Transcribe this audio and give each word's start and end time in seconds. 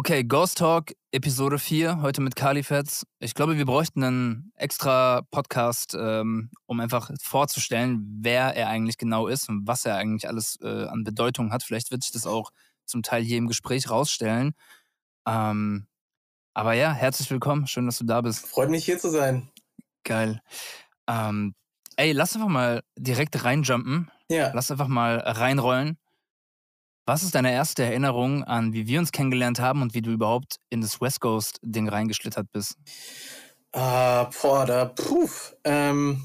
Okay, 0.00 0.24
Ghost 0.24 0.56
Talk, 0.56 0.94
Episode 1.12 1.58
4, 1.58 2.00
heute 2.00 2.22
mit 2.22 2.34
Kalifetz. 2.34 3.04
Ich 3.18 3.34
glaube, 3.34 3.58
wir 3.58 3.66
bräuchten 3.66 4.02
einen 4.02 4.50
extra 4.56 5.20
Podcast, 5.30 5.94
ähm, 5.94 6.48
um 6.64 6.80
einfach 6.80 7.10
vorzustellen, 7.20 8.18
wer 8.22 8.56
er 8.56 8.68
eigentlich 8.68 8.96
genau 8.96 9.26
ist 9.26 9.50
und 9.50 9.66
was 9.66 9.84
er 9.84 9.96
eigentlich 9.96 10.26
alles 10.26 10.58
äh, 10.62 10.86
an 10.86 11.04
Bedeutung 11.04 11.52
hat. 11.52 11.62
Vielleicht 11.64 11.90
wird 11.90 12.02
sich 12.02 12.12
das 12.12 12.26
auch 12.26 12.50
zum 12.86 13.02
Teil 13.02 13.22
hier 13.22 13.36
im 13.36 13.46
Gespräch 13.46 13.90
rausstellen. 13.90 14.54
Ähm, 15.28 15.86
aber 16.54 16.72
ja, 16.72 16.94
herzlich 16.94 17.30
willkommen. 17.30 17.66
Schön, 17.66 17.84
dass 17.84 17.98
du 17.98 18.06
da 18.06 18.22
bist. 18.22 18.46
Freut 18.46 18.70
mich, 18.70 18.86
hier 18.86 18.98
zu 18.98 19.10
sein. 19.10 19.50
Geil. 20.04 20.40
Ähm, 21.08 21.54
ey, 21.96 22.12
lass 22.12 22.34
einfach 22.34 22.48
mal 22.48 22.82
direkt 22.96 23.44
reinjumpen. 23.44 24.10
Ja. 24.30 24.50
Lass 24.54 24.70
einfach 24.70 24.88
mal 24.88 25.18
reinrollen. 25.18 25.98
Was 27.10 27.24
ist 27.24 27.34
deine 27.34 27.50
erste 27.50 27.82
Erinnerung 27.82 28.44
an, 28.44 28.72
wie 28.72 28.86
wir 28.86 29.00
uns 29.00 29.10
kennengelernt 29.10 29.58
haben 29.58 29.82
und 29.82 29.94
wie 29.94 30.00
du 30.00 30.12
überhaupt 30.12 30.60
in 30.68 30.80
das 30.80 31.00
West 31.00 31.20
Coast-Ding 31.20 31.88
reingeschlittert 31.88 32.46
bist? 32.52 32.76
Ah, 33.72 34.30
boah, 34.40 34.64
da, 34.64 34.84
puh. 34.84 35.28
Ähm, 35.64 36.22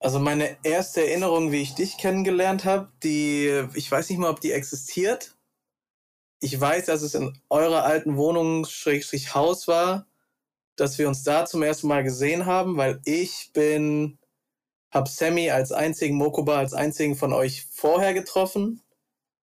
also 0.00 0.18
meine 0.18 0.58
erste 0.64 1.00
Erinnerung, 1.00 1.50
wie 1.50 1.62
ich 1.62 1.74
dich 1.74 1.96
kennengelernt 1.96 2.66
habe, 2.66 2.92
die, 3.02 3.64
ich 3.72 3.90
weiß 3.90 4.10
nicht 4.10 4.18
mal, 4.18 4.28
ob 4.28 4.42
die 4.42 4.52
existiert. 4.52 5.34
Ich 6.40 6.60
weiß, 6.60 6.84
dass 6.84 7.00
es 7.00 7.14
in 7.14 7.32
eurer 7.48 7.84
alten 7.84 8.18
Wohnung, 8.18 8.66
Schrägstrich 8.66 9.34
Haus 9.34 9.66
war, 9.66 10.06
dass 10.76 10.98
wir 10.98 11.08
uns 11.08 11.22
da 11.22 11.46
zum 11.46 11.62
ersten 11.62 11.88
Mal 11.88 12.04
gesehen 12.04 12.44
haben, 12.44 12.76
weil 12.76 13.00
ich 13.06 13.48
bin, 13.54 14.18
hab 14.90 15.08
Sammy 15.08 15.50
als 15.50 15.72
einzigen, 15.72 16.16
Mokoba 16.16 16.58
als 16.58 16.74
einzigen 16.74 17.16
von 17.16 17.32
euch 17.32 17.66
vorher 17.72 18.12
getroffen. 18.12 18.82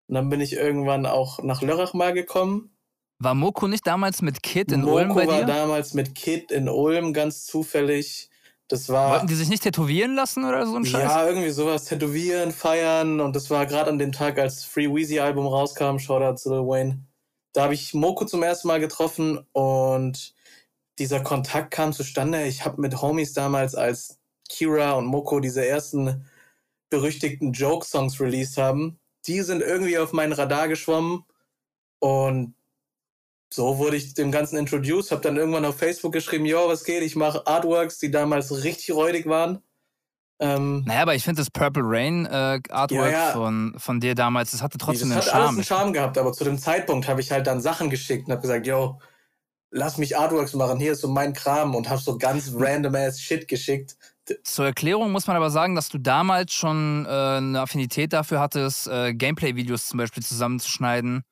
Und 0.07 0.16
dann 0.16 0.30
bin 0.30 0.41
ich 0.41 0.53
irgendwann 0.53 1.05
auch 1.05 1.41
nach 1.41 1.62
Lörrach 1.62 1.93
mal 1.93 2.13
gekommen. 2.13 2.75
War 3.20 3.34
Moko 3.34 3.67
nicht 3.67 3.88
damals 3.88 4.21
mit 4.21 4.44
Kid 4.44 4.71
in 4.71 4.81
Moko 4.81 4.95
Ulm 4.95 5.16
bei 5.16 5.27
war 5.27 5.39
dir? 5.39 5.45
damals 5.45 5.94
mit 5.94 6.13
Kid 6.13 6.52
in 6.52 6.67
Ulm, 6.67 7.14
ganz 7.14 7.45
zufällig. 7.45 8.30
Das 8.67 8.89
war. 8.89 9.11
Wollten 9.11 9.27
die 9.27 9.36
sich 9.36 9.50
nicht 9.50 9.64
tätowieren 9.64 10.16
lassen 10.16 10.45
oder 10.45 10.66
so 10.66 10.75
ein 10.75 10.86
Scheiß? 10.86 11.03
Ja, 11.03 11.27
irgendwie 11.27 11.50
sowas, 11.50 11.86
tätowieren, 11.86 12.52
feiern. 12.52 13.19
Und 13.19 13.36
das 13.36 13.50
war 13.50 13.66
gerade 13.66 13.89
an 13.89 14.00
dem 14.00 14.11
Tag, 14.11 14.39
als 14.39 14.64
Free 14.64 14.94
Weezy 14.94 15.19
Album 15.19 15.47
rauskam, 15.47 16.00
Shoutout 16.00 16.38
zu 16.38 16.49
Lil 16.49 16.67
Wayne. 16.67 17.05
Da 17.53 17.64
habe 17.64 17.75
ich 17.75 17.94
Moko 17.94 18.25
zum 18.25 18.44
ersten 18.44 18.67
Mal 18.67 18.80
getroffen 18.80 19.39
und 19.52 20.33
dieser 20.99 21.22
Kontakt 21.22 21.72
kam 21.72 21.94
zustande. 21.94 22.45
Ich 22.45 22.66
habe 22.66 22.81
mit 22.81 23.02
Homies 23.02 23.33
damals, 23.33 23.75
als 23.75 24.20
Kira 24.49 24.94
und 24.94 25.05
Moko 25.05 25.39
diese 25.39 25.66
ersten 25.66 26.25
berüchtigten 26.89 27.53
Joke-Songs 27.53 28.20
released 28.20 28.58
haben, 28.58 28.99
die 29.27 29.41
sind 29.41 29.61
irgendwie 29.61 29.97
auf 29.97 30.13
meinen 30.13 30.33
Radar 30.33 30.67
geschwommen 30.67 31.23
und 31.99 32.55
so 33.53 33.77
wurde 33.77 33.97
ich 33.97 34.13
dem 34.15 34.31
Ganzen 34.31 34.57
introduced, 34.57 35.11
habe 35.11 35.21
dann 35.21 35.38
irgendwann 35.38 35.65
auf 35.65 35.77
Facebook 35.77 36.11
geschrieben, 36.11 36.45
yo, 36.45 36.67
was 36.67 36.83
geht, 36.83 37.03
ich 37.03 37.15
mache 37.15 37.45
Artworks, 37.45 37.99
die 37.99 38.09
damals 38.09 38.63
richtig 38.63 38.95
räudig 38.95 39.27
waren. 39.27 39.61
Ähm, 40.39 40.83
Naja, 40.85 41.03
aber 41.03 41.13
ich 41.13 41.23
finde 41.23 41.41
das 41.41 41.52
Purple 41.52 41.83
Rain 41.85 42.25
äh, 42.25 42.59
Artwork 42.69 43.11
Ja, 43.11 43.27
ja. 43.27 43.31
Von, 43.31 43.75
von 43.77 43.99
dir 43.99 44.15
damals, 44.15 44.52
das 44.52 44.63
hatte 44.63 44.80
trotzdem 44.80 45.09
das 45.09 45.27
einen 45.27 45.27
hat 45.27 45.33
alles 45.33 45.45
Charme. 45.45 45.55
einen 45.55 45.63
Charme 45.63 45.93
gehabt, 45.93 46.17
aber 46.17 46.33
zu 46.33 46.43
dem 46.43 46.58
Zeitpunkt 46.58 47.08
habe 47.08 47.21
ich 47.21 47.31
halt 47.31 47.45
dann 47.45 47.61
Sachen 47.61 47.91
geschickt 47.91 48.27
und 48.27 48.31
habe 48.31 48.41
gesagt, 48.41 48.65
yo, 48.65 48.99
lass 49.69 49.97
mich 49.97 50.17
Artworks 50.17 50.53
machen, 50.53 50.80
hier 50.80 50.93
ist 50.93 51.02
so 51.02 51.08
mein 51.08 51.33
Kram 51.33 51.75
und 51.75 51.89
habe 51.89 52.02
so 52.02 52.17
ganz 52.17 52.52
random 52.55 52.95
ass 52.95 53.21
Shit 53.21 53.47
geschickt. 53.47 53.95
Zur 54.43 54.66
Erklärung 54.66 55.11
muss 55.11 55.27
man 55.27 55.35
aber 55.35 55.49
sagen, 55.49 55.75
dass 55.75 55.89
du 55.89 55.97
damals 55.97 56.53
schon 56.53 57.05
äh, 57.05 57.09
eine 57.09 57.59
Affinität 57.61 58.13
dafür 58.13 58.39
hattest, 58.39 58.88
äh, 58.88 59.13
Gameplay-Videos 59.13 59.88
zum 59.88 59.97
Beispiel 59.97 60.23
zusammenzuschneiden. 60.23 61.23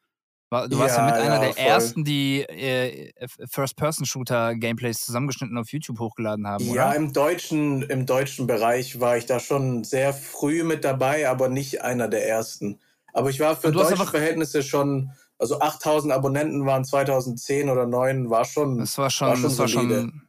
Du 0.52 0.78
warst 0.80 0.98
ja, 0.98 0.98
Ja, 0.98 1.06
mit 1.06 1.14
einer 1.16 1.36
ja, 1.36 1.40
der 1.40 1.54
voll. 1.54 1.64
ersten, 1.64 2.04
die 2.04 2.42
äh, 2.42 3.12
First-Person-Shooter-Gameplays 3.50 5.00
zusammengeschnitten 5.06 5.58
auf 5.58 5.72
YouTube 5.72 6.00
hochgeladen 6.00 6.46
haben, 6.46 6.66
Ja, 6.66 6.90
oder? 6.90 6.96
im 6.98 7.14
deutschen, 7.14 7.84
im 7.84 8.06
deutschen 8.06 8.48
Bereich 8.48 9.00
war 9.00 9.16
ich 9.16 9.26
da 9.26 9.40
schon 9.40 9.86
sehr 9.86 10.14
früh 10.14 10.64
mit 10.64 10.84
dabei, 10.84 11.30
aber 11.30 11.48
nicht 11.48 11.82
einer 11.84 12.10
der 12.10 12.28
ersten. 12.28 12.80
Aber 13.14 13.30
ich 13.30 13.40
war 13.40 13.56
für 13.56 13.68
Und 13.68 13.74
du 13.74 13.80
hast 13.80 13.92
deutsche 13.92 14.06
Verhältnisse 14.08 14.62
schon, 14.62 15.12
also 15.40 15.60
8000 15.62 16.12
Abonnenten 16.14 16.66
waren 16.66 16.84
2010 16.84 17.70
oder 17.70 17.84
2009, 17.90 18.30
war 18.30 18.44
schon, 18.44 18.78
Das 18.80 18.98
war 18.98 19.10
schon, 19.10 19.28
war 19.30 19.36
schon 19.38 19.44
das 19.44 19.58
war 19.58 19.68
schon, 19.70 20.22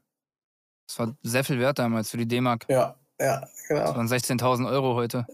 das 0.92 0.98
war 0.98 1.14
sehr 1.22 1.44
viel 1.44 1.58
wert 1.58 1.78
damals 1.78 2.10
für 2.10 2.18
die 2.18 2.26
D-Mark. 2.28 2.66
Ja, 2.68 2.94
ja, 3.20 3.40
Das 3.40 3.68
genau. 3.68 3.96
waren 3.96 4.06
16.000 4.06 4.68
Euro 4.68 4.94
heute. 4.94 5.26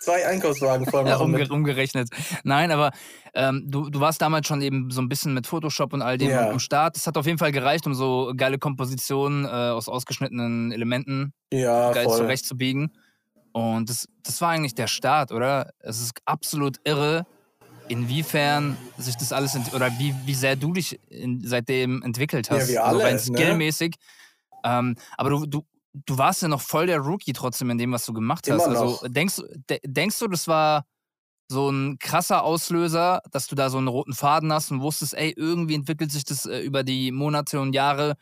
Zwei 0.00 0.26
Einkaufswagen 0.26 0.86
voll 0.86 1.06
Ja, 1.08 1.16
umge 1.16 1.46
umgerechnet. 1.48 2.08
Nein, 2.44 2.70
aber 2.70 2.92
ähm, 3.34 3.64
du, 3.66 3.90
du 3.90 4.00
warst 4.00 4.22
damals 4.22 4.46
schon 4.46 4.62
eben 4.62 4.90
so 4.90 5.00
ein 5.02 5.08
bisschen 5.08 5.34
mit 5.34 5.46
Photoshop 5.46 5.92
und 5.92 6.02
all 6.02 6.16
dem 6.16 6.30
Ja. 6.30 6.50
am 6.50 6.60
Start. 6.60 6.96
Das 6.96 7.06
hat 7.06 7.16
auf 7.16 7.26
jeden 7.26 7.38
Fall 7.38 7.50
gereicht, 7.52 7.86
um 7.86 7.94
so 7.94 8.32
geile 8.36 8.58
Kompositionen 8.58 9.44
äh, 9.44 9.48
aus 9.48 9.88
ausgeschnittenen 9.88 10.70
Elementen 10.72 11.32
Ja, 11.52 11.92
geil 11.92 12.04
voll. 12.04 12.18
zurechtzubiegen. 12.18 12.92
Und 13.52 13.90
das, 13.90 14.08
das 14.22 14.40
war 14.40 14.50
eigentlich 14.50 14.74
der 14.76 14.86
Start, 14.86 15.32
oder? 15.32 15.72
Es 15.80 16.00
ist 16.00 16.12
absolut 16.24 16.76
irre, 16.84 17.26
inwiefern 17.88 18.76
sich 18.98 19.16
das 19.16 19.32
alles, 19.32 19.56
oder 19.74 19.90
wie, 19.98 20.14
wie 20.26 20.34
sehr 20.34 20.54
du 20.56 20.72
dich 20.72 21.00
in, 21.10 21.40
seitdem 21.44 22.02
entwickelt 22.02 22.48
Ja, 22.48 22.56
hast. 22.56 22.68
wir 22.68 22.84
also 22.84 22.96
alle, 23.00 23.04
rein 23.08 23.16
ne? 23.16 23.20
Ähm, 24.64 24.96
aber 25.16 25.30
du, 25.30 25.46
du, 25.46 25.66
du 25.92 26.18
warst 26.18 26.42
ja 26.42 26.48
noch 26.48 26.60
voll 26.60 26.86
der 26.86 27.00
Rookie 27.00 27.32
trotzdem 27.32 27.70
in 27.70 27.78
dem, 27.78 27.92
was 27.92 28.04
du 28.06 28.12
gemacht 28.12 28.48
hast. 28.50 28.66
Immer 28.66 28.78
Also 28.78 29.06
noch. 29.06 29.12
denkst, 29.12 29.40
de 29.70 29.80
denkst 29.84 30.18
du, 30.18 30.28
das 30.28 30.48
war 30.48 30.84
so 31.50 31.70
ein 31.70 31.98
krasser 31.98 32.42
Auslöser, 32.42 33.22
dass 33.30 33.46
du 33.46 33.54
da 33.54 33.70
so 33.70 33.78
einen 33.78 33.88
roten 33.88 34.12
Faden 34.12 34.52
hast 34.52 34.70
und 34.70 34.82
wusstest, 34.82 35.14
ey, 35.14 35.32
irgendwie 35.36 35.74
entwickelt 35.74 36.12
sich 36.12 36.24
das 36.24 36.44
äh, 36.44 36.60
über 36.60 36.84
die 36.84 37.10
Monate 37.10 37.60
und 37.60 37.72
Jahre 37.72 38.16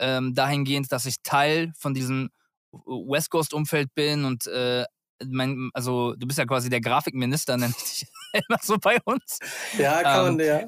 ähm, 0.00 0.34
dahingehend, 0.34 0.90
dass 0.90 1.06
ich 1.06 1.22
Teil 1.22 1.72
von 1.78 1.94
diesem 1.94 2.30
West 2.72 3.30
Coast-Umfeld 3.30 3.94
bin 3.94 4.24
und 4.24 4.46
äh, 4.48 4.84
mein, 5.24 5.70
also 5.74 6.14
du 6.16 6.26
bist 6.26 6.38
ja 6.38 6.46
quasi 6.46 6.70
der 6.70 6.80
Grafikminister, 6.80 7.56
nennt 7.58 7.76
dich 7.80 8.06
immer 8.32 8.58
so 8.60 8.76
bei 8.78 8.98
uns. 9.04 9.38
Ja, 9.78 10.02
kann 10.02 10.36
man, 10.36 10.44
ja. 10.44 10.62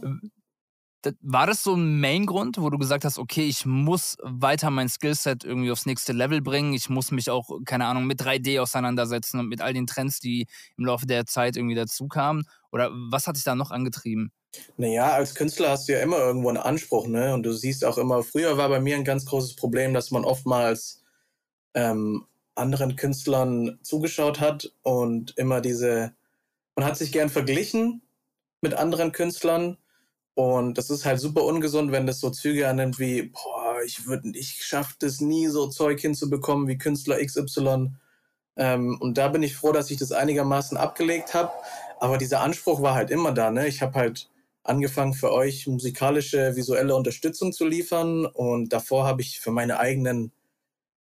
War 1.21 1.47
das 1.47 1.63
so 1.63 1.75
ein 1.75 2.01
Main-Grund, 2.01 2.59
wo 2.59 2.71
du 2.71 2.79
gesagt 2.79 3.05
hast, 3.05 3.19
okay, 3.19 3.45
ich 3.47 3.67
muss 3.67 4.17
weiter 4.23 4.71
mein 4.71 4.89
Skillset 4.89 5.45
irgendwie 5.45 5.71
aufs 5.71 5.87
nächste 5.87 6.13
Level 6.13 6.41
bringen, 6.41 6.75
ich 6.75 6.89
muss 6.89 7.11
mich 7.11 7.31
auch, 7.31 7.51
keine 7.65 7.87
Ahnung, 7.87 8.07
mit 8.07 8.21
3D 8.21 8.61
auseinandersetzen 8.61 9.41
und 9.41 9.49
mit 9.49 9.61
all 9.61 9.73
den 9.73 9.87
Trends, 9.87 10.21
die 10.21 10.47
im 10.77 10.87
Laufe 10.87 11.07
der 11.07 11.27
Zeit 11.27 11.57
irgendwie 11.57 11.75
dazu 11.75 12.09
kamen? 12.09 12.45
Oder 12.73 12.91
was 13.11 13.27
hat 13.27 13.37
dich 13.37 13.45
da 13.45 13.55
noch 13.55 13.71
angetrieben? 13.71 14.33
Naja, 14.77 15.13
als 15.13 15.35
Künstler 15.35 15.71
hast 15.71 15.89
du 15.89 15.93
ja 15.93 16.01
immer 16.01 16.19
irgendwo 16.19 16.49
einen 16.49 16.59
Anspruch, 16.59 17.07
ne? 17.07 17.35
Und 17.35 17.43
du 17.43 17.53
siehst 17.53 17.85
auch 17.85 17.99
immer, 17.99 18.23
früher 18.23 18.57
war 18.57 18.69
bei 18.69 18.81
mir 18.81 18.97
ein 18.97 19.05
ganz 19.05 19.27
großes 19.27 19.57
Problem, 19.57 19.95
dass 19.95 20.11
man 20.11 20.25
oftmals 20.25 21.03
ähm, 21.75 22.27
anderen 22.55 22.97
Künstlern 22.97 23.79
zugeschaut 23.83 24.41
hat 24.41 24.73
und 24.83 25.37
immer 25.37 25.61
diese, 25.61 26.15
man 26.77 26.87
hat 26.87 26.97
sich 26.97 27.13
gern 27.13 27.29
verglichen 27.29 28.03
mit 28.61 28.75
anderen 28.75 29.13
Künstlern 29.13 29.77
und 30.35 30.79
das 30.79 30.91
ist 30.91 31.05
halt 31.05 31.21
super 31.21 31.45
ungesund, 31.45 31.93
wenn 31.93 32.07
das 32.07 32.21
so 32.21 32.31
Züge 32.31 32.69
annimmt 32.69 32.99
wie, 32.99 33.23
boah, 33.25 33.77
ich 33.85 34.07
würde, 34.07 34.31
ich 34.35 34.65
schaff 34.65 34.97
das 34.99 35.21
nie, 35.21 35.47
so 35.47 35.69
Zeug 35.69 36.01
hinzubekommen 36.01 36.67
wie 36.67 36.79
Künstler 36.79 37.25
XY. 37.25 37.93
Ähm, 38.57 38.99
und 39.01 39.19
da 39.19 39.29
bin 39.29 39.43
ich 39.43 39.57
froh, 39.57 39.73
dass 39.73 39.91
ich 39.91 39.99
das 39.99 40.13
einigermaßen 40.13 40.77
abgelegt 40.77 41.35
habe. 41.35 41.53
Aber 42.01 42.19
dieser 42.19 42.41
Anspruch 42.41 42.83
war 42.83 42.95
halt 42.95 43.11
immer 43.11 43.33
da, 43.33 43.51
ne? 43.51 43.69
Ich 43.69 43.81
habe 43.81 43.95
halt 43.95 44.29
angefangen 44.65 45.15
für 45.15 45.33
euch 45.33 45.67
musikalische, 45.67 46.57
visuelle 46.57 46.97
Unterstützung 46.97 47.53
zu 47.53 47.67
liefern 47.67 48.27
und 48.27 48.73
davor 48.73 49.07
habe 49.07 49.21
ich 49.21 49.39
für 49.41 49.51
meine 49.51 49.79
eigenen 49.79 50.33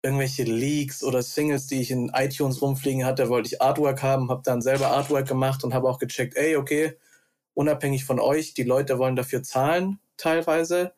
irgendwelche 0.03 0.43
Leaks 0.45 1.03
oder 1.03 1.23
Singles, 1.23 1.67
die 1.67 1.81
ich 1.81 1.91
in 1.91 2.11
iTunes 2.15 2.61
rumfliegen 2.61 3.07
hatte, 3.07 3.31
wollte 3.31 3.49
ich 3.49 3.63
Artwork 3.63 4.03
haben, 4.03 4.29
habe 4.29 4.43
dann 4.45 4.61
selber 4.61 4.89
Artwork 4.89 5.27
gemacht 5.27 5.65
und 5.65 5.73
habe 5.73 5.89
auch 5.89 5.99
gecheckt, 5.99 6.37
ey, 6.37 6.57
okay, 6.57 6.99
unabhängig 7.55 8.05
von 8.05 8.21
euch, 8.21 8.55
die 8.55 8.63
Leute 8.63 8.99
wollen 8.99 9.17
dafür 9.17 9.43
zahlen 9.43 9.99
teilweise. 10.17 10.95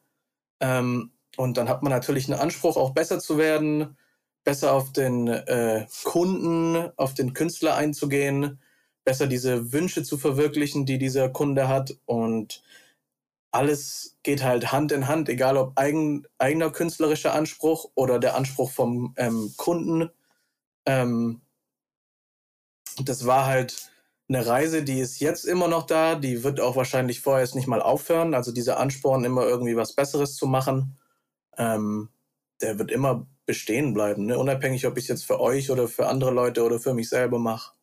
Ähm, 0.61 1.13
und 1.37 1.57
dann 1.57 1.69
hat 1.69 1.83
man 1.83 1.93
natürlich 1.93 2.31
einen 2.31 2.41
Anspruch, 2.41 2.77
auch 2.77 2.91
besser 2.91 3.19
zu 3.21 3.39
werden, 3.39 3.97
besser 4.45 4.73
auf 4.73 4.93
den 4.93 5.29
äh, 5.29 5.87
Kunden, 6.05 6.91
auf 6.97 7.15
den 7.15 7.35
Künstler 7.35 7.77
einzugehen, 7.77 8.61
besser 9.05 9.27
diese 9.27 9.73
Wünsche 9.73 10.03
zu 10.03 10.19
verwirklichen, 10.19 10.87
die 10.87 10.99
dieser 10.99 11.29
Kunde 11.29 11.69
hat. 11.69 11.97
Und 12.07 12.63
alles 13.51 14.19
geht 14.23 14.43
halt 14.43 14.73
Hand 14.73 14.93
in 14.93 15.09
Hand, 15.09 15.29
egal 15.29 15.57
ob 15.57 15.73
eigen, 15.79 16.27
eigener 16.39 16.71
künstlerischer 16.71 17.35
Anspruch 17.35 17.91
oder 17.95 18.19
der 18.19 18.37
Anspruch 18.37 18.71
vom 18.71 19.15
ähm, 19.17 19.53
Kunden. 19.57 20.11
Ähm, 20.87 21.43
das 23.03 23.27
war 23.27 23.47
halt 23.47 23.91
eine 24.29 24.47
Reise, 24.47 24.83
die 24.83 24.99
ist 24.99 25.21
jetzt 25.21 25.45
immer 25.45 25.69
noch 25.69 25.87
da, 25.87 26.17
die 26.17 26.43
wird 26.43 26.61
auch 26.61 26.77
wahrscheinlich 26.77 27.21
vorerst 27.21 27.55
nicht 27.55 27.69
mal 27.69 27.81
aufhören. 27.81 28.35
Also 28.35 28.53
dieser 28.53 28.79
Ansporn, 28.79 29.25
immer 29.25 29.47
irgendwie 29.47 29.77
was 29.77 29.95
Besseres 29.95 30.35
zu 30.35 30.47
machen, 30.47 30.99
ähm, 31.57 32.09
der 32.61 32.79
wird 32.79 32.91
immer 32.91 33.27
bestehen 33.47 33.95
bleiben, 33.95 34.27
ne? 34.27 34.39
unabhängig, 34.39 34.87
ob 34.87 34.97
ich 34.97 35.05
es 35.05 35.09
jetzt 35.09 35.25
für 35.25 35.41
euch 35.41 35.71
oder 35.71 35.87
für 35.87 36.09
andere 36.09 36.33
Leute 36.33 36.65
oder 36.65 36.81
für 36.81 36.95
mich 36.95 37.09
selber 37.09 37.39
mache. 37.39 37.76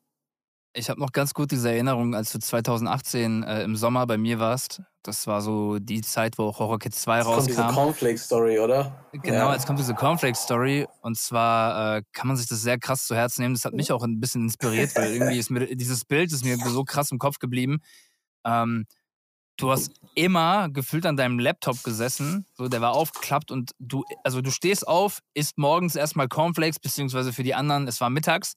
Ich 0.75 0.89
habe 0.89 0.99
noch 0.99 1.11
ganz 1.11 1.35
gut 1.35 1.51
diese 1.51 1.69
Erinnerung, 1.71 2.15
als 2.15 2.31
du 2.31 2.39
2018 2.39 3.43
äh, 3.43 3.63
im 3.63 3.75
Sommer 3.75 4.07
bei 4.07 4.17
mir 4.17 4.39
warst. 4.39 4.81
Das 5.03 5.27
war 5.27 5.41
so 5.41 5.77
die 5.77 6.01
Zeit, 6.01 6.39
wo 6.39 6.57
Horror 6.57 6.79
Kids 6.79 7.01
2 7.01 7.17
Jetzt 7.17 7.27
rauskam. 7.27 7.35
kommt 7.35 7.49
diese 7.49 7.67
Cornflake-Story, 7.75 8.59
oder? 8.59 9.05
Genau, 9.11 9.35
Ja. 9.49 9.53
jetzt 9.53 9.67
kommt 9.67 9.77
diese 9.77 9.93
Cornflake-Story 9.93 10.87
und 11.01 11.15
zwar 11.15 11.97
äh, 11.97 12.03
kann 12.11 12.27
man 12.27 12.37
sich 12.37 12.47
das 12.47 12.61
sehr 12.63 12.79
krass 12.79 13.05
zu 13.05 13.15
Herzen 13.15 13.43
nehmen. 13.43 13.53
Das 13.53 13.65
hat 13.65 13.73
mich 13.73 13.91
auch 13.91 14.01
ein 14.03 14.19
bisschen 14.19 14.43
inspiriert, 14.43 14.95
weil 14.95 15.13
irgendwie 15.13 15.37
ist 15.37 15.51
mir 15.51 15.75
dieses 15.75 16.05
Bild 16.05 16.31
ist 16.31 16.43
mir 16.43 16.57
so 16.57 16.83
krass 16.83 17.11
im 17.11 17.19
Kopf 17.19 17.37
geblieben. 17.37 17.79
Ähm, 18.43 18.87
du 19.57 19.69
hast 19.69 19.91
immer 20.15 20.69
gefühlt 20.69 21.05
an 21.05 21.17
deinem 21.17 21.37
Laptop 21.37 21.83
gesessen, 21.83 22.47
so 22.55 22.67
der 22.67 22.81
war 22.81 22.93
aufgeklappt 22.93 23.51
und 23.51 23.71
du, 23.77 24.03
also 24.23 24.41
du 24.41 24.49
stehst 24.49 24.87
auf, 24.87 25.19
isst 25.35 25.59
morgens 25.59 25.95
erstmal 25.95 26.27
Cornflakes, 26.27 26.79
beziehungsweise 26.79 27.31
für 27.31 27.43
die 27.43 27.53
anderen, 27.53 27.87
es 27.87 28.01
war 28.01 28.09
mittags. 28.09 28.55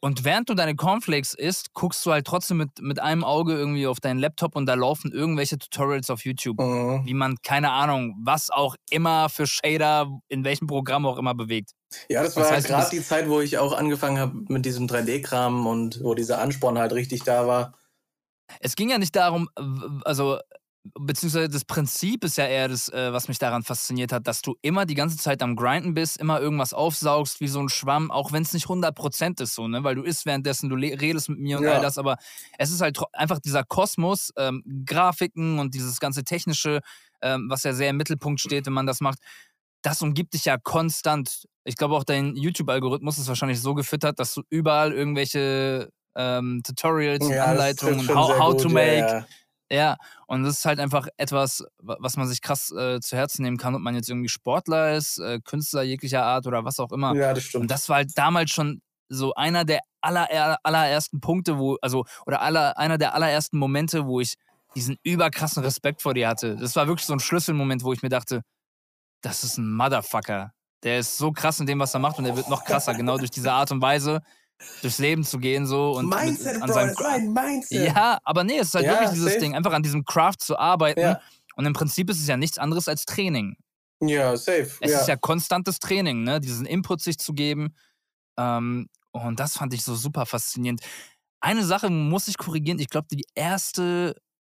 Und 0.00 0.24
während 0.24 0.48
du 0.48 0.54
deine 0.54 0.76
Cornflakes 0.76 1.34
isst, 1.34 1.72
guckst 1.72 2.04
du 2.04 2.12
halt 2.12 2.26
trotzdem 2.26 2.58
mit, 2.58 2.70
mit 2.80 3.00
einem 3.00 3.24
Auge 3.24 3.54
irgendwie 3.54 3.86
auf 3.86 3.98
deinen 3.98 4.18
Laptop 4.18 4.54
und 4.54 4.66
da 4.66 4.74
laufen 4.74 5.10
irgendwelche 5.10 5.58
Tutorials 5.58 6.10
auf 6.10 6.24
YouTube 6.24 6.60
Mhm. 6.60 7.02
wie 7.06 7.14
man, 7.14 7.36
keine 7.42 7.70
Ahnung, 7.72 8.14
was 8.22 8.50
auch 8.50 8.76
immer 8.90 9.28
für 9.28 9.46
Shader 9.46 10.08
in 10.28 10.44
welchem 10.44 10.66
Programm 10.66 11.06
auch 11.06 11.18
immer 11.18 11.34
bewegt. 11.34 11.70
Ja, 12.08 12.22
das 12.22 12.34
Das 12.34 12.44
war 12.44 12.52
heißt, 12.52 12.68
du 12.68 12.72
gerade 12.72 12.90
die 12.90 13.02
Zeit, 13.02 13.28
wo 13.28 13.40
ich 13.40 13.58
auch 13.58 13.72
angefangen 13.72 14.18
habe 14.18 14.34
mit 14.48 14.66
diesem 14.66 14.86
3D-Kram 14.86 15.66
und 15.66 16.00
wo 16.02 16.14
dieser 16.14 16.40
Ansporn 16.40 16.78
halt 16.78 16.92
richtig 16.92 17.22
da 17.22 17.46
war. 17.46 17.72
Es 18.60 18.76
ging 18.76 18.90
ja 18.90 18.98
nicht 18.98 19.16
darum, 19.16 19.48
also, 20.04 20.38
beziehungsweise 20.94 21.48
das 21.48 21.64
Prinzip 21.64 22.24
ist 22.24 22.36
ja 22.36 22.46
eher 22.46 22.68
das, 22.68 22.88
äh, 22.88 23.12
was 23.12 23.28
mich 23.28 23.38
daran 23.38 23.62
fasziniert 23.62 24.12
hat, 24.12 24.26
dass 24.26 24.42
du 24.42 24.54
immer 24.62 24.86
die 24.86 24.94
ganze 24.94 25.16
Zeit 25.16 25.42
am 25.42 25.56
Grinden 25.56 25.94
bist, 25.94 26.18
immer 26.18 26.40
irgendwas 26.40 26.72
aufsaugst 26.74 27.40
wie 27.40 27.48
so 27.48 27.60
ein 27.60 27.68
Schwamm, 27.68 28.10
auch 28.10 28.32
wenn 28.32 28.42
es 28.42 28.52
nicht 28.52 28.68
100% 28.68 29.40
ist, 29.40 29.54
so, 29.54 29.68
ne? 29.68 29.84
Weil 29.84 29.94
du 29.94 30.02
isst 30.02 30.26
währenddessen, 30.26 30.68
du 30.68 30.76
redest 30.76 31.28
mit 31.28 31.38
mir 31.38 31.58
und 31.58 31.64
Ja. 31.64 31.74
all 31.74 31.80
das, 31.80 31.98
aber 31.98 32.16
es 32.58 32.70
ist 32.70 32.80
halt 32.80 32.98
einfach 33.12 33.38
dieser 33.38 33.64
Kosmos, 33.64 34.32
ähm, 34.36 34.62
Grafiken 34.86 35.58
und 35.58 35.74
dieses 35.74 36.00
ganze 36.00 36.24
Technische, 36.24 36.80
ähm, 37.22 37.46
was 37.48 37.62
ja 37.64 37.72
sehr 37.72 37.90
im 37.90 37.96
Mittelpunkt 37.96 38.40
steht, 38.40 38.66
wenn 38.66 38.72
man 38.72 38.86
das 38.86 39.00
macht. 39.00 39.18
Das 39.82 40.02
umgibt 40.02 40.34
dich 40.34 40.44
ja 40.46 40.58
konstant. 40.58 41.46
Ich 41.64 41.76
glaube 41.76 41.94
auch 41.96 42.04
dein 42.04 42.36
YouTube-Algorithmus 42.36 43.18
ist 43.18 43.28
wahrscheinlich 43.28 43.60
so 43.60 43.74
gefüttert, 43.74 44.18
dass 44.18 44.34
du 44.34 44.42
überall 44.50 44.92
irgendwelche 44.92 45.90
ähm, 46.16 46.62
Tutorials 46.64 47.24
und 47.26 47.32
Ja, 47.34 47.44
Anleitungen 47.44 48.08
how, 48.08 48.38
how 48.38 48.52
gut, 48.54 48.62
to 48.62 48.68
make. 48.68 49.06
ja. 49.06 49.26
Ja, 49.70 49.96
und 50.26 50.44
das 50.44 50.58
ist 50.58 50.64
halt 50.64 50.78
einfach 50.78 51.08
etwas, 51.16 51.64
wa- 51.78 51.96
was 51.98 52.16
man 52.16 52.28
sich 52.28 52.40
krass 52.40 52.70
äh, 52.70 53.00
zu 53.00 53.16
Herzen 53.16 53.42
nehmen 53.42 53.56
kann, 53.56 53.74
ob 53.74 53.80
man 53.80 53.94
jetzt 53.96 54.08
irgendwie 54.08 54.28
Sportler 54.28 54.94
ist, 54.94 55.18
äh, 55.18 55.40
Künstler 55.40 55.82
jeglicher 55.82 56.22
Art 56.24 56.46
oder 56.46 56.64
was 56.64 56.78
auch 56.78 56.92
immer. 56.92 57.14
Ja, 57.16 57.30
das 57.34 57.42
Und 57.44 57.48
stimmt. 57.48 57.70
das 57.70 57.88
war 57.88 57.96
halt 57.96 58.16
damals 58.16 58.50
schon 58.52 58.80
so 59.08 59.34
einer 59.34 59.64
der 59.64 59.80
aller, 60.00 60.28
allerersten 60.64 61.20
Punkte, 61.20 61.58
wo, 61.58 61.76
also, 61.82 62.04
oder 62.26 62.42
aller, 62.42 62.78
einer 62.78 62.96
der 62.98 63.14
allerersten 63.14 63.58
Momente, 63.58 64.06
wo 64.06 64.20
ich 64.20 64.34
diesen 64.76 64.98
überkrassen 65.02 65.62
Respekt 65.64 66.02
vor 66.02 66.14
dir 66.14 66.28
hatte. 66.28 66.56
Das 66.56 66.76
war 66.76 66.86
wirklich 66.86 67.06
so 67.06 67.12
ein 67.12 67.20
Schlüsselmoment, 67.20 67.82
wo 67.82 67.92
ich 67.92 68.02
mir 68.02 68.08
dachte, 68.08 68.42
das 69.22 69.42
ist 69.42 69.58
ein 69.58 69.72
Motherfucker. 69.72 70.52
Der 70.84 70.98
ist 70.98 71.16
so 71.18 71.32
krass 71.32 71.58
in 71.58 71.66
dem, 71.66 71.80
was 71.80 71.94
er 71.94 72.00
macht 72.00 72.18
und 72.18 72.26
er 72.26 72.36
wird 72.36 72.48
noch 72.48 72.64
krasser, 72.64 72.94
genau 72.94 73.16
durch 73.18 73.30
diese 73.30 73.52
Art 73.52 73.72
und 73.72 73.80
Weise 73.80 74.20
durchs 74.82 74.98
Leben 74.98 75.24
zu 75.24 75.38
gehen 75.38 75.66
so 75.66 75.92
und 75.92 76.08
mit- 76.08 76.18
Mindset, 76.18 76.54
an 76.56 76.68
Bro, 76.68 76.72
seinem 76.74 76.94
das 76.96 77.06
ein 77.06 77.32
Mindset. 77.32 77.86
ja, 77.88 78.18
aber 78.24 78.44
nee, 78.44 78.58
es 78.58 78.68
ist 78.68 78.74
halt 78.74 78.86
Ja, 78.86 78.92
wirklich 78.92 79.10
dieses 79.10 79.28
safe. 79.32 79.40
Ding, 79.40 79.54
einfach 79.54 79.72
an 79.72 79.82
diesem 79.82 80.04
Craft 80.04 80.38
zu 80.40 80.58
arbeiten. 80.58 81.00
Ja. 81.00 81.20
Und 81.56 81.66
im 81.66 81.72
Prinzip 81.72 82.10
ist 82.10 82.20
es 82.20 82.26
ja 82.26 82.36
nichts 82.36 82.58
anderes 82.58 82.88
als 82.88 83.04
Training. 83.04 83.56
Ja, 84.00 84.36
safe. 84.36 84.70
Es 84.80 84.90
ja. 84.90 85.00
ist 85.00 85.08
ja 85.08 85.16
konstantes 85.16 85.78
Training, 85.78 86.22
ne? 86.22 86.38
diesen 86.40 86.66
Input 86.66 87.00
sich 87.00 87.18
zu 87.18 87.32
geben. 87.32 87.74
Ähm, 88.38 88.88
und 89.12 89.40
das 89.40 89.54
fand 89.56 89.72
ich 89.72 89.82
so 89.82 89.94
super 89.94 90.26
faszinierend. 90.26 90.82
Eine 91.40 91.64
Sache 91.64 91.88
muss 91.90 92.28
ich 92.28 92.36
korrigieren. 92.36 92.78
Ich 92.78 92.88
glaube, 92.88 93.06
die 93.10 93.24
erste 93.34 94.14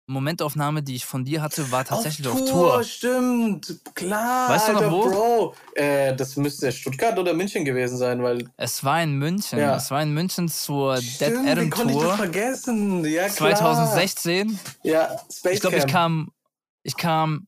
Momentaufnahme, 0.07 0.83
die 0.83 0.95
ich 0.95 1.05
von 1.05 1.25
dir 1.25 1.41
hatte, 1.41 1.69
war 1.69 1.83
tatsächlich 1.83 2.27
auf, 2.27 2.49
Tour. 2.49 2.81
stimmt. 2.83 3.75
Klar. 3.93 4.49
Weißt 4.49 4.69
du 4.69 4.73
noch 4.73 4.91
wo? 4.91 5.09
Bro. 5.09 5.55
Äh, 5.75 6.15
das 6.15 6.37
müsste 6.37 6.71
Stuttgart 6.71 7.19
oder 7.19 7.33
München 7.33 7.65
gewesen 7.65 7.97
sein, 7.97 8.23
weil. 8.23 8.49
Es 8.55 8.83
war 8.85 9.03
in 9.03 9.15
München. 9.15 9.59
Ja. 9.59 9.75
Es 9.75 9.91
war 9.91 10.01
in 10.01 10.13
München 10.13 10.47
zur 10.47 10.95
Dead 10.95 11.03
Stimmt, 11.11 11.49
Adam 11.49 11.69
konnte 11.69 11.93
ich 11.93 11.99
Tour 11.99 12.15
vergessen? 12.15 13.03
Ja, 13.03 13.27
klar. 13.27 13.55
2016. 13.55 14.57
Ja, 14.83 15.17
Space 15.29 15.55
Ich 15.55 15.59
glaube, 15.59 15.75
ich 15.75 15.87
kam, 15.87 16.31
ich 16.83 16.95
kam 16.95 17.47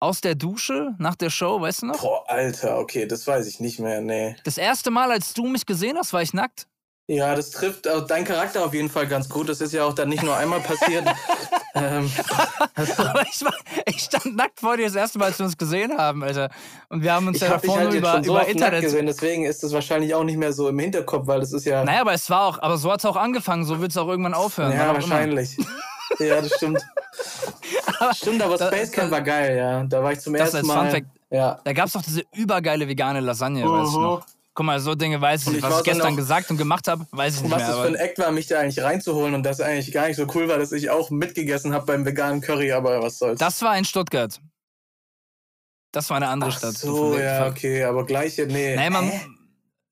aus 0.00 0.20
der 0.20 0.34
Dusche 0.34 0.94
nach 0.98 1.14
der 1.14 1.30
Show, 1.30 1.62
weißt 1.62 1.82
du 1.82 1.86
noch? 1.86 2.00
Boah, 2.00 2.28
Alter, 2.28 2.78
okay, 2.78 3.06
das 3.06 3.26
weiß 3.26 3.46
ich 3.46 3.58
nicht 3.60 3.78
mehr, 3.78 4.02
nee. 4.02 4.36
Das 4.44 4.58
erste 4.58 4.90
Mal, 4.90 5.10
als 5.10 5.32
du 5.32 5.46
mich 5.46 5.64
gesehen 5.64 5.96
hast, 5.96 6.12
war 6.12 6.20
ich 6.20 6.34
nackt. 6.34 6.66
Ja, 7.06 7.34
das 7.34 7.50
trifft 7.50 7.88
auch 7.88 8.06
dein 8.06 8.24
Charakter 8.24 8.64
auf 8.64 8.72
jeden 8.72 8.88
Fall 8.88 9.08
ganz 9.08 9.28
gut. 9.28 9.48
Das 9.48 9.60
ist 9.60 9.72
ja 9.72 9.84
auch 9.84 9.94
dann 9.94 10.10
nicht 10.10 10.22
nur 10.22 10.36
einmal 10.36 10.60
passiert. 10.60 11.04
ähm, 11.74 12.10
Aber 12.98 13.22
ich, 13.22 13.44
war, 13.44 13.54
ich 13.86 14.00
stand 14.00 14.36
nackt 14.36 14.60
vor 14.60 14.76
dir 14.76 14.86
das 14.86 14.94
erste 14.94 15.18
Mal, 15.18 15.26
als 15.26 15.38
wir 15.38 15.46
uns 15.46 15.56
gesehen 15.56 15.96
haben, 15.96 16.22
Alter. 16.24 16.50
Und 16.88 17.02
wir 17.02 17.12
haben 17.12 17.26
uns 17.28 17.36
ich 17.36 17.42
ja 17.42 17.50
davor 17.50 17.78
halt 17.78 17.94
über, 17.94 18.12
schon 18.12 18.24
so 18.24 18.30
über 18.32 18.46
Internet. 18.46 18.82
gesehen, 18.82 19.06
deswegen 19.06 19.44
ist 19.44 19.62
das 19.62 19.72
wahrscheinlich 19.72 20.14
auch 20.14 20.24
nicht 20.24 20.36
mehr 20.38 20.52
so 20.52 20.68
im 20.68 20.78
Hinterkopf, 20.78 21.26
weil 21.26 21.40
das 21.40 21.52
ist 21.52 21.64
ja. 21.66 21.84
Naja, 21.84 22.00
aber 22.00 22.12
es 22.14 22.28
war 22.30 22.42
auch, 22.46 22.58
aber 22.62 22.76
so 22.76 22.90
hat 22.92 23.00
es 23.00 23.04
auch 23.06 23.16
angefangen, 23.16 23.64
so 23.64 23.80
wird 23.80 23.90
es 23.90 23.96
auch 23.96 24.08
irgendwann 24.08 24.34
aufhören. 24.34 24.72
ja, 24.72 24.92
wahrscheinlich. 24.94 25.56
ja, 26.18 26.40
das 26.40 26.52
stimmt. 26.56 26.80
stimmt, 28.12 28.42
aber 28.42 28.56
da- 28.56 28.68
Space 28.68 28.90
Camp 28.92 29.10
da- 29.10 29.16
war 29.16 29.22
geil, 29.22 29.56
ja. 29.56 29.84
Da 29.84 30.02
war 30.02 30.12
ich 30.12 30.20
zum 30.20 30.32
Das 30.32 30.42
ersten 30.54 30.56
als 30.58 30.66
Mal. 30.66 30.80
Fun 30.80 30.90
Fact. 30.90 31.06
Ja. 31.30 31.60
Da 31.62 31.72
gab 31.72 31.86
es 31.86 31.92
doch 31.92 32.02
diese 32.02 32.22
übergeile 32.34 32.88
vegane 32.88 33.20
Lasagne, 33.20 33.62
weiß 33.64 33.88
ich 33.90 33.94
Mhm. 33.96 34.02
noch. 34.02 34.26
Guck 34.60 34.66
mal, 34.66 34.78
so 34.78 34.94
Dinge 34.94 35.18
weiß 35.18 35.40
ich 35.40 35.46
Und 35.46 35.52
nicht. 35.54 35.64
ich 35.64 35.70
Was 35.70 35.78
ich 35.78 35.84
gestern 35.84 36.12
auch- 36.12 36.16
gesagt 36.16 36.50
und 36.50 36.58
gemacht 36.58 36.86
habe, 36.86 37.06
weiß 37.12 37.36
ich 37.36 37.40
nicht 37.44 37.50
Was 37.50 37.62
mehr. 37.62 37.68
das 37.68 37.78
für 37.80 37.86
ein 37.86 37.94
Act 37.94 38.18
war, 38.18 38.30
mich 38.30 38.46
da 38.46 38.58
eigentlich 38.60 38.84
reinzuholen 38.84 39.32
und 39.34 39.42
das 39.42 39.58
eigentlich 39.62 39.90
gar 39.90 40.06
nicht 40.06 40.16
so 40.16 40.26
cool 40.34 40.48
war, 40.50 40.58
dass 40.58 40.70
ich 40.72 40.90
auch 40.90 41.08
mitgegessen 41.08 41.72
habe 41.72 41.86
beim 41.86 42.04
veganen 42.04 42.42
Curry, 42.42 42.70
aber 42.70 43.02
was 43.02 43.16
soll's. 43.16 43.38
das 43.38 43.62
war 43.62 43.78
in 43.78 43.86
Stuttgart. 43.86 44.38
Das 45.92 46.10
war 46.10 46.18
eine 46.18 46.28
andere 46.28 46.50
Ach 46.50 46.58
Stadt. 46.58 46.74
so, 46.76 47.18
ja, 47.18 47.40
war. 47.40 47.48
okay, 47.52 47.84
aber 47.84 48.04
gleiche, 48.04 48.46
nee. 48.46 48.76
Nee, 48.76 48.90
man, 48.90 49.06
Hä? 49.08 49.20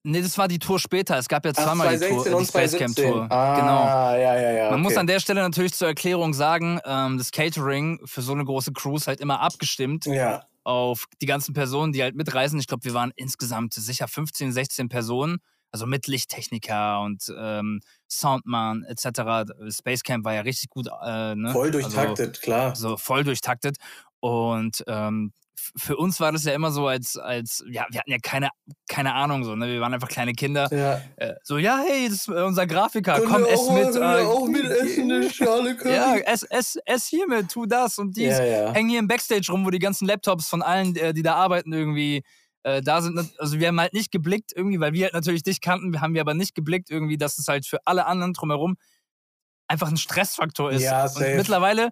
nee, 0.05 0.21
das 0.21 0.37
war 0.37 0.49
die 0.49 0.59
Tour 0.59 0.79
später. 0.79 1.17
Es 1.17 1.29
gab 1.29 1.47
ja 1.47 1.53
Ach, 1.57 1.65
zweimal 1.65 1.89
die, 1.95 2.01
2016 2.01 2.15
Tour, 2.15 2.25
die 2.25 2.35
und 2.35 2.47
Space 2.47 2.73
Camp 2.79 2.95
2017. 2.95 3.11
Tour. 3.13 3.33
Ah, 3.33 3.57
Genau. 3.59 3.85
ja, 4.23 4.39
ja, 4.39 4.51
ja. 4.53 4.71
Man 4.71 4.83
muss 4.83 4.93
okay. 4.93 5.01
an 5.01 5.07
der 5.07 5.21
Stelle 5.21 5.41
natürlich 5.41 5.73
zur 5.73 5.89
Erklärung 5.89 6.35
sagen, 6.35 6.79
ähm, 6.85 7.17
das 7.17 7.31
Catering 7.31 8.01
für 8.05 8.21
so 8.21 8.33
eine 8.33 8.45
große 8.45 8.73
Cruise 8.75 9.07
halt 9.07 9.21
immer 9.23 9.41
abgestimmt 9.41 10.05
Ja, 10.05 10.45
auf 10.65 11.07
die 11.21 11.27
ganzen 11.27 11.55
Personen, 11.55 11.93
die 11.93 12.03
halt 12.03 12.15
mitreisen. 12.15 12.59
Ich 12.59 12.67
glaube, 12.67 12.85
wir 12.85 12.95
waren 12.95 13.13
insgesamt 13.17 13.75
sicher 13.75 14.09
15, 14.09 14.53
16 14.53 14.89
Personen, 14.89 15.39
also 15.71 15.87
mit 15.87 16.07
Lichttechniker 16.07 17.01
und 17.01 17.33
ähm, 17.37 17.81
Soundman 18.11 18.85
etc. 18.85 19.51
Space 19.71 20.03
Camp 20.03 20.25
war 20.25 20.35
ja 20.35 20.43
richtig 20.43 20.71
gut. 20.71 20.89
Äh, 20.89 21.35
ne? 21.35 21.53
voll 21.53 21.69
Also, 21.69 21.81
durchtaktet, 21.81 22.41
klar. 22.41 22.75
so 22.77 22.97
voll 22.97 23.25
durchtaktet. 23.25 23.77
Und 24.21 24.83
ähm, 24.87 25.33
für 25.77 25.97
uns 25.97 26.21
war 26.21 26.33
das 26.33 26.45
ja 26.45 26.53
immer 26.53 26.71
so, 26.71 26.87
als, 26.87 27.17
als 27.17 27.65
ja, 27.71 27.87
wir 27.91 28.01
hatten 28.01 28.11
ja 28.11 28.19
keine, 28.23 28.51
keine 28.89 29.15
Ahnung 29.15 29.45
so, 29.45 29.55
ne? 29.57 29.69
Wir 29.69 29.81
waren 29.81 29.95
einfach 29.95 30.09
kleine 30.09 30.33
Kinder. 30.33 30.69
Ja. 30.73 31.01
Äh, 31.17 31.35
so, 31.43 31.59
ja, 31.59 31.83
hey, 31.87 32.09
das 32.09 32.19
ist 32.19 32.29
äh, 32.29 32.43
unser 32.43 32.67
Grafiker, 32.67 33.15
Können 33.15 33.29
komm, 33.29 33.43
wir 33.43 33.51
ess 33.51 33.61
auch, 33.61 33.73
mit. 33.73 33.95
Wir 33.95 34.03
äh, 34.03 34.25
auch 34.25 34.47
mit 34.47 34.65
essen, 34.65 35.13
eine 35.13 35.31
Schale 35.31 35.77
Curry? 35.77 35.95
ja, 35.95 36.17
ess, 36.17 36.43
ess, 36.45 36.79
ess 36.85 37.07
hier 37.07 37.27
mit, 37.29 37.51
tu 37.51 37.67
das 37.67 37.99
und 37.99 38.17
dies. 38.17 38.39
ja, 38.39 38.45
ja. 38.45 38.73
Hängen 38.73 38.91
hier 38.91 38.99
im 38.99 39.09
Backstage 39.09 39.51
rum, 39.51 39.65
wo 39.65 39.71
die 39.71 39.79
ganzen 39.79 40.07
Laptops 40.07 40.49
von 40.49 40.63
allen, 40.63 40.97
äh, 40.97 41.15
die 41.15 41.23
da 41.23 41.35
arbeiten, 41.35 41.73
irgendwie 41.73 42.23
äh, 42.63 42.83
da 42.83 43.01
sind. 43.03 43.19
Also 43.39 43.59
wir 43.59 43.69
haben 43.69 43.81
halt 43.81 43.93
nicht 43.93 44.11
geblickt 44.11 44.53
irgendwie, 44.55 44.81
weil 44.81 44.93
wir 44.93 45.05
halt 45.05 45.15
natürlich 45.15 45.43
dich 45.43 45.61
kannten, 45.61 46.01
haben 46.01 46.15
wir 46.15 46.21
aber 46.21 46.35
nicht 46.35 46.55
geblickt 46.55 46.91
irgendwie, 46.91 47.17
dass 47.17 47.39
es 47.39 47.49
halt 47.49 47.67
für 47.67 47.79
alle 47.85 48.07
anderen 48.07 48.33
drumherum 48.33 48.77
einfach 49.69 49.89
ein 49.89 49.97
Stressfaktor 49.97 50.73
ist. 50.73 50.83
Ja, 50.83 51.03
und 51.05 51.11
safe. 51.11 51.37
mittlerweile, 51.37 51.91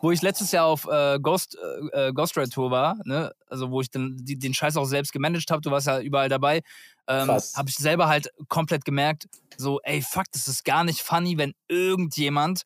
wo 0.00 0.10
ich 0.10 0.22
letztes 0.22 0.52
Jahr 0.52 0.66
auf 0.66 0.86
äh, 0.86 1.18
Ghost, 1.20 1.56
äh, 1.92 2.08
äh, 2.08 2.12
Ghost 2.12 2.36
Ride 2.36 2.50
Tour 2.50 2.70
war, 2.70 2.96
ne, 3.04 3.32
also 3.48 3.70
wo 3.70 3.80
ich 3.80 3.90
dann 3.90 4.16
die, 4.20 4.38
den 4.38 4.54
Scheiß 4.54 4.76
auch 4.76 4.84
selbst 4.84 5.12
gemanagt 5.12 5.50
habe, 5.50 5.60
du 5.60 5.70
warst 5.70 5.86
ja 5.86 6.00
überall 6.00 6.28
dabei, 6.28 6.62
ähm, 7.08 7.28
habe 7.28 7.68
ich 7.68 7.76
selber 7.76 8.08
halt 8.08 8.30
komplett 8.48 8.84
gemerkt, 8.84 9.28
so, 9.56 9.80
ey, 9.82 10.02
fuck, 10.02 10.24
das 10.32 10.48
ist 10.48 10.64
gar 10.64 10.84
nicht 10.84 11.02
funny, 11.02 11.36
wenn 11.38 11.54
irgendjemand 11.68 12.62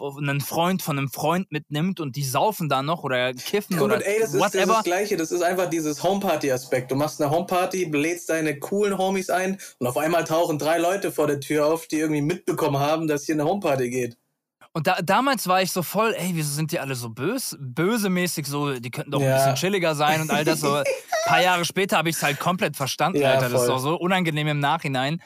einen 0.00 0.40
Freund 0.40 0.82
von 0.82 0.98
einem 0.98 1.10
Freund 1.10 1.50
mitnimmt 1.52 2.00
und 2.00 2.16
die 2.16 2.24
saufen 2.24 2.68
da 2.68 2.82
noch 2.82 3.04
oder 3.04 3.34
kiffen 3.34 3.76
Guck, 3.76 3.86
oder 3.86 3.96
und 3.96 4.02
ey, 4.02 4.20
das 4.20 4.32
ist, 4.32 4.40
das 4.40 4.54
ist 4.54 4.60
whatever. 4.60 4.74
das 4.74 4.84
Gleiche. 4.84 5.16
Das 5.16 5.32
ist 5.32 5.42
einfach 5.42 5.68
dieses 5.68 6.02
Homeparty-Aspekt. 6.02 6.90
Du 6.90 6.94
machst 6.94 7.20
eine 7.20 7.30
Homeparty, 7.30 7.84
lädst 7.84 8.30
deine 8.30 8.58
coolen 8.58 8.96
Homies 8.96 9.30
ein 9.30 9.58
und 9.78 9.86
auf 9.86 9.96
einmal 9.96 10.24
tauchen 10.24 10.58
drei 10.58 10.78
Leute 10.78 11.12
vor 11.12 11.26
der 11.26 11.40
Tür 11.40 11.66
auf, 11.66 11.86
die 11.86 11.98
irgendwie 11.98 12.22
mitbekommen 12.22 12.78
haben, 12.78 13.06
dass 13.06 13.24
hier 13.24 13.34
eine 13.34 13.44
Homeparty 13.44 13.90
geht. 13.90 14.16
Und 14.74 14.86
da, 14.86 15.02
damals 15.02 15.46
war 15.46 15.60
ich 15.60 15.70
so 15.70 15.82
voll, 15.82 16.14
ey, 16.16 16.30
wieso 16.32 16.50
sind 16.54 16.72
die 16.72 16.80
alle 16.80 16.94
so 16.94 17.10
böse, 17.10 17.58
bösemäßig 17.60 18.46
so, 18.46 18.72
die 18.78 18.90
könnten 18.90 19.10
doch 19.10 19.20
ein 19.20 19.26
Ja. 19.26 19.34
bisschen 19.36 19.54
chilliger 19.56 19.94
sein 19.94 20.22
und 20.22 20.30
all 20.30 20.44
das. 20.44 20.60
So, 20.60 20.74
ein 20.76 20.84
paar 21.26 21.42
Jahre 21.42 21.64
später 21.66 21.98
habe 21.98 22.08
ich 22.08 22.16
es 22.16 22.22
halt 22.22 22.40
komplett 22.40 22.76
verstanden, 22.76 23.20
Ja, 23.20 23.32
Alter. 23.32 23.50
Das 23.50 23.52
ist 23.52 23.66
voll. 23.66 23.68
doch 23.68 23.78
so 23.78 23.96
unangenehm 23.96 24.48
im 24.48 24.60
Nachhinein. 24.60 25.20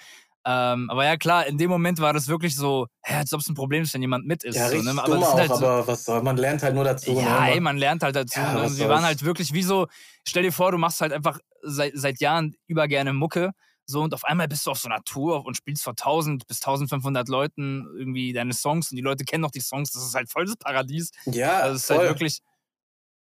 Ähm, 0.49 0.91
aber 0.91 1.05
ja, 1.05 1.17
klar, 1.17 1.47
in 1.47 1.59
dem 1.59 1.71
Moment 1.71 2.01
war 2.01 2.13
das 2.13 2.29
wirklich 2.29 2.55
so, 2.57 2.87
hä, 3.05 3.17
als 3.17 3.33
ob 3.33 3.41
es 3.41 3.49
ein 3.49 3.55
Problem 3.55 3.83
ist, 3.83 3.95
wenn 3.95 4.01
jemand 4.03 4.27
mit 4.27 4.45
ist. 4.45 4.57
Ja, 4.57 4.69
so, 4.69 4.77
ne? 4.77 4.95
dumm 5.05 5.21
das 5.21 5.29
auch, 5.29 5.39
halt 5.39 5.49
so, 5.49 5.55
aber 5.67 5.87
was 5.89 6.05
soll 6.05 6.23
man 6.23 6.37
lernt 6.37 6.63
halt 6.63 6.75
nur 6.75 6.85
dazu. 6.85 7.13
ja, 7.13 7.41
ne? 7.47 7.51
ey, 7.53 7.61
man 7.61 7.77
lernt 7.77 8.03
halt 8.05 8.15
dazu. 8.15 8.39
Ja, 8.39 8.53
ne? 8.55 8.77
wir 8.77 8.89
waren 8.89 9.05
halt 9.05 9.25
wirklich 9.25 9.53
wie 9.53 9.63
so, 9.63 9.87
stell 10.27 10.45
dir 10.45 10.53
vor, 10.53 10.71
du 10.73 10.79
machst 10.79 11.01
halt 11.01 11.13
einfach 11.13 11.39
seit, 11.63 11.93
seit 11.97 12.21
Jahren 12.21 12.55
über 12.69 12.87
gerne 12.89 13.13
Mucke. 13.13 13.53
So, 13.87 14.03
und 14.03 14.13
auf 14.15 14.25
einmal 14.25 14.49
bist 14.49 14.67
du 14.67 14.73
auf 14.73 14.79
so 14.79 14.89
einer 14.89 15.03
Tour 15.05 15.47
und 15.47 15.57
spielst 15.57 15.85
vor 15.85 15.93
1000 15.93 16.47
bis 16.47 16.61
1500 16.61 17.29
Leuten 17.29 17.87
irgendwie 17.97 18.33
deine 18.33 18.53
Songs 18.53 18.91
und 18.91 18.97
die 18.97 19.03
Leute 19.03 19.25
kennen 19.25 19.43
noch 19.43 19.53
die 19.53 19.61
Songs. 19.61 19.93
Das 19.93 20.05
ist 20.05 20.15
halt 20.15 20.29
voll 20.31 20.45
das 20.47 20.57
Paradies. 20.57 21.13
Ja, 21.27 21.59
Also, 21.59 21.77
es 21.77 21.83
ist 21.83 21.87
voll. 21.87 21.99
halt 21.99 22.09
wirklich 22.09 22.41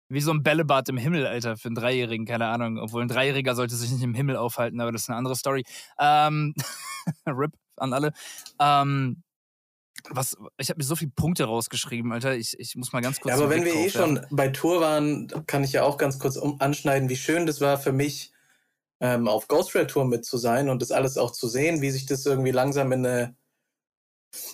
wie 0.09 0.21
so 0.21 0.31
ein 0.31 0.43
Bällebad 0.43 0.89
im 0.89 0.97
Himmel, 0.97 1.25
Alter, 1.25 1.57
für 1.57 1.67
einen 1.67 1.75
Dreijährigen, 1.75 2.25
keine 2.25 2.47
Ahnung. 2.47 2.77
Obwohl 2.79 3.01
ein 3.01 3.07
Dreijähriger 3.07 3.55
sollte 3.55 3.75
sich 3.75 3.91
nicht 3.91 4.03
im 4.03 4.13
Himmel 4.13 4.37
aufhalten, 4.37 4.79
aber 4.79 4.91
das 4.91 5.03
ist 5.03 5.09
eine 5.09 5.17
andere 5.17 5.35
Story. 5.35 5.63
Ähm, 5.99 6.53
RIP 7.27 7.53
an 7.77 7.93
alle. 7.93 8.13
Ähm, 8.59 9.23
was, 10.09 10.37
ich 10.57 10.69
habe 10.69 10.77
mir 10.77 10.83
so 10.83 10.95
viele 10.95 11.11
Punkte 11.15 11.45
rausgeschrieben, 11.45 12.11
Alter. 12.11 12.35
Ich, 12.35 12.59
ich 12.59 12.75
muss 12.75 12.93
mal 12.93 13.01
ganz 13.01 13.19
kurz. 13.19 13.31
Ja, 13.35 13.37
aber 13.37 13.49
wenn 13.49 13.63
wir 13.63 13.71
Blick 13.71 13.87
eh 13.87 13.89
drauf 13.89 13.95
werfen. 13.95 14.17
schon 14.27 14.35
bei 14.35 14.49
Tour 14.49 14.81
waren, 14.81 15.27
kann 15.47 15.63
ich 15.63 15.71
ja 15.73 15.83
auch 15.83 15.97
ganz 15.97 16.19
kurz 16.19 16.37
um 16.37 16.61
anschneiden, 16.61 17.09
wie 17.09 17.15
schön 17.15 17.45
das 17.45 17.61
war 17.61 17.77
für 17.77 17.91
mich, 17.91 18.31
ähm, 18.99 19.27
auf 19.27 19.47
Ghost 19.47 19.75
Red 19.75 19.89
Tour 19.89 20.05
mit 20.05 20.25
zu 20.25 20.37
sein 20.37 20.69
und 20.69 20.81
das 20.81 20.91
alles 20.91 21.17
auch 21.17 21.31
zu 21.31 21.47
sehen, 21.47 21.81
wie 21.81 21.91
sich 21.91 22.05
das 22.05 22.25
irgendwie 22.25 22.51
langsam 22.51 22.91
in 22.91 23.05
eine, 23.05 23.35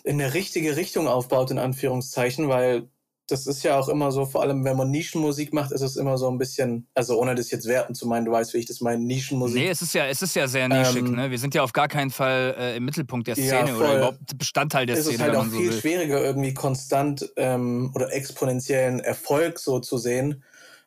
in 0.03 0.21
eine 0.21 0.33
richtige 0.33 0.75
Richtung 0.75 1.07
aufbaut, 1.07 1.51
in 1.51 1.59
Anführungszeichen, 1.59 2.47
weil 2.49 2.89
das 3.27 3.47
ist 3.47 3.63
ja 3.63 3.79
auch 3.79 3.87
immer 3.87 4.11
so, 4.11 4.25
vor 4.25 4.41
allem 4.41 4.65
wenn 4.65 4.75
man 4.75 4.91
Nischenmusik 4.91 5.53
macht, 5.53 5.71
ist 5.71 5.81
es 5.81 5.95
immer 5.95 6.17
so 6.17 6.29
ein 6.29 6.37
bisschen, 6.37 6.87
also 6.93 7.17
ohne 7.19 7.33
das 7.33 7.49
jetzt 7.49 7.65
werten 7.65 7.95
zu 7.95 8.05
meinen, 8.07 8.25
du 8.25 8.31
weißt, 8.31 8.53
wie 8.53 8.57
ich 8.57 8.65
das 8.65 8.81
meine, 8.81 9.01
Nischenmusik. 9.01 9.61
Nee, 9.61 9.69
es 9.69 9.81
ist 9.81 9.93
ja, 9.93 10.05
es 10.07 10.21
ist 10.21 10.35
ja 10.35 10.47
sehr 10.47 10.67
nischig, 10.67 11.05
Ähm, 11.07 11.15
ne? 11.15 11.31
Wir 11.31 11.39
sind 11.39 11.55
ja 11.55 11.63
auf 11.63 11.71
gar 11.71 11.87
keinen 11.87 12.11
Fall 12.11 12.55
äh, 12.57 12.75
im 12.75 12.83
Mittelpunkt 12.83 13.27
der 13.27 13.35
Ja, 13.35 13.65
Szene 13.65 13.77
oder 13.77 13.87
voll. 13.87 13.97
überhaupt 13.97 14.37
Bestandteil 14.37 14.85
der 14.85 14.97
ist 14.97 15.03
Szene, 15.03 15.15
es 15.15 15.21
halt 15.21 15.31
wenn 15.31 15.39
auch 15.39 15.45
so 15.45 15.57
viel 15.57 15.71
will. 15.71 15.79
schwieriger, 15.79 16.21
irgendwie 16.21 16.53
konstant 16.53 17.31
ähm, 17.37 17.91
oder 17.95 18.11
exponentiellen 18.13 18.99
Erfolg 18.99 19.59
so 19.59 19.79
zu 19.79 19.97
sehen. 19.97 20.43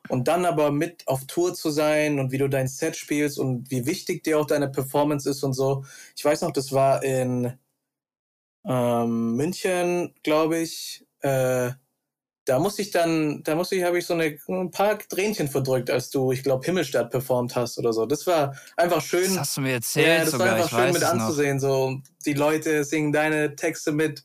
Und 0.08 0.28
dann 0.28 0.44
aber 0.44 0.70
mit 0.70 1.08
auf 1.08 1.26
Tour 1.26 1.54
zu 1.54 1.70
sein 1.70 2.18
und 2.18 2.30
wie 2.30 2.38
du 2.38 2.49
dein 2.49 2.68
Set 2.68 2.96
spielst 2.96 3.38
und 3.38 3.70
wie 3.70 3.87
wichtig 3.87 4.23
dir 4.23 4.38
auch 4.38 4.46
deine 4.46 4.68
Performance 4.68 5.28
ist 5.28 5.42
und 5.42 5.54
so. 5.54 5.84
Ich 6.16 6.25
weiß 6.25 6.42
noch, 6.42 6.52
das 6.52 6.73
war 6.73 7.02
in 7.02 7.58
ähm, 8.64 9.37
München, 9.37 10.14
glaube 10.23 10.58
ich. 10.58 11.06
Äh, 11.20 11.73
da 12.47 12.59
musste 12.59 12.83
ich 12.83 12.91
dann, 12.91 13.43
da 13.43 13.55
musste 13.55 13.75
ich, 13.77 13.85
habe 13.85 13.99
ich 13.99 14.07
so 14.07 14.13
eine, 14.15 14.37
ein 14.49 14.71
paar 14.71 14.99
Tränchen 14.99 15.49
verdrückt, 15.49 15.91
als 15.91 16.11
du, 16.11 16.31
ich 16.33 16.43
glaube, 16.43 16.65
Himmelstadt 16.67 17.11
performt 17.11 17.57
hast 17.57 17.79
oder 17.79 17.93
so. 17.93 18.05
Das 18.05 18.27
war 18.27 18.55
einfach 18.77 19.01
schön. 19.01 19.25
Das 19.25 19.39
hast 19.39 19.57
du 19.57 19.61
mir 19.63 19.69
Ja, 19.71 19.75
erzählt 19.77 20.23
das 20.23 20.31
sogar, 20.33 20.49
war 20.49 20.55
einfach 20.57 20.67
ich 20.71 20.77
schön 20.77 20.93
mit 20.93 21.03
es 21.03 21.03
noch. 21.03 21.21
anzusehen. 21.23 21.59
So, 21.61 22.01
die 22.27 22.35
Leute 22.35 22.85
singen 22.85 23.13
deine 23.13 23.57
Texte 23.57 23.93
mit, 23.93 24.23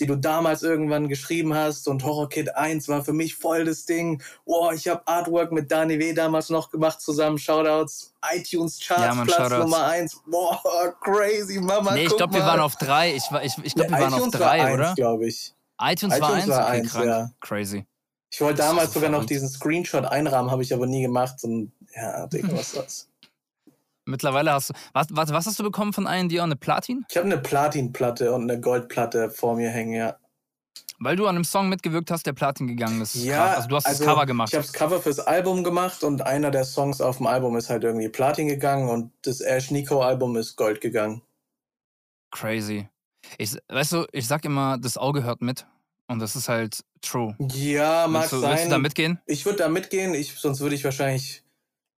die 0.00 0.06
du 0.06 0.16
damals 0.16 0.62
irgendwann 0.64 1.08
geschrieben 1.08 1.54
hast. 1.54 1.86
Und 1.86 2.02
Horror 2.02 2.28
Kid 2.28 2.56
1 2.56 2.88
war 2.88 3.04
für 3.04 3.12
mich 3.12 3.36
voll 3.36 3.64
das 3.64 3.84
Ding. 3.84 4.20
Boah, 4.46 4.72
ich 4.72 4.88
habe 4.88 5.06
Artwork 5.06 5.52
mit 5.52 5.70
Dani 5.70 5.98
W. 6.00 6.12
damals 6.12 6.50
noch 6.50 6.70
gemacht 6.70 7.00
zusammen. 7.00 7.38
Shoutouts. 7.38 8.14
iTunes 8.34 8.80
Charts, 8.80 9.02
Ja, 9.16 9.24
Platz 9.24 9.36
Shoutouts. 9.36 9.58
Nummer 9.58 9.84
1. 9.86 10.20
Boah, 10.26 10.60
crazy, 11.00 11.60
Mama. 11.60 11.92
Nee, 11.94 12.06
ich 12.06 12.16
glaube, 12.16 12.34
wir 12.34 12.40
waren 12.42 12.60
auf 12.60 12.74
drei. 12.76 13.14
Ich, 13.14 13.24
ich, 13.42 13.54
ich 13.62 13.74
glaube, 13.74 13.90
wir 13.90 14.00
waren 14.00 14.14
auf 14.14 14.28
drei, 14.30 14.58
war 14.64 14.72
oder? 14.74 14.88
eins, 14.88 14.96
glaube 14.96 15.26
ich. 15.28 15.54
iTunes, 15.80 16.20
war 16.20 16.30
iTunes 16.30 16.42
eins? 16.42 16.48
war 16.48 16.66
okay, 16.66 16.76
eins, 16.76 16.92
krank. 16.92 17.06
ja. 17.06 17.30
Crazy. 17.40 17.86
Ich 18.30 18.40
wollte 18.40 18.58
Das 18.58 18.66
damals 18.68 18.92
so 18.92 19.00
sogar 19.00 19.10
noch 19.10 19.24
diesen 19.24 19.48
Screenshot 19.48 20.04
einrahmen, 20.04 20.50
habe 20.50 20.62
ich 20.62 20.72
aber 20.72 20.86
nie 20.86 21.02
gemacht. 21.02 21.42
Und 21.42 21.72
ja, 21.94 22.26
Digga, 22.32 22.52
was 22.52 22.72
soll's. 22.72 23.08
Mittlerweile 24.04 24.52
hast 24.52 24.70
du. 24.70 24.74
Was, 24.92 25.08
was, 25.10 25.32
was 25.32 25.46
hast 25.46 25.58
du 25.58 25.62
bekommen 25.62 25.92
von 25.92 26.06
IND 26.06 26.38
Eine 26.38 26.56
Platin? 26.56 27.04
Ich 27.08 27.16
habe 27.16 27.26
eine 27.26 27.38
Platinplatte 27.38 28.32
und 28.32 28.42
eine 28.50 28.60
Goldplatte 28.60 29.30
vor 29.30 29.56
mir 29.56 29.70
hängen, 29.70 29.94
ja. 29.94 30.16
Weil 31.02 31.16
du 31.16 31.26
an 31.26 31.34
einem 31.34 31.44
Song 31.44 31.68
mitgewirkt 31.70 32.10
hast, 32.10 32.26
der 32.26 32.34
Platin 32.34 32.66
gegangen 32.66 33.00
ist. 33.00 33.14
Ja. 33.14 33.54
Also 33.54 33.68
du 33.68 33.76
hast 33.76 33.86
das 33.86 34.00
Cover 34.00 34.26
gemacht. 34.26 34.50
Ich 34.50 34.54
habe 34.54 34.66
das 34.66 34.72
Cover 34.72 35.00
fürs 35.00 35.18
Album 35.18 35.64
gemacht 35.64 36.04
und 36.04 36.20
einer 36.22 36.50
der 36.50 36.64
Songs 36.64 37.00
auf 37.00 37.16
dem 37.16 37.26
Album 37.26 37.56
ist 37.56 37.70
halt 37.70 37.84
irgendwie 37.84 38.10
Platin 38.10 38.48
gegangen 38.48 38.88
und 38.90 39.10
das 39.22 39.40
Ash 39.40 39.70
Nico 39.70 40.02
Album 40.02 40.36
ist 40.36 40.56
Gold 40.56 40.80
gegangen. 40.82 41.22
Crazy. 42.30 42.88
Ich, 43.38 43.56
weißt 43.68 43.92
du, 43.92 44.06
ich 44.12 44.26
sag 44.26 44.44
immer, 44.44 44.78
das 44.78 44.96
Auge 44.96 45.22
hört 45.22 45.42
mit. 45.42 45.66
Und 46.06 46.18
das 46.18 46.34
ist 46.34 46.48
halt 46.48 46.84
true. 47.02 47.36
Ja, 47.38 48.08
mag 48.08 48.22
Willst 48.22 48.32
du, 48.32 48.38
sein. 48.40 48.50
willst 48.50 48.64
du 48.66 48.70
da 48.70 48.78
mitgehen? 48.78 49.20
ich 49.26 49.44
würde 49.46 49.58
da 49.58 49.68
mitgehen, 49.68 50.12
ich, 50.14 50.34
sonst 50.34 50.60
würde 50.60 50.74
ich 50.74 50.82
wahrscheinlich 50.82 51.44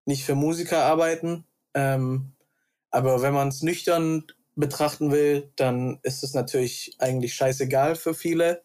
nicht 0.05 0.25
für 0.25 0.35
Musiker 0.35 0.85
arbeiten. 0.85 1.45
Ähm, 1.73 2.33
aber 2.91 3.23
wenn 3.23 3.33
man 3.33 3.49
es 3.49 3.62
nüchtern 3.62 4.26
betrachten 4.55 5.11
will, 5.11 5.50
dann 5.57 5.99
ist 6.02 6.23
es 6.23 6.35
natürlich 6.35 6.95
eigentlich 6.99 7.35
scheißegal 7.35 7.97
für 7.97 8.12
viele. 8.12 8.62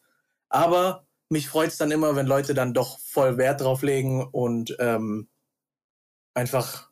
Aber 0.50 1.08
mich 1.30 1.48
freut 1.48 1.70
es 1.70 1.78
dann 1.78 1.92
immer, 1.92 2.16
wenn 2.16 2.28
Leute 2.28 2.54
dann 2.54 2.74
doch 2.74 3.00
voll 3.00 3.38
Wert 3.38 3.62
drauf 3.62 3.84
legen 3.84 4.26
und 4.26 4.76
ähm, 4.80 5.30
einfach 6.34 6.90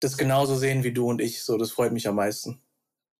das 0.00 0.18
genauso 0.18 0.56
sehen 0.56 0.84
wie 0.84 0.92
du 0.92 1.08
und 1.08 1.20
ich. 1.20 1.42
So, 1.42 1.56
das 1.56 1.70
freut 1.70 1.92
mich 1.92 2.06
am 2.06 2.16
meisten. 2.16 2.60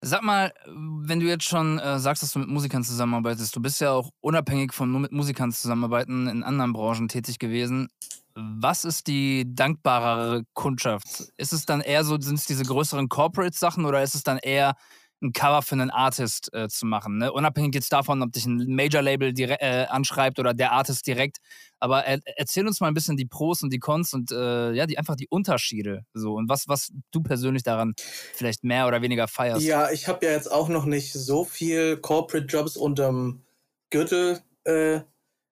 Sag 0.00 0.22
mal, 0.22 0.52
wenn 0.66 1.18
du 1.18 1.26
jetzt 1.26 1.44
schon 1.44 1.80
äh, 1.80 1.98
sagst, 1.98 2.22
dass 2.22 2.32
du 2.32 2.38
mit 2.38 2.48
Musikern 2.48 2.84
zusammenarbeitest, 2.84 3.54
du 3.56 3.60
bist 3.60 3.80
ja 3.80 3.90
auch 3.90 4.10
unabhängig 4.20 4.72
von 4.72 4.92
nur 4.92 5.00
mit 5.00 5.10
Musikern 5.10 5.50
zusammenarbeiten 5.50 6.28
in 6.28 6.44
anderen 6.44 6.72
Branchen 6.72 7.08
tätig 7.08 7.40
gewesen. 7.40 7.88
Was 8.36 8.84
ist 8.84 9.08
die 9.08 9.44
dankbarere 9.52 10.44
Kundschaft? 10.54 11.32
Ist 11.36 11.52
es 11.52 11.66
dann 11.66 11.80
eher 11.80 12.04
so, 12.04 12.20
sind 12.20 12.38
es 12.38 12.46
diese 12.46 12.62
größeren 12.62 13.08
Corporate-Sachen 13.08 13.84
oder 13.84 14.00
ist 14.00 14.14
es 14.14 14.22
dann 14.22 14.38
eher 14.38 14.74
ein 15.20 15.32
Cover 15.32 15.62
für 15.62 15.74
einen 15.74 15.90
Artist 15.90 16.52
äh, 16.52 16.68
zu 16.68 16.86
machen? 16.86 17.18
Ne? 17.18 17.32
Unabhängig 17.32 17.74
jetzt 17.74 17.92
davon, 17.92 18.22
ob 18.22 18.32
dich 18.32 18.46
ein 18.46 18.64
Major-Label 18.68 19.32
äh, 19.38 19.86
anschreibt 19.86 20.38
oder 20.38 20.54
der 20.54 20.72
Artist 20.72 21.06
direkt. 21.06 21.38
Aber 21.80 22.04
er, 22.04 22.20
erzähl 22.36 22.66
uns 22.66 22.80
mal 22.80 22.88
ein 22.88 22.94
bisschen 22.94 23.16
die 23.16 23.26
Pros 23.26 23.62
und 23.62 23.72
die 23.72 23.78
Cons 23.78 24.14
und 24.14 24.30
äh, 24.32 24.72
ja, 24.72 24.86
die, 24.86 24.98
einfach 24.98 25.16
die 25.16 25.28
Unterschiede. 25.28 26.04
So 26.14 26.34
und 26.34 26.48
was, 26.48 26.68
was 26.68 26.92
du 27.10 27.22
persönlich 27.22 27.62
daran 27.62 27.94
vielleicht 28.34 28.64
mehr 28.64 28.86
oder 28.86 29.02
weniger 29.02 29.28
feierst. 29.28 29.64
Ja, 29.64 29.90
ich 29.90 30.08
habe 30.08 30.24
ja 30.26 30.32
jetzt 30.32 30.50
auch 30.50 30.68
noch 30.68 30.84
nicht 30.84 31.12
so 31.12 31.44
viel 31.44 31.96
Corporate 31.98 32.46
Jobs 32.46 32.76
unterm 32.76 33.42
Gürtel. 33.90 34.40
Äh, 34.64 35.00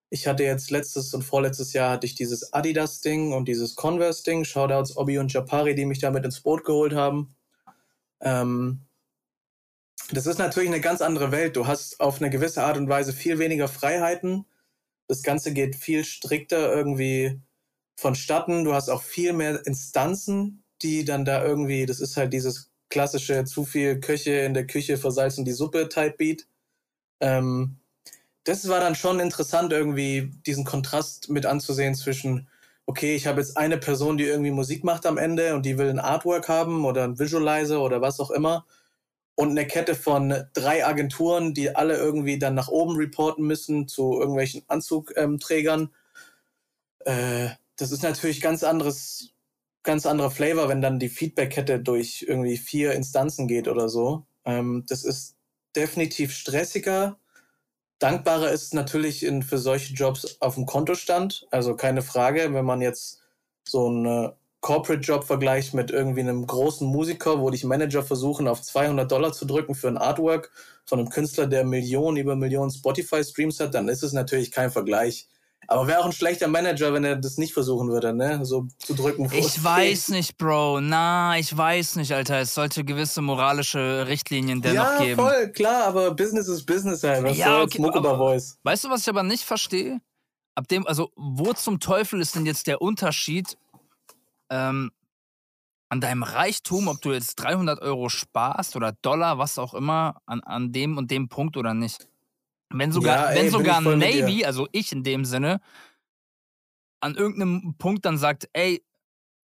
ich 0.08 0.26
hatte 0.26 0.44
jetzt 0.44 0.70
letztes 0.70 1.12
und 1.14 1.22
vorletztes 1.22 1.72
Jahr 1.72 1.90
hatte 1.90 2.06
ich 2.06 2.14
dieses 2.14 2.52
Adidas-Ding 2.52 3.32
und 3.32 3.48
dieses 3.48 3.74
Converse-Ding. 3.74 4.44
Shoutouts 4.44 4.96
Obi 4.96 5.18
und 5.18 5.32
Japari, 5.32 5.74
die 5.74 5.84
mich 5.84 5.98
damit 5.98 6.24
ins 6.24 6.40
Boot 6.40 6.64
geholt 6.64 6.94
haben. 6.94 7.34
Ähm, 8.20 8.85
das 10.10 10.26
ist 10.26 10.38
natürlich 10.38 10.68
eine 10.68 10.80
ganz 10.80 11.00
andere 11.00 11.32
Welt. 11.32 11.56
Du 11.56 11.66
hast 11.66 12.00
auf 12.00 12.20
eine 12.20 12.30
gewisse 12.30 12.64
Art 12.64 12.76
und 12.76 12.88
Weise 12.88 13.12
viel 13.12 13.38
weniger 13.38 13.68
Freiheiten. 13.68 14.44
Das 15.08 15.22
Ganze 15.22 15.52
geht 15.52 15.76
viel 15.76 16.04
strikter 16.04 16.74
irgendwie 16.74 17.40
vonstatten. 17.96 18.64
Du 18.64 18.74
hast 18.74 18.88
auch 18.88 19.02
viel 19.02 19.32
mehr 19.32 19.64
Instanzen, 19.66 20.64
die 20.82 21.04
dann 21.04 21.24
da 21.24 21.44
irgendwie, 21.44 21.86
das 21.86 22.00
ist 22.00 22.16
halt 22.16 22.32
dieses 22.32 22.70
klassische 22.88 23.44
zu 23.44 23.64
viel 23.64 24.00
Köche 24.00 24.32
in 24.32 24.54
der 24.54 24.66
Küche 24.66 24.96
versalzen 24.96 25.44
die 25.44 25.52
Suppe 25.52 25.88
Type 25.88 26.14
Beat. 26.18 26.46
Ähm, 27.20 27.78
das 28.44 28.68
war 28.68 28.78
dann 28.78 28.94
schon 28.94 29.18
interessant, 29.18 29.72
irgendwie 29.72 30.30
diesen 30.46 30.64
Kontrast 30.64 31.30
mit 31.30 31.46
anzusehen 31.46 31.96
zwischen, 31.96 32.48
okay, 32.86 33.16
ich 33.16 33.26
habe 33.26 33.40
jetzt 33.40 33.56
eine 33.56 33.76
Person, 33.78 34.18
die 34.18 34.24
irgendwie 34.24 34.52
Musik 34.52 34.84
macht 34.84 35.04
am 35.04 35.18
Ende 35.18 35.54
und 35.54 35.66
die 35.66 35.78
will 35.78 35.90
ein 35.90 35.98
Artwork 35.98 36.48
haben 36.48 36.84
oder 36.84 37.04
ein 37.04 37.18
Visualizer 37.18 37.82
oder 37.82 38.00
was 38.00 38.20
auch 38.20 38.30
immer. 38.30 38.64
Und 39.36 39.50
eine 39.50 39.66
Kette 39.66 39.94
von 39.94 40.34
drei 40.54 40.84
Agenturen, 40.84 41.54
die 41.54 41.76
alle 41.76 41.96
irgendwie 41.96 42.38
dann 42.38 42.54
nach 42.54 42.68
oben 42.68 42.96
reporten 42.96 43.46
müssen 43.46 43.86
zu 43.86 44.18
irgendwelchen 44.18 44.62
Anzugträgern. 44.66 45.94
Äh, 47.04 47.50
das 47.76 47.92
ist 47.92 48.02
natürlich 48.02 48.40
ganz 48.40 48.64
anderes, 48.64 49.34
ganz 49.82 50.06
anderer 50.06 50.30
Flavor, 50.30 50.68
wenn 50.68 50.80
dann 50.80 50.98
die 50.98 51.10
Feedback-Kette 51.10 51.80
durch 51.80 52.24
irgendwie 52.26 52.56
vier 52.56 52.92
Instanzen 52.92 53.46
geht 53.46 53.68
oder 53.68 53.88
so. 53.88 54.26
Ähm, 54.44 54.84
das 54.88 55.04
ist 55.04 55.36
definitiv 55.76 56.32
stressiger. 56.32 57.18
Dankbarer 57.98 58.50
ist 58.50 58.74
natürlich 58.74 59.22
in, 59.22 59.42
für 59.42 59.58
solche 59.58 59.94
Jobs 59.94 60.40
auf 60.40 60.54
dem 60.54 60.66
Kontostand. 60.66 61.46
Also 61.50 61.76
keine 61.76 62.02
Frage, 62.02 62.52
wenn 62.52 62.64
man 62.64 62.80
jetzt 62.80 63.22
so 63.68 63.86
einen 63.86 64.06
äh, 64.06 64.32
Corporate-Job 64.66 65.22
vergleicht 65.22 65.74
mit 65.74 65.92
irgendwie 65.92 66.22
einem 66.22 66.44
großen 66.44 66.88
Musiker, 66.88 67.40
wo 67.40 67.50
dich 67.50 67.62
Manager 67.62 68.02
versuchen, 68.02 68.48
auf 68.48 68.60
200 68.62 69.08
Dollar 69.08 69.32
zu 69.32 69.44
drücken 69.44 69.76
für 69.76 69.86
ein 69.86 69.96
Artwork 69.96 70.50
von 70.84 70.98
einem 70.98 71.08
Künstler, 71.08 71.46
der 71.46 71.64
Millionen 71.64 72.16
über 72.16 72.34
Millionen 72.34 72.72
Spotify-Streams 72.72 73.60
hat, 73.60 73.74
dann 73.74 73.88
ist 73.88 74.02
es 74.02 74.12
natürlich 74.12 74.50
kein 74.50 74.72
Vergleich. 74.72 75.28
Aber 75.68 75.86
wäre 75.86 76.00
auch 76.00 76.06
ein 76.06 76.12
schlechter 76.12 76.48
Manager, 76.48 76.92
wenn 76.92 77.04
er 77.04 77.14
das 77.14 77.38
nicht 77.38 77.52
versuchen 77.54 77.90
würde, 77.90 78.12
ne? 78.12 78.44
So 78.44 78.66
zu 78.78 78.94
drücken. 78.94 79.30
Ich 79.32 79.62
weiß 79.62 80.08
nicht, 80.08 80.36
Bro. 80.36 80.80
Na, 80.80 81.38
ich 81.38 81.56
weiß 81.56 81.94
nicht, 81.96 82.12
Alter. 82.12 82.40
Es 82.40 82.54
sollte 82.54 82.82
gewisse 82.84 83.22
moralische 83.22 84.06
Richtlinien 84.08 84.62
dennoch 84.62 84.82
ja, 84.84 84.98
geben. 84.98 85.20
voll, 85.20 85.52
klar, 85.52 85.84
aber 85.84 86.10
Business 86.12 86.48
ist 86.48 86.66
Business 86.66 87.04
halt. 87.04 87.22
Was 87.22 87.36
Ja, 87.36 87.62
okay, 87.62 87.80
Mucke 87.80 87.98
aber- 87.98 88.16
Voice. 88.16 88.58
Weißt 88.64 88.82
du, 88.82 88.90
was 88.90 89.02
ich 89.02 89.08
aber 89.08 89.22
nicht 89.22 89.44
verstehe? 89.44 90.00
Ab 90.56 90.66
dem, 90.68 90.86
also, 90.86 91.10
wo 91.16 91.52
zum 91.52 91.78
Teufel 91.78 92.20
ist 92.20 92.34
denn 92.34 92.46
jetzt 92.46 92.66
der 92.66 92.80
Unterschied 92.80 93.56
ähm, 94.50 94.90
an 95.88 96.00
deinem 96.00 96.22
Reichtum, 96.22 96.88
ob 96.88 97.00
du 97.00 97.12
jetzt 97.12 97.36
300 97.36 97.80
Euro 97.80 98.08
sparst 98.08 98.76
oder 98.76 98.92
Dollar, 99.02 99.38
was 99.38 99.58
auch 99.58 99.74
immer, 99.74 100.20
an, 100.26 100.40
an 100.40 100.72
dem 100.72 100.98
und 100.98 101.10
dem 101.10 101.28
Punkt 101.28 101.56
oder 101.56 101.74
nicht? 101.74 102.08
Wenn 102.70 102.90
sogar, 102.90 103.16
Ja, 103.16 103.30
ey, 103.30 103.44
wenn 103.44 103.50
sogar. 103.50 103.80
Navy, 103.80 104.44
also 104.44 104.66
ich 104.72 104.90
in 104.92 105.04
dem 105.04 105.24
Sinne, 105.24 105.60
an 107.00 107.14
irgendeinem 107.14 107.76
Punkt 107.78 108.04
dann 108.04 108.18
sagt, 108.18 108.48
ey, 108.52 108.82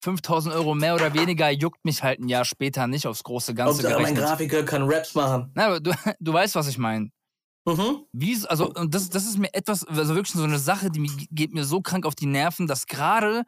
5000 0.03 0.53
Euro 0.55 0.75
mehr 0.75 0.97
oder 0.97 1.15
weniger 1.15 1.49
juckt 1.51 1.85
mich 1.85 2.03
halt 2.03 2.19
ein 2.19 2.29
Jahr 2.29 2.45
später 2.45 2.89
nicht 2.89 3.07
aufs 3.07 3.23
große 3.23 3.55
Ganze 3.55 3.85
Hauptsache, 3.85 4.03
mein. 4.03 4.15
Grafiker 4.17 4.65
kann 4.65 4.83
Raps 4.83 5.15
machen. 5.15 5.53
Na, 5.55 5.67
aber 5.67 5.81
du, 5.81 5.93
du 6.21 6.33
weißt, 6.33 6.57
was 6.57 6.67
ich 6.67 6.79
meine. 6.79 7.11
Mhm. 7.65 8.05
Wie, 8.13 8.37
also, 8.49 8.73
und 8.75 8.93
das, 8.93 9.09
das 9.09 9.25
ist 9.25 9.39
mir 9.39 9.55
etwas, 9.55 9.85
also 9.85 10.17
wirklich 10.17 10.33
so 10.33 10.43
eine 10.43 10.59
Sache, 10.59 10.91
die 10.91 11.09
geht 11.31 11.55
mir 11.55 11.65
so 11.65 11.81
krank 11.81 12.05
auf 12.05 12.17
die 12.17 12.27
Nerven, 12.27 12.67
dass 12.67 12.87
gerade, 12.87 13.45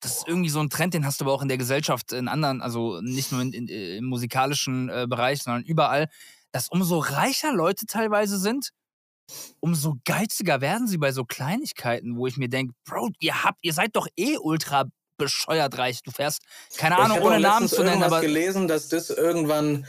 das 0.00 0.18
ist 0.18 0.28
irgendwie 0.28 0.50
so 0.50 0.60
ein 0.60 0.70
Trend, 0.70 0.94
den 0.94 1.06
hast 1.06 1.20
du 1.20 1.24
aber 1.24 1.32
auch 1.32 1.42
in 1.42 1.48
der 1.48 1.58
Gesellschaft, 1.58 2.12
in 2.12 2.28
anderen, 2.28 2.60
also 2.62 3.00
nicht 3.00 3.32
nur 3.32 3.40
in, 3.40 3.52
in, 3.52 3.68
im 3.68 4.04
musikalischen 4.04 4.88
äh, 4.88 5.06
Bereich, 5.08 5.42
sondern 5.42 5.64
überall, 5.64 6.08
dass 6.52 6.68
umso 6.68 6.98
reicher 6.98 7.52
Leute 7.52 7.86
teilweise 7.86 8.38
sind, 8.38 8.70
umso 9.60 9.96
geiziger 10.04 10.60
werden 10.60 10.86
sie 10.86 10.98
bei 10.98 11.12
so 11.12 11.24
Kleinigkeiten, 11.24 12.16
wo 12.16 12.26
ich 12.26 12.36
mir 12.36 12.48
denke, 12.48 12.74
Bro, 12.84 13.10
ihr 13.20 13.42
habt, 13.42 13.58
ihr 13.62 13.72
seid 13.72 13.96
doch 13.96 14.06
eh 14.16 14.36
ultra 14.38 14.84
bescheuert 15.16 15.76
reich. 15.78 16.02
Du 16.02 16.10
fährst, 16.10 16.42
keine 16.76 16.96
Ich 16.96 17.00
Ahnung, 17.00 17.16
habe 17.18 17.26
ohne 17.26 17.40
Namen 17.40 17.68
zu 17.68 17.76
nennen, 17.76 17.88
irgendwas 17.88 18.12
aber 18.12 18.20
gelesen, 18.20 18.68
dass 18.68 18.88
das 18.88 19.10
irgendwann, 19.10 19.86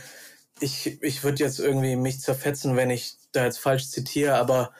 ich, 0.59 1.01
ich 1.03 1.23
würde 1.23 1.43
jetzt 1.43 1.59
irgendwie 1.59 1.95
mich 1.95 2.21
zerfetzen, 2.21 2.75
wenn 2.75 2.89
ich 2.89 3.15
da 3.33 3.45
jetzt 3.45 3.59
falsch 3.59 3.89
zitiere, 3.89 4.35
aber 4.35 4.71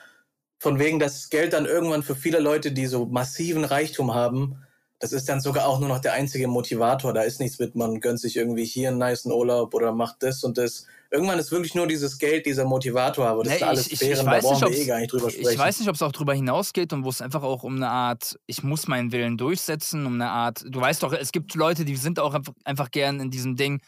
von 0.59 0.79
wegen 0.79 0.99
das 0.99 1.29
Geld 1.29 1.53
dann 1.53 1.65
irgendwann 1.65 2.01
für 2.01 2.15
viele 2.15 2.39
Leute, 2.39 2.71
die 2.71 2.87
so 2.87 3.05
massiven 3.05 3.63
Reichtum 3.63 4.15
haben, 4.15 4.63
das 4.99 5.11
ist 5.13 5.29
dann 5.29 5.39
sogar 5.41 5.67
auch 5.67 5.79
nur 5.79 5.89
noch 5.89 5.99
der 5.99 6.13
einzige 6.13 6.47
Motivator. 6.47 7.13
Da 7.13 7.21
ist 7.21 7.39
nichts 7.39 7.59
mit, 7.59 7.75
man 7.75 7.99
gönnt 7.99 8.19
sich 8.19 8.35
irgendwie 8.35 8.65
hier 8.65 8.89
einen 8.89 8.97
niceen 8.97 9.31
Urlaub 9.31 9.73
oder 9.75 9.91
macht 9.91 10.23
das 10.23 10.43
und 10.43 10.57
das. 10.57 10.85
Irgendwann 11.11 11.39
ist 11.39 11.51
wirklich 11.51 11.75
nur 11.75 11.87
dieses 11.87 12.17
Geld 12.17 12.45
dieser 12.45 12.65
Motivator, 12.65 13.27
aber 13.27 13.43
das 13.43 13.53
Nee, 13.53 13.59
sind 13.59 13.67
alles 13.67 13.85
ich- 13.87 13.93
ich- 13.93 13.99
Sphären, 13.99 14.25
ich 14.25 14.43
weiß 14.43 14.61
nicht, 14.61 14.79
eh 14.79 14.85
gar 14.85 14.99
nicht 14.99 15.11
drüber 15.13 15.29
sprechen. 15.29 15.49
Ich 15.51 15.57
weiß 15.57 15.79
nicht, 15.79 15.87
ob 15.87 15.95
es 15.95 16.01
auch 16.01 16.11
drüber 16.11 16.33
hinausgeht 16.33 16.91
und 16.93 17.03
wo 17.05 17.09
es 17.09 17.21
einfach 17.21 17.43
auch 17.43 17.63
um 17.63 17.75
eine 17.77 17.89
Art, 17.89 18.37
ich 18.47 18.63
muss 18.63 18.87
meinen 18.87 19.11
Willen 19.11 19.37
durchsetzen, 19.37 20.05
um 20.05 20.15
eine 20.15 20.29
Art, 20.31 20.65
du 20.67 20.81
weißt 20.81 21.03
doch, 21.03 21.13
es 21.13 21.31
gibt 21.31 21.53
Leute, 21.55 21.85
die 21.85 21.95
sind 21.95 22.19
auch 22.19 22.37
einfach, 22.65 22.91
gern 22.91 23.19
in 23.21 23.29
diesem 23.31 23.55
Ding, 23.55 23.81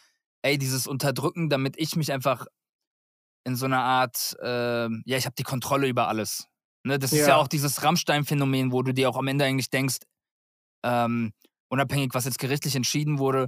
ey, 0.44 0.58
dieses 0.58 0.88
Unterdrücken, 0.88 1.50
damit 1.50 1.74
ich 1.78 1.96
mich 1.98 2.12
einfach 2.14 2.46
in 3.46 3.56
so 3.56 3.66
einer 3.66 3.82
Art, 3.84 4.38
äh, 4.42 4.84
ja, 5.06 5.18
ich 5.18 5.26
habe 5.26 5.36
die 5.38 5.44
Kontrolle 5.44 5.88
über 5.88 6.08
alles. 6.08 6.46
Ne, 6.86 7.00
das 7.00 7.12
ist 7.12 7.20
ja 7.22 7.30
Ja. 7.30 7.38
auch 7.38 7.48
dieses 7.50 7.84
Rammstein-Phänomen, 7.84 8.72
wo 8.72 8.82
du 8.84 8.94
dir 8.94 9.10
auch 9.10 9.18
am 9.18 9.28
Ende 9.28 9.44
eigentlich 9.44 9.70
denkst, 9.70 9.98
ähm, 10.84 11.32
unabhängig, 11.70 12.14
was 12.14 12.26
jetzt 12.26 12.40
gerichtlich 12.40 12.76
entschieden 12.76 13.20
wurde, 13.20 13.48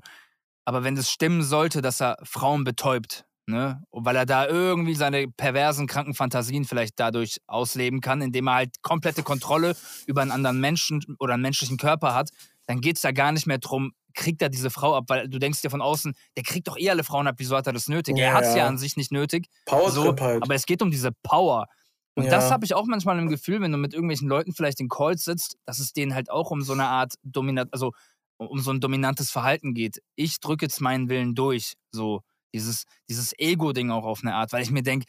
aber 0.65 0.83
wenn 0.83 0.97
es 0.97 1.09
stimmen 1.09 1.43
sollte, 1.43 1.81
dass 1.81 2.01
er 2.01 2.17
Frauen 2.23 2.63
betäubt, 2.63 3.25
ne, 3.47 3.81
weil 3.91 4.15
er 4.15 4.25
da 4.25 4.47
irgendwie 4.47 4.95
seine 4.95 5.27
perversen, 5.27 5.87
kranken 5.87 6.13
Fantasien 6.13 6.65
vielleicht 6.65 6.99
dadurch 6.99 7.37
ausleben 7.47 8.01
kann, 8.01 8.21
indem 8.21 8.47
er 8.47 8.55
halt 8.55 8.81
komplette 8.81 9.23
Kontrolle 9.23 9.75
über 10.05 10.21
einen 10.21 10.31
anderen 10.31 10.59
Menschen 10.59 11.01
oder 11.19 11.33
einen 11.33 11.41
menschlichen 11.43 11.77
Körper 11.77 12.13
hat, 12.13 12.29
dann 12.67 12.81
geht 12.81 12.97
es 12.97 13.01
da 13.01 13.11
gar 13.11 13.31
nicht 13.31 13.47
mehr 13.47 13.57
drum, 13.57 13.93
kriegt 14.13 14.41
er 14.41 14.49
diese 14.49 14.69
Frau 14.69 14.95
ab, 14.95 15.05
weil 15.07 15.27
du 15.27 15.39
denkst 15.39 15.61
dir 15.61 15.69
von 15.69 15.81
außen, 15.81 16.13
der 16.35 16.43
kriegt 16.43 16.67
doch 16.67 16.77
eh 16.77 16.89
alle 16.89 17.03
Frauen 17.03 17.27
ab, 17.27 17.35
wieso 17.37 17.55
hat 17.55 17.67
er 17.67 17.73
das 17.73 17.87
nötig? 17.87 18.17
er 18.17 18.27
Ja, 18.27 18.33
hat 18.33 18.43
es 18.43 18.51
ja 18.51 18.57
ja. 18.59 18.67
an 18.67 18.77
sich 18.77 18.97
nicht 18.97 19.11
nötig, 19.11 19.47
Powertrip 19.65 20.19
so, 20.19 20.25
halt. 20.25 20.43
aber 20.43 20.55
es 20.55 20.65
geht 20.65 20.81
um 20.81 20.91
diese 20.91 21.11
Power. 21.23 21.67
Und 22.15 22.25
Ja. 22.25 22.31
das 22.31 22.51
habe 22.51 22.65
ich 22.65 22.73
auch 22.73 22.85
manchmal 22.85 23.17
im 23.19 23.29
Gefühl, 23.29 23.61
wenn 23.61 23.71
du 23.71 23.77
mit 23.77 23.93
irgendwelchen 23.93 24.27
Leuten 24.27 24.53
vielleicht 24.53 24.79
in 24.79 24.89
Calls 24.89 25.23
sitzt, 25.23 25.57
dass 25.65 25.79
es 25.79 25.93
denen 25.93 26.13
halt 26.13 26.29
auch 26.29 26.51
um 26.51 26.61
so 26.61 26.73
eine 26.73 26.87
Art 26.87 27.13
dominant, 27.23 27.71
also 27.73 27.91
um- 28.37 28.59
so 28.59 28.71
ein 28.71 28.79
dominantes 28.81 29.31
Verhalten 29.31 29.73
geht. 29.73 30.01
Ich 30.15 30.39
drücke 30.39 30.65
jetzt 30.65 30.81
meinen 30.81 31.09
Willen 31.09 31.35
durch. 31.35 31.73
So 31.91 32.21
dieses, 32.53 32.83
dieses 33.09 33.33
Ego-Ding 33.39 33.91
auch 33.91 34.03
auf 34.03 34.21
eine 34.23 34.35
Art, 34.35 34.51
weil 34.51 34.61
ich 34.63 34.71
mir 34.71 34.83
denke, 34.83 35.05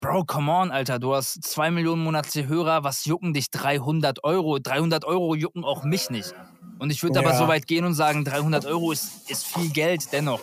Bro, 0.00 0.24
come 0.26 0.52
on, 0.52 0.70
Alter, 0.70 0.98
du 0.98 1.14
hast 1.14 1.42
zwei 1.42 1.70
Millionen 1.70 2.02
monatliche 2.04 2.46
Hörer, 2.48 2.84
was 2.84 3.06
jucken 3.06 3.32
dich 3.34 3.50
300 3.50 4.24
Euro? 4.24 4.58
300 4.58 5.04
Euro 5.06 5.34
jucken 5.34 5.64
auch 5.64 5.82
mich 5.84 6.10
nicht. 6.10 6.30
Und 6.78 6.90
ich 6.90 7.02
würde 7.02 7.18
aber 7.18 7.30
Ja. 7.30 7.38
so 7.38 7.48
weit 7.48 7.66
gehen 7.66 7.84
und 7.84 7.94
sagen, 7.94 8.24
300 8.24 8.66
Euro 8.66 8.92
ist, 8.92 9.28
ist 9.30 9.46
viel 9.46 9.70
Geld 9.72 10.12
dennoch. 10.12 10.42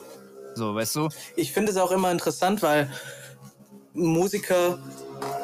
So, 0.56 0.74
weißt 0.76 0.96
du? 0.96 1.10
ich 1.36 1.52
finde 1.52 1.72
es 1.72 1.78
auch 1.78 1.92
immer 1.92 2.12
interessant, 2.12 2.62
weil 2.64 2.92
Musiker, 3.94 4.80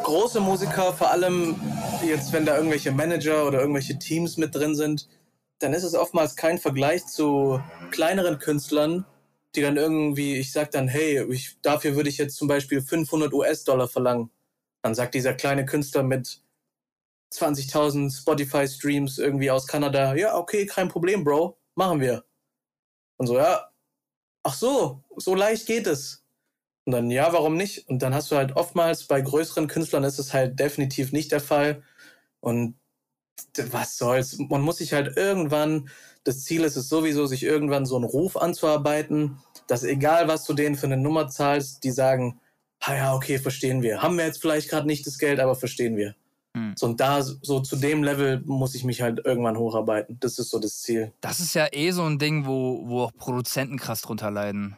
große 0.04 0.40
Musiker, 0.40 0.94
vor 0.94 1.12
allem 1.12 1.56
jetzt, 2.04 2.34
wenn 2.34 2.46
da 2.46 2.58
irgendwelche 2.58 2.92
Manager 2.92 3.46
oder 3.48 3.60
irgendwelche 3.60 4.00
Teams 4.00 4.38
mit 4.38 4.56
drin 4.56 4.76
sind, 4.76 5.08
dann 5.60 5.74
ist 5.74 5.84
es 5.84 5.94
oftmals 5.94 6.36
kein 6.36 6.58
Vergleich 6.58 7.06
zu 7.06 7.62
kleineren 7.92 8.40
Künstlern, 8.40 9.06
die 9.56 9.62
dann 9.62 9.78
irgendwie, 9.78 10.38
ich 10.38 10.52
sag 10.52 10.72
dann, 10.72 10.88
hey, 10.88 11.24
ich, 11.32 11.58
dafür 11.62 11.96
würde 11.96 12.10
ich 12.10 12.18
jetzt 12.18 12.38
zum 12.38 12.48
Beispiel 12.48 12.82
500 12.82 13.34
US-Dollar 13.34 13.88
verlangen. 13.88 14.32
Dann 14.82 14.96
sagt 14.96 15.14
dieser 15.16 15.34
kleine 15.34 15.66
Künstler 15.66 16.04
mit 16.04 16.42
20.000 17.34 18.16
Spotify-Streams 18.22 19.20
irgendwie 19.20 19.52
aus 19.52 19.68
Kanada, 19.68 20.16
ja, 20.16 20.36
okay, 20.36 20.66
kein 20.66 20.88
Problem, 20.88 21.24
Bro, 21.24 21.58
machen 21.76 22.00
wir. 22.00 22.24
Und 23.18 23.28
so, 23.28 23.38
ja, 23.38 23.70
ach 24.44 24.54
so, 24.54 25.04
so 25.18 25.36
leicht 25.36 25.68
geht 25.68 25.86
es. 25.86 26.24
Und 26.90 26.94
dann, 26.94 27.12
ja, 27.12 27.32
warum 27.34 27.56
nicht? 27.56 27.88
Und 27.88 28.02
dann 28.02 28.16
hast 28.16 28.32
du 28.32 28.36
halt 28.36 28.56
oftmals 28.56 29.04
bei 29.04 29.22
größeren 29.22 29.68
Künstlern 29.68 30.04
ist 30.04 30.18
es 30.18 30.34
halt 30.34 30.60
definitiv 30.60 31.12
nicht 31.12 31.32
der 31.32 31.40
Fall. 31.40 31.84
Und 32.40 32.80
was 33.68 34.00
soll's? 34.00 34.40
Man 34.40 34.62
muss 34.62 34.78
sich 34.78 34.92
halt 34.94 35.16
irgendwann, 35.16 35.90
das 36.24 36.46
Ziel 36.46 36.64
ist 36.64 36.78
es 36.78 36.90
sowieso, 36.90 37.28
sich 37.28 37.44
irgendwann 37.44 37.86
so 37.86 37.96
einen 37.96 38.06
Ruf 38.06 38.38
anzuarbeiten, 38.38 39.38
dass 39.68 39.84
egal, 39.84 40.28
was 40.28 40.46
du 40.46 40.56
denen 40.56 40.76
für 40.76 40.88
eine 40.88 40.98
Nummer 40.98 41.28
zahlst, 41.28 41.84
die 41.84 41.92
sagen, 41.92 42.40
ah 42.80 42.96
ja, 42.96 43.14
okay, 43.14 43.38
verstehen 43.38 43.84
wir. 43.84 44.02
Haben 44.02 44.18
wir 44.18 44.26
jetzt 44.26 44.42
vielleicht 44.42 44.68
gerade 44.68 44.88
nicht 44.88 45.06
das 45.06 45.20
Geld, 45.20 45.40
aber 45.40 45.54
verstehen 45.54 45.96
wir. 45.96 46.16
Hm. 46.58 46.74
So, 46.76 46.88
und 46.88 47.00
da, 47.00 47.22
so 47.22 47.60
zu 47.60 47.76
dem 47.76 48.02
Level 48.02 48.42
muss 48.48 48.74
ich 48.74 48.84
mich 48.84 49.04
halt 49.04 49.24
irgendwann 49.24 49.60
hocharbeiten. 49.60 50.18
Das 50.22 50.40
ist 50.40 50.50
so 50.50 50.58
das 50.58 50.82
Ziel. 50.82 51.14
Das 51.22 51.40
ist 51.40 51.54
ja 51.54 51.68
eh 51.72 51.92
so 51.92 52.02
ein 52.02 52.18
Ding, 52.18 52.48
wo, 52.48 52.82
wo 52.90 53.04
auch 53.04 53.14
Produzenten 53.16 53.78
krass 53.78 54.02
drunter 54.02 54.32
leiden. 54.32 54.76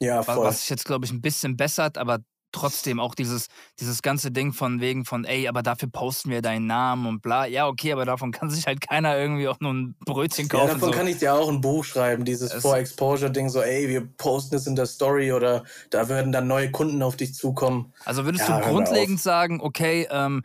Ja, 0.00 0.22
voll. 0.22 0.44
Was 0.46 0.60
sich 0.60 0.70
jetzt, 0.70 0.84
glaube 0.84 1.04
ich, 1.06 1.12
ein 1.12 1.20
bisschen 1.20 1.56
bessert, 1.56 1.98
aber 1.98 2.18
trotzdem 2.52 3.00
auch 3.00 3.14
dieses, 3.14 3.48
dieses 3.80 4.00
ganze 4.00 4.30
Ding 4.30 4.52
von 4.52 4.80
wegen 4.80 5.04
von, 5.04 5.24
ey, 5.24 5.48
aber 5.48 5.62
dafür 5.62 5.90
posten 5.90 6.30
wir 6.30 6.40
deinen 6.40 6.66
Namen 6.66 7.06
und 7.06 7.20
bla. 7.20 7.46
Ja, 7.46 7.66
okay, 7.66 7.92
aber 7.92 8.04
davon 8.04 8.30
kann 8.30 8.48
sich 8.48 8.66
halt 8.66 8.80
keiner 8.80 9.18
irgendwie 9.18 9.48
auch 9.48 9.58
nur 9.60 9.74
ein 9.74 9.96
Brötchen 10.04 10.44
Ja, 10.44 10.60
kaufen. 10.60 10.74
davon 10.74 10.92
so. 10.92 10.98
kann 10.98 11.06
ich 11.08 11.18
dir 11.18 11.34
auch 11.34 11.48
ein 11.48 11.60
Buch 11.60 11.84
schreiben, 11.84 12.24
dieses 12.24 12.52
Es- 12.52 12.62
For-Exposure-Ding, 12.62 13.48
so, 13.48 13.60
ey, 13.60 13.88
wir 13.88 14.06
posten 14.06 14.54
es 14.54 14.66
in 14.66 14.76
der 14.76 14.86
Story 14.86 15.32
oder 15.32 15.64
da 15.90 16.08
würden 16.08 16.30
dann 16.32 16.46
neue 16.46 16.70
Kunden 16.70 17.02
auf 17.02 17.16
dich 17.16 17.34
zukommen. 17.34 17.92
Also 18.04 18.24
würdest 18.24 18.48
Ja, 18.48 18.60
du 18.60 18.70
grundlegend 18.70 19.20
sagen, 19.20 19.60
okay, 19.60 20.06
ähm, 20.10 20.42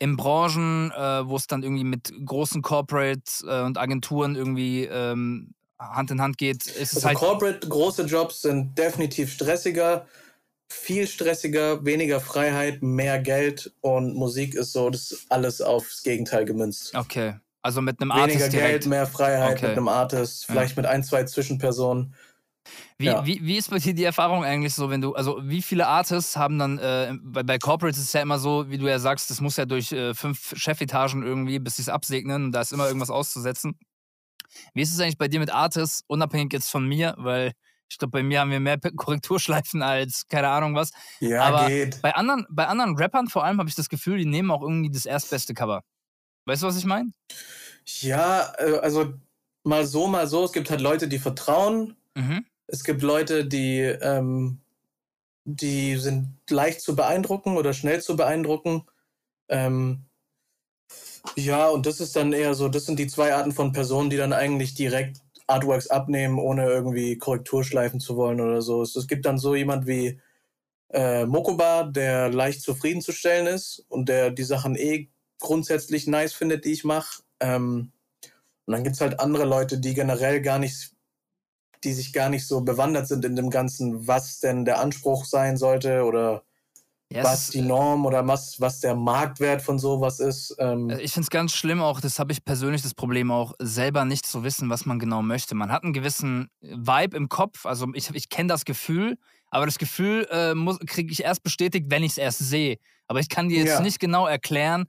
in 0.00 0.16
Branchen, 0.16 0.90
äh, 0.90 1.28
wo 1.28 1.36
es 1.36 1.46
dann 1.46 1.62
irgendwie 1.62 1.84
mit 1.84 2.12
großen 2.24 2.60
Corporates 2.62 3.44
äh, 3.46 3.62
und 3.62 3.78
Agenturen 3.78 4.34
irgendwie 4.34 4.84
ähm, 4.86 5.54
Hand 5.90 6.10
in 6.10 6.20
Hand 6.20 6.38
geht, 6.38 6.66
ist 6.66 6.92
es 6.92 6.94
Also 6.96 7.08
halt. 7.08 7.18
Corporate, 7.18 7.68
große 7.68 8.02
Jobs 8.04 8.42
sind 8.42 8.76
definitiv 8.78 9.32
stressiger, 9.32 10.06
viel 10.70 11.06
stressiger, 11.06 11.84
weniger 11.84 12.20
Freiheit, 12.20 12.82
mehr 12.82 13.18
Geld 13.18 13.72
und 13.80 14.14
Musik 14.14 14.54
ist 14.54 14.72
so, 14.72 14.88
das 14.90 15.10
ist 15.12 15.26
alles 15.30 15.60
aufs 15.60 16.02
Gegenteil 16.02 16.44
gemünzt. 16.44 16.94
Okay. 16.94 17.34
Also 17.60 17.80
mit 17.80 18.00
einem 18.00 18.10
Weniger 18.10 18.22
Artist 18.22 18.38
Geld, 18.50 18.52
direkt. 18.52 18.86
mehr 18.86 19.06
Freiheit 19.06 19.58
Okay. 19.58 19.68
mit 19.68 19.76
einem 19.76 19.88
Artist, 19.88 20.46
Ja. 20.48 20.52
vielleicht 20.54 20.76
mit 20.76 20.86
ein, 20.86 21.04
zwei 21.04 21.24
Zwischenpersonen. 21.24 22.14
Wie, 22.98 23.06
Ja. 23.06 23.26
wie, 23.26 23.40
wie 23.42 23.56
ist 23.56 23.70
bei 23.70 23.78
dir 23.78 23.94
die 23.94 24.04
Erfahrung 24.04 24.44
eigentlich 24.44 24.74
so, 24.74 24.88
wenn 24.88 25.00
du, 25.00 25.14
also 25.14 25.38
wie 25.42 25.62
viele 25.62 25.86
Artists 25.88 26.36
haben 26.36 26.58
dann, 26.58 26.78
äh, 26.78 27.12
bei, 27.22 27.42
bei 27.42 27.58
Corporates 27.58 27.98
ist 27.98 28.06
es 28.06 28.12
ja 28.12 28.22
immer 28.22 28.38
so, 28.38 28.70
wie 28.70 28.78
du 28.78 28.86
ja 28.88 28.98
sagst, 28.98 29.30
das 29.30 29.40
muss 29.40 29.56
ja 29.56 29.64
durch 29.64 29.92
äh, 29.92 30.14
fünf 30.14 30.54
Chefetagen 30.56 31.22
irgendwie, 31.22 31.58
bis 31.58 31.76
sie 31.76 31.82
es 31.82 31.88
absegnen 31.88 32.46
und 32.46 32.52
da 32.52 32.60
ist 32.60 32.72
immer 32.72 32.86
irgendwas 32.86 33.10
auszusetzen. 33.10 33.76
Wie 34.74 34.82
ist 34.82 34.92
es 34.92 35.00
eigentlich 35.00 35.18
bei 35.18 35.28
dir 35.28 35.40
mit 35.40 35.50
Artists, 35.50 36.04
unabhängig 36.06 36.52
jetzt 36.52 36.70
von 36.70 36.86
mir, 36.86 37.14
weil 37.18 37.52
ich 37.88 37.98
glaube, 37.98 38.12
bei 38.12 38.22
mir 38.22 38.40
haben 38.40 38.50
wir 38.50 38.60
mehr 38.60 38.78
Korrekturschleifen 38.96 39.82
als 39.82 40.26
keine 40.28 40.48
Ahnung 40.48 40.74
was. 40.74 40.90
Ja, 41.20 41.42
Aber 41.42 41.68
geht. 41.68 42.00
Bei 42.02 42.14
anderen, 42.14 42.46
bei 42.50 42.66
anderen 42.66 42.96
Rappern 42.96 43.28
vor 43.28 43.44
allem 43.44 43.58
habe 43.58 43.68
ich 43.68 43.74
das 43.74 43.88
Gefühl, 43.88 44.18
die 44.18 44.24
nehmen 44.24 44.50
auch 44.50 44.62
irgendwie 44.62 44.90
das 44.90 45.06
erstbeste 45.06 45.54
Cover. 45.54 45.82
Weißt 46.46 46.62
du, 46.62 46.66
was 46.66 46.76
ich 46.76 46.84
meine? 46.84 47.12
Ja, 48.00 48.52
äh, 48.58 48.78
also 48.78 49.14
mal 49.62 49.86
so, 49.86 50.06
mal 50.06 50.26
so. 50.26 50.44
Es 50.44 50.52
gibt 50.52 50.70
halt 50.70 50.80
Leute, 50.80 51.08
die 51.08 51.18
vertrauen. 51.18 51.96
Mhm. 52.14 52.44
Es 52.66 52.84
gibt 52.84 53.02
Leute, 53.02 53.44
die, 53.44 53.80
ähm, 53.80 54.60
die 55.44 55.96
sind 55.96 56.38
leicht 56.48 56.80
zu 56.80 56.96
beeindrucken 56.96 57.56
oder 57.56 57.72
schnell 57.72 58.00
zu 58.00 58.16
beeindrucken. 58.16 58.84
Ähm, 59.48 60.06
ja, 61.36 61.68
und 61.68 61.86
das 61.86 62.00
ist 62.00 62.16
dann 62.16 62.32
eher 62.32 62.54
so, 62.54 62.68
das 62.68 62.86
sind 62.86 62.98
die 62.98 63.06
zwei 63.06 63.34
Arten 63.34 63.52
von 63.52 63.72
Personen, 63.72 64.10
die 64.10 64.16
dann 64.16 64.32
eigentlich 64.32 64.74
direkt 64.74 65.18
Artworks 65.46 65.88
abnehmen, 65.88 66.38
ohne 66.38 66.66
irgendwie 66.66 67.18
Korrektur 67.18 67.64
schleifen 67.64 68.00
zu 68.00 68.16
wollen 68.16 68.40
oder 68.40 68.62
so. 68.62 68.82
Es, 68.82 68.96
es 68.96 69.06
gibt 69.06 69.26
dann 69.26 69.38
so 69.38 69.54
jemand 69.54 69.86
wie 69.86 70.20
äh, 70.90 71.24
Mokoba, 71.26 71.84
der 71.84 72.30
leicht 72.30 72.62
zufriedenzustellen 72.62 73.46
ist 73.46 73.84
und 73.88 74.08
der 74.08 74.30
die 74.30 74.44
Sachen 74.44 74.76
eh 74.76 75.08
grundsätzlich 75.38 76.06
nice 76.06 76.32
findet, 76.32 76.64
die 76.64 76.72
ich 76.72 76.84
mache. 76.84 77.22
Ähm, 77.40 77.92
und 78.66 78.72
dann 78.72 78.84
gibt's 78.84 79.00
halt 79.00 79.20
andere 79.20 79.44
Leute, 79.44 79.78
die 79.78 79.94
generell 79.94 80.40
gar 80.40 80.58
nicht, 80.58 80.92
die 81.84 81.92
sich 81.92 82.12
gar 82.12 82.28
nicht 82.28 82.46
so 82.46 82.60
bewandert 82.60 83.08
sind 83.08 83.24
in 83.24 83.36
dem 83.36 83.50
Ganzen, 83.50 84.06
was 84.06 84.38
denn 84.40 84.64
der 84.64 84.80
Anspruch 84.80 85.24
sein 85.24 85.56
sollte 85.56 86.04
oder 86.04 86.44
ja, 87.14 87.24
was 87.24 87.50
die 87.50 87.62
Norm 87.62 88.06
oder 88.06 88.26
was, 88.26 88.60
was 88.60 88.80
der 88.80 88.94
Marktwert 88.94 89.62
von 89.62 89.78
sowas 89.78 90.20
ist. 90.20 90.54
Ähm. 90.58 90.90
Äh, 90.90 91.00
ich 91.00 91.12
finde 91.12 91.24
es 91.24 91.30
ganz 91.30 91.52
schlimm 91.52 91.80
auch, 91.80 92.00
das 92.00 92.18
habe 92.18 92.32
ich 92.32 92.44
persönlich 92.44 92.82
das 92.82 92.94
Problem 92.94 93.30
auch, 93.30 93.54
selber 93.58 94.04
nicht 94.04 94.26
zu 94.26 94.44
wissen, 94.44 94.70
was 94.70 94.86
man 94.86 94.98
genau 94.98 95.22
möchte. 95.22 95.54
Man 95.54 95.70
hat 95.72 95.84
einen 95.84 95.92
gewissen 95.92 96.48
Vibe 96.60 97.16
im 97.16 97.28
Kopf, 97.28 97.66
also 97.66 97.86
ich, 97.94 98.10
ich 98.14 98.28
kenne 98.28 98.48
das 98.48 98.64
Gefühl, 98.64 99.16
aber 99.50 99.66
das 99.66 99.78
Gefühl 99.78 100.26
äh, 100.30 100.54
kriege 100.86 101.12
ich 101.12 101.22
erst 101.22 101.42
bestätigt, 101.42 101.86
wenn 101.90 102.02
ich 102.02 102.12
es 102.12 102.18
erst 102.18 102.38
sehe. 102.38 102.78
Aber 103.06 103.20
ich 103.20 103.28
kann 103.28 103.48
dir 103.48 103.58
jetzt 103.58 103.74
ja. 103.74 103.80
nicht 103.80 103.98
genau 103.98 104.26
erklären, 104.26 104.86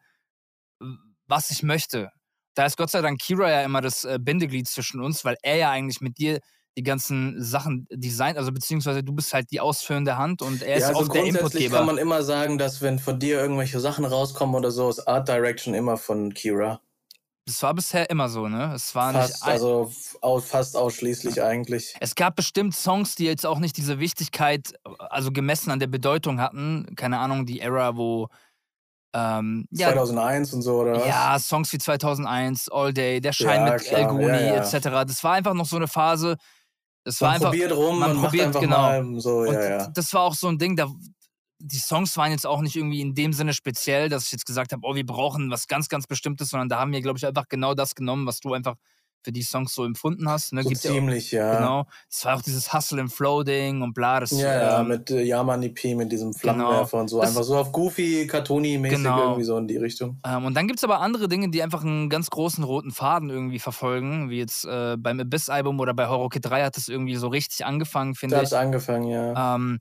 was 1.28 1.52
ich 1.52 1.64
möchte. 1.64 2.10
Da 2.56 2.66
ist 2.66 2.78
Gott 2.78 2.92
sei 2.92 3.02
Dank 3.02 3.20
Kira 3.20 3.50
ja 3.50 3.62
immer 3.64 3.82
das 3.82 4.06
äh, 4.06 4.20
Bindeglied 4.22 4.68
zwischen 4.68 5.02
uns, 5.02 5.26
weil 5.26 5.36
er 5.42 5.58
ja 5.58 5.72
eigentlich 5.72 6.02
mit 6.02 6.18
dir 6.18 6.40
die 6.78 6.84
ganzen 6.84 7.42
Sachen 7.44 7.88
designt, 7.92 8.38
also 8.38 8.52
beziehungsweise 8.52 9.04
du 9.04 9.14
bist 9.14 9.34
halt 9.34 9.52
die 9.52 9.60
ausführende 9.60 10.18
Hand 10.18 10.42
und 10.42 10.64
er 10.64 10.78
ist 10.78 10.82
ja, 10.82 10.88
also 10.90 11.02
auch 11.02 11.08
der 11.08 11.26
Inputgeber. 11.26 11.78
kann 11.78 11.86
man 11.86 11.98
immer 11.98 12.24
sagen, 12.24 12.58
dass 12.58 12.82
wenn 12.82 13.00
von 13.00 13.20
dir 13.20 13.40
irgendwelche 13.40 13.80
Sachen 13.80 14.06
rauskommen 14.06 14.56
oder 14.56 14.72
so, 14.72 14.90
ist 14.90 15.08
Art 15.08 15.28
Direction 15.28 15.74
immer 15.74 15.98
von 15.98 16.34
Kira. 16.34 16.82
Das 17.46 17.62
war 17.62 17.74
bisher 17.74 18.10
immer 18.10 18.30
so, 18.30 18.48
ne? 18.48 18.72
Es 18.74 18.96
war 18.96 19.12
fast, 19.12 19.34
nicht 19.34 19.44
also 19.44 19.92
fast 20.40 20.78
ausschließlich 20.78 21.36
ja. 21.36 21.48
eigentlich. 21.48 21.94
Es 22.00 22.16
gab 22.16 22.38
bestimmt 22.38 22.74
Songs, 22.74 23.16
die 23.16 23.26
jetzt 23.26 23.46
auch 23.46 23.60
nicht 23.60 23.76
diese 23.76 24.00
Wichtigkeit, 24.00 24.74
also 24.98 25.32
gemessen 25.32 25.70
an 25.70 25.80
der 25.80 25.88
Bedeutung 25.88 26.40
hatten. 26.40 26.88
Keine 26.96 27.20
Ahnung, 27.20 27.46
die 27.46 27.60
Era, 27.60 27.98
wo 27.98 28.30
ähm, 29.14 29.66
2001 29.76 30.52
ja, 30.52 30.56
und 30.56 30.62
so, 30.62 30.76
oder 30.82 30.94
was? 30.94 31.06
Ja, 31.06 31.38
Songs 31.38 31.74
wie 31.74 31.78
2001, 31.78 32.70
All 32.72 32.94
Day, 32.94 33.20
Der 33.20 33.34
Schein 33.34 33.68
ja, 33.68 33.74
mit 33.74 33.92
El 33.92 34.08
Guni, 34.08 34.26
ja, 34.26 34.56
etc. 34.56 35.06
Das 35.06 35.22
war 35.24 35.34
einfach 35.34 35.54
noch 35.54 35.66
so 35.66 35.76
eine 35.76 35.88
Phase, 35.88 36.38
das 37.04 37.20
man 37.20 37.28
war 37.28 37.36
einfach, 37.36 37.50
probiert 37.50 37.72
rum, 37.74 38.00
man, 38.00 38.14
man 38.16 38.24
probiert, 38.24 38.60
genau. 38.60 38.82
Mal 38.82 39.20
so, 39.20 39.40
und 39.40 39.54
ja, 39.54 39.88
Das 39.88 40.14
war 40.14 40.22
auch 40.22 40.36
so 40.36 40.48
ein 40.48 40.58
Ding, 40.58 40.76
da, 40.76 40.90
die 41.60 41.78
Songs 41.78 42.16
waren 42.18 42.32
jetzt 42.32 42.46
auch 42.46 42.62
nicht 42.62 42.76
irgendwie 42.76 43.02
in 43.02 43.14
dem 43.14 43.34
Sinne 43.34 43.54
speziell, 43.54 44.10
dass 44.10 44.26
ich 44.26 44.32
jetzt 44.32 44.46
gesagt 44.46 44.74
habe, 44.74 44.82
oh, 44.86 44.96
wir 44.96 45.06
brauchen 45.06 45.50
was 45.52 45.68
ganz, 45.68 45.88
ganz 45.90 46.08
Bestimmtes, 46.08 46.50
sondern 46.50 46.70
da 46.70 46.80
haben 46.80 46.92
wir, 46.92 47.02
glaube 47.02 47.18
ich, 47.18 47.26
einfach 47.26 47.48
genau 47.48 47.74
das 47.74 47.96
genommen, 47.96 48.26
was 48.26 48.40
du 48.40 48.54
einfach 48.54 48.76
für 49.24 49.32
die 49.32 49.42
Songs 49.42 49.74
so 49.74 49.86
empfunden 49.86 50.30
hast. 50.30 50.54
Ne? 50.54 50.64
So 50.64 50.72
ziemlich, 50.72 51.32
ja, 51.32 51.48
ja. 51.48 51.58
Genau. 51.58 51.88
Es 52.10 52.26
war 52.26 52.36
auch 52.36 52.42
dieses 52.42 52.74
Hustle 52.74 53.02
and 53.02 53.12
Flow-Ding 53.12 53.82
und 53.82 53.94
bla. 53.94 54.20
Das, 54.20 54.32
ja, 54.32 54.82
ähm, 54.82 54.90
mit 54.90 55.10
äh, 55.10 55.24
Yaman 55.24 55.64
EP, 55.64 55.96
mit 55.96 56.12
diesem 56.12 56.34
Flammenwerfer 56.34 56.92
genau. 56.92 57.02
und 57.02 57.08
so. 57.08 57.22
Das, 57.22 57.30
einfach 57.30 57.44
so 57.44 57.58
auf 57.58 57.72
Goofy, 57.72 58.28
Cartoony-mäßig 58.28 58.96
genau. 58.96 59.22
irgendwie 59.22 59.44
so 59.44 59.58
in 59.58 59.68
die 59.68 59.78
Richtung. 59.78 60.20
Ähm, 60.26 60.46
und 60.46 60.54
dann 60.56 60.68
gibt 60.68 60.80
es 60.80 60.84
aber 60.84 61.00
andere 61.00 61.28
Dinge, 61.28 61.50
die 61.50 61.64
einfach 61.64 61.84
einen 61.84 62.10
ganz 62.10 62.30
großen 62.30 62.64
roten 62.64 62.92
Faden 62.92 63.30
irgendwie 63.30 63.60
verfolgen, 63.60 64.30
wie 64.30 64.40
jetzt 64.40 64.66
äh, 64.66 64.98
beim 64.98 65.20
Abyss-Album 65.20 65.80
oder 65.80 65.94
bei 65.94 66.08
Horror 66.08 66.30
Kid 66.30 66.46
3 66.46 66.64
hat 66.64 66.78
es 66.78 66.90
irgendwie 66.90 67.16
so 67.16 67.28
richtig 67.28 67.66
angefangen, 67.66 68.16
finde 68.16 68.42
ich. 68.42 68.50
Da 68.50 68.58
hat 68.58 68.66
angefangen, 68.66 69.08
ja. 69.08 69.56
Ähm, 69.56 69.80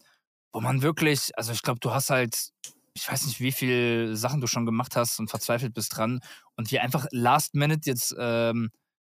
wo 0.52 0.60
man 0.60 0.82
wirklich, 0.82 1.30
also 1.36 1.52
ich 1.52 1.62
glaube, 1.62 1.80
du 1.80 1.92
hast 1.92 2.10
halt 2.10 2.52
ich 2.94 3.10
weiß 3.10 3.26
nicht, 3.26 3.40
wie 3.40 3.52
viele 3.52 4.16
Sachen 4.16 4.40
du 4.40 4.46
schon 4.46 4.66
gemacht 4.66 4.96
hast 4.96 5.18
und 5.18 5.30
verzweifelt 5.30 5.74
bist 5.74 5.96
dran 5.96 6.20
und 6.56 6.70
wie 6.70 6.78
einfach 6.78 7.06
last 7.10 7.54
minute 7.54 7.88
jetzt 7.88 8.14
ähm, 8.18 8.70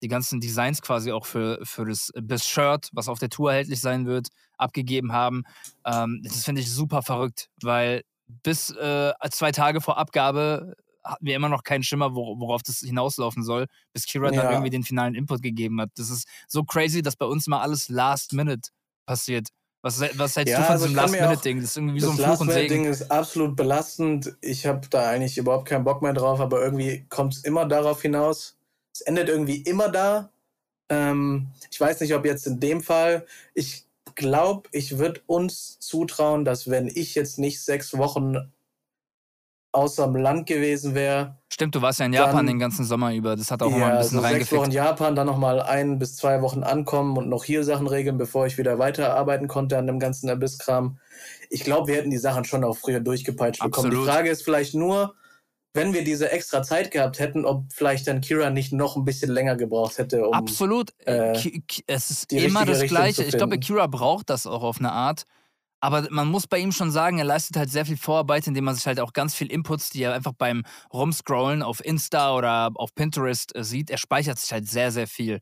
die 0.03 0.09
ganzen 0.09 0.41
Designs 0.41 0.83
quasi 0.83 1.13
auch 1.13 1.27
für, 1.27 1.59
für 1.65 1.85
das, 1.85 2.11
das 2.15 2.47
Shirt, 2.47 2.91
was 2.93 3.09
auf 3.09 3.19
der 3.19 3.31
Tour 3.31 3.51
erhältlich 3.51 3.81
sein 3.81 4.07
wird, 4.07 4.29
abgegeben 4.59 5.13
haben. 5.13 5.45
Ähm, 5.87 6.21
das 6.23 6.45
finde 6.45 6.61
ich 6.61 6.71
super 6.71 7.03
verrückt, 7.03 7.49
weil 7.63 8.03
bis 8.27 8.71
äh, 8.71 9.13
zwei 9.31 9.53
Tage 9.53 9.81
vor 9.81 9.99
Abgabe 9.99 10.75
hatten 11.05 11.27
wir 11.27 11.37
immer 11.37 11.51
noch 11.51 11.63
keinen 11.63 11.83
Schimmer, 11.83 12.15
worauf 12.15 12.63
das 12.63 12.79
hinauslaufen 12.79 13.43
soll, 13.43 13.67
bis 13.93 14.07
Kira 14.07 14.33
ja. 14.33 14.43
dann 14.43 14.53
irgendwie 14.53 14.71
den 14.71 14.85
finalen 14.85 15.15
Input 15.15 15.43
gegeben 15.43 15.81
hat. 15.81 15.91
Das 15.97 16.09
ist 16.09 16.27
so 16.49 16.65
crazy, 16.65 17.03
dass 17.03 17.17
bei 17.17 17.27
uns 17.27 17.47
mal 17.47 17.61
alles 17.61 17.89
last 17.91 18.33
minute 18.33 18.71
passiert. 19.07 19.49
Was, 19.83 20.01
was 20.01 20.35
hältst 20.35 20.53
ja, 20.53 20.61
du 20.61 20.65
von 20.65 20.73
also 20.73 20.87
diesem 20.87 20.97
Last-Minute-Ding? 20.97 21.61
Das 21.61 21.71
ist 21.71 21.77
irgendwie 21.77 22.01
so 22.01 22.11
ein 22.11 22.17
Fluch 22.17 22.41
und 22.41 22.51
Segen. 22.51 22.69
Ding 22.71 22.85
ist 22.87 23.11
absolut 23.11 23.55
belastend. 23.55 24.35
Ich 24.41 24.65
habe 24.65 24.89
da 24.89 25.11
eigentlich 25.11 25.37
überhaupt 25.37 25.69
keinen 25.69 25.85
Bock 25.85 26.01
mehr 26.01 26.15
drauf, 26.15 26.41
aber 26.41 26.65
irgendwie 26.65 27.05
kommt 27.11 27.35
es 27.35 27.45
immer 27.45 27.67
darauf 27.67 28.01
hinaus, 28.01 28.54
es 28.95 29.01
endet 29.03 29.29
irgendwie 29.29 29.57
immer 29.57 29.89
da. 29.89 30.31
Ähm, 30.89 31.49
ich 31.71 31.81
weiß 31.81 32.01
nicht, 32.01 32.15
ob 32.15 32.25
jetzt 32.25 32.47
in 32.47 32.61
dem 32.61 32.83
Fall, 32.83 33.27
ich 33.55 33.87
glaube, 34.15 34.69
ich 34.73 34.99
würde 34.99 35.21
uns 35.27 35.79
zutrauen, 35.81 36.45
dass 36.45 36.71
wenn 36.71 36.87
ich 36.87 37.15
jetzt 37.15 37.39
nicht 37.39 37.61
sechs 37.61 37.97
Wochen 37.97 38.37
außer 39.73 40.07
dem 40.07 40.17
Land 40.17 40.47
gewesen 40.47 40.95
wäre. 40.95 41.37
Stimmt, 41.53 41.75
du 41.75 41.83
warst 41.83 41.99
ja 41.99 42.07
in 42.07 42.13
Japan 42.13 42.37
dann, 42.37 42.47
den 42.47 42.59
ganzen 42.61 42.85
Sommer 42.85 43.13
über. 43.13 43.35
Das 43.35 43.51
hat 43.51 43.61
auch 43.61 43.73
ja, 43.73 43.79
mal 43.79 43.93
ein 43.93 43.99
bisschen 43.99 44.21
so 44.21 44.29
sechs 44.29 44.53
Wochen 44.53 44.71
Japan, 44.71 45.17
dann 45.17 45.27
nochmal 45.27 45.61
ein 45.61 45.99
bis 45.99 46.15
zwei 46.15 46.43
Wochen 46.43 46.63
ankommen 46.63 47.17
und 47.17 47.29
noch 47.29 47.43
hier 47.43 47.65
Sachen 47.65 47.89
regeln, 47.89 48.17
bevor 48.17 48.47
ich 48.47 48.57
wieder 48.57 48.79
weiterarbeiten 48.79 49.49
konnte 49.49 49.77
an 49.77 49.89
dem 49.89 49.99
ganzen 49.99 50.31
Abisskram. 50.31 50.99
Ich 51.51 51.65
glaube, 51.65 51.89
wir 51.89 51.97
hätten 51.97 52.11
die 52.11 52.19
Sachen 52.19 52.45
schon 52.45 52.63
auch 52.63 52.77
früher 52.77 53.01
durchgepeitscht 53.01 53.63
Absolut. 53.63 53.91
bekommen. 53.91 54.07
Die 54.07 54.13
Frage 54.13 54.31
ist 54.31 54.43
vielleicht 54.43 54.75
nur, 54.75 55.17
wenn 55.75 55.93
wir 55.93 56.05
diese 56.05 56.31
extra 56.31 56.63
Zeit 56.63 56.93
gehabt 56.93 57.19
hätten, 57.19 57.45
ob 57.45 57.65
vielleicht 57.73 58.07
dann 58.07 58.21
Kira 58.21 58.51
nicht 58.51 58.73
noch 58.73 58.97
ein 58.97 59.05
bisschen 59.05 59.31
länger 59.31 59.57
gebraucht 59.57 59.99
hätte. 59.99 60.27
Um, 60.29 60.33
Absolut. 60.33 60.93
Äh, 61.05 61.37
es 61.87 62.11
ist 62.11 62.33
immer 62.33 62.65
das 62.65 62.81
Richtung 62.81 62.97
Gleiche. 62.97 63.25
Ich 63.25 63.37
glaube, 63.37 63.59
Kira 63.59 63.89
braucht 63.89 64.31
das 64.31 64.47
auch 64.47 64.63
auf 64.63 64.79
eine 64.79 64.93
Art. 64.93 65.25
Aber 65.81 66.07
man 66.11 66.29
muss 66.29 66.47
bei 66.47 66.59
ihm 66.59 66.73
schon 66.73 66.91
sagen, 66.91 67.19
er 67.19 67.27
leistet 67.27 67.57
halt 67.59 67.71
sehr 67.71 67.85
viel 67.85 67.99
Vorarbeit, 67.99 68.47
indem 68.47 68.65
man 68.65 68.75
sich 68.75 68.87
halt 68.87 69.01
auch 69.01 69.13
ganz 69.13 69.35
viel 69.35 69.53
Inputs, 69.53 69.91
die 69.91 70.03
er 70.03 70.15
einfach 70.15 70.33
beim 70.33 70.63
Rumscrollen 70.93 71.63
auf 71.63 71.85
Insta 71.85 72.35
oder 72.35 72.71
auf 72.77 72.95
Pinterest 72.95 73.55
äh, 73.55 73.65
sieht, 73.65 73.91
er 73.91 73.99
speichert 73.99 74.39
sich 74.39 74.51
halt 74.51 74.67
sehr, 74.67 74.93
sehr 74.93 75.07
viel. 75.07 75.41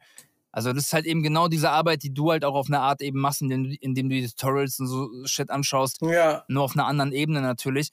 Also 0.51 0.73
das 0.73 0.87
ist 0.87 0.92
halt 0.95 1.07
eben 1.07 1.23
genau 1.23 1.47
diese 1.47 1.71
Arbeit, 1.71 2.03
die 2.03 2.12
du 2.12 2.33
halt 2.33 2.45
auch 2.45 2.55
auf 2.55 2.66
eine 2.66 2.81
Art 2.81 3.03
eben 3.03 3.21
machst, 3.21 3.42
indem, 3.42 3.77
indem 3.81 4.09
du 4.09 4.16
die 4.16 4.27
Tutorials 4.27 4.81
und 4.81 4.87
so 4.87 5.09
Shit 5.27 5.51
anschaust. 5.51 6.01
Ja. 6.03 6.45
Nur 6.49 6.64
auf 6.64 6.75
einer 6.75 6.87
anderen 6.87 7.12
Ebene 7.12 7.40
natürlich. 7.40 7.90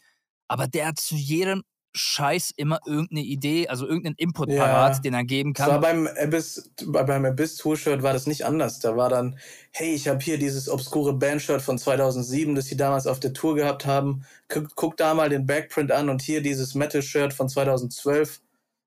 Aber 0.47 0.67
der 0.67 0.87
hat 0.87 0.99
zu 0.99 1.15
jedem 1.15 1.63
Scheiß 1.93 2.51
immer 2.55 2.79
irgendeine 2.85 3.21
Idee, 3.21 3.67
also 3.67 3.87
irgendeinen 3.87 4.15
Input 4.17 4.49
ja. 4.49 4.63
parat, 4.63 5.03
den 5.03 5.13
er 5.13 5.23
geben 5.23 5.53
kann. 5.53 5.67
Das 5.67 5.75
war 5.75 5.81
beim 5.81 6.07
Abyss, 6.07 6.71
beim 6.85 7.25
Abyss 7.25 7.57
Tour-Shirt 7.57 8.03
war 8.03 8.13
das 8.13 8.27
nicht 8.27 8.45
anders. 8.45 8.79
Da 8.79 8.95
war 8.95 9.09
dann, 9.09 9.39
hey, 9.71 9.93
ich 9.93 10.07
habe 10.07 10.19
hier 10.19 10.37
dieses 10.37 10.69
obskure 10.69 11.13
Band-Shirt 11.13 11.61
von 11.61 11.77
2007, 11.77 12.53
das 12.55 12.65
sie 12.65 12.77
damals 12.77 13.07
auf 13.07 13.19
der 13.19 13.33
Tour 13.33 13.55
gehabt 13.55 13.85
haben. 13.85 14.23
Guck, 14.47 14.75
guck 14.75 14.97
da 14.97 15.13
mal 15.13 15.29
den 15.29 15.47
Backprint 15.47 15.91
an 15.91 16.09
und 16.09 16.21
hier 16.21 16.41
dieses 16.41 16.75
Metal-Shirt 16.75 17.33
von 17.33 17.49
2012 17.49 18.41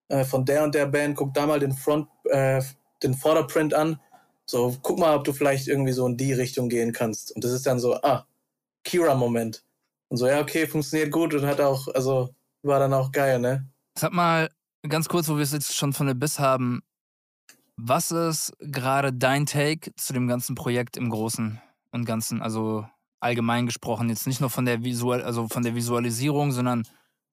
äh, 0.09 0.25
von 0.25 0.45
der 0.45 0.63
und 0.63 0.75
der 0.75 0.87
Band. 0.87 1.17
Guck 1.17 1.35
da 1.35 1.47
mal 1.47 1.59
den 1.59 1.73
Front, 1.73 2.09
äh, 2.25 2.63
den 3.03 3.15
Vorderprint 3.15 3.75
an. 3.75 3.99
So, 4.47 4.77
guck 4.83 4.99
mal, 4.99 5.17
ob 5.17 5.25
du 5.25 5.33
vielleicht 5.33 5.67
irgendwie 5.67 5.93
so 5.93 6.07
in 6.07 6.17
die 6.17 6.33
Richtung 6.33 6.69
gehen 6.69 6.93
kannst. 6.93 7.35
Und 7.35 7.43
das 7.43 7.53
ist 7.53 7.67
dann 7.67 7.81
so, 7.81 7.95
ah, 8.03 8.27
Kira-Moment. 8.85 9.65
Und 10.09 10.19
so, 10.19 10.27
ja, 10.27 10.41
okay, 10.41 10.67
funktioniert 10.67 11.11
gut 11.11 11.35
und 11.35 11.47
hat 11.47 11.61
auch, 11.61 11.89
also 11.89 12.35
war 12.63 12.79
dann 12.79 12.95
auch 12.95 13.13
geil, 13.13 13.39
ne? 13.39 13.69
Sag 13.99 14.13
mal, 14.13 14.49
ganz 14.89 15.09
kurz, 15.09 15.29
wo 15.29 15.37
wir 15.37 15.43
es 15.43 15.53
jetzt 15.53 15.77
schon 15.77 15.93
von 15.93 16.07
der 16.07 16.15
Biss 16.15 16.39
haben, 16.39 16.83
was 17.77 18.11
ist 18.11 18.53
gerade 18.61 19.13
dein 19.13 19.47
Take 19.47 19.95
zu 19.97 20.13
dem 20.13 20.29
ganzen 20.29 20.55
Projekt 20.55 20.97
im 20.97 21.11
Großen 21.11 21.61
und 21.91 22.05
Ganzen? 22.05 22.43
Also 22.43 22.87
allgemein 23.21 23.67
gesprochen, 23.67 24.09
jetzt 24.09 24.27
nicht 24.27 24.41
nur 24.41 24.51
von 24.51 24.65
der 24.65 24.85
Visual, 24.85 25.23
also 25.23 25.49
von 25.49 25.63
der 25.63 25.75
Visualisierung, 25.75 26.53
sondern 26.53 26.85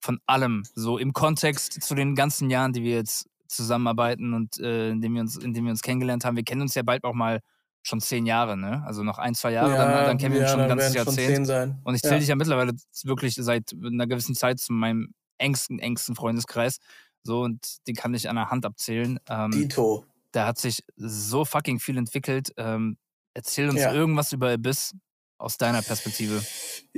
von 0.02 0.20
allem. 0.26 0.64
So 0.76 0.98
im 0.98 1.14
Kontext 1.14 1.82
zu 1.82 1.96
den 1.96 2.16
ganzen 2.16 2.50
Jahren, 2.50 2.74
die 2.74 2.84
wir 2.84 2.96
jetzt 2.96 3.28
zusammenarbeiten 3.48 4.34
und 4.34 4.60
äh, 4.60 4.92
indem 4.92 5.16
wir 5.16 5.22
uns, 5.22 5.36
indem 5.38 5.66
wir 5.66 5.72
uns 5.72 5.82
kennengelernt 5.82 6.24
haben. 6.24 6.36
Wir 6.36 6.44
kennen 6.44 6.62
uns 6.62 6.76
ja 6.76 6.84
bald 6.84 7.04
auch 7.04 7.14
mal 7.14 7.40
schon 7.82 8.00
zehn 8.00 8.26
Jahre, 8.26 8.56
ne? 8.56 8.84
Also 8.86 9.04
noch 9.04 9.18
ein, 9.18 9.34
zwei 9.34 9.52
Jahre, 9.52 9.72
ja, 9.72 9.78
dann, 9.78 10.06
dann, 10.06 10.18
kennen 10.18 10.36
wir 10.36 10.42
uns 10.42 10.52
schon 10.52 10.62
ein 10.62 10.70
ganzes 10.70 10.94
Jahrzehnt. 10.94 11.50
Und 11.84 11.96
ich 11.96 12.02
zähle 12.02 12.16
ja. 12.16 12.20
dich 12.20 12.28
ja 12.28 12.36
mittlerweile 12.36 12.74
wirklich 13.04 13.36
seit 13.36 13.74
einer 13.74 14.06
gewissen 14.06 14.36
Zeit 14.36 14.60
zu 14.60 14.74
meinem 14.74 15.14
engsten, 15.40 15.80
engsten 15.80 16.16
Freundeskreis. 16.16 16.80
So, 17.24 17.42
und 17.42 17.86
den 17.88 17.96
kann 17.96 18.14
ich 18.14 18.30
an 18.30 18.36
der 18.36 18.50
Hand 18.50 18.66
abzählen. 18.66 19.20
Ähm, 19.30 19.52
Dito. 19.52 20.06
Da 20.32 20.46
hat 20.46 20.58
sich 20.58 20.84
so 20.96 21.46
fucking 21.46 21.80
viel 21.80 21.98
entwickelt. 21.98 22.54
Ähm, 22.58 22.98
erzähl 23.34 23.70
uns 23.70 23.80
ja. 23.80 23.94
irgendwas 23.94 24.32
über 24.32 24.52
Abyss 24.52 24.94
aus 25.38 25.58
deiner 25.58 25.82
Perspektive. 25.82 26.44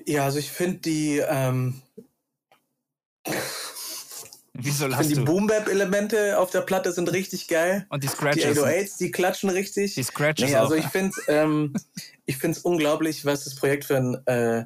Ja, 0.05 0.25
also 0.25 0.39
ich 0.39 0.51
finde 0.51 0.79
die. 0.79 1.17
Ähm, 1.19 1.81
Wieso 4.53 4.87
ich 4.87 4.95
finde 4.95 5.15
die 5.15 5.21
Boom-Bap-Elemente 5.21 6.37
auf 6.37 6.51
der 6.51 6.61
Platte 6.61 6.91
sind 6.91 7.11
richtig 7.11 7.47
geil. 7.47 7.85
Und 7.89 8.03
die 8.03 8.07
Scratches. 8.07 8.53
Die 8.53 8.59
808s, 8.59 8.97
die 8.97 9.11
klatschen 9.11 9.49
richtig. 9.49 9.95
Die 9.95 10.03
Scratches 10.03 10.49
nee, 10.49 10.55
also 10.55 10.75
auch. 10.75 10.77
ich 10.77 10.87
finde 10.87 11.13
es 11.17 11.23
ähm, 11.27 11.73
unglaublich, 12.63 13.25
was 13.25 13.45
das 13.45 13.55
Projekt 13.55 13.85
für 13.85 13.97
ein, 13.97 14.27
äh, 14.27 14.65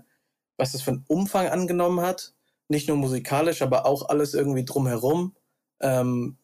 was 0.57 0.71
das 0.71 0.81
für 0.81 0.91
einen 0.91 1.05
Umfang 1.07 1.47
angenommen 1.47 2.01
hat 2.01 2.34
nicht 2.67 2.87
nur 2.87 2.97
musikalisch, 2.97 3.61
aber 3.61 3.85
auch 3.85 4.09
alles 4.09 4.33
irgendwie 4.33 4.65
drumherum. 4.65 5.35
Ähm, 5.81 6.37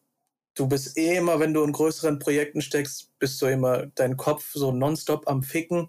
du 0.54 0.68
bist 0.68 0.96
eh 0.96 1.16
immer, 1.16 1.40
wenn 1.40 1.54
du 1.54 1.62
in 1.64 1.72
größeren 1.72 2.18
Projekten 2.18 2.62
steckst, 2.62 3.18
bist 3.18 3.40
du 3.42 3.46
immer 3.46 3.86
dein 3.86 4.16
Kopf 4.16 4.52
so 4.52 4.72
nonstop 4.72 5.28
am 5.28 5.42
Ficken 5.42 5.88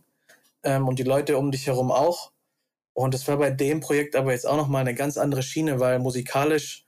ähm, 0.64 0.88
und 0.88 1.00
die 1.00 1.04
Leute 1.04 1.38
um 1.38 1.52
dich 1.52 1.68
herum 1.68 1.92
auch. 1.92 2.32
Und 2.94 3.14
das 3.14 3.28
war 3.28 3.38
bei 3.38 3.50
dem 3.50 3.80
Projekt 3.80 4.16
aber 4.16 4.32
jetzt 4.32 4.48
auch 4.48 4.58
nochmal 4.58 4.82
eine 4.82 4.96
ganz 4.96 5.18
andere 5.18 5.44
Schiene, 5.44 5.80
weil 5.80 6.00
musikalisch 6.00 6.86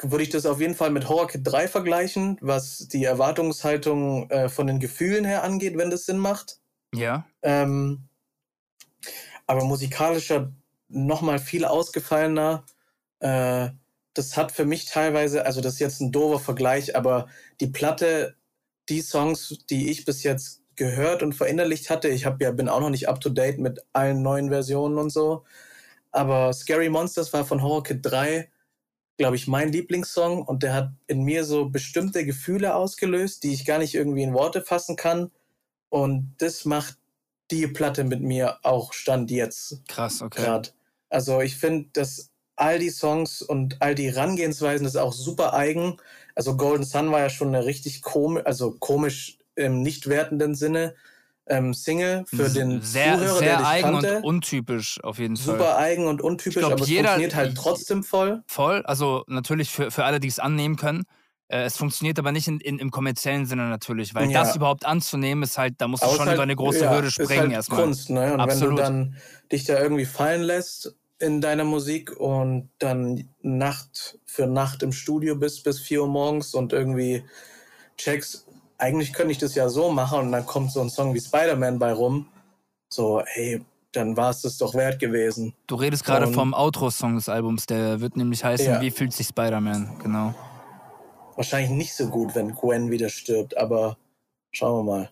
würde 0.00 0.22
ich 0.22 0.30
das 0.30 0.46
auf 0.46 0.60
jeden 0.60 0.76
Fall 0.76 0.90
mit 0.90 1.08
Horror 1.08 1.26
Kid 1.26 1.40
3 1.44 1.66
vergleichen, 1.66 2.38
was 2.40 2.86
die 2.88 3.04
Erwartungshaltung 3.04 4.30
äh, 4.30 4.48
von 4.48 4.68
den 4.68 4.78
Gefühlen 4.78 5.24
her 5.24 5.42
angeht, 5.42 5.76
wenn 5.76 5.90
das 5.90 6.06
Sinn 6.06 6.18
macht. 6.18 6.60
Ja. 6.94 7.26
Ähm, 7.42 8.08
aber 9.46 9.64
musikalischer 9.64 10.52
nochmal 10.88 11.38
viel 11.38 11.64
ausgefallener. 11.64 12.64
Äh, 13.20 13.70
das 14.14 14.36
hat 14.36 14.52
für 14.52 14.64
mich 14.64 14.86
teilweise, 14.86 15.46
also 15.46 15.60
das 15.60 15.74
ist 15.74 15.80
jetzt 15.80 16.00
ein 16.00 16.12
doofer 16.12 16.40
Vergleich, 16.40 16.96
aber 16.96 17.28
die 17.60 17.68
Platte, 17.68 18.36
die 18.88 19.00
Songs, 19.00 19.58
die 19.70 19.90
ich 19.90 20.04
bis 20.04 20.22
jetzt 20.22 20.62
gehört 20.74 21.22
und 21.22 21.34
verinnerlicht 21.34 21.90
hatte, 21.90 22.08
ich 22.08 22.24
habe 22.24 22.42
ja 22.42 22.50
bin 22.50 22.68
auch 22.68 22.80
noch 22.80 22.90
nicht 22.90 23.08
up 23.08 23.20
to 23.20 23.28
date 23.28 23.58
mit 23.58 23.80
allen 23.92 24.22
neuen 24.22 24.48
Versionen 24.48 24.98
und 24.98 25.10
so, 25.10 25.44
aber 26.10 26.52
Scary 26.52 26.88
Monsters 26.88 27.32
war 27.32 27.44
von 27.44 27.62
Horror 27.62 27.84
Kid 27.84 28.00
3, 28.02 28.50
glaube 29.18 29.36
ich, 29.36 29.46
mein 29.46 29.70
Lieblingssong 29.70 30.42
und 30.42 30.62
der 30.62 30.74
hat 30.74 30.90
in 31.06 31.22
mir 31.22 31.44
so 31.44 31.68
bestimmte 31.68 32.24
Gefühle 32.24 32.74
ausgelöst, 32.74 33.42
die 33.42 33.52
ich 33.52 33.66
gar 33.66 33.78
nicht 33.78 33.94
irgendwie 33.94 34.22
in 34.22 34.34
Worte 34.34 34.62
fassen 34.62 34.96
kann 34.96 35.30
und 35.90 36.34
das 36.38 36.64
macht 36.64 36.98
die 37.50 37.66
Platte 37.66 38.04
mit 38.04 38.20
mir 38.20 38.58
auch 38.62 38.92
Stand 38.92 39.30
jetzt. 39.30 39.82
Krass, 39.88 40.22
okay. 40.22 40.42
Grad. 40.42 40.74
Also 41.10 41.40
ich 41.40 41.56
finde, 41.56 41.88
dass 41.92 42.30
all 42.56 42.78
die 42.78 42.90
Songs 42.90 43.40
und 43.42 43.80
all 43.80 43.94
die 43.94 44.10
Herangehensweisen 44.12 44.86
ist 44.86 44.96
auch 44.96 45.12
super 45.12 45.54
eigen. 45.54 45.96
Also 46.34 46.56
Golden 46.56 46.84
Sun 46.84 47.10
war 47.12 47.20
ja 47.20 47.30
schon 47.30 47.48
eine 47.48 47.64
richtig 47.64 48.02
komisch, 48.02 48.42
also 48.44 48.72
komisch 48.78 49.38
im 49.54 49.82
nicht 49.82 50.08
wertenden 50.08 50.54
Sinne. 50.54 50.94
Ähm, 51.50 51.72
Single 51.72 52.24
für 52.26 52.50
den 52.50 52.82
sehr, 52.82 53.14
Zuhörer, 53.14 53.38
sehr 53.38 53.56
der 53.56 53.66
eigen 53.66 53.92
kannte. 53.92 54.16
und 54.18 54.24
untypisch 54.24 55.02
auf 55.02 55.18
jeden 55.18 55.36
Fall. 55.36 55.56
super 55.56 55.78
eigen 55.78 56.06
und 56.06 56.20
untypisch, 56.20 56.58
glaub, 56.60 56.72
aber 56.72 56.82
es 56.82 56.88
jeder- 56.88 57.04
funktioniert 57.04 57.34
halt 57.34 57.56
trotzdem 57.56 58.02
voll. 58.02 58.42
Voll, 58.46 58.82
also 58.84 59.24
natürlich 59.28 59.70
für, 59.70 59.90
für 59.90 60.04
alle, 60.04 60.20
die 60.20 60.28
es 60.28 60.38
annehmen 60.40 60.76
können. 60.76 61.04
Äh, 61.48 61.62
es 61.64 61.76
funktioniert 61.76 62.18
aber 62.18 62.30
nicht 62.32 62.46
in, 62.46 62.60
in, 62.60 62.78
im 62.78 62.90
kommerziellen 62.90 63.46
Sinne 63.46 63.68
natürlich, 63.68 64.14
weil 64.14 64.30
Ja. 64.30 64.42
das 64.42 64.54
überhaupt 64.56 64.84
anzunehmen 64.84 65.42
ist 65.44 65.58
halt, 65.58 65.74
da 65.78 65.88
musst 65.88 66.02
du 66.02 66.06
Aber 66.08 66.16
schon 66.16 66.28
ist 66.28 66.34
über 66.34 66.42
eine 66.42 66.56
große 66.56 66.84
ja, 66.84 66.92
Hürde 66.92 67.08
ist 67.08 67.14
springen 67.14 67.40
halt 67.40 67.52
erstmal. 67.52 67.82
Kunst, 67.82 68.10
ne? 68.10 68.34
Und 68.34 68.40
Absolut. 68.40 68.62
wenn 68.70 68.76
du 68.76 68.82
dann 68.82 69.16
dich 69.50 69.64
da 69.64 69.78
irgendwie 69.80 70.04
fallen 70.04 70.42
lässt 70.42 70.94
in 71.18 71.40
deiner 71.40 71.64
Musik 71.64 72.14
und 72.16 72.68
dann 72.78 73.28
Nacht 73.42 74.18
für 74.26 74.46
Nacht 74.46 74.82
im 74.82 74.92
Studio 74.92 75.36
bist 75.36 75.64
bis 75.64 75.80
4 75.80 76.02
Uhr 76.02 76.08
morgens 76.08 76.54
und 76.54 76.72
irgendwie 76.72 77.24
checkst, 77.96 78.46
eigentlich 78.76 79.12
könnte 79.12 79.32
ich 79.32 79.38
das 79.38 79.54
ja 79.54 79.68
so 79.68 79.90
machen 79.90 80.20
und 80.20 80.32
dann 80.32 80.46
kommt 80.46 80.70
so 80.70 80.80
ein 80.80 80.90
Song 80.90 81.14
wie 81.14 81.20
Spider-Man 81.20 81.78
bei 81.78 81.92
rum. 81.92 82.28
So, 82.90 83.22
hey, 83.24 83.62
dann 83.92 84.16
war 84.16 84.30
es 84.30 84.42
das 84.42 84.58
doch 84.58 84.74
wert 84.74 84.98
gewesen. 85.00 85.54
Du 85.66 85.74
redest 85.74 86.04
gerade 86.04 86.28
vom 86.28 86.54
Outro-Song 86.54 87.16
des 87.16 87.28
Albums, 87.28 87.66
der 87.66 88.00
wird 88.00 88.16
nämlich 88.16 88.44
heißen, 88.44 88.66
Ja. 88.66 88.80
wie 88.80 88.90
fühlt 88.90 89.12
sich 89.12 89.26
Spider-Man? 89.28 89.98
Genau. 90.02 90.34
Wahrscheinlich 91.38 91.70
nicht 91.70 91.94
so 91.94 92.08
gut, 92.08 92.34
wenn 92.34 92.52
Gwen 92.52 92.90
wieder 92.90 93.08
stirbt, 93.08 93.56
aber 93.56 93.96
schauen 94.50 94.84
wir 94.84 94.92
mal. 94.92 95.10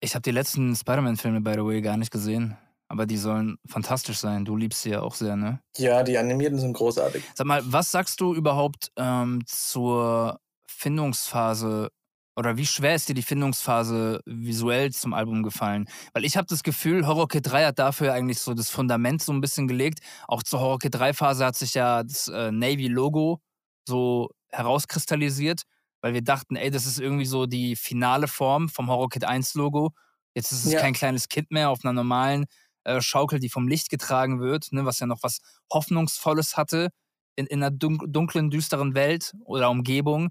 Ich 0.00 0.14
habe 0.14 0.22
die 0.22 0.30
letzten 0.30 0.74
Spider-Man-Filme, 0.74 1.42
by 1.42 1.52
the 1.52 1.58
way, 1.58 1.82
gar 1.82 1.98
nicht 1.98 2.10
gesehen. 2.10 2.56
Aber 2.88 3.04
die 3.04 3.18
sollen 3.18 3.58
fantastisch 3.66 4.16
sein. 4.16 4.46
Du 4.46 4.56
liebst 4.56 4.80
sie 4.80 4.92
ja 4.92 5.02
auch 5.02 5.14
sehr, 5.14 5.36
ne? 5.36 5.60
Ja, 5.76 6.02
die 6.04 6.16
Animierten 6.16 6.58
sind 6.58 6.72
großartig. 6.72 7.22
Sag 7.34 7.46
mal, 7.46 7.60
was 7.66 7.90
sagst 7.90 8.22
du 8.22 8.34
überhaupt 8.34 8.90
ähm, 8.96 9.42
zur 9.44 10.40
Findungsphase 10.66 11.90
oder 12.34 12.56
wie 12.56 12.64
schwer 12.64 12.94
ist 12.94 13.10
dir 13.10 13.14
die 13.14 13.20
Findungsphase 13.20 14.22
visuell 14.24 14.90
zum 14.92 15.12
Album 15.12 15.42
gefallen? 15.42 15.86
Weil 16.14 16.24
ich 16.24 16.38
habe 16.38 16.46
das 16.48 16.62
Gefühl, 16.62 17.06
Horror 17.06 17.28
Kid 17.28 17.46
3 17.46 17.66
hat 17.66 17.78
dafür 17.78 18.14
eigentlich 18.14 18.38
so 18.38 18.54
das 18.54 18.70
Fundament 18.70 19.20
so 19.20 19.34
ein 19.34 19.42
bisschen 19.42 19.68
gelegt. 19.68 19.98
Auch 20.28 20.42
zur 20.42 20.60
Horror 20.60 20.78
Kid 20.78 20.94
3 20.94 21.12
Phase 21.12 21.44
hat 21.44 21.56
sich 21.56 21.74
ja 21.74 22.02
das 22.02 22.28
äh, 22.28 22.50
Navy-Logo 22.50 23.42
so 23.86 24.30
herauskristallisiert, 24.50 25.62
weil 26.02 26.14
wir 26.14 26.22
dachten, 26.22 26.56
ey, 26.56 26.70
das 26.70 26.86
ist 26.86 27.00
irgendwie 27.00 27.26
so 27.26 27.46
die 27.46 27.76
finale 27.76 28.28
Form 28.28 28.68
vom 28.68 28.88
Horror 28.88 29.08
Kid 29.08 29.24
1 29.24 29.54
Logo. 29.54 29.90
Jetzt 30.34 30.52
ist 30.52 30.64
es 30.66 30.72
Ja. 30.72 30.80
kein 30.80 30.92
kleines 30.94 31.28
Kind 31.28 31.50
mehr 31.50 31.70
auf 31.70 31.84
einer 31.84 31.92
normalen 31.92 32.46
äh, 32.84 33.00
Schaukel, 33.00 33.40
die 33.40 33.48
vom 33.48 33.68
Licht 33.68 33.90
getragen 33.90 34.40
wird, 34.40 34.72
ne, 34.72 34.84
was 34.84 34.98
ja 35.00 35.06
noch 35.06 35.22
was 35.22 35.40
Hoffnungsvolles 35.72 36.56
hatte 36.56 36.90
in, 37.36 37.46
in 37.46 37.62
einer 37.62 37.70
dunk 37.70 38.02
dunklen, 38.06 38.50
düsteren 38.50 38.94
Welt 38.94 39.32
oder 39.44 39.70
Umgebung. 39.70 40.30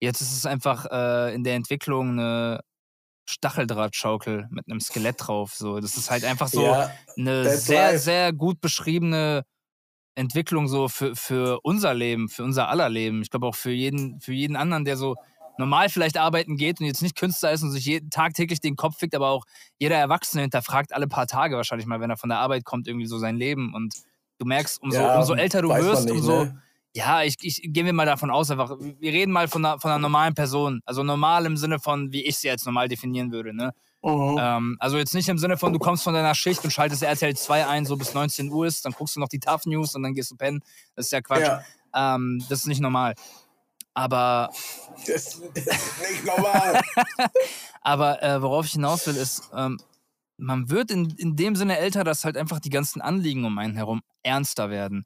Jetzt 0.00 0.20
ist 0.20 0.32
es 0.36 0.46
einfach 0.46 0.86
äh, 0.90 1.34
in 1.34 1.42
der 1.44 1.54
Entwicklung 1.54 2.10
eine 2.12 2.60
Stacheldrahtschaukel 3.28 4.46
mit 4.50 4.66
einem 4.68 4.80
Skelett 4.80 5.16
drauf. 5.18 5.54
So. 5.54 5.80
Das 5.80 5.96
ist 5.96 6.10
halt 6.10 6.24
einfach 6.24 6.48
so 6.48 6.62
ja, 6.62 6.90
eine 7.16 7.56
sehr, 7.56 7.92
life. 7.92 7.98
sehr 7.98 8.32
gut 8.32 8.60
beschriebene 8.60 9.42
Entwicklung 10.16 10.66
so 10.66 10.88
für, 10.88 11.14
für 11.14 11.60
unser 11.62 11.94
Leben, 11.94 12.28
für 12.28 12.42
unser 12.42 12.68
aller 12.68 12.88
Leben. 12.88 13.22
Ich 13.22 13.30
glaube 13.30 13.46
auch 13.46 13.54
für 13.54 13.70
jeden, 13.70 14.20
für 14.20 14.32
jeden 14.32 14.56
anderen, 14.56 14.84
der 14.84 14.96
so 14.96 15.14
normal 15.58 15.88
vielleicht 15.88 16.18
arbeiten 16.18 16.56
geht 16.56 16.80
und 16.80 16.86
jetzt 16.86 17.02
nicht 17.02 17.16
Künstler 17.16 17.52
ist 17.52 17.62
und 17.62 17.70
sich 17.70 17.84
jeden 17.84 18.10
tagtäglich 18.10 18.60
den 18.60 18.76
Kopf 18.76 18.98
fickt, 18.98 19.14
aber 19.14 19.30
auch 19.30 19.44
jeder 19.78 19.96
Erwachsene 19.96 20.42
hinterfragt 20.42 20.92
alle 20.92 21.06
paar 21.06 21.26
Tage 21.26 21.56
wahrscheinlich 21.56 21.86
mal, 21.86 22.00
wenn 22.00 22.10
er 22.10 22.16
von 22.16 22.28
der 22.28 22.38
Arbeit 22.38 22.64
kommt, 22.64 22.88
irgendwie 22.88 23.06
so 23.06 23.18
sein 23.18 23.36
Leben. 23.36 23.74
Und 23.74 23.94
du 24.38 24.46
merkst, 24.46 24.82
umso, 24.82 24.98
ja, 24.98 25.18
umso 25.18 25.34
älter 25.34 25.62
du 25.62 25.68
wirst, 25.70 26.06
nicht, 26.06 26.14
umso. 26.14 26.44
ne? 26.44 26.62
Ja, 26.94 27.22
ich, 27.22 27.36
ich 27.42 27.60
gehen 27.62 27.84
wir 27.84 27.92
mal 27.92 28.06
davon 28.06 28.30
aus, 28.30 28.50
einfach, 28.50 28.70
wir 28.78 29.12
reden 29.12 29.30
mal 29.30 29.48
von 29.48 29.64
einer, 29.64 29.78
von 29.78 29.90
einer 29.90 30.00
normalen 30.00 30.34
Person. 30.34 30.80
Also 30.86 31.02
normal 31.02 31.44
im 31.44 31.58
Sinne 31.58 31.78
von, 31.78 32.10
wie 32.12 32.24
ich 32.24 32.38
sie 32.38 32.48
jetzt 32.48 32.64
normal 32.64 32.88
definieren 32.88 33.32
würde. 33.32 33.54
Ne? 33.54 33.72
Mhm. 34.06 34.38
Ähm, 34.40 34.76
also 34.78 34.98
jetzt 34.98 35.14
nicht 35.14 35.28
im 35.28 35.36
Sinne 35.36 35.56
von, 35.56 35.72
du 35.72 35.80
kommst 35.80 36.04
von 36.04 36.14
deiner 36.14 36.34
Schicht 36.36 36.62
und 36.62 36.70
schaltest 36.70 37.02
RTL 37.02 37.36
2 37.36 37.66
ein, 37.66 37.84
so 37.84 37.96
bis 37.96 38.14
19 38.14 38.52
Uhr 38.52 38.66
ist, 38.66 38.84
dann 38.84 38.92
guckst 38.92 39.16
du 39.16 39.20
noch 39.20 39.28
die 39.28 39.40
Tough 39.40 39.66
News 39.66 39.96
und 39.96 40.04
dann 40.04 40.14
gehst 40.14 40.30
du 40.30 40.36
pennen. 40.36 40.62
Das 40.94 41.06
ist 41.06 41.10
ja 41.10 41.20
Quatsch. 41.20 41.40
Ja, 41.40 41.64
Ähm, 42.14 42.44
das 42.48 42.60
ist 42.60 42.66
nicht 42.66 42.80
normal. 42.80 43.14
Aber, 43.94 44.50
das, 45.06 45.40
das 45.54 45.66
ist 45.66 46.10
nicht 46.10 46.24
normal. 46.24 46.80
aber 47.80 48.22
äh, 48.22 48.40
worauf 48.40 48.66
ich 48.66 48.72
hinaus 48.72 49.04
will, 49.08 49.16
ist, 49.16 49.50
ähm, 49.52 49.80
man 50.36 50.70
wird 50.70 50.92
in, 50.92 51.10
in 51.16 51.34
dem 51.34 51.56
Sinne 51.56 51.78
älter, 51.78 52.04
dass 52.04 52.24
halt 52.24 52.36
einfach 52.36 52.60
die 52.60 52.70
ganzen 52.70 53.00
Anliegen 53.00 53.44
um 53.44 53.58
einen 53.58 53.74
herum 53.74 54.02
ernster 54.22 54.70
werden. 54.70 55.04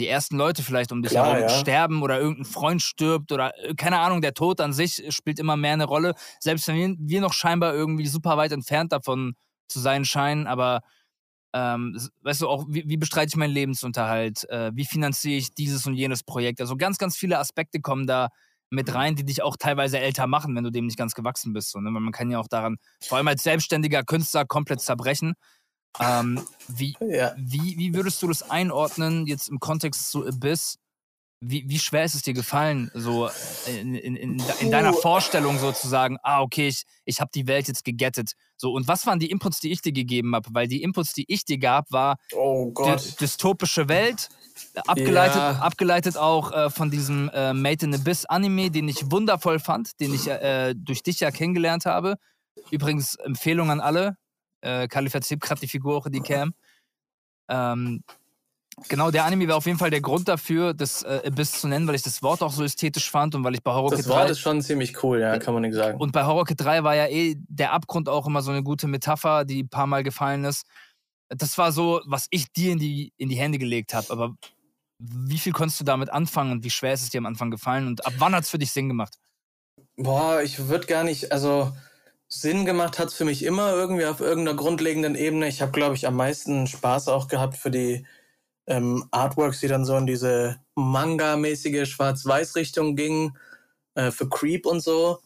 Die 0.00 0.08
ersten 0.08 0.36
Leute 0.36 0.62
vielleicht 0.62 0.90
um 0.90 1.02
dich 1.02 1.12
Klar, 1.12 1.34
herum 1.34 1.42
ja. 1.42 1.48
sterben 1.48 2.02
oder 2.02 2.18
irgendein 2.18 2.44
Freund 2.44 2.82
stirbt 2.82 3.30
oder 3.30 3.52
äh, 3.64 3.74
keine 3.74 4.00
Ahnung, 4.00 4.20
der 4.20 4.34
Tod 4.34 4.60
an 4.60 4.72
sich 4.72 5.04
spielt 5.10 5.38
immer 5.38 5.56
mehr 5.56 5.74
eine 5.74 5.84
Rolle. 5.84 6.14
Selbst 6.40 6.66
wenn 6.68 6.96
wir, 6.98 7.20
noch 7.20 7.32
scheinbar 7.32 7.74
irgendwie 7.74 8.06
super 8.06 8.36
weit 8.36 8.52
entfernt 8.52 8.92
davon 8.92 9.34
zu 9.68 9.78
sein 9.78 10.04
scheinen, 10.04 10.46
aber 10.46 10.80
ähm, 11.54 11.96
weißt 12.22 12.42
du 12.42 12.48
auch, 12.48 12.64
wie, 12.68 12.82
wie 12.86 12.96
bestreite 12.96 13.28
ich 13.28 13.36
meinen 13.36 13.52
Lebensunterhalt? 13.52 14.48
Äh, 14.50 14.72
wie 14.74 14.84
finanziere 14.84 15.36
ich 15.36 15.54
dieses 15.54 15.86
und 15.86 15.94
jenes 15.94 16.24
Projekt? 16.24 16.60
Also 16.60 16.76
ganz, 16.76 16.98
ganz 16.98 17.16
viele 17.16 17.38
Aspekte 17.38 17.80
kommen 17.80 18.08
da 18.08 18.30
mit 18.70 18.92
rein, 18.92 19.14
die 19.14 19.24
dich 19.24 19.42
auch 19.42 19.56
teilweise 19.56 20.00
älter 20.00 20.26
machen, 20.26 20.56
wenn 20.56 20.64
du 20.64 20.70
dem 20.70 20.86
nicht 20.86 20.98
ganz 20.98 21.14
gewachsen 21.14 21.52
bist. 21.52 21.70
So, 21.70 21.80
ne? 21.80 21.92
Man 21.92 22.12
kann 22.12 22.30
ja 22.30 22.40
auch 22.40 22.48
daran, 22.48 22.76
vor 23.00 23.18
allem 23.18 23.28
als 23.28 23.44
selbstständiger 23.44 24.02
Künstler, 24.02 24.44
komplett 24.44 24.80
zerbrechen. 24.80 25.34
Ähm, 26.00 26.42
wie, 26.68 26.96
ja. 27.00 27.34
wie, 27.36 27.78
wie 27.78 27.94
würdest 27.94 28.22
du 28.22 28.28
das 28.28 28.48
einordnen, 28.50 29.26
jetzt 29.26 29.48
im 29.48 29.60
Kontext 29.60 30.10
zu 30.10 30.26
Abyss? 30.26 30.78
Wie, 31.40 31.68
wie 31.68 31.78
schwer 31.78 32.04
ist 32.04 32.14
es 32.14 32.22
dir 32.22 32.32
gefallen, 32.32 32.90
so 32.94 33.28
in, 33.66 33.94
in, 33.94 34.16
in, 34.16 34.42
in 34.60 34.70
deiner. 34.70 34.94
Vorstellung 34.94 35.58
sozusagen, 35.58 36.16
ah, 36.22 36.40
okay, 36.40 36.68
ich, 36.68 36.84
ich 37.04 37.20
habe 37.20 37.30
die 37.34 37.46
Welt 37.46 37.68
jetzt 37.68 37.84
gegettet. 37.84 38.32
So, 38.56 38.72
und 38.72 38.88
was 38.88 39.06
waren 39.06 39.18
die 39.18 39.30
Inputs, 39.30 39.60
die 39.60 39.70
ich 39.70 39.82
dir 39.82 39.92
gegeben 39.92 40.34
habe? 40.34 40.48
Weil 40.52 40.68
die 40.68 40.82
Inputs, 40.82 41.12
die 41.12 41.26
ich 41.28 41.44
dir 41.44 41.58
gab, 41.58 41.92
war 41.92 42.16
Oh 42.32 42.72
dystopische 43.20 43.88
Welt, 43.90 44.30
abgeleitet, 44.86 45.36
Ja. 45.36 45.58
abgeleitet 45.58 46.16
auch 46.16 46.50
äh, 46.50 46.70
von 46.70 46.90
diesem 46.90 47.28
äh, 47.34 47.52
Made 47.52 47.84
in 47.84 47.94
Abyss 47.94 48.24
Anime, 48.24 48.70
den 48.70 48.88
ich 48.88 49.10
wundervoll 49.10 49.58
fand, 49.58 50.00
den 50.00 50.14
ich 50.14 50.26
äh, 50.28 50.74
durch 50.74 51.02
dich 51.02 51.20
ja 51.20 51.30
kennengelernt 51.30 51.84
habe. 51.84 52.16
Übrigens, 52.70 53.16
Empfehlung 53.16 53.70
an 53.70 53.80
alle. 53.80 54.16
Äh, 54.64 54.88
Kali 54.88 55.10
verzieht 55.10 55.40
gerade 55.40 55.60
die 55.60 55.68
Figur 55.68 55.96
auch 55.96 56.06
in 56.06 56.12
die 56.12 56.20
Cam. 56.20 56.54
Ähm, 57.48 58.02
genau, 58.88 59.10
der 59.10 59.24
Anime 59.24 59.46
war 59.48 59.56
auf 59.56 59.66
jeden 59.66 59.78
Fall 59.78 59.90
der 59.90 60.00
Grund 60.00 60.26
dafür, 60.26 60.72
das 60.72 61.02
äh, 61.02 61.22
Abyss 61.26 61.60
zu 61.60 61.68
nennen, 61.68 61.86
weil 61.86 61.94
ich 61.94 62.02
das 62.02 62.22
Wort 62.22 62.42
auch 62.42 62.52
so 62.52 62.64
ästhetisch 62.64 63.10
fand 63.10 63.34
und 63.34 63.44
weil 63.44 63.54
ich 63.54 63.62
bei 63.62 63.72
Horror 63.72 63.90
Das 63.90 64.00
Kid 64.00 64.08
Wort 64.08 64.26
3 64.26 64.30
ist 64.30 64.40
schon 64.40 64.62
ziemlich 64.62 65.02
cool, 65.02 65.20
ja, 65.20 65.38
kann 65.38 65.52
man 65.52 65.62
nicht 65.62 65.74
sagen. 65.74 66.00
und 66.00 66.12
bei 66.12 66.24
Horror 66.24 66.46
Kid 66.46 66.60
3 66.60 66.82
war 66.82 66.94
ja 66.94 67.06
eh 67.06 67.36
der 67.48 67.72
Abgrund 67.72 68.08
auch 68.08 68.26
immer 68.26 68.40
so 68.42 68.50
eine 68.50 68.62
gute 68.62 68.88
Metapher, 68.88 69.44
die 69.44 69.64
ein 69.64 69.68
paar 69.68 69.86
Mal 69.86 70.02
gefallen 70.02 70.44
ist. 70.44 70.66
Das 71.28 71.58
war 71.58 71.72
so, 71.72 72.00
was 72.06 72.26
ich 72.30 72.50
dir 72.52 72.72
in 72.72 72.78
die, 72.78 73.12
in 73.16 73.28
die 73.28 73.36
Hände 73.36 73.58
gelegt 73.58 73.92
habe. 73.92 74.10
Aber 74.10 74.34
wie 74.98 75.38
viel 75.38 75.52
konntest 75.52 75.80
du 75.80 75.84
damit 75.84 76.10
anfangen 76.10 76.52
und 76.52 76.64
wie 76.64 76.70
schwer 76.70 76.94
ist 76.94 77.02
es 77.02 77.10
dir 77.10 77.18
am 77.18 77.26
Anfang 77.26 77.50
gefallen 77.50 77.86
und 77.86 78.06
ab 78.06 78.14
wann 78.18 78.34
hat 78.34 78.44
es 78.44 78.50
für 78.50 78.58
dich 78.58 78.72
Sinn 78.72 78.88
gemacht? 78.88 79.18
Boah, 79.96 80.40
ich 80.42 80.68
würde 80.68 80.86
gar 80.86 81.04
nicht, 81.04 81.32
also 81.32 81.72
Sinn 82.28 82.64
gemacht 82.64 82.98
hat 82.98 83.08
es 83.08 83.14
für 83.14 83.24
mich 83.24 83.44
immer 83.44 83.72
irgendwie 83.72 84.06
auf 84.06 84.20
irgendeiner 84.20 84.56
grundlegenden 84.56 85.14
Ebene. 85.14 85.48
Ich 85.48 85.62
habe, 85.62 85.72
glaube 85.72 85.94
ich, 85.94 86.06
am 86.06 86.16
meisten 86.16 86.66
Spaß 86.66 87.08
auch 87.08 87.28
gehabt 87.28 87.56
für 87.56 87.70
die 87.70 88.06
ähm, 88.66 89.06
Artworks, 89.10 89.60
die 89.60 89.68
dann 89.68 89.84
so 89.84 89.96
in 89.96 90.06
diese 90.06 90.60
Manga-mäßige 90.74 91.88
Schwarz-Weiß-Richtung 91.88 92.96
gingen, 92.96 93.36
äh, 93.94 94.10
für 94.10 94.28
Creep 94.28 94.66
und 94.66 94.80
so. 94.80 95.20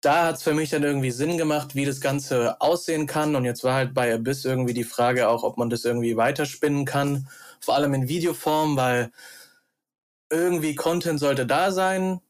Da 0.00 0.26
hat 0.26 0.36
es 0.36 0.42
für 0.42 0.54
mich 0.54 0.70
dann 0.70 0.82
irgendwie 0.82 1.12
Sinn 1.12 1.38
gemacht, 1.38 1.74
wie 1.76 1.84
das 1.84 2.00
Ganze 2.00 2.60
aussehen 2.60 3.06
kann. 3.06 3.36
Und 3.36 3.44
jetzt 3.44 3.62
war 3.62 3.74
halt 3.74 3.94
bei 3.94 4.12
Abyss 4.12 4.44
irgendwie 4.44 4.74
die 4.74 4.84
Frage 4.84 5.28
auch, 5.28 5.44
ob 5.44 5.58
man 5.58 5.70
das 5.70 5.84
irgendwie 5.84 6.16
weiterspinnen 6.16 6.84
kann. 6.84 7.28
Vor 7.60 7.76
allem 7.76 7.94
in 7.94 8.08
Videoform, 8.08 8.76
weil 8.76 9.12
irgendwie 10.30 10.74
Content 10.74 11.20
sollte 11.20 11.46
da 11.46 11.70
sein 11.70 12.20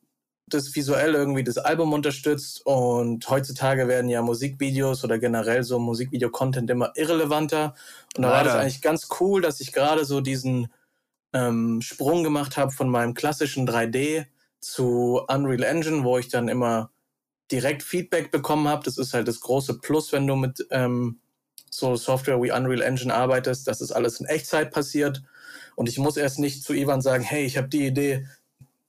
das 0.46 0.74
visuell 0.74 1.14
irgendwie 1.14 1.44
das 1.44 1.59
Album 1.59 1.92
unterstützt 1.92 2.64
und 2.64 3.28
heutzutage 3.28 3.88
werden 3.88 4.11
ja 4.11 4.22
Musikvideos 4.22 5.05
oder 5.05 5.18
generell 5.18 5.62
so 5.62 5.78
Musikvideo-Content 5.78 6.68
immer 6.70 6.92
irrelevanter. 6.94 7.74
Und 8.16 8.22
da 8.22 8.31
war 8.31 8.44
das 8.44 8.55
eigentlich 8.55 8.83
ganz 8.83 9.09
cool, 9.20 9.40
dass 9.40 9.61
ich 9.61 9.72
gerade 9.72 10.05
so 10.05 10.20
diesen 10.20 10.68
ähm, 11.33 11.81
Sprung 11.81 12.22
gemacht 12.22 12.57
habe 12.57 12.72
von 12.72 12.88
meinem 12.88 13.14
klassischen 13.14 13.66
3D 13.68 14.26
zu 14.61 15.22
Unreal 15.28 15.62
Engine, 15.62 16.05
wo 16.05 16.18
ich 16.18 16.28
dann 16.28 16.48
immer 16.48 16.90
direkt 17.50 17.83
Feedback 17.83 18.31
bekommen 18.31 18.68
habe. 18.68 18.85
Das 18.85 18.98
ist 18.98 19.14
halt 19.14 19.28
das 19.28 19.40
große 19.40 19.78
Plus, 19.78 20.12
wenn 20.12 20.26
du 20.26 20.37
mit 20.37 20.66
ähm, 20.70 21.20
so 21.70 21.96
Software 21.96 22.42
wie 22.42 22.52
Unreal 22.52 22.83
Engine 22.83 23.14
arbeitest, 23.14 23.66
dass 23.66 23.81
es 23.81 23.92
alles 23.92 24.20
in 24.20 24.26
Echtzeit 24.26 24.72
passiert. 24.72 25.22
Und 25.74 25.88
ich 25.88 25.98
muss 25.98 26.16
erst 26.16 26.38
nicht 26.38 26.62
zu 26.62 26.74
Ivan 26.74 27.00
sagen, 27.00 27.24
hey, 27.24 27.44
ich 27.44 27.57
habe 27.57 27.68
die 27.68 27.87
Idee, 27.87 28.26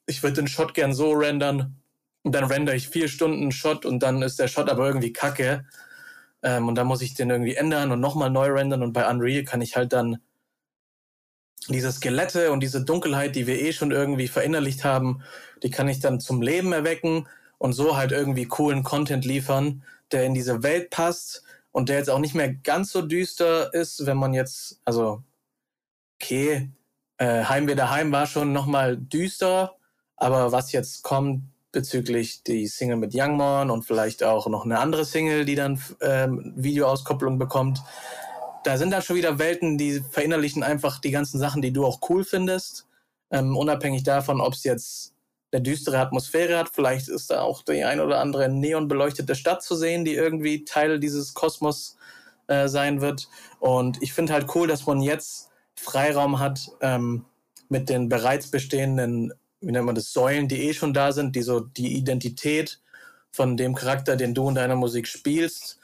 ich 0.06 0.24
würde 0.24 0.36
den 0.36 0.48
Shot 0.48 0.74
gern 0.74 0.94
so 0.94 1.12
rendern. 1.12 1.76
Und 2.24 2.34
dann 2.34 2.46
render 2.46 2.74
ich 2.74 2.90
vier 2.90 3.10
Stunden 3.10 3.52
Shot 3.52 3.86
und 3.86 4.02
dann 4.02 4.22
ist 4.22 4.40
der 4.40 4.48
Shot 4.48 4.70
aber 4.70 4.88
irgendwie 4.88 5.14
kacke. 5.14 5.66
Ähm, 6.42 6.68
und 6.68 6.76
dann 6.76 6.88
muss 6.88 7.02
ich 7.02 7.14
den 7.16 7.30
irgendwie 7.30 7.56
ändern 7.56 7.92
und 7.92 8.00
nochmal 8.00 8.30
neu 8.30 8.52
rendern. 8.52 8.82
Und 8.82 8.94
bei 8.94 9.10
Unreal 9.10 9.44
kann 9.44 9.62
ich 9.62 9.76
halt 9.76 9.94
dann 9.94 10.20
diese 11.70 11.92
Skelette 11.92 12.52
und 12.52 12.62
diese 12.62 12.84
Dunkelheit, 12.84 13.36
die 13.36 13.48
wir 13.48 13.62
eh 13.62 13.74
schon 13.74 13.92
irgendwie 13.92 14.28
verinnerlicht 14.28 14.84
haben, 14.84 15.22
die 15.64 15.70
kann 15.70 15.88
ich 15.88 16.00
dann 16.00 16.20
zum 16.20 16.42
Leben 16.42 16.74
erwecken 16.74 17.28
und 17.58 17.74
so 17.74 17.96
halt 17.96 18.12
irgendwie 18.12 18.46
coolen 18.46 18.84
Content 18.84 19.24
liefern, 19.26 19.84
der 20.12 20.26
in 20.26 20.34
diese 20.34 20.64
Welt 20.64 20.90
passt 20.90 21.44
und 21.72 21.90
der 21.90 21.98
jetzt 21.98 22.10
auch 22.10 22.20
nicht 22.20 22.36
mehr 22.36 22.54
ganz 22.54 22.92
so 22.92 23.02
düster 23.02 23.74
ist, 23.74 24.06
wenn 24.06 24.18
man 24.18 24.34
jetzt, 24.34 24.80
also, 24.84 25.24
okay, 26.22 26.70
äh, 27.18 27.46
Heimweh 27.46 27.76
daheim 27.76 28.12
war 28.12 28.28
schon 28.28 28.52
nochmal 28.54 28.98
düster, 28.98 29.76
aber 30.18 30.52
was 30.52 30.72
jetzt 30.72 31.04
kommt 31.04 31.44
bezüglich 31.72 32.44
die 32.44 32.68
Single 32.68 32.98
mit 32.98 33.14
Youngmon 33.16 33.70
und 33.70 33.84
vielleicht 33.84 34.24
auch 34.24 34.48
noch 34.48 34.64
eine 34.64 34.80
andere 34.80 35.06
Single, 35.06 35.44
die 35.44 35.56
dann 35.56 35.82
ähm, 36.02 36.54
Videoauskopplung 36.56 37.40
bekommt, 37.40 37.82
da 38.64 38.78
sind 38.78 38.92
dann 38.92 39.02
schon 39.02 39.16
wieder 39.16 39.40
Welten, 39.40 39.78
die 39.78 40.02
verinnerlichen 40.12 40.64
einfach 40.64 41.00
die 41.00 41.12
ganzen 41.12 41.40
Sachen, 41.40 41.62
die 41.62 41.74
du 41.74 41.86
auch 41.86 42.00
cool 42.10 42.24
findest. 42.24 42.88
Ähm, 43.32 43.58
unabhängig 43.58 44.04
davon, 44.04 44.40
ob 44.40 44.54
es 44.54 44.64
jetzt 44.64 45.14
eine 45.52 45.62
düstere 45.62 46.00
Atmosphäre 46.00 46.58
hat. 46.58 46.70
Vielleicht 46.74 47.10
ist 47.10 47.30
da 47.30 47.42
auch 47.42 47.64
die 47.64 47.84
ein 47.84 48.00
oder 48.00 48.20
andere 48.20 48.50
neonbeleuchtete 48.50 49.36
Stadt 49.36 49.64
zu 49.64 49.76
sehen, 49.76 50.06
die 50.06 50.14
irgendwie 50.14 50.66
Teil 50.66 51.00
dieses 51.00 51.34
Kosmos 51.34 51.98
äh, 52.48 52.68
sein 52.68 53.02
wird. 53.02 53.28
Und 53.60 54.02
ich 54.02 54.14
finde 54.14 54.34
halt 54.34 54.48
cool, 54.56 54.68
dass 54.68 54.86
man 54.86 55.02
jetzt 55.02 55.50
Freiraum 55.76 56.40
hat 56.40 56.70
ähm, 56.82 57.26
mit 57.70 57.90
den 57.90 58.10
bereits 58.10 58.50
bestehenden, 58.50 59.34
wie 59.64 59.72
nennt 59.72 59.86
man 59.86 59.96
das, 59.96 60.12
Säulen, 60.12 60.48
die 60.48 60.68
eh 60.68 60.74
schon 60.74 60.94
da 60.94 61.12
sind, 61.12 61.36
die 61.36 61.42
so 61.42 61.62
die 61.62 61.98
Identität 61.98 62.82
von 63.32 63.58
dem 63.58 63.76
Charakter, 63.76 64.16
den 64.16 64.34
du 64.34 64.50
in 64.50 64.56
deiner 64.56 64.76
Musik 64.76 65.08
spielst, 65.08 65.80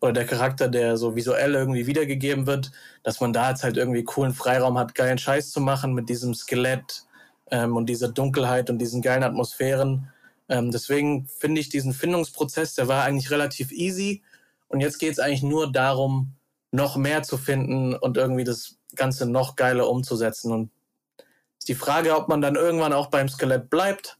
oder 0.00 0.12
der 0.12 0.26
Charakter, 0.26 0.68
der 0.68 0.98
so 0.98 1.16
visuell 1.16 1.54
irgendwie 1.54 1.86
wiedergegeben 1.86 2.46
wird, 2.46 2.70
dass 3.02 3.20
man 3.20 3.32
da 3.32 3.50
jetzt 3.50 3.62
halt 3.62 3.78
irgendwie 3.78 4.04
coolen 4.04 4.34
Freiraum 4.34 4.78
hat, 4.78 4.94
geilen 4.94 5.18
Scheiß 5.18 5.50
zu 5.50 5.60
machen 5.60 5.94
mit 5.94 6.10
diesem 6.10 6.34
Skelett 6.34 7.04
ähm, 7.50 7.74
und 7.74 7.86
dieser 7.86 8.08
Dunkelheit 8.08 8.68
und 8.68 8.78
diesen 8.78 9.00
geilen 9.00 9.22
Atmosphären. 9.22 10.10
Ähm, 10.48 10.70
deswegen 10.70 11.26
finde 11.26 11.60
ich 11.60 11.70
diesen 11.70 11.94
Findungsprozess, 11.94 12.74
der 12.74 12.86
war 12.86 13.04
eigentlich 13.04 13.30
relativ 13.30 13.72
easy. 13.72 14.22
Und 14.68 14.80
jetzt 14.80 14.98
geht 14.98 15.12
es 15.12 15.18
eigentlich 15.18 15.42
nur 15.42 15.72
darum, 15.72 16.34
noch 16.70 16.96
mehr 16.96 17.22
zu 17.22 17.38
finden 17.38 17.94
und 17.94 18.16
irgendwie 18.16 18.44
das 18.44 18.76
Ganze 18.96 19.26
noch 19.26 19.56
geiler 19.56 19.88
umzusetzen. 19.88 20.52
Und 20.52 20.70
ist 21.64 21.68
die 21.68 21.74
Frage, 21.74 22.16
ob 22.16 22.28
man 22.28 22.40
dann 22.40 22.56
irgendwann 22.56 22.92
auch 22.92 23.08
beim 23.08 23.28
Skelett 23.28 23.70
bleibt 23.70 24.18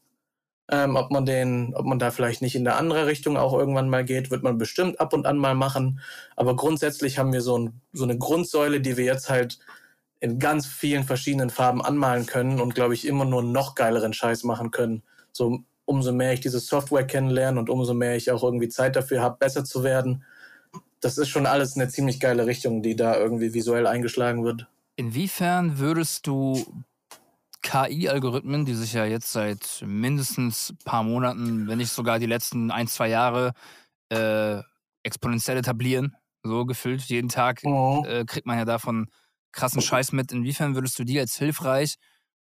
ähm, 0.71 0.97
ob 0.97 1.11
man 1.11 1.27
den, 1.27 1.75
ob 1.75 1.85
man 1.85 1.99
da 1.99 2.11
vielleicht 2.11 2.41
nicht 2.41 2.55
in 2.55 2.65
der 2.65 2.77
andere 2.77 3.07
Richtung 3.07 3.37
auch 3.37 3.53
irgendwann 3.53 3.91
mal 3.91 4.05
geht, 4.05 4.31
wird 4.31 4.43
man 4.43 4.57
bestimmt 4.57 4.99
ab 4.99 5.13
und 5.13 5.27
an 5.27 5.37
mal 5.37 5.55
machen. 5.55 6.01
Aber 6.37 6.57
grundsätzlich 6.57 7.19
haben 7.19 7.33
wir 7.33 7.43
so, 7.43 7.59
ein, 7.59 7.81
so 7.93 8.05
eine 8.05 8.17
Grundsäule, 8.17 8.81
die 8.81 8.97
wir 8.97 9.05
jetzt 9.05 9.29
halt 9.29 9.59
in 10.21 10.39
ganz 10.39 10.67
vielen 10.67 11.05
verschiedenen 11.05 11.51
Farben 11.51 11.83
anmalen 11.83 12.25
können 12.25 12.61
und 12.61 12.75
glaube 12.75 12.95
ich 12.95 13.07
immer 13.07 13.27
nur 13.27 13.43
noch 13.43 13.75
geileren 13.75 14.15
Scheiß 14.15 14.45
machen 14.45 14.71
können. 14.71 15.03
So 15.33 15.61
umso 15.85 16.13
mehr 16.13 16.33
ich 16.33 16.41
diese 16.41 16.61
Software 16.61 17.07
kennenlerne 17.07 17.61
und 17.61 17.69
umso 17.69 17.93
mehr 17.93 18.17
ich 18.17 18.31
auch 18.31 18.43
irgendwie 18.43 18.71
Zeit 18.71 18.97
dafür 18.97 19.21
habe, 19.21 19.37
besser 19.39 19.67
zu 19.67 19.85
werden. 19.85 20.25
Das 21.01 21.19
ist 21.19 21.29
schon 21.29 21.45
alles 21.45 21.77
eine 21.77 21.89
ziemlich 21.89 22.21
geile 22.21 22.47
Richtung, 22.47 22.83
die 22.83 22.97
da 22.97 23.19
irgendwie 23.19 23.53
visuell 23.53 23.87
eingeschlagen 23.87 24.45
wird. 24.45 24.67
Inwiefern 24.97 25.79
würdest 25.79 26.27
du 26.27 26.65
KI-Algorithmen, 27.65 28.67
die 28.67 28.75
sich 28.75 28.93
ja 28.93 29.07
jetzt 29.07 29.33
seit 29.33 29.83
mindestens 29.85 30.71
ein 30.71 30.79
paar 30.85 31.03
Monaten, 31.03 31.67
wenn 31.67 31.79
nicht 31.79 31.91
sogar 31.91 32.19
die 32.19 32.27
letzten 32.27 32.71
ein, 32.71 32.87
zwei 32.87 33.09
Jahre 33.09 33.55
äh, 34.11 34.61
exponentiell 35.03 35.57
etablieren, 35.57 36.15
so 36.43 36.67
gefüllt. 36.67 37.03
Jeden 37.05 37.31
Tag 37.31 37.63
oh. 37.65 38.05
äh, 38.07 38.25
kriegt 38.27 38.47
man 38.47 38.59
ja 38.59 38.65
davon 38.65 39.09
krassen 39.51 39.81
Scheiß 39.81 40.13
mit. 40.13 40.31
Inwiefern 40.31 40.75
würdest 40.75 40.99
du 40.99 41.05
die 41.05 41.19
als 41.19 41.37
hilfreich 41.37 41.97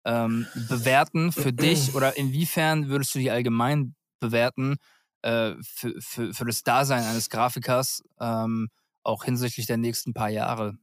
ähm, 0.04 0.48
bewerten 0.68 1.32
für 1.32 1.54
dich 1.54 1.96
oder 1.96 2.18
inwiefern 2.18 2.90
würdest 2.90 3.16
du 3.16 3.20
die 3.20 3.32
allgemein 3.32 3.96
bewerten 4.20 4.76
äh, 5.22 5.54
für, 5.62 5.94
für, 6.00 6.34
für 6.34 6.46
das 6.46 6.64
Dasein 6.64 7.04
eines 7.04 7.30
Grafikers, 7.30 8.04
ähm, 8.20 8.68
auch 9.04 9.24
hinsichtlich 9.24 9.66
der 9.66 9.78
nächsten 9.78 10.14
paar 10.14 10.30
Jahre? 10.30 10.78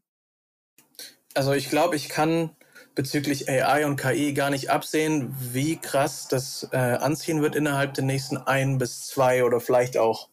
Also 1.35 1.53
ich 1.53 1.69
glaube, 1.69 1.97
ich 1.97 2.09
kann 2.09 2.51
bezüglich 2.95 3.49
AI 3.49 3.87
und 3.87 3.97
KI 3.97 4.35
gar 4.35 4.51
nicht 4.51 4.71
absehen, 4.71 5.35
wie 5.39 5.77
krass 5.77 6.29
das 6.29 6.69
äh, 6.73 6.77
anziehen 6.77 7.43
wird 7.43 7.57
innerhalb 7.57 7.95
der 7.95 8.05
nächsten 8.05 8.37
ein 8.37 8.79
bis 8.79 9.07
zwei 9.07 9.45
oder 9.45 9.61
vielleicht 9.61 9.97
auch 9.97 10.29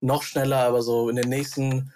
noch 0.00 0.22
schneller, 0.22 0.58
aber 0.58 0.82
so 0.82 1.08
in 1.08 1.16
den 1.16 1.28
nächsten 1.28 1.92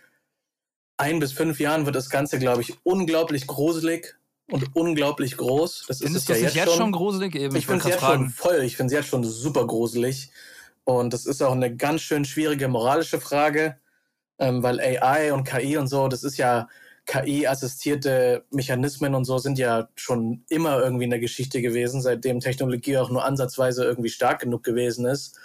ein 0.96 1.18
bis 1.18 1.33
fünf 1.33 1.59
Jahren 1.59 1.87
wird 1.87 1.96
das 1.96 2.11
Ganze, 2.11 2.38
glaube 2.38 2.62
ich, 2.62 2.74
unglaublich 2.85 3.46
gruselig 3.46 4.16
und 4.50 4.77
unglaublich 4.77 5.37
groß. 5.37 5.87
Das 5.88 5.98
Findest 5.98 6.31
ist 6.31 6.37
es 6.37 6.40
ja 6.40 6.46
jetzt, 6.46 6.55
jetzt 6.55 6.68
schon, 6.68 6.79
schon 6.79 6.92
gruselig? 6.92 7.35
Eben, 7.35 7.55
ich, 7.55 7.61
ich 7.61 7.66
finde 7.66 7.83
es 7.83 7.88
jetzt 7.88 8.00
fragen. 8.00 8.24
schon 8.24 8.31
voll. 8.31 8.62
Ich 8.62 8.77
finde 8.77 8.94
es 8.94 9.00
jetzt 9.00 9.09
schon 9.09 9.24
super 9.24 9.66
gruselig. 9.66 10.31
Und 10.85 11.12
das 11.12 11.27
ist 11.27 11.42
auch 11.42 11.53
eine 11.53 11.74
ganz 11.74 12.03
schön 12.03 12.24
schwierige 12.24 12.68
moralische 12.68 13.20
Frage, 13.20 13.79
ähm, 14.38 14.62
weil 14.62 14.81
AI 14.81 15.33
und 15.33 15.44
KI 15.44 15.79
und 15.79 15.88
so, 15.88 16.09
das 16.09 16.22
ist 16.22 16.37
ja 16.37 16.68
KI-assistierte 17.07 18.45
Mechanismen 18.51 19.14
und 19.14 19.25
so 19.25 19.38
sind 19.38 19.59
ja 19.59 19.88
schon 19.95 20.45
immer 20.49 20.81
irgendwie 20.81 21.05
in 21.05 21.11
der 21.11 21.21
Geschichte 21.21 21.61
gewesen, 21.61 22.01
seitdem 22.01 22.40
Technologie 22.40 22.97
auch 22.97 23.11
nur 23.11 23.25
ansatzweise 23.25 23.85
irgendwie 23.85 24.09
stark 24.09 24.40
genug 24.40 24.62
gewesen 24.62 25.05
ist. 25.05 25.38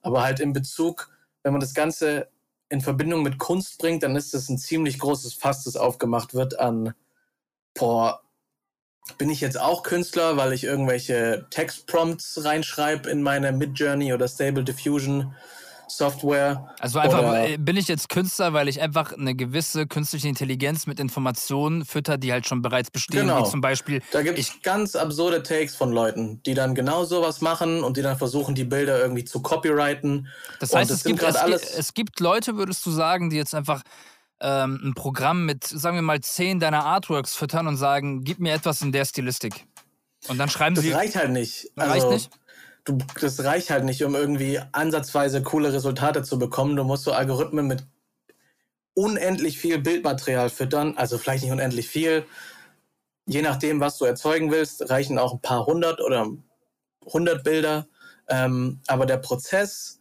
Aber 0.00 0.22
halt 0.22 0.40
in 0.40 0.52
Bezug, 0.52 1.10
wenn 1.42 1.52
man 1.52 1.60
das 1.60 1.74
Ganze 1.74 2.28
in 2.70 2.80
Verbindung 2.80 3.22
mit 3.22 3.38
Kunst 3.38 3.78
bringt, 3.78 4.02
dann 4.02 4.16
ist 4.16 4.32
das 4.32 4.48
ein 4.48 4.58
ziemlich 4.58 4.98
großes 4.98 5.34
Fass, 5.34 5.64
das 5.64 5.76
aufgemacht 5.76 6.32
wird 6.32 6.58
an, 6.58 6.94
boah, 7.74 8.22
bin 9.18 9.28
ich 9.28 9.40
jetzt 9.40 9.60
auch 9.60 9.82
Künstler, 9.82 10.36
weil 10.36 10.52
ich 10.52 10.64
irgendwelche 10.64 11.46
Textprompts 11.50 12.44
reinschreibe 12.44 13.10
in 13.10 13.22
meine 13.22 13.52
Midjourney 13.52 14.14
oder 14.14 14.28
Stable 14.28 14.64
Diffusion 14.64 15.34
Software. 15.96 16.74
Also 16.80 16.98
einfach, 16.98 17.20
oder, 17.20 17.58
bin 17.58 17.76
ich 17.76 17.88
jetzt 17.88 18.08
Künstler, 18.08 18.52
weil 18.52 18.68
ich 18.68 18.80
einfach 18.80 19.12
eine 19.12 19.34
gewisse 19.34 19.86
künstliche 19.86 20.28
Intelligenz 20.28 20.86
mit 20.86 20.98
Informationen 21.00 21.84
fütter, 21.84 22.18
die 22.18 22.32
halt 22.32 22.46
schon 22.46 22.62
bereits 22.62 22.90
bestehen, 22.90 23.26
genau. 23.26 23.44
wie 23.44 23.50
zum 23.50 23.60
Beispiel. 23.60 24.02
Da 24.12 24.22
gibt 24.22 24.38
es 24.38 24.62
ganz 24.62 24.96
absurde 24.96 25.42
Takes 25.42 25.76
von 25.76 25.92
Leuten, 25.92 26.42
die 26.44 26.54
dann 26.54 26.74
genau 26.74 27.04
sowas 27.04 27.40
machen 27.40 27.84
und 27.84 27.96
die 27.96 28.02
dann 28.02 28.16
versuchen, 28.16 28.54
die 28.54 28.64
Bilder 28.64 29.00
irgendwie 29.00 29.24
zu 29.24 29.42
copyrighten. 29.42 30.28
Das 30.60 30.74
heißt, 30.74 30.90
es 30.90 31.04
gibt, 31.04 31.22
es, 31.22 31.36
alles 31.36 31.62
es 31.74 31.94
gibt 31.94 32.20
Leute, 32.20 32.56
würdest 32.56 32.84
du 32.86 32.90
sagen, 32.90 33.30
die 33.30 33.36
jetzt 33.36 33.54
einfach 33.54 33.82
ähm, 34.40 34.80
ein 34.82 34.94
Programm 34.94 35.46
mit, 35.46 35.64
sagen 35.64 35.96
wir 35.96 36.02
mal, 36.02 36.20
zehn 36.20 36.60
deiner 36.60 36.84
Artworks 36.84 37.34
füttern 37.34 37.66
und 37.66 37.76
sagen, 37.76 38.24
gib 38.24 38.40
mir 38.40 38.52
etwas 38.52 38.82
in 38.82 38.92
der 38.92 39.04
Stilistik. 39.04 39.66
Und 40.28 40.38
dann 40.38 40.48
schreiben 40.48 40.74
das 40.74 40.84
sie. 40.84 40.90
Das 40.90 41.00
reicht 41.00 41.16
halt 41.16 41.30
nicht. 41.30 41.70
Also, 41.76 41.92
reicht 41.92 42.08
nicht? 42.08 42.30
Du, 42.84 42.98
das 43.20 43.42
reicht 43.44 43.70
halt 43.70 43.84
nicht, 43.84 44.04
um 44.04 44.14
irgendwie 44.14 44.60
ansatzweise 44.72 45.42
coole 45.42 45.72
Resultate 45.72 46.22
zu 46.22 46.38
bekommen. 46.38 46.76
Du 46.76 46.84
musst 46.84 47.04
so 47.04 47.12
Algorithmen 47.12 47.66
mit 47.66 47.86
unendlich 48.94 49.58
viel 49.58 49.78
Bildmaterial 49.78 50.50
füttern, 50.50 50.96
also 50.96 51.18
vielleicht 51.18 51.42
nicht 51.42 51.52
unendlich 51.52 51.88
viel. 51.88 52.24
Je 53.26 53.42
nachdem, 53.42 53.80
was 53.80 53.98
du 53.98 54.04
erzeugen 54.04 54.50
willst, 54.50 54.90
reichen 54.90 55.18
auch 55.18 55.32
ein 55.32 55.40
paar 55.40 55.66
hundert 55.66 56.00
oder 56.00 56.26
hundert 57.06 57.44
Bilder. 57.44 57.86
Ähm, 58.28 58.80
aber 58.86 59.06
der 59.06 59.18
Prozess 59.18 60.00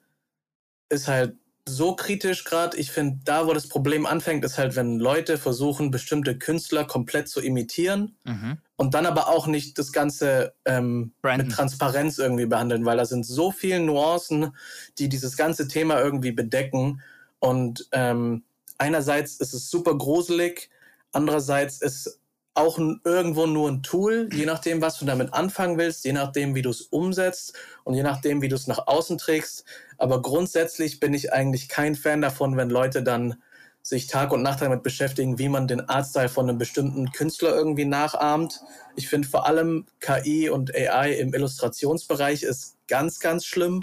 ist 0.89 1.07
halt 1.07 1.35
so 1.75 1.95
kritisch 1.95 2.43
gerade. 2.43 2.77
Ich 2.77 2.91
finde, 2.91 3.19
da, 3.23 3.47
wo 3.47 3.53
das 3.53 3.67
Problem 3.67 4.05
anfängt, 4.05 4.45
ist 4.45 4.57
halt, 4.57 4.75
wenn 4.75 4.99
Leute 4.99 5.37
versuchen, 5.37 5.91
bestimmte 5.91 6.37
Künstler 6.37 6.85
komplett 6.85 7.29
zu 7.29 7.41
imitieren 7.41 8.15
mhm. 8.23 8.57
und 8.75 8.93
dann 8.93 9.05
aber 9.05 9.27
auch 9.27 9.47
nicht 9.47 9.77
das 9.77 9.91
Ganze 9.91 10.53
ähm, 10.65 11.13
mit 11.23 11.51
Transparenz 11.51 12.17
irgendwie 12.17 12.45
behandeln, 12.45 12.85
weil 12.85 12.97
da 12.97 13.05
sind 13.05 13.25
so 13.25 13.51
viele 13.51 13.79
Nuancen, 13.79 14.55
die 14.97 15.09
dieses 15.09 15.37
ganze 15.37 15.67
Thema 15.67 15.99
irgendwie 15.99 16.31
bedecken. 16.31 17.01
Und 17.39 17.87
ähm, 17.91 18.43
einerseits 18.77 19.37
ist 19.37 19.53
es 19.53 19.69
super 19.69 19.97
gruselig, 19.97 20.69
andererseits 21.11 21.81
ist 21.81 22.20
auch 22.53 22.77
irgendwo 23.05 23.45
nur 23.45 23.69
ein 23.69 23.81
Tool, 23.81 24.29
je 24.33 24.45
nachdem, 24.45 24.81
was 24.81 24.99
du 24.99 25.05
damit 25.05 25.33
anfangen 25.33 25.77
willst, 25.77 26.03
je 26.03 26.11
nachdem, 26.11 26.53
wie 26.53 26.61
du 26.61 26.69
es 26.69 26.81
umsetzt 26.81 27.53
und 27.83 27.93
je 27.93 28.03
nachdem, 28.03 28.41
wie 28.41 28.49
du 28.49 28.55
es 28.55 28.67
nach 28.67 28.87
außen 28.87 29.17
trägst. 29.17 29.63
Aber 29.97 30.21
grundsätzlich 30.21 30.99
bin 30.99 31.13
ich 31.13 31.31
eigentlich 31.31 31.69
kein 31.69 31.95
Fan 31.95 32.21
davon, 32.21 32.57
wenn 32.57 32.69
Leute 32.69 33.03
dann 33.03 33.41
sich 33.83 34.07
Tag 34.07 34.31
und 34.31 34.43
Nacht 34.43 34.61
damit 34.61 34.83
beschäftigen, 34.83 35.39
wie 35.39 35.49
man 35.49 35.67
den 35.67 35.81
Artstyle 35.81 36.29
von 36.29 36.47
einem 36.47 36.57
bestimmten 36.57 37.11
Künstler 37.11 37.55
irgendwie 37.55 37.85
nachahmt. 37.85 38.61
Ich 38.95 39.07
finde 39.07 39.27
vor 39.27 39.45
allem 39.45 39.87
KI 39.99 40.49
und 40.49 40.75
AI 40.75 41.13
im 41.13 41.33
Illustrationsbereich 41.33 42.43
ist 42.43 42.77
ganz, 42.87 43.19
ganz 43.19 43.45
schlimm, 43.45 43.81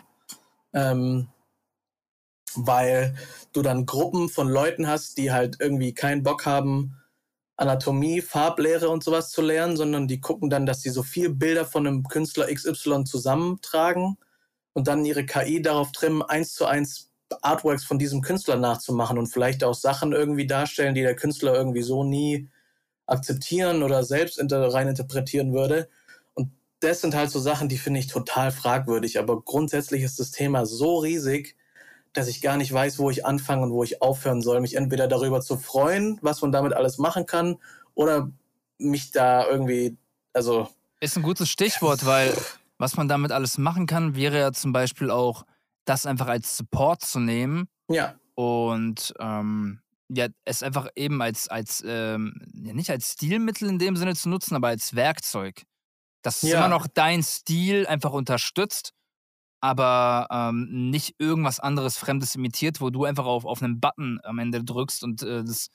ähm, 0.72 1.28
weil 2.54 3.16
du 3.52 3.62
dann 3.62 3.86
Gruppen 3.86 4.28
von 4.28 4.48
Leuten 4.48 4.86
hast, 4.86 5.18
die 5.18 5.32
halt 5.32 5.56
irgendwie 5.58 5.94
keinen 5.94 6.22
Bock 6.22 6.46
haben, 6.46 6.98
Anatomie, 7.58 8.20
Farblehre 8.20 8.88
und 8.88 9.02
sowas 9.02 9.30
zu 9.30 9.42
lernen, 9.42 9.76
sondern 9.76 10.06
die 10.06 10.20
gucken 10.20 10.48
dann, 10.48 10.64
dass 10.64 10.80
sie 10.80 10.90
so 10.90 11.02
viel 11.02 11.28
Bilder 11.28 11.66
von 11.66 11.86
einem 11.86 12.04
Künstler 12.04 12.46
XY 12.46 13.04
zusammentragen 13.04 14.16
und 14.74 14.86
dann 14.86 15.04
ihre 15.04 15.26
KI 15.26 15.60
darauf 15.60 15.90
trimmen, 15.90 16.22
eins 16.22 16.54
zu 16.54 16.66
eins 16.66 17.10
Artworks 17.42 17.84
von 17.84 17.98
diesem 17.98 18.22
Künstler 18.22 18.56
nachzumachen 18.56 19.18
und 19.18 19.26
vielleicht 19.26 19.64
auch 19.64 19.74
Sachen 19.74 20.12
irgendwie 20.12 20.46
darstellen, 20.46 20.94
die 20.94 21.02
der 21.02 21.16
Künstler 21.16 21.54
irgendwie 21.54 21.82
so 21.82 22.04
nie 22.04 22.48
akzeptieren 23.06 23.82
oder 23.82 24.04
selbst 24.04 24.40
rein 24.40 24.88
interpretieren 24.88 25.52
würde. 25.52 25.88
Und 26.34 26.52
das 26.80 27.00
sind 27.00 27.16
halt 27.16 27.30
so 27.30 27.40
Sachen, 27.40 27.68
die 27.68 27.78
finde 27.78 28.00
ich 28.00 28.06
total 28.06 28.52
fragwürdig. 28.52 29.18
Aber 29.18 29.42
grundsätzlich 29.42 30.04
ist 30.04 30.20
das 30.20 30.30
Thema 30.30 30.64
so 30.64 30.98
riesig, 30.98 31.56
dass 32.18 32.28
ich 32.28 32.40
gar 32.40 32.56
nicht 32.56 32.72
weiß, 32.72 32.98
wo 32.98 33.10
ich 33.10 33.24
anfangen 33.24 33.62
und 33.62 33.72
wo 33.72 33.82
ich 33.84 34.02
aufhören 34.02 34.42
soll, 34.42 34.60
mich 34.60 34.74
entweder 34.74 35.08
darüber 35.08 35.40
zu 35.40 35.56
freuen, 35.56 36.18
was 36.20 36.42
man 36.42 36.52
damit 36.52 36.72
alles 36.72 36.98
machen 36.98 37.26
kann, 37.26 37.58
oder 37.94 38.30
mich 38.78 39.10
da 39.10 39.46
irgendwie, 39.46 39.96
also. 40.32 40.68
Ist 41.00 41.16
ein 41.16 41.22
gutes 41.22 41.48
Stichwort, 41.48 42.04
weil 42.04 42.36
was 42.78 42.96
man 42.96 43.08
damit 43.08 43.32
alles 43.32 43.58
machen 43.58 43.86
kann, 43.86 44.14
wäre 44.14 44.38
ja 44.38 44.52
zum 44.52 44.72
Beispiel 44.72 45.10
auch 45.10 45.44
das 45.84 46.06
einfach 46.06 46.28
als 46.28 46.56
Support 46.56 47.02
zu 47.02 47.20
nehmen. 47.20 47.68
Ja. 47.88 48.14
Und 48.34 49.14
ähm, 49.18 49.80
ja, 50.08 50.28
es 50.44 50.62
einfach 50.62 50.88
eben 50.94 51.20
als, 51.20 51.48
als 51.48 51.82
ähm, 51.86 52.34
ja, 52.54 52.72
nicht 52.72 52.90
als 52.90 53.12
Stilmittel 53.12 53.68
in 53.68 53.78
dem 53.78 53.96
Sinne 53.96 54.14
zu 54.14 54.28
nutzen, 54.28 54.54
aber 54.54 54.68
als 54.68 54.94
Werkzeug. 54.94 55.62
Dass 56.22 56.42
ja. 56.42 56.58
immer 56.58 56.68
noch 56.68 56.86
dein 56.86 57.22
Stil 57.22 57.86
einfach 57.86 58.12
unterstützt, 58.12 58.92
aber 59.60 60.28
ähm, 60.30 60.90
nicht 60.90 61.16
irgendwas 61.18 61.60
anderes 61.60 61.98
Fremdes 61.98 62.34
imitiert, 62.34 62.80
wo 62.80 62.90
du 62.90 63.04
einfach 63.04 63.26
auf, 63.26 63.44
auf 63.44 63.62
einen 63.62 63.80
Button 63.80 64.20
am 64.22 64.38
Ende 64.38 64.64
drückst 64.64 65.02
und 65.02 65.22
äh, 65.22 65.44
das 65.44 65.68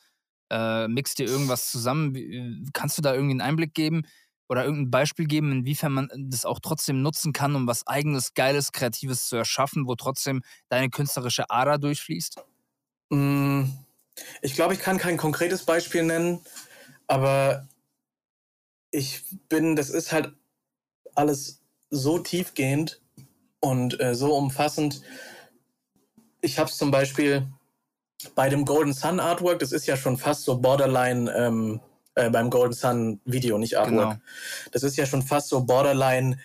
äh, 0.51 0.87
mixt 0.87 1.19
dir 1.19 1.27
irgendwas 1.27 1.71
zusammen. 1.71 2.15
Wie, 2.15 2.63
kannst 2.73 2.97
du 2.97 3.01
da 3.01 3.13
irgendwie 3.13 3.33
einen 3.33 3.41
Einblick 3.41 3.73
geben? 3.73 4.03
oder 4.49 4.65
irgendein 4.65 4.91
Beispiel 4.91 5.25
geben, 5.25 5.51
inwiefern 5.51 5.91
man 5.93 6.09
das 6.29 6.45
auch 6.45 6.59
trotzdem 6.59 7.01
nutzen 7.01 7.33
kann, 7.33 7.55
um 7.55 7.65
was 7.65 7.87
eigenes, 7.87 8.33
geiles, 8.33 8.71
kreatives 8.71 9.27
zu 9.27 9.35
erschaffen, 9.35 9.87
wo 9.87 9.95
trotzdem 9.95 10.43
deine 10.69 10.89
künstlerische 10.89 11.49
Ader 11.49 11.77
durchfließt? 11.79 12.37
Mm, 13.09 13.63
ich 14.41 14.53
glaube, 14.53 14.73
ich 14.73 14.79
kann 14.79 14.97
kein 14.97 15.17
konkretes 15.17 15.65
Beispiel 15.65 16.03
nennen, 16.03 16.41
aber 17.07 17.67
ich 18.91 19.23
bin, 19.49 19.75
das 19.75 19.89
ist 19.89 20.11
halt 20.11 20.33
alles 21.15 21.61
so 21.89 22.19
tiefgehend 22.19 23.01
und 23.63 23.99
äh, 24.01 24.13
so 24.13 24.35
umfassend. 24.35 25.01
Ich 26.41 26.59
habe 26.59 26.69
es 26.69 26.77
zum 26.77 26.91
Beispiel 26.91 27.47
bei 28.35 28.49
dem 28.49 28.65
Golden 28.65 28.93
Sun 28.93 29.21
Artwork, 29.21 29.59
das 29.59 29.71
ist 29.71 29.85
ja 29.85 29.95
schon 29.95 30.17
fast 30.17 30.43
so 30.43 30.59
borderline 30.59 31.31
ähm, 31.33 31.79
äh, 32.15 32.29
beim 32.29 32.49
Golden 32.49 32.73
Sun 32.73 33.21
Video, 33.23 33.57
nicht 33.57 33.77
Artwork. 33.77 34.09
Genau. 34.09 34.21
Das 34.73 34.83
ist 34.83 34.97
ja 34.97 35.05
schon 35.05 35.21
fast 35.21 35.47
so 35.47 35.63
Borderline 35.63 36.37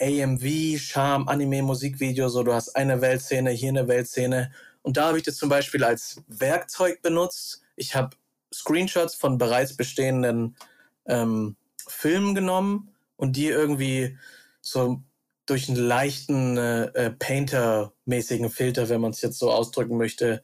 AMV, 0.00 0.78
Charme, 0.78 1.28
Anime, 1.28 1.62
Musikvideo, 1.62 2.30
so 2.30 2.42
du 2.42 2.54
hast 2.54 2.74
eine 2.76 3.02
Weltszene, 3.02 3.50
hier 3.50 3.68
eine 3.68 3.86
Weltszene. 3.86 4.50
Und 4.80 4.96
da 4.96 5.08
habe 5.08 5.18
ich 5.18 5.24
das 5.24 5.36
zum 5.36 5.50
Beispiel 5.50 5.84
als 5.84 6.22
Werkzeug 6.28 7.02
benutzt. 7.02 7.60
Ich 7.76 7.94
habe 7.94 8.16
Screenshots 8.52 9.14
von 9.14 9.36
bereits 9.36 9.76
bestehenden 9.76 10.56
ähm, 11.04 11.56
Filmen 11.86 12.34
genommen 12.34 12.88
und 13.16 13.36
die 13.36 13.48
irgendwie 13.48 14.16
so 14.62 15.02
durch 15.46 15.68
einen 15.68 15.78
leichten 15.78 16.56
äh, 16.56 16.84
äh 16.86 17.10
Painter-mäßigen 17.10 18.50
Filter, 18.50 18.88
wenn 18.88 19.00
man 19.00 19.10
es 19.10 19.20
jetzt 19.20 19.38
so 19.38 19.50
ausdrücken 19.50 19.96
möchte, 19.96 20.42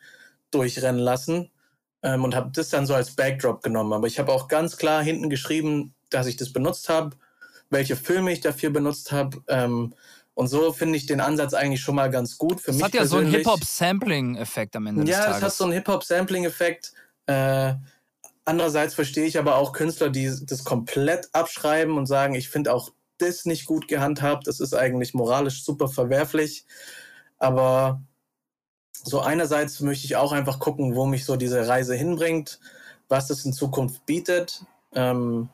durchrennen 0.50 1.00
lassen 1.00 1.50
ähm, 2.02 2.24
und 2.24 2.34
habe 2.34 2.50
das 2.52 2.70
dann 2.70 2.86
so 2.86 2.94
als 2.94 3.12
Backdrop 3.12 3.62
genommen. 3.62 3.92
Aber 3.92 4.06
ich 4.06 4.18
habe 4.18 4.32
auch 4.32 4.48
ganz 4.48 4.76
klar 4.76 5.02
hinten 5.02 5.30
geschrieben, 5.30 5.94
dass 6.10 6.26
ich 6.26 6.36
das 6.36 6.52
benutzt 6.52 6.88
habe, 6.88 7.16
welche 7.70 7.96
Filme 7.96 8.32
ich 8.32 8.40
dafür 8.40 8.70
benutzt 8.70 9.12
habe. 9.12 9.42
Ähm, 9.48 9.94
und 10.34 10.48
so 10.48 10.72
finde 10.72 10.96
ich 10.96 11.06
den 11.06 11.20
Ansatz 11.20 11.54
eigentlich 11.54 11.80
schon 11.80 11.94
mal 11.94 12.10
ganz 12.10 12.38
gut 12.38 12.60
für 12.60 12.68
das 12.68 12.76
mich. 12.76 12.84
Hat 12.84 12.94
ja 12.94 13.06
so 13.06 13.18
einen 13.18 13.30
Hip-Hop-Sampling-Effekt 13.30 14.76
am 14.76 14.86
Ende. 14.86 15.10
Ja, 15.10 15.36
es 15.36 15.42
hat 15.42 15.52
so 15.52 15.64
einen 15.64 15.74
Hip-Hop-Sampling-Effekt. 15.74 16.92
Äh, 17.26 17.74
andererseits 18.44 18.94
verstehe 18.94 19.26
ich 19.26 19.38
aber 19.38 19.56
auch 19.56 19.72
Künstler, 19.72 20.08
die 20.08 20.32
das 20.42 20.64
komplett 20.64 21.28
abschreiben 21.32 21.96
und 21.96 22.06
sagen, 22.06 22.34
ich 22.34 22.48
finde 22.48 22.72
auch 22.72 22.92
das 23.20 23.44
nicht 23.44 23.66
gut 23.66 23.88
gehandhabt. 23.88 24.46
Das 24.46 24.60
ist 24.60 24.74
eigentlich 24.74 25.14
moralisch 25.14 25.64
super 25.64 25.88
verwerflich. 25.88 26.64
Aber 27.38 28.02
so 28.92 29.20
einerseits 29.20 29.80
möchte 29.80 30.06
ich 30.06 30.16
auch 30.16 30.32
einfach 30.32 30.58
gucken, 30.58 30.94
wo 30.94 31.06
mich 31.06 31.24
so 31.24 31.36
diese 31.36 31.66
Reise 31.66 31.94
hinbringt, 31.94 32.60
was 33.08 33.30
es 33.30 33.44
in 33.44 33.52
Zukunft 33.52 34.06
bietet, 34.06 34.64
ähm, 34.94 35.48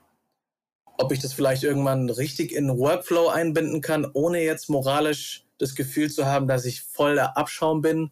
ob 0.99 1.13
ich 1.13 1.21
das 1.21 1.33
vielleicht 1.33 1.63
irgendwann 1.63 2.11
richtig 2.11 2.53
in 2.53 2.79
Workflow 2.79 3.29
einbinden 3.29 3.81
kann, 3.81 4.11
ohne 4.13 4.43
jetzt 4.43 4.69
moralisch 4.69 5.47
das 5.59 5.75
Gefühl 5.75 6.11
zu 6.11 6.27
haben, 6.27 6.49
dass 6.49 6.65
ich 6.65 6.83
voll 6.83 7.15
der 7.15 7.37
Abschaum 7.37 7.83
bin 7.83 8.11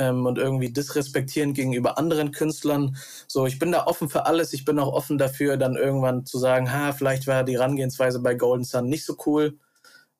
ähm, 0.00 0.24
und 0.24 0.38
irgendwie 0.38 0.72
disrespektierend 0.72 1.54
gegenüber 1.54 1.98
anderen 1.98 2.32
Künstlern. 2.32 2.96
So, 3.26 3.46
ich 3.46 3.58
bin 3.58 3.70
da 3.70 3.86
offen 3.86 4.08
für 4.08 4.24
alles. 4.24 4.54
Ich 4.54 4.64
bin 4.64 4.78
auch 4.78 4.92
offen 4.92 5.18
dafür, 5.18 5.58
dann 5.58 5.76
irgendwann 5.76 6.24
zu 6.24 6.38
sagen, 6.38 6.72
ha, 6.72 6.92
vielleicht 6.92 7.26
war 7.26 7.44
die 7.44 7.58
Herangehensweise 7.58 8.20
bei 8.20 8.34
Golden 8.34 8.64
Sun 8.64 8.88
nicht 8.88 9.04
so 9.04 9.16
cool. 9.26 9.58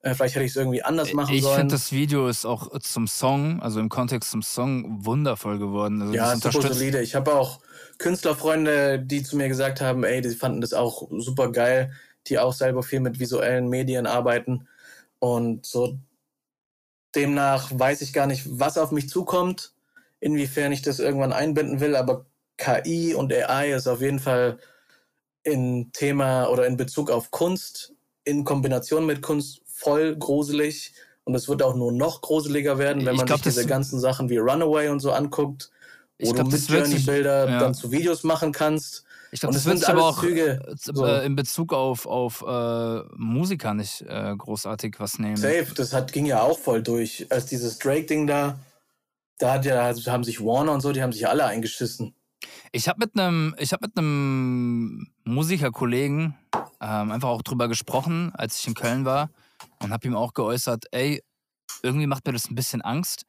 Äh, 0.02 0.14
vielleicht 0.14 0.34
hätte 0.34 0.44
ich 0.44 0.52
es 0.52 0.56
irgendwie 0.56 0.82
anders 0.82 1.14
machen 1.14 1.34
ich 1.34 1.42
sollen. 1.42 1.54
Ich 1.54 1.58
finde, 1.60 1.74
das 1.74 1.92
Video 1.92 2.28
ist 2.28 2.44
auch 2.44 2.78
zum 2.80 3.06
Song, 3.06 3.60
also 3.62 3.80
im 3.80 3.88
Kontext 3.88 4.30
zum 4.30 4.42
Song, 4.42 5.04
wundervoll 5.04 5.58
geworden. 5.58 6.02
Also 6.02 6.14
ja, 6.14 6.36
super 6.36 6.74
solide. 6.74 7.00
Ich 7.00 7.14
habe 7.14 7.34
auch 7.34 7.60
Künstlerfreunde, 7.98 8.98
die 8.98 9.22
zu 9.22 9.36
mir 9.36 9.48
gesagt 9.48 9.80
haben, 9.80 10.04
ey, 10.04 10.20
die 10.20 10.30
fanden 10.30 10.60
das 10.60 10.74
auch 10.74 11.08
super 11.10 11.52
geil, 11.52 11.92
die 12.26 12.38
auch 12.38 12.52
selber 12.52 12.82
viel 12.82 13.00
mit 13.00 13.18
visuellen 13.18 13.68
Medien 13.68 14.06
arbeiten. 14.06 14.68
Und 15.18 15.64
so 15.64 15.98
demnach 17.14 17.70
weiß 17.72 18.02
ich 18.02 18.12
gar 18.12 18.26
nicht, 18.26 18.44
was 18.46 18.78
auf 18.78 18.90
mich 18.90 19.08
zukommt, 19.08 19.72
inwiefern 20.20 20.72
ich 20.72 20.82
das 20.82 20.98
irgendwann 20.98 21.32
einbinden 21.32 21.80
will, 21.80 21.96
aber 21.96 22.26
KI 22.56 23.14
und 23.14 23.32
AI 23.32 23.72
ist 23.72 23.86
auf 23.86 24.00
jeden 24.00 24.18
Fall 24.18 24.58
in 25.42 25.90
Thema 25.92 26.48
oder 26.48 26.66
in 26.66 26.76
Bezug 26.76 27.10
auf 27.10 27.30
Kunst 27.30 27.94
in 28.24 28.44
Kombination 28.44 29.06
mit 29.06 29.22
Kunst 29.22 29.62
voll 29.66 30.16
gruselig 30.16 30.92
und 31.24 31.34
es 31.34 31.48
wird 31.48 31.62
auch 31.62 31.74
nur 31.74 31.92
noch 31.92 32.20
gruseliger 32.20 32.78
werden, 32.78 33.04
wenn 33.06 33.16
man 33.16 33.26
glaub, 33.26 33.42
sich 33.42 33.54
diese 33.54 33.66
ganzen 33.66 34.00
Sachen 34.00 34.28
wie 34.28 34.38
Runaway 34.38 34.88
und 34.88 35.00
so 35.00 35.12
anguckt, 35.12 35.70
wo 36.20 36.32
glaub, 36.32 36.50
du 36.50 36.56
mit 36.56 36.68
Journey-Bilder 36.68 37.48
ja. 37.48 37.60
dann 37.60 37.74
zu 37.74 37.92
Videos 37.92 38.24
machen 38.24 38.52
kannst. 38.52 39.04
Ich 39.32 39.40
glaube, 39.40 39.54
das 39.54 39.64
wird 39.64 39.88
aber 39.88 40.06
auch 40.06 40.20
Züge, 40.20 40.60
äh, 40.66 40.74
so. 40.76 41.06
in 41.06 41.36
Bezug 41.36 41.72
auf, 41.72 42.06
auf 42.06 42.44
äh, 42.46 43.02
Musiker 43.16 43.74
nicht 43.74 44.02
äh, 44.02 44.34
großartig 44.36 44.96
was 44.98 45.18
nehmen. 45.18 45.36
Safe, 45.36 45.68
das 45.74 45.92
hat, 45.92 46.12
ging 46.12 46.26
ja 46.26 46.42
auch 46.42 46.58
voll 46.58 46.82
durch. 46.82 47.26
Als 47.30 47.46
dieses 47.46 47.78
Drake-Ding 47.78 48.26
da, 48.26 48.58
da 49.38 49.54
hat 49.54 49.64
ja, 49.64 49.94
haben 50.06 50.24
sich 50.24 50.40
Warner 50.40 50.72
und 50.72 50.80
so, 50.80 50.92
die 50.92 51.02
haben 51.02 51.12
sich 51.12 51.28
alle 51.28 51.44
eingeschissen. 51.44 52.14
Ich 52.72 52.88
habe 52.88 52.98
mit 52.98 53.18
einem, 53.18 53.54
ich 53.58 53.72
habe 53.72 53.86
mit 53.86 53.96
einem 53.96 55.06
Musikerkollegen 55.24 56.34
ähm, 56.80 57.10
einfach 57.12 57.28
auch 57.28 57.42
drüber 57.42 57.68
gesprochen, 57.68 58.32
als 58.34 58.58
ich 58.58 58.66
in 58.66 58.74
Köln 58.74 59.04
war 59.04 59.30
und 59.78 59.92
habe 59.92 60.06
ihm 60.06 60.16
auch 60.16 60.34
geäußert, 60.34 60.86
ey, 60.90 61.22
irgendwie 61.82 62.06
macht 62.06 62.26
mir 62.26 62.32
das 62.32 62.50
ein 62.50 62.54
bisschen 62.54 62.82
Angst. 62.82 63.26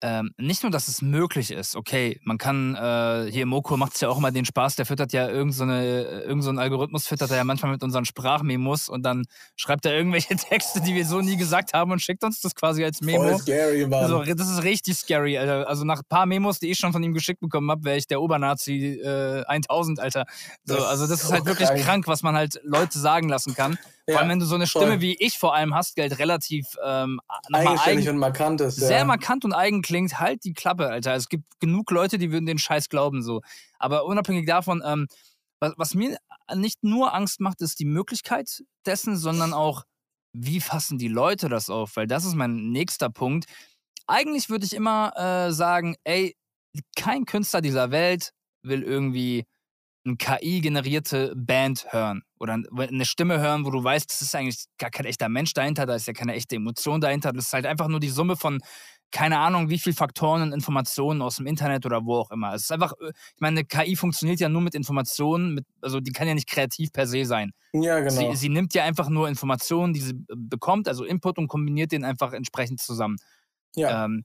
Ähm, 0.00 0.30
nicht 0.36 0.62
nur, 0.62 0.70
dass 0.70 0.86
es 0.86 1.02
möglich 1.02 1.50
ist, 1.50 1.74
okay, 1.74 2.20
man 2.22 2.38
kann, 2.38 2.76
äh, 2.76 3.30
hier 3.32 3.46
Moko 3.46 3.76
macht 3.76 3.94
es 3.94 4.00
ja 4.00 4.08
auch 4.08 4.18
immer 4.18 4.30
den 4.30 4.44
Spaß, 4.44 4.76
der 4.76 4.86
füttert 4.86 5.12
ja 5.12 5.28
irgendeinen 5.28 5.50
so 5.50 5.64
irgend 5.64 6.44
so 6.44 6.50
Algorithmus, 6.52 7.08
füttert 7.08 7.32
er 7.32 7.38
ja 7.38 7.44
manchmal 7.44 7.72
mit 7.72 7.82
unseren 7.82 8.04
Sprachmemos 8.04 8.88
und 8.88 9.02
dann 9.02 9.24
schreibt 9.56 9.86
er 9.86 9.94
irgendwelche 9.94 10.36
Texte, 10.36 10.80
die 10.80 10.94
wir 10.94 11.04
so 11.04 11.20
nie 11.20 11.36
gesagt 11.36 11.72
haben 11.72 11.90
und 11.90 12.00
schickt 12.00 12.22
uns 12.22 12.40
das 12.40 12.54
quasi 12.54 12.84
als 12.84 13.00
Memo. 13.00 13.24
Voll 13.24 13.38
scary, 13.38 13.86
Mann. 13.88 14.04
Also, 14.04 14.22
das 14.22 14.48
ist 14.48 14.62
richtig 14.62 14.96
scary, 14.96 15.36
Alter. 15.36 15.68
Also 15.68 15.84
nach 15.84 15.98
ein 15.98 16.08
paar 16.08 16.26
Memos, 16.26 16.60
die 16.60 16.70
ich 16.70 16.78
schon 16.78 16.92
von 16.92 17.02
ihm 17.02 17.12
geschickt 17.12 17.40
bekommen 17.40 17.68
habe, 17.68 17.82
wäre 17.84 17.96
ich 17.96 18.06
der 18.06 18.22
Obernazi 18.22 19.00
äh, 19.02 19.44
1000, 19.46 19.98
Alter. 19.98 20.26
So, 20.64 20.76
das 20.76 20.84
also 20.84 21.06
das 21.08 21.18
ist, 21.20 21.24
ist 21.24 21.32
halt 21.32 21.44
wirklich 21.46 21.68
krank. 21.68 21.82
krank, 21.82 22.06
was 22.06 22.22
man 22.22 22.36
halt 22.36 22.60
Leute 22.62 22.98
sagen 22.98 23.28
lassen 23.28 23.54
kann. 23.54 23.78
Ja, 24.08 24.14
vor 24.14 24.20
allem, 24.22 24.30
wenn 24.30 24.40
du 24.40 24.46
so 24.46 24.54
eine 24.54 24.66
Stimme 24.66 24.86
voll. 24.86 25.00
wie 25.02 25.16
ich 25.18 25.38
vor 25.38 25.54
allem 25.54 25.74
hast, 25.74 25.94
Geld 25.94 26.18
relativ 26.18 26.64
ähm, 26.82 27.20
eigenständig 27.52 28.06
eigen, 28.06 28.14
und 28.14 28.18
markant 28.18 28.62
ist. 28.62 28.76
Sehr 28.76 29.00
ja. 29.00 29.04
markant 29.04 29.44
und 29.44 29.52
eigen 29.52 29.82
klingt, 29.82 30.18
halt 30.18 30.44
die 30.44 30.54
Klappe, 30.54 30.88
Alter. 30.88 31.14
Es 31.14 31.28
gibt 31.28 31.44
genug 31.60 31.90
Leute, 31.90 32.16
die 32.16 32.32
würden 32.32 32.46
den 32.46 32.58
Scheiß 32.58 32.88
glauben, 32.88 33.22
so. 33.22 33.42
Aber 33.78 34.06
unabhängig 34.06 34.46
davon, 34.46 34.82
ähm, 34.82 35.08
was, 35.60 35.74
was 35.76 35.94
mir 35.94 36.16
nicht 36.54 36.82
nur 36.82 37.12
Angst 37.12 37.40
macht, 37.40 37.60
ist 37.60 37.80
die 37.80 37.84
Möglichkeit 37.84 38.62
dessen, 38.86 39.16
sondern 39.18 39.52
auch, 39.52 39.84
wie 40.32 40.60
fassen 40.60 40.96
die 40.96 41.08
Leute 41.08 41.50
das 41.50 41.68
auf? 41.68 41.96
Weil 41.96 42.06
das 42.06 42.24
ist 42.24 42.34
mein 42.34 42.70
nächster 42.70 43.10
Punkt. 43.10 43.44
Eigentlich 44.06 44.48
würde 44.48 44.64
ich 44.64 44.74
immer 44.74 45.12
äh, 45.16 45.52
sagen, 45.52 45.96
ey, 46.04 46.34
kein 46.96 47.26
Künstler 47.26 47.60
dieser 47.60 47.90
Welt 47.90 48.32
will 48.62 48.82
irgendwie 48.82 49.44
eine 50.04 50.16
KI-generierte 50.16 51.34
Band 51.36 51.86
hören 51.90 52.22
oder 52.38 52.54
eine 52.54 53.04
Stimme 53.04 53.40
hören, 53.40 53.64
wo 53.64 53.70
du 53.70 53.82
weißt, 53.82 54.10
das 54.10 54.22
ist 54.22 54.34
eigentlich 54.34 54.64
gar 54.78 54.90
kein 54.90 55.06
echter 55.06 55.28
Mensch 55.28 55.52
dahinter, 55.52 55.86
da 55.86 55.94
ist 55.94 56.06
ja 56.06 56.12
keine 56.12 56.34
echte 56.34 56.56
Emotion 56.56 57.00
dahinter. 57.00 57.32
Das 57.32 57.46
ist 57.46 57.52
halt 57.52 57.66
einfach 57.66 57.88
nur 57.88 58.00
die 58.00 58.08
Summe 58.08 58.36
von 58.36 58.60
keine 59.10 59.38
Ahnung, 59.38 59.70
wie 59.70 59.78
viel 59.78 59.94
Faktoren 59.94 60.42
und 60.42 60.52
Informationen 60.52 61.22
aus 61.22 61.36
dem 61.36 61.46
Internet 61.46 61.86
oder 61.86 62.04
wo 62.04 62.16
auch 62.16 62.30
immer. 62.30 62.54
Es 62.54 62.62
ist 62.62 62.72
einfach, 62.72 62.92
äh, 63.00 63.08
ich 63.08 63.40
meine, 63.40 63.60
eine 63.60 63.64
KI 63.64 63.96
funktioniert 63.96 64.40
ja 64.40 64.48
nur 64.48 64.60
mit 64.60 64.74
Informationen, 64.74 65.54
mit, 65.54 65.64
also 65.80 66.00
die 66.00 66.12
kann 66.12 66.28
ja 66.28 66.34
nicht 66.34 66.48
kreativ 66.48 66.92
per 66.92 67.06
se 67.06 67.24
sein. 67.24 67.52
Ja, 67.72 68.00
genau. 68.00 68.32
Sie, 68.32 68.36
sie 68.36 68.48
nimmt 68.48 68.74
ja 68.74 68.84
einfach 68.84 69.08
nur 69.08 69.28
Informationen, 69.28 69.92
die 69.94 70.00
sie 70.00 70.12
äh, 70.12 70.34
bekommt, 70.36 70.88
also 70.88 71.04
Input 71.04 71.38
und 71.38 71.48
kombiniert 71.48 71.92
den 71.92 72.04
einfach 72.04 72.32
entsprechend 72.32 72.80
zusammen. 72.80 73.16
Ja. 73.74 74.04
Ähm, 74.04 74.24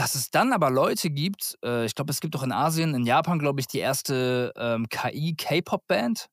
dass 0.00 0.14
es 0.14 0.30
dann 0.30 0.54
aber 0.54 0.70
Leute 0.70 1.10
gibt, 1.10 1.58
äh, 1.62 1.84
ich 1.84 1.94
glaube, 1.94 2.10
es 2.10 2.20
gibt 2.20 2.34
auch 2.34 2.42
in 2.42 2.52
Asien, 2.52 2.94
in 2.94 3.04
Japan, 3.04 3.38
glaube 3.38 3.60
ich, 3.60 3.66
die 3.66 3.80
erste 3.80 4.50
ähm, 4.56 4.88
KI-K-Pop-Band. 4.88 6.26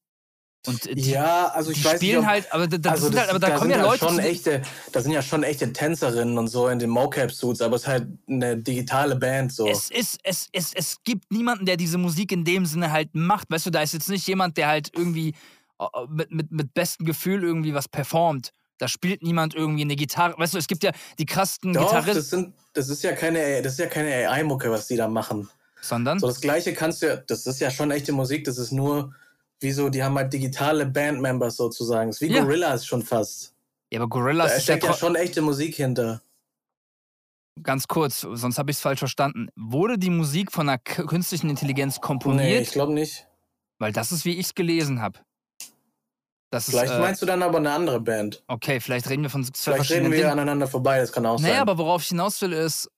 Und 0.65 0.85
die, 0.85 1.11
ja, 1.11 1.47
also 1.47 1.71
ich 1.71 1.79
die 1.79 1.85
weiß 1.85 1.97
spielen 1.97 2.19
nicht, 2.19 2.27
ob, 2.27 2.31
halt, 2.31 2.53
aber 2.53 2.67
da, 2.67 2.91
also 2.91 3.05
sind 3.05 3.15
das, 3.15 3.21
halt, 3.23 3.29
aber 3.29 3.39
da, 3.39 3.49
da 3.49 3.57
kommen 3.57 3.71
ja 3.71 3.81
Leute. 3.81 4.05
schon 4.05 4.19
echte, 4.19 4.61
da 4.93 5.01
sind 5.01 5.11
ja 5.11 5.21
schon 5.21 5.43
echte 5.43 5.73
Tänzerinnen 5.73 6.37
und 6.37 6.47
so 6.47 6.69
in 6.69 6.79
den 6.79 6.89
Mocap-Suits, 6.89 7.61
aber 7.61 7.75
es 7.75 7.81
ist 7.81 7.87
halt 7.89 8.07
eine 8.29 8.55
digitale 8.55 9.17
Band 9.17 9.51
so. 9.51 9.67
Es, 9.67 9.91
ist, 9.91 10.17
es, 10.23 10.47
es, 10.53 10.73
es 10.73 11.03
gibt 11.03 11.29
niemanden, 11.29 11.65
der 11.65 11.75
diese 11.75 11.97
Musik 11.97 12.31
in 12.31 12.45
dem 12.45 12.65
Sinne 12.65 12.93
halt 12.93 13.15
macht. 13.15 13.49
Weißt 13.49 13.65
du, 13.65 13.69
da 13.69 13.81
ist 13.81 13.93
jetzt 13.93 14.07
nicht 14.09 14.25
jemand, 14.27 14.55
der 14.55 14.69
halt 14.69 14.91
irgendwie 14.95 15.33
äh, 15.79 15.85
mit, 16.09 16.31
mit, 16.31 16.51
mit 16.51 16.73
bestem 16.73 17.05
Gefühl 17.05 17.43
irgendwie 17.43 17.73
was 17.73 17.89
performt. 17.89 18.51
Da 18.79 18.87
spielt 18.87 19.23
niemand 19.23 19.55
irgendwie 19.55 19.81
eine 19.81 19.95
Gitarre. 19.95 20.35
Weißt 20.37 20.53
du, 20.53 20.57
es 20.57 20.67
gibt 20.67 20.83
ja 20.83 20.91
die 21.17 21.25
Doch, 21.25 21.35
das, 21.91 22.05
Gitarristen. 22.05 22.23
sind, 22.23 22.53
das 22.73 22.89
ist 22.89 23.03
ja 23.03 23.13
keine, 23.13 23.61
das 23.61 23.73
ist 23.73 23.79
ja 23.79 23.87
keine 23.87 24.13
AI-Mucke, 24.29 24.69
was 24.71 24.87
die 24.87 24.95
da 24.95 25.07
machen. 25.07 25.49
Sondern? 25.81 26.19
So 26.19 26.27
das 26.27 26.41
Gleiche 26.41 26.73
kannst 26.73 27.01
du 27.01 27.07
ja, 27.07 27.15
das 27.17 27.45
ist 27.47 27.59
ja 27.59 27.71
schon 27.71 27.91
echte 27.91 28.11
Musik, 28.11 28.43
das 28.43 28.57
ist 28.57 28.71
nur, 28.71 29.13
wie 29.59 29.71
so, 29.71 29.89
die 29.89 30.03
haben 30.03 30.15
halt 30.17 30.31
digitale 30.33 30.85
Bandmembers 30.85 31.55
sozusagen. 31.55 32.09
Das 32.09 32.21
ist 32.21 32.29
wie 32.29 32.33
Ja. 32.33 32.43
Gorillas 32.43 32.85
schon 32.85 33.01
fast. 33.03 33.53
ja, 33.91 33.99
aber 33.99 34.09
Gorillas 34.09 34.51
Da 34.51 34.57
ist 34.57 34.67
ja, 34.67 34.73
steckt 34.75 34.83
ja 34.83 34.91
tro- 34.91 34.97
schon 34.97 35.15
echte 35.15 35.41
Musik 35.41 35.75
hinter. 35.75 36.21
ganz 37.63 37.87
kurz, 37.87 38.21
sonst 38.21 38.57
habe 38.59 38.69
ich 38.71 38.77
es 38.77 38.81
falsch 38.81 38.99
verstanden. 38.99 39.47
Wurde 39.55 39.97
die 39.97 40.09
Musik 40.11 40.51
von 40.51 40.69
einer 40.69 40.77
künstlichen 40.77 41.49
Intelligenz 41.49 41.95
Nee, 41.95 42.01
komponiert? 42.01 42.61
ich 42.61 42.71
glaube 42.71 42.93
nicht. 42.93 43.27
Weil 43.79 43.91
das 43.91 44.11
ist, 44.11 44.25
wie 44.25 44.33
ich 44.37 44.47
es 44.47 44.55
gelesen 44.55 45.01
habe. 45.01 45.19
Das 46.49 46.67
ist, 46.67 46.73
Vielleicht 46.75 46.93
äh, 46.93 46.99
meinst 46.99 47.21
du 47.21 47.25
dann 47.25 47.43
aber 47.43 47.57
eine 47.57 47.71
andere 47.71 47.99
Band. 47.99 48.43
okay, 48.47 48.79
vielleicht 48.79 49.09
reden 49.09 49.23
wir 49.23 49.29
von 49.29 49.43
zwei 49.53 49.73
Vielleicht 49.73 49.91
reden 49.91 50.11
wir 50.11 50.17
Dingen. 50.19 50.31
aneinander 50.31 50.67
vorbei, 50.67 50.99
das 50.99 51.11
kann 51.11 51.25
auch 51.25 51.39
Naja, 51.39 51.53
sein. 51.55 51.61
aber 51.61 51.77
worauf 51.77 52.01
ich 52.03 52.07
hinaus 52.09 52.41
will, 52.41 52.53
ist, 52.53 52.89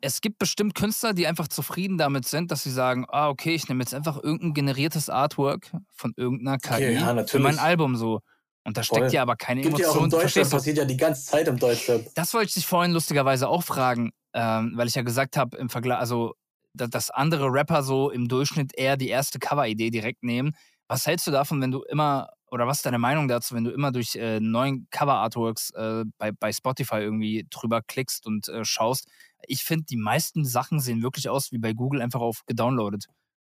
es 0.00 0.20
gibt 0.20 0.38
bestimmt 0.38 0.74
Künstler, 0.74 1.12
die 1.12 1.26
einfach 1.26 1.48
zufrieden 1.48 1.98
damit 1.98 2.26
sind, 2.26 2.50
dass 2.50 2.62
sie 2.62 2.70
sagen, 2.70 3.04
ah, 3.08 3.28
okay, 3.28 3.54
ich 3.54 3.68
nehme 3.68 3.82
jetzt 3.82 3.94
einfach 3.94 4.22
irgendein 4.22 4.54
generiertes 4.54 5.08
Artwork 5.10 5.70
von 5.90 6.12
irgendeiner 6.16 6.58
KI 6.58 6.72
Okay, 6.74 6.94
ja, 6.94 7.24
für 7.26 7.38
mein 7.38 7.58
Album 7.58 7.96
so. 7.96 8.20
Und 8.64 8.76
da 8.76 8.84
steckt 8.84 9.00
Voll. 9.06 9.12
ja 9.12 9.22
aber 9.22 9.34
keine 9.34 9.62
Gibt 9.62 9.78
ja 9.80 9.88
auch 9.88 9.96
Emotion. 9.96 10.22
im 10.22 10.34
doch. 10.44 10.50
passiert 10.50 10.78
ja 10.78 10.84
die 10.84 10.96
ganze 10.96 11.26
Zeit 11.26 11.48
im 11.48 11.58
Deutschrap. 11.58 12.02
Das 12.14 12.32
wollte 12.34 12.48
ich 12.48 12.54
dich 12.54 12.66
vorhin 12.66 12.92
lustigerweise 12.92 13.48
auch 13.48 13.64
fragen, 13.64 14.12
ähm, 14.34 14.72
weil 14.76 14.86
ich 14.86 14.94
ja 14.94 15.02
gesagt 15.02 15.36
habe, 15.36 15.56
im 15.56 15.68
Vergleich, 15.68 15.98
also, 15.98 16.34
da- 16.74 16.86
dass 16.86 17.10
andere 17.10 17.46
Rapper 17.52 17.82
so 17.82 18.10
im 18.10 18.28
Durchschnitt 18.28 18.72
eher 18.76 18.96
die 18.96 19.08
erste 19.08 19.40
Cover-Idee 19.40 19.90
direkt 19.90 20.22
nehmen. 20.22 20.52
Was 20.88 21.06
hältst 21.06 21.26
du 21.26 21.32
davon, 21.32 21.60
wenn 21.60 21.72
du 21.72 21.82
immer, 21.82 22.28
oder 22.52 22.66
was 22.66 22.78
ist 22.78 22.86
deine 22.86 22.98
Meinung 22.98 23.28
dazu, 23.28 23.54
wenn 23.54 23.64
du 23.64 23.70
immer 23.70 23.92
durch 23.92 24.14
äh, 24.14 24.38
neuen 24.38 24.86
Cover-Artworks 24.90 25.70
äh, 25.70 26.04
bei, 26.18 26.32
bei 26.32 26.52
Spotify 26.52 26.96
irgendwie 26.96 27.46
drüber 27.50 27.80
klickst 27.80 28.26
und 28.26 28.48
äh, 28.48 28.64
schaust? 28.64 29.08
Ich 29.46 29.64
finde, 29.64 29.86
die 29.86 29.96
meisten 29.96 30.44
Sachen 30.44 30.78
sehen 30.78 31.02
wirklich 31.02 31.28
aus 31.30 31.50
wie 31.50 31.58
bei 31.58 31.72
Google 31.72 32.02
einfach 32.02 32.20
auf 32.20 32.42
gedownloadet. 32.46 33.06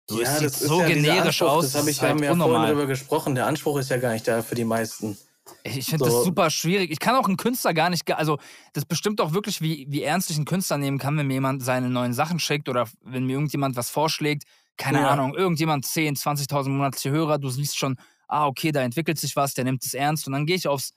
So, 0.06 0.20
es 0.20 0.38
sieht 0.38 0.52
so 0.52 0.80
ja 0.80 0.88
generisch 0.88 1.42
Anspruch, 1.42 1.48
aus, 1.48 1.72
Das, 1.72 1.74
hab 1.74 1.82
ich, 1.84 1.90
ist 1.90 2.02
halt 2.02 2.12
haben 2.12 2.20
wir 2.20 2.28
ja 2.28 2.36
vorhin 2.36 2.62
darüber 2.62 2.86
gesprochen. 2.86 3.34
Der 3.34 3.46
Anspruch 3.46 3.78
ist 3.78 3.90
ja 3.90 3.98
gar 3.98 4.12
nicht 4.12 4.26
da 4.26 4.40
für 4.42 4.54
die 4.54 4.64
meisten. 4.64 5.18
Ich 5.64 5.86
finde 5.86 6.04
So. 6.04 6.16
das 6.16 6.24
super 6.24 6.50
schwierig. 6.50 6.92
Ich 6.92 7.00
kann 7.00 7.16
auch 7.16 7.26
einen 7.26 7.36
Künstler 7.36 7.74
gar 7.74 7.90
nicht, 7.90 8.08
also 8.12 8.38
das 8.72 8.84
bestimmt 8.84 9.20
auch 9.20 9.32
wirklich, 9.32 9.60
wie, 9.60 9.86
wie 9.88 10.02
ernst 10.02 10.30
ich 10.30 10.36
einen 10.36 10.44
Künstler 10.44 10.78
nehmen 10.78 10.98
kann, 10.98 11.16
wenn 11.18 11.26
mir 11.26 11.34
jemand 11.34 11.64
seine 11.64 11.90
neuen 11.90 12.12
Sachen 12.12 12.38
schickt 12.38 12.68
oder 12.68 12.86
wenn 13.02 13.26
mir 13.26 13.32
irgendjemand 13.32 13.74
was 13.74 13.90
vorschlägt. 13.90 14.44
Keine 14.76 15.00
Ja. 15.00 15.10
Ahnung, 15.10 15.34
irgendjemand 15.34 15.84
10, 15.84 16.14
20.000 16.16 16.68
monatliche 16.68 17.10
Hörer, 17.10 17.38
du 17.38 17.50
siehst 17.50 17.76
schon, 17.76 17.96
ah, 18.32 18.46
okay, 18.46 18.72
da 18.72 18.80
entwickelt 18.82 19.18
sich 19.18 19.36
was, 19.36 19.54
der 19.54 19.64
nimmt 19.64 19.84
es 19.84 19.94
ernst 19.94 20.26
und 20.26 20.32
dann 20.32 20.46
gehe 20.46 20.56
ich 20.56 20.66
aufs, 20.66 20.92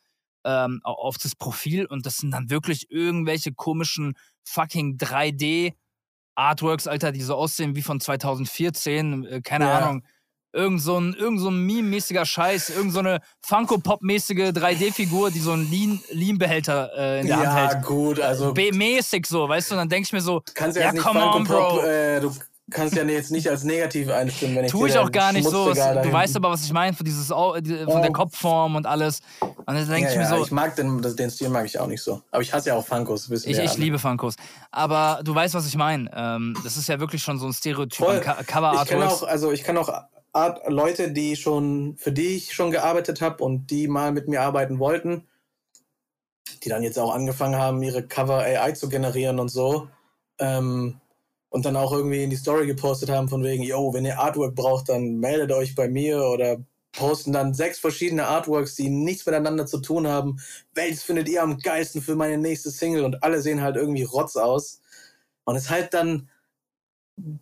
ähm, 0.46 0.80
au- 0.84 0.94
auf 0.94 1.18
das 1.18 1.36
Profil 1.36 1.86
und 1.86 2.06
das 2.06 2.18
sind 2.18 2.32
dann 2.32 2.50
wirklich 2.50 2.90
irgendwelche 2.90 3.54
komischen 3.54 4.14
fucking 4.48 4.98
3D 4.98 5.74
Artworks, 6.36 6.88
Alter, 6.88 7.12
die 7.12 7.22
so 7.22 7.36
aussehen 7.36 7.76
wie 7.76 7.82
von 7.82 8.00
2014, 8.00 9.26
äh, 9.26 9.42
keine 9.42 9.66
Ja. 9.66 9.78
Ahnung. 9.80 10.04
Irgend 10.54 10.82
so 10.82 10.98
ein, 10.98 11.14
irgend 11.16 11.42
so 11.42 11.50
ein 11.50 11.66
Meme-mäßiger 11.66 12.26
Scheiß, 12.26 12.70
irgend 12.70 12.94
so 12.94 13.00
eine 13.00 13.20
Funko-Pop-mäßige 13.46 14.54
3D-Figur, 14.54 15.30
die 15.32 15.40
so 15.40 15.52
einen 15.52 15.70
Lean- 15.70 16.00
Lean-Behälter 16.12 16.92
äh, 16.98 17.22
in 17.22 17.28
der 17.28 17.38
ja, 17.44 17.54
Hand 17.54 17.74
hält. 17.74 17.86
gut, 17.86 18.20
also 18.22 18.54
B- 18.54 18.72
mäßig 18.72 19.26
so, 19.26 19.50
weißt 19.50 19.72
du? 19.72 19.76
Und 19.76 19.80
dann 19.80 19.90
denke 19.90 20.06
ich 20.08 20.14
mir 20.14 20.22
so, 20.22 20.42
kannst 20.54 20.78
ja, 20.78 20.84
ja, 20.84 20.88
jetzt 20.88 20.96
nicht 20.96 21.04
come 21.06 21.22
on, 21.26 21.46
Funko 21.46 21.54
Pop, 21.60 21.70
Bro. 21.82 21.86
äh, 21.86 22.20
du 22.22 22.34
kannst 22.72 22.95
ja 22.95 23.03
jetzt 23.03 23.32
nicht 23.32 23.47
als 23.49 23.63
negativ 23.63 24.09
einstimmen, 24.09 24.55
wenn 24.55 24.66
ich 24.66 24.72
tue 24.72 24.89
ich 24.89 24.97
auch 24.97 25.11
gar 25.11 25.32
nicht 25.34 25.47
so. 25.47 25.72
Du 25.74 26.11
weißt 26.11 26.36
aber, 26.36 26.49
was 26.49 26.63
ich 26.66 26.74
meine, 26.74 26.95
von, 26.95 27.05
dieses, 27.05 27.28
von 27.28 28.01
der 28.01 28.11
Kopfform 28.11 28.76
und 28.76 28.86
alles. 28.86 29.22
Und 29.41 29.76
dann 29.76 29.88
denke 29.88 30.01
ja, 30.03 30.09
ich 30.11 30.16
mir 30.18 30.24
ja, 30.24 30.30
so, 30.30 30.43
ich 30.43 30.51
mag 30.51 30.76
den, 30.76 31.01
den 31.01 31.30
Stil 31.30 31.49
mag 31.49 31.66
ich 31.66 31.80
auch 31.80 31.88
nicht 31.88 32.01
so. 32.01 32.22
Aber 32.32 32.41
ich 32.41 32.53
hasse 32.53 32.70
ja 32.70 32.76
auch 32.76 32.86
Funkos, 32.86 33.30
ich, 33.30 33.45
ich 33.47 33.70
alle. 33.70 33.80
liebe 33.80 33.99
Funkos. 33.99 34.36
Aber 34.72 35.22
du 35.24 35.34
weißt, 35.34 35.53
was 35.53 35.68
ich 35.68 35.76
meine. 35.76 36.09
Ähm, 36.13 36.55
das 36.63 36.78
ist 36.78 36.88
ja 36.89 36.99
wirklich 36.99 37.22
schon 37.22 37.39
so 37.39 37.45
ein 37.47 37.53
Stereotyp 37.53 37.97
Voll. 38.05 38.20
Ca- 38.20 38.38
Ich 38.41 38.47
Cover-Artworks. 38.47 39.24
auch, 39.24 39.28
also 39.28 39.51
ich 39.51 39.63
kann 39.63 39.78
auch 39.78 39.89
Art, 40.34 40.61
Leute, 40.68 41.11
die 41.11 41.36
schon, 41.36 41.95
für 41.97 42.11
die 42.11 42.36
ich 42.36 42.53
schon 42.53 42.72
gearbeitet 42.72 43.22
habe 43.22 43.43
und 43.43 43.68
die 43.72 43.88
mal 43.88 44.11
mit 44.11 44.28
mir 44.28 44.41
arbeiten 44.41 44.80
wollten, 44.80 45.28
die 46.63 46.70
dann 46.70 46.84
jetzt 46.84 46.99
auch 46.99 47.13
angefangen 47.13 47.55
haben, 47.55 47.82
ihre 47.82 48.03
Cover 48.07 48.39
AI 48.39 48.72
zu 48.74 48.89
generieren 48.89 49.39
und 49.39 49.49
so. 49.49 49.88
Ähm, 50.39 50.99
und 51.56 51.64
dann 51.64 51.78
auch 51.78 51.93
irgendwie 51.93 52.22
in 52.22 52.30
die 52.30 52.36
Story 52.36 52.68
gepostet 52.68 53.10
haben 53.10 53.30
von 53.30 53.41
wegen, 53.41 53.64
yo, 53.64 53.93
wenn 53.93 54.03
ihr 54.03 54.20
Artwork 54.20 54.56
braucht, 54.56 54.89
dann 54.89 55.20
meldet 55.20 55.53
euch 55.53 55.74
bei 55.74 55.88
mir 55.88 56.22
oder 56.26 56.58
posten 56.91 57.32
dann 57.32 57.53
sechs 57.53 57.80
verschiedene 57.80 58.28
Artworks, 58.28 58.76
die 58.76 58.89
nichts 58.89 59.26
miteinander 59.26 59.66
zu 59.66 59.80
tun 59.80 60.06
haben. 60.06 60.36
Welches 60.74 61.03
findet 61.03 61.30
ihr 61.30 61.41
am 61.41 61.58
geilsten 61.60 62.01
für 62.01 62.18
meine 62.18 62.38
nächste 62.38 62.72
Single? 62.72 63.06
Und 63.06 63.24
alle 63.24 63.41
sehen 63.41 63.62
halt 63.62 63.78
irgendwie 63.78 64.03
rotz 64.03 64.36
aus. 64.36 64.82
Und 65.45 65.56
es 65.56 65.64
ist 65.64 65.70
halt 65.70 65.93
dann 65.93 66.30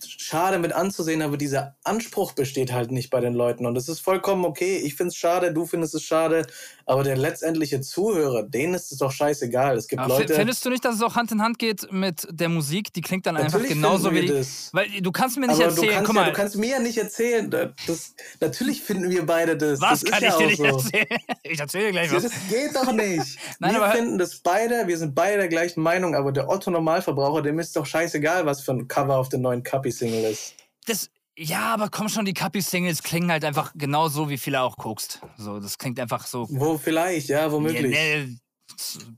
schade 0.05 0.59
mit 0.59 0.73
anzusehen, 0.73 1.23
aber 1.23 1.37
dieser 1.37 1.75
Anspruch 1.83 2.33
besteht 2.33 2.71
halt 2.71 2.91
nicht 2.91 3.09
bei 3.09 3.19
den 3.19 3.33
Leuten. 3.33 3.65
Und 3.65 3.75
es 3.75 3.89
ist 3.89 4.01
vollkommen 4.01 4.45
okay. 4.45 4.77
Ich 4.77 4.93
finde 4.93 5.09
es 5.09 5.15
schade, 5.15 5.51
du 5.51 5.65
findest 5.65 5.95
es 5.95 6.03
schade. 6.03 6.45
Aber 6.85 7.03
der 7.03 7.15
letztendliche 7.17 7.81
Zuhörer, 7.81 8.43
denen 8.43 8.73
ist 8.73 8.91
es 8.91 8.97
doch 8.97 9.11
scheißegal. 9.11 9.77
Es 9.77 9.87
gibt 9.87 10.01
Aber 10.01 10.19
Leute. 10.19 10.33
Findest 10.33 10.65
du 10.65 10.69
nicht, 10.69 10.83
dass 10.83 10.95
es 10.95 11.01
auch 11.01 11.15
Hand 11.15 11.31
in 11.31 11.41
Hand 11.41 11.59
geht 11.59 11.91
mit 11.91 12.27
der 12.29 12.49
Musik? 12.49 12.91
Die 12.93 13.01
klingt 13.01 13.25
dann 13.25 13.37
einfach 13.37 13.61
genauso 13.63 14.13
wie 14.13 14.21
die. 14.21 14.27
das. 14.27 14.69
Weil 14.73 14.89
du 15.01 15.11
kannst 15.11 15.37
mir 15.37 15.47
nicht 15.47 15.55
Aber 15.61 15.71
du 15.71 15.81
erzählen, 15.81 15.93
kannst, 15.95 16.07
guck 16.07 16.15
ja, 16.15 16.25
du 16.25 16.33
kannst 16.33 16.55
mir 16.57 16.69
ja 16.69 16.79
nicht 16.79 16.97
erzählen. 16.97 17.49
Das, 17.49 18.13
natürlich 18.39 18.81
finden 18.81 19.09
wir 19.09 19.25
beide 19.25 19.55
das. 19.57 19.79
was 19.79 20.01
das 20.01 20.11
kann 20.11 20.23
ist 20.23 20.27
ich 20.27 20.31
ja 20.31 20.37
dir 20.37 20.43
auch 20.43 20.49
nicht 20.49 20.57
so. 20.57 20.97
erzählen? 20.97 21.19
Ich 21.43 21.59
erzähle 21.59 21.85
dir 21.85 21.91
gleich 21.91 22.11
was. 22.13 22.23
das 22.23 22.33
geht 22.49 22.75
doch 22.75 22.91
nicht. 22.91 23.37
Nein, 23.59 23.75
wir 23.75 23.91
finden 23.91 24.17
das 24.17 24.35
beide, 24.37 24.87
wir 24.87 24.97
sind 24.97 25.13
beide 25.13 25.37
der 25.37 25.47
gleichen 25.47 25.81
Meinung, 25.81 26.15
aber 26.15 26.31
der 26.31 26.49
Otto-Normalverbraucher, 26.49 27.41
dem 27.41 27.59
ist 27.59 27.75
doch 27.75 27.85
scheißegal, 27.85 28.45
was 28.45 28.61
für 28.61 28.71
ein 28.71 28.87
Cover 28.87 29.17
auf 29.17 29.29
der 29.29 29.39
neuen 29.39 29.63
Kapi-Single 29.63 30.31
ist. 30.31 30.53
Das, 30.85 31.09
ja, 31.37 31.73
aber 31.73 31.89
komm 31.89 32.09
schon, 32.09 32.25
die 32.25 32.33
Kapi-Singles 32.33 33.03
klingen 33.03 33.31
halt 33.31 33.43
einfach 33.43 33.73
genauso, 33.75 34.29
wie 34.29 34.37
viele 34.37 34.61
auch 34.61 34.77
guckst. 34.77 35.21
So, 35.37 35.59
das 35.59 35.77
klingt 35.77 35.99
einfach 35.99 36.25
so. 36.27 36.47
Wo 36.49 36.77
vielleicht, 36.77 37.29
ja, 37.29 37.51
womöglich. 37.51 37.93
Ja, 37.95 38.25
nee, 38.25 38.37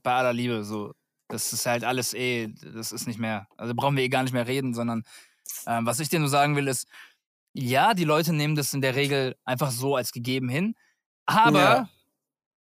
bei 0.04 0.14
aller 0.14 0.34
Liebe, 0.34 0.64
so. 0.64 0.94
Das 1.28 1.52
ist 1.54 1.66
halt 1.66 1.84
alles 1.84 2.14
eh, 2.14 2.50
das 2.74 2.92
ist 2.92 3.08
nicht 3.08 3.18
mehr. 3.20 3.48
Also 3.58 3.74
brauchen 3.74 3.98
wir 3.98 4.04
eh 4.04 4.10
gar 4.10 4.22
nicht 4.22 4.34
mehr 4.34 4.46
reden, 4.48 4.76
sondern 4.76 5.04
ähm, 5.66 5.86
was 5.86 6.00
ich 6.00 6.10
dir 6.10 6.20
nur 6.20 6.30
sagen 6.30 6.56
will, 6.56 6.68
ist, 6.68 6.88
ja, 7.54 7.94
die 7.94 8.04
Leute 8.04 8.32
nehmen 8.32 8.56
das 8.56 8.74
in 8.74 8.82
der 8.82 8.96
Regel 8.96 9.36
einfach 9.44 9.72
so 9.72 9.96
als 9.96 10.12
gegeben 10.12 10.50
hin. 10.50 10.76
Aber 11.26 11.60
Ja. 11.60 11.90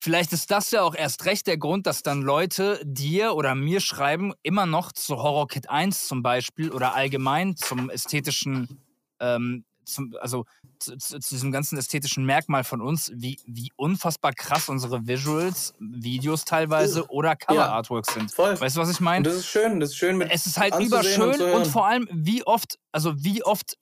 vielleicht 0.02 0.32
ist 0.34 0.50
das 0.50 0.70
ja 0.72 0.82
auch 0.82 0.94
erst 0.94 1.24
recht 1.24 1.46
der 1.46 1.56
Grund, 1.56 1.86
dass 1.86 2.02
dann 2.02 2.20
Leute 2.20 2.80
dir 2.84 3.34
oder 3.34 3.54
mir 3.54 3.80
schreiben, 3.80 4.34
immer 4.42 4.66
noch 4.66 4.92
zu 4.92 5.16
Horror 5.16 5.48
Kid 5.48 5.70
1 5.70 6.06
zum 6.06 6.22
Beispiel 6.22 6.70
oder 6.70 6.94
allgemein 6.94 7.56
zum 7.56 7.88
ästhetischen, 7.88 8.82
ähm, 9.20 9.64
zum, 9.84 10.14
also 10.20 10.44
zu, 10.78 10.96
zu, 10.96 11.18
zu 11.18 11.34
diesem 11.34 11.52
ganzen 11.52 11.78
ästhetischen 11.78 12.24
Merkmal 12.24 12.64
von 12.64 12.80
uns, 12.80 13.10
wie, 13.14 13.38
wie 13.46 13.70
unfassbar 13.76 14.32
krass 14.32 14.68
unsere 14.68 15.06
Visuals, 15.06 15.74
Videos 15.78 16.44
teilweise 16.44 17.08
oder 17.10 17.36
Cover-Artworks 17.36 18.14
sind. 18.14 18.30
Voll. 18.30 18.60
Weißt 18.60 18.76
du, 18.76 18.80
was 18.80 18.90
ich 18.90 19.00
Und 19.00 19.04
meine? 19.04 19.24
das 19.24 19.36
ist 19.36 19.46
schön, 19.46 19.80
das 19.80 19.90
ist 19.90 19.96
schön 19.96 20.16
mit. 20.16 20.30
Es 20.30 20.46
ist 20.46 20.58
halt 20.58 20.74
und 20.74 20.82
überschön 20.82 21.22
und, 21.22 21.38
hören. 21.38 21.64
vor 21.66 21.86
allem, 21.86 22.08
wie 22.12 22.44
oft, 22.46 22.78
also 22.92 23.14
wie 23.22 23.42
oft 23.44 23.76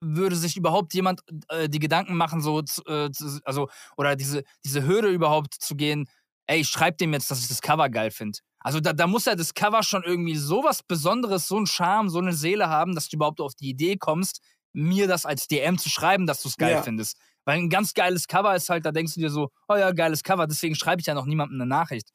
würde 0.00 0.36
sich 0.36 0.56
überhaupt 0.56 0.92
jemand 0.94 1.22
äh, 1.48 1.68
die 1.68 1.78
Gedanken 1.78 2.16
machen, 2.16 2.40
so, 2.42 2.62
äh, 2.86 3.10
also, 3.44 3.68
oder 3.96 4.16
diese, 4.16 4.44
diese 4.64 4.86
Hürde 4.86 5.08
überhaupt 5.08 5.54
zu 5.54 5.76
gehen, 5.76 6.06
ey, 6.46 6.60
ich 6.60 6.68
schreib 6.68 6.98
dem 6.98 7.12
jetzt, 7.14 7.30
dass 7.30 7.40
ich 7.40 7.48
das 7.48 7.62
Cover 7.62 7.88
geil 7.88 8.10
finde. 8.10 8.38
Also 8.58 8.80
da, 8.80 8.92
da 8.92 9.06
muss 9.06 9.26
ja 9.26 9.34
das 9.34 9.52
Cover 9.54 9.82
schon 9.82 10.02
irgendwie 10.04 10.36
sowas 10.36 10.82
Besonderes, 10.82 11.48
so 11.48 11.56
einen 11.56 11.66
Charme, 11.66 12.08
so 12.08 12.18
eine 12.18 12.32
Seele 12.32 12.68
haben, 12.68 12.94
dass 12.94 13.08
du 13.08 13.16
überhaupt 13.16 13.40
auf 13.40 13.54
die 13.54 13.68
Idee 13.68 13.96
kommst, 13.96 14.40
mir 14.74 15.08
das 15.08 15.24
als 15.24 15.48
DM 15.48 15.78
zu 15.78 15.88
schreiben, 15.88 16.26
dass 16.26 16.42
du 16.42 16.48
es 16.48 16.56
geil 16.56 16.72
ja. 16.72 16.82
findest. 16.82 17.16
Weil 17.46 17.58
ein 17.58 17.70
ganz 17.70 17.94
geiles 17.94 18.26
Cover 18.26 18.54
ist 18.54 18.68
halt, 18.68 18.84
da 18.84 18.92
denkst 18.92 19.14
du 19.14 19.20
dir 19.20 19.30
so, 19.30 19.50
oh 19.68 19.76
ja, 19.76 19.92
geiles 19.92 20.22
Cover, 20.22 20.46
deswegen 20.46 20.74
schreibe 20.74 21.00
ich 21.00 21.06
ja 21.06 21.14
noch 21.14 21.26
niemandem 21.26 21.60
eine 21.60 21.68
Nachricht. 21.68 22.10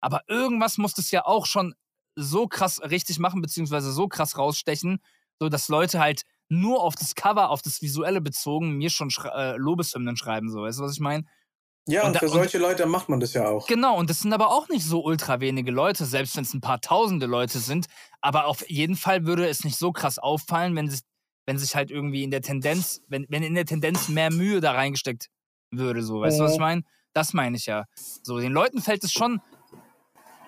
Aber 0.00 0.22
irgendwas 0.28 0.78
muss 0.78 0.96
es 0.98 1.10
ja 1.10 1.24
auch 1.24 1.46
schon 1.46 1.74
so 2.14 2.46
krass 2.46 2.80
richtig 2.82 3.18
machen, 3.18 3.42
beziehungsweise 3.42 3.92
so 3.92 4.08
krass 4.08 4.38
rausstechen, 4.38 5.00
so 5.38 5.48
dass 5.48 5.68
Leute 5.68 6.00
halt 6.00 6.22
nur 6.48 6.82
auf 6.82 6.94
das 6.94 7.14
Cover, 7.14 7.50
auf 7.50 7.62
das 7.62 7.82
Visuelle 7.82 8.20
bezogen, 8.20 8.72
mir 8.76 8.90
schon 8.90 9.10
äh, 9.34 9.56
Lobeshymnen 9.56 10.16
schreiben, 10.16 10.50
so. 10.50 10.62
Weißt 10.62 10.78
du, 10.78 10.84
was 10.84 10.92
ich 10.92 11.00
meine? 11.00 11.24
Ja, 11.88 12.02
und, 12.02 12.10
und 12.10 12.18
für 12.18 12.28
solche 12.28 12.56
und, 12.56 12.64
Leute 12.64 12.86
macht 12.86 13.08
man 13.08 13.20
das 13.20 13.34
ja 13.34 13.48
auch. 13.48 13.66
Genau, 13.66 13.96
und 13.96 14.10
das 14.10 14.20
sind 14.20 14.32
aber 14.32 14.48
auch 14.48 14.68
nicht 14.68 14.84
so 14.84 15.04
ultra 15.04 15.40
wenige 15.40 15.70
Leute, 15.70 16.04
selbst 16.04 16.36
wenn 16.36 16.42
es 16.42 16.52
ein 16.52 16.60
paar 16.60 16.80
tausende 16.80 17.26
Leute 17.26 17.58
sind. 17.58 17.86
Aber 18.20 18.46
auf 18.46 18.68
jeden 18.68 18.96
Fall 18.96 19.24
würde 19.24 19.48
es 19.48 19.62
nicht 19.62 19.78
so 19.78 19.92
krass 19.92 20.18
auffallen, 20.18 20.74
wenn 20.74 20.90
sich, 20.90 21.00
wenn 21.46 21.58
sich 21.58 21.74
halt 21.74 21.90
irgendwie 21.90 22.24
in 22.24 22.30
der 22.30 22.42
Tendenz, 22.42 23.00
wenn, 23.08 23.26
wenn 23.28 23.42
in 23.42 23.54
der 23.54 23.64
Tendenz 23.64 24.08
mehr 24.08 24.30
Mühe 24.32 24.60
da 24.60 24.72
reingesteckt 24.72 25.28
würde, 25.70 26.02
so. 26.02 26.20
Weißt 26.20 26.38
du, 26.38 26.44
was 26.44 26.52
ich 26.52 26.58
meine? 26.58 26.82
Das 27.12 27.32
meine 27.32 27.56
ich 27.56 27.66
ja. 27.66 27.84
So, 28.22 28.38
den 28.38 28.52
Leuten 28.52 28.82
fällt 28.82 29.02
es 29.04 29.12
schon, 29.12 29.40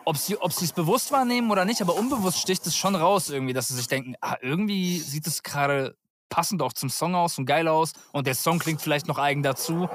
ob 0.04 0.16
sie 0.16 0.36
ob 0.36 0.50
es 0.50 0.72
bewusst 0.72 1.12
wahrnehmen 1.12 1.50
oder 1.50 1.64
nicht, 1.64 1.80
aber 1.80 1.94
unbewusst 1.94 2.38
sticht 2.38 2.66
es 2.66 2.76
schon 2.76 2.94
raus 2.94 3.30
irgendwie, 3.30 3.52
dass 3.52 3.68
sie 3.68 3.74
sich 3.74 3.88
denken, 3.88 4.14
ah, 4.20 4.36
irgendwie 4.42 4.98
sieht 4.98 5.26
es 5.26 5.42
gerade 5.42 5.96
passend 6.28 6.60
auch 6.62 6.72
zum 6.72 6.90
Song 6.90 7.14
aus 7.14 7.38
und 7.38 7.46
geil 7.46 7.68
aus 7.68 7.92
und 8.12 8.26
der 8.26 8.34
Song 8.34 8.58
klingt 8.58 8.82
vielleicht 8.82 9.06
noch 9.06 9.18
eigen 9.18 9.42
dazu. 9.42 9.88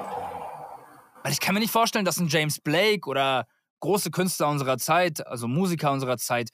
Weil 1.22 1.32
ich 1.32 1.40
kann 1.40 1.54
mir 1.54 1.60
nicht 1.60 1.72
vorstellen, 1.72 2.04
dass 2.04 2.18
ein 2.18 2.28
James 2.28 2.60
Blake 2.60 3.08
oder 3.08 3.46
große 3.80 4.10
Künstler 4.10 4.48
unserer 4.48 4.78
Zeit, 4.78 5.26
also 5.26 5.46
Musiker 5.48 5.92
unserer 5.92 6.16
Zeit, 6.16 6.50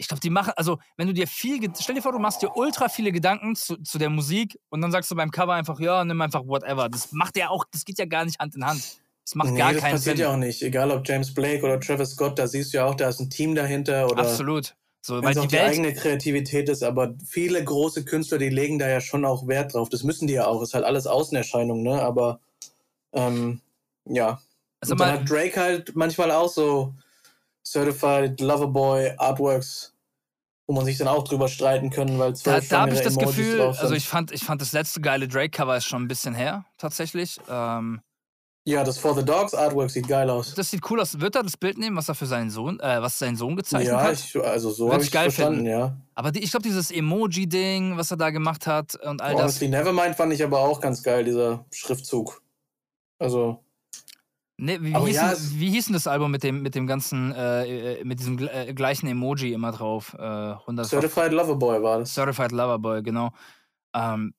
ich 0.00 0.08
glaube, 0.08 0.20
die 0.20 0.30
machen, 0.30 0.52
also 0.56 0.78
wenn 0.96 1.06
du 1.06 1.12
dir 1.12 1.26
viel, 1.26 1.60
stell 1.78 1.94
dir 1.94 2.00
vor, 2.00 2.12
du 2.12 2.18
machst 2.18 2.40
dir 2.40 2.56
ultra 2.56 2.88
viele 2.88 3.12
Gedanken 3.12 3.54
zu, 3.54 3.76
zu 3.76 3.98
der 3.98 4.08
Musik 4.08 4.58
und 4.70 4.80
dann 4.80 4.90
sagst 4.90 5.10
du 5.10 5.14
beim 5.14 5.30
Cover 5.30 5.52
einfach, 5.52 5.78
ja, 5.78 6.02
nimm 6.04 6.20
einfach 6.22 6.46
whatever. 6.46 6.88
Das 6.88 7.12
macht 7.12 7.36
ja 7.36 7.50
auch, 7.50 7.66
das 7.70 7.84
geht 7.84 7.98
ja 7.98 8.06
gar 8.06 8.24
nicht 8.24 8.40
Hand 8.40 8.56
in 8.56 8.64
Hand. 8.64 8.82
Das 9.26 9.34
macht 9.34 9.50
nee, 9.50 9.58
gar 9.58 9.74
das 9.74 9.82
keinen 9.82 9.90
Sinn. 9.90 9.92
Das 9.92 10.04
passiert 10.04 10.18
ja 10.18 10.32
auch 10.32 10.38
nicht. 10.38 10.62
Egal 10.62 10.90
ob 10.90 11.06
James 11.06 11.34
Blake 11.34 11.62
oder 11.62 11.78
Travis 11.78 12.12
Scott, 12.12 12.38
da 12.38 12.46
siehst 12.46 12.72
du 12.72 12.78
ja 12.78 12.86
auch, 12.86 12.94
da 12.94 13.10
ist 13.10 13.20
ein 13.20 13.28
Team 13.28 13.54
dahinter. 13.54 14.10
Oder 14.10 14.22
Absolut. 14.22 14.74
So, 15.02 15.22
weil 15.22 15.34
die, 15.34 15.46
die 15.46 15.60
eigene 15.60 15.92
Kreativität 15.92 16.68
ist, 16.70 16.82
aber 16.82 17.14
viele 17.26 17.62
große 17.62 18.06
Künstler, 18.06 18.38
die 18.38 18.48
legen 18.48 18.78
da 18.78 18.88
ja 18.88 19.00
schon 19.00 19.26
auch 19.26 19.46
Wert 19.46 19.74
drauf. 19.74 19.90
Das 19.90 20.02
müssen 20.02 20.26
die 20.26 20.34
ja 20.34 20.46
auch. 20.46 20.62
Ist 20.62 20.72
halt 20.72 20.84
alles 20.84 21.06
Außenerscheinung, 21.06 21.82
ne? 21.82 22.00
Aber 22.00 22.40
ähm, 23.12 23.60
ja. 24.06 24.40
Also 24.80 24.94
und 24.94 25.00
dann 25.00 25.12
hat 25.12 25.30
Drake 25.30 25.60
halt 25.60 25.94
manchmal 25.94 26.30
auch 26.30 26.48
so 26.48 26.94
Certified 27.70 28.40
Loverboy 28.40 29.12
Artworks, 29.16 29.94
wo 30.66 30.74
man 30.74 30.84
sich 30.84 30.98
dann 30.98 31.08
auch 31.08 31.24
drüber 31.24 31.48
streiten 31.48 31.90
können, 31.90 32.18
weil 32.18 32.32
Da, 32.32 32.60
da 32.60 32.80
habe 32.80 32.94
ich 32.94 33.00
das 33.00 33.16
Emojis 33.16 33.36
Gefühl, 33.36 33.60
also 33.60 33.94
ich 33.94 34.08
fand, 34.08 34.32
ich 34.32 34.42
fand 34.42 34.60
das 34.60 34.72
letzte 34.72 35.00
geile 35.00 35.28
Drake-Cover 35.28 35.76
ist 35.76 35.84
schon 35.84 36.02
ein 36.02 36.08
bisschen 36.08 36.34
her, 36.34 36.64
tatsächlich. 36.78 37.38
Ähm, 37.48 38.00
ja, 38.64 38.84
das 38.84 38.98
For 38.98 39.14
the 39.14 39.24
Dogs 39.24 39.54
Artwork 39.54 39.90
sieht 39.90 40.06
geil 40.06 40.28
aus. 40.28 40.54
Das 40.54 40.70
sieht 40.70 40.88
cool 40.90 41.00
aus. 41.00 41.18
Wird 41.18 41.34
er 41.34 41.42
das 41.42 41.56
Bild 41.56 41.78
nehmen, 41.78 41.96
was 41.96 42.08
er 42.08 42.14
für 42.14 42.26
seinen 42.26 42.50
Sohn, 42.50 42.78
äh, 42.80 43.00
was 43.00 43.18
sein 43.18 43.34
Sohn 43.36 43.56
gezeichnet 43.56 43.92
ja, 43.92 44.02
hat? 44.02 44.34
Ja, 44.34 44.40
also 44.42 44.70
so 44.70 44.92
habe 44.92 45.02
ich 45.02 45.10
geil 45.10 45.30
verstanden, 45.30 45.60
finden. 45.60 45.70
ja. 45.70 45.96
Aber 46.14 46.30
die, 46.30 46.40
ich 46.40 46.50
glaube, 46.50 46.64
dieses 46.64 46.90
Emoji-Ding, 46.90 47.96
was 47.96 48.10
er 48.10 48.16
da 48.16 48.30
gemacht 48.30 48.66
hat 48.66 48.96
und 48.96 49.22
all 49.22 49.34
Honestly, 49.34 49.70
das. 49.70 49.80
Nevermind 49.80 50.16
fand 50.16 50.32
ich 50.32 50.44
aber 50.44 50.58
auch 50.58 50.80
ganz 50.80 51.02
geil, 51.02 51.24
dieser 51.24 51.64
Schriftzug. 51.70 52.42
Also. 53.18 53.64
Nee, 54.62 54.78
wie, 54.82 54.94
hieß 54.94 55.16
ja, 55.16 55.34
denn, 55.34 55.38
wie 55.54 55.70
hieß 55.70 55.86
denn 55.86 55.94
das 55.94 56.06
Album 56.06 56.30
mit 56.30 56.42
dem, 56.42 56.60
mit 56.60 56.74
dem 56.74 56.86
ganzen, 56.86 57.32
äh, 57.32 57.94
äh 57.94 58.04
mit 58.04 58.20
diesem 58.20 58.38
äh, 58.38 58.74
gleichen 58.74 59.06
Emoji 59.06 59.54
immer 59.54 59.72
drauf? 59.72 60.14
Äh, 60.18 60.54
Certified 60.84 61.32
Loverboy 61.32 61.82
war 61.82 62.00
das. 62.00 62.12
Certified 62.12 62.52
Loverboy, 62.52 63.02
genau. 63.02 63.30
Ähm, 63.94 64.34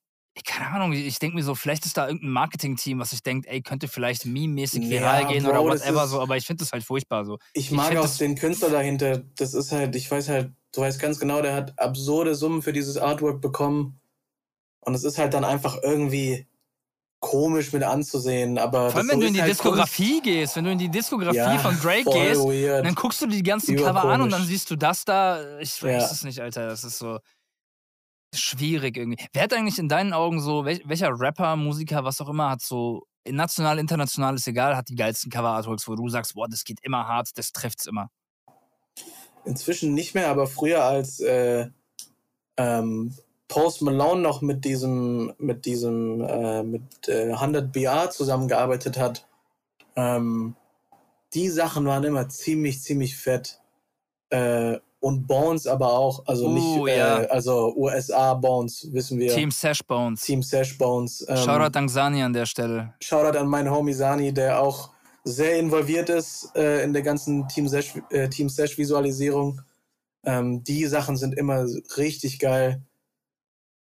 keine 0.45 0.69
Ahnung, 0.69 0.93
ich 0.93 1.17
denke 1.17 1.35
mir 1.35 1.43
so, 1.43 1.55
vielleicht 1.55 1.85
ist 1.85 1.97
da 1.97 2.07
irgendein 2.07 2.29
Marketing-Team, 2.29 2.99
was 2.99 3.09
sich 3.09 3.23
denkt, 3.23 3.47
ey, 3.47 3.61
könnte 3.61 3.87
vielleicht 3.87 4.25
meme-mäßig 4.25 4.87
viral 4.89 5.23
ja, 5.23 5.27
gehen 5.27 5.43
Bro, 5.43 5.51
oder 5.51 5.63
whatever 5.63 6.03
ist, 6.03 6.11
so, 6.11 6.21
aber 6.21 6.37
ich 6.37 6.45
finde 6.45 6.63
das 6.63 6.71
halt 6.71 6.83
furchtbar 6.83 7.25
so. 7.25 7.39
Ich, 7.53 7.65
ich 7.65 7.71
mag 7.71 7.95
auch 7.97 8.17
den 8.17 8.35
Künstler 8.35 8.69
dahinter, 8.69 9.23
das 9.37 9.55
ist 9.55 9.71
halt, 9.71 9.95
ich 9.95 10.09
weiß 10.09 10.29
halt, 10.29 10.51
du 10.73 10.81
weißt 10.81 10.99
ganz 10.99 11.19
genau, 11.19 11.41
der 11.41 11.55
hat 11.55 11.77
absurde 11.79 12.35
Summen 12.35 12.61
für 12.61 12.73
dieses 12.73 12.97
Artwork 12.97 13.41
bekommen 13.41 13.99
und 14.81 14.93
es 14.93 15.03
ist 15.03 15.17
halt 15.17 15.33
dann 15.33 15.43
einfach 15.43 15.79
irgendwie 15.81 16.47
komisch 17.21 17.71
mit 17.71 17.83
anzusehen, 17.83 18.57
aber 18.57 18.89
Vor 18.89 18.99
allem, 18.99 19.09
wenn 19.09 19.19
du 19.21 19.27
in 19.27 19.33
die 19.33 19.41
halt 19.41 19.51
Diskografie 19.51 20.13
Kunst. 20.13 20.23
gehst, 20.23 20.55
wenn 20.55 20.65
du 20.65 20.71
in 20.71 20.79
die 20.79 20.89
Diskografie 20.89 21.37
ja, 21.37 21.57
von 21.59 21.79
Drake 21.79 22.09
gehst, 22.09 22.41
weird. 22.41 22.85
dann 22.85 22.95
guckst 22.95 23.21
du 23.21 23.27
die 23.27 23.43
ganzen 23.43 23.75
Über 23.75 23.85
Cover 23.85 24.01
komisch. 24.01 24.13
an 24.15 24.21
und 24.21 24.31
dann 24.31 24.43
siehst 24.43 24.69
du 24.69 24.75
das 24.75 25.05
da, 25.05 25.59
ich 25.59 25.81
weiß 25.81 26.03
ja. 26.03 26.11
es 26.11 26.23
nicht, 26.23 26.39
Alter, 26.39 26.67
das 26.67 26.83
ist 26.83 26.97
so 26.97 27.19
schwierig 28.33 28.97
irgendwie. 28.97 29.23
Wer 29.33 29.43
hat 29.43 29.53
eigentlich 29.53 29.77
in 29.77 29.87
deinen 29.87 30.13
Augen 30.13 30.41
so, 30.41 30.65
wel 30.65 30.81
welcher 30.85 31.11
Rapper, 31.11 31.55
Musiker, 31.55 32.03
was 32.03 32.19
auch 32.21 32.29
immer, 32.29 32.49
hat 32.49 32.61
so 32.61 33.03
national, 33.29 33.77
international 33.77 34.35
ist 34.35 34.47
egal, 34.47 34.75
hat 34.75 34.89
die 34.89 34.95
geilsten 34.95 35.31
Cover-Artworks, 35.31 35.87
wo 35.87 35.95
du 35.95 36.09
sagst, 36.09 36.33
boah, 36.33 36.47
das 36.49 36.63
geht 36.63 36.79
immer 36.81 37.07
hart, 37.07 37.29
das 37.35 37.51
trifft's 37.51 37.85
immer? 37.85 38.09
Inzwischen 39.45 39.93
nicht 39.93 40.15
mehr, 40.15 40.29
aber 40.29 40.47
früher 40.47 40.83
als 40.83 41.19
äh, 41.19 41.67
ähm, 42.57 43.15
Post 43.51 43.81
Malone 43.81 44.21
noch 44.21 44.41
mit 44.41 44.63
diesem, 44.63 45.33
mit 45.37 45.65
diesem, 45.65 46.21
äh, 46.21 46.63
mit 46.63 47.09
äh, 47.09 47.33
100 47.33 47.69
BR 47.73 48.09
zusammengearbeitet 48.09 48.97
hat, 48.97 49.27
ähm, 49.97 50.55
die 51.33 51.49
Sachen 51.49 51.85
waren 51.85 52.05
immer 52.05 52.29
ziemlich, 52.29 52.81
ziemlich 52.81 53.17
fett. 53.17 53.59
Äh, 54.29 54.79
und 55.01 55.27
Bones 55.27 55.67
aber 55.67 55.91
auch, 55.91 56.25
also 56.27 56.47
uh, 56.47 56.53
nicht, 56.53 56.95
ja. 56.95 57.23
äh, 57.23 57.27
also 57.27 57.75
USA 57.75 58.35
Bones, 58.35 58.87
wissen 58.93 59.19
wir. 59.19 59.33
Team 59.33 59.51
Sash 59.51 59.83
Bones. 59.83 60.21
Team 60.21 60.41
Sash 60.41 60.77
Bones. 60.77 61.25
Ähm, 61.27 61.35
Shoutout 61.35 61.77
an 61.77 61.89
Sani 61.89 62.23
an 62.23 62.31
der 62.31 62.45
Stelle. 62.45 62.93
Shoutout 63.01 63.37
an 63.37 63.47
meinen 63.47 63.69
Homie 63.69 63.93
Sani, 63.93 64.31
der 64.31 64.61
auch 64.61 64.91
sehr 65.25 65.59
involviert 65.59 66.07
ist 66.07 66.51
äh, 66.55 66.83
in 66.83 66.93
der 66.93 67.01
ganzen 67.01 67.49
Team 67.49 67.67
Sash, 67.67 67.95
äh, 68.11 68.29
Team 68.29 68.47
Sash 68.47 68.77
Visualisierung. 68.77 69.61
Ähm, 70.23 70.63
die 70.63 70.85
Sachen 70.85 71.17
sind 71.17 71.37
immer 71.37 71.65
richtig 71.97 72.39
geil. 72.39 72.81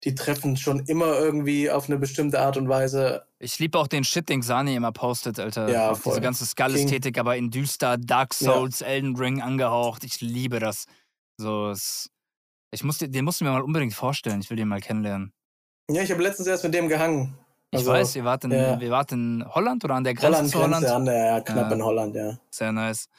Die 0.07 0.15
treffen 0.15 0.55
schon 0.55 0.79
immer 0.85 1.19
irgendwie 1.19 1.69
auf 1.69 1.89
eine 1.89 1.97
bestimmte 1.97 2.39
Art 2.39 2.55
und 2.55 2.69
Weise. 2.69 3.25
Ich 3.39 3.59
liebe 3.59 3.77
auch 3.77 3.87
den 3.87 4.05
Shit, 4.05 4.29
den 4.29 4.41
Sani 4.41 4.73
immer 4.73 4.93
postet, 4.93 5.37
Alter. 5.37 5.67
Ja, 5.67 5.95
voll. 5.95 6.13
Diese 6.13 6.21
ganze 6.21 6.45
Skull-Ästhetik, 6.45 7.17
aber 7.17 7.35
in 7.35 7.51
düster, 7.51 7.97
Dark 7.97 8.33
Souls, 8.33 8.79
ja. 8.79 8.87
Elden 8.87 9.17
Ring 9.17 9.41
angehaucht. 9.41 10.05
Ich 10.05 10.21
liebe 10.21 10.61
das. 10.61 10.85
So, 11.35 11.71
es, 11.71 12.09
ich 12.71 12.85
muss, 12.85 12.99
den 12.99 13.25
musst 13.25 13.41
du 13.41 13.43
mir 13.43 13.51
mal 13.51 13.63
unbedingt 13.63 13.93
vorstellen. 13.93 14.39
Ich 14.39 14.49
will 14.49 14.55
den 14.55 14.69
mal 14.69 14.79
kennenlernen. 14.79 15.33
Ja, 15.91 16.03
ich 16.03 16.09
habe 16.09 16.23
letztens 16.23 16.47
erst 16.47 16.63
mit 16.63 16.73
dem 16.73 16.87
gehangen. 16.87 17.37
Also, 17.73 17.91
ich 17.93 17.99
weiß, 17.99 18.15
ihr 18.15 18.23
wart, 18.23 18.45
in, 18.45 18.51
ja. 18.51 18.79
ihr 18.79 18.89
wart 18.89 19.11
in 19.11 19.43
Holland 19.45 19.83
oder 19.83 19.95
an 19.95 20.05
der 20.05 20.13
Grenze 20.13 20.37
Holland, 20.37 20.51
zu 20.51 20.57
Holland? 20.59 20.85
Grenze, 20.85 20.95
an 20.95 21.05
der, 21.05 21.25
ja, 21.25 21.41
knapp 21.41 21.69
ja. 21.69 21.75
in 21.75 21.83
Holland, 21.83 22.15
ja. 22.15 22.37
Sehr 22.49 22.71
nice. 22.71 23.09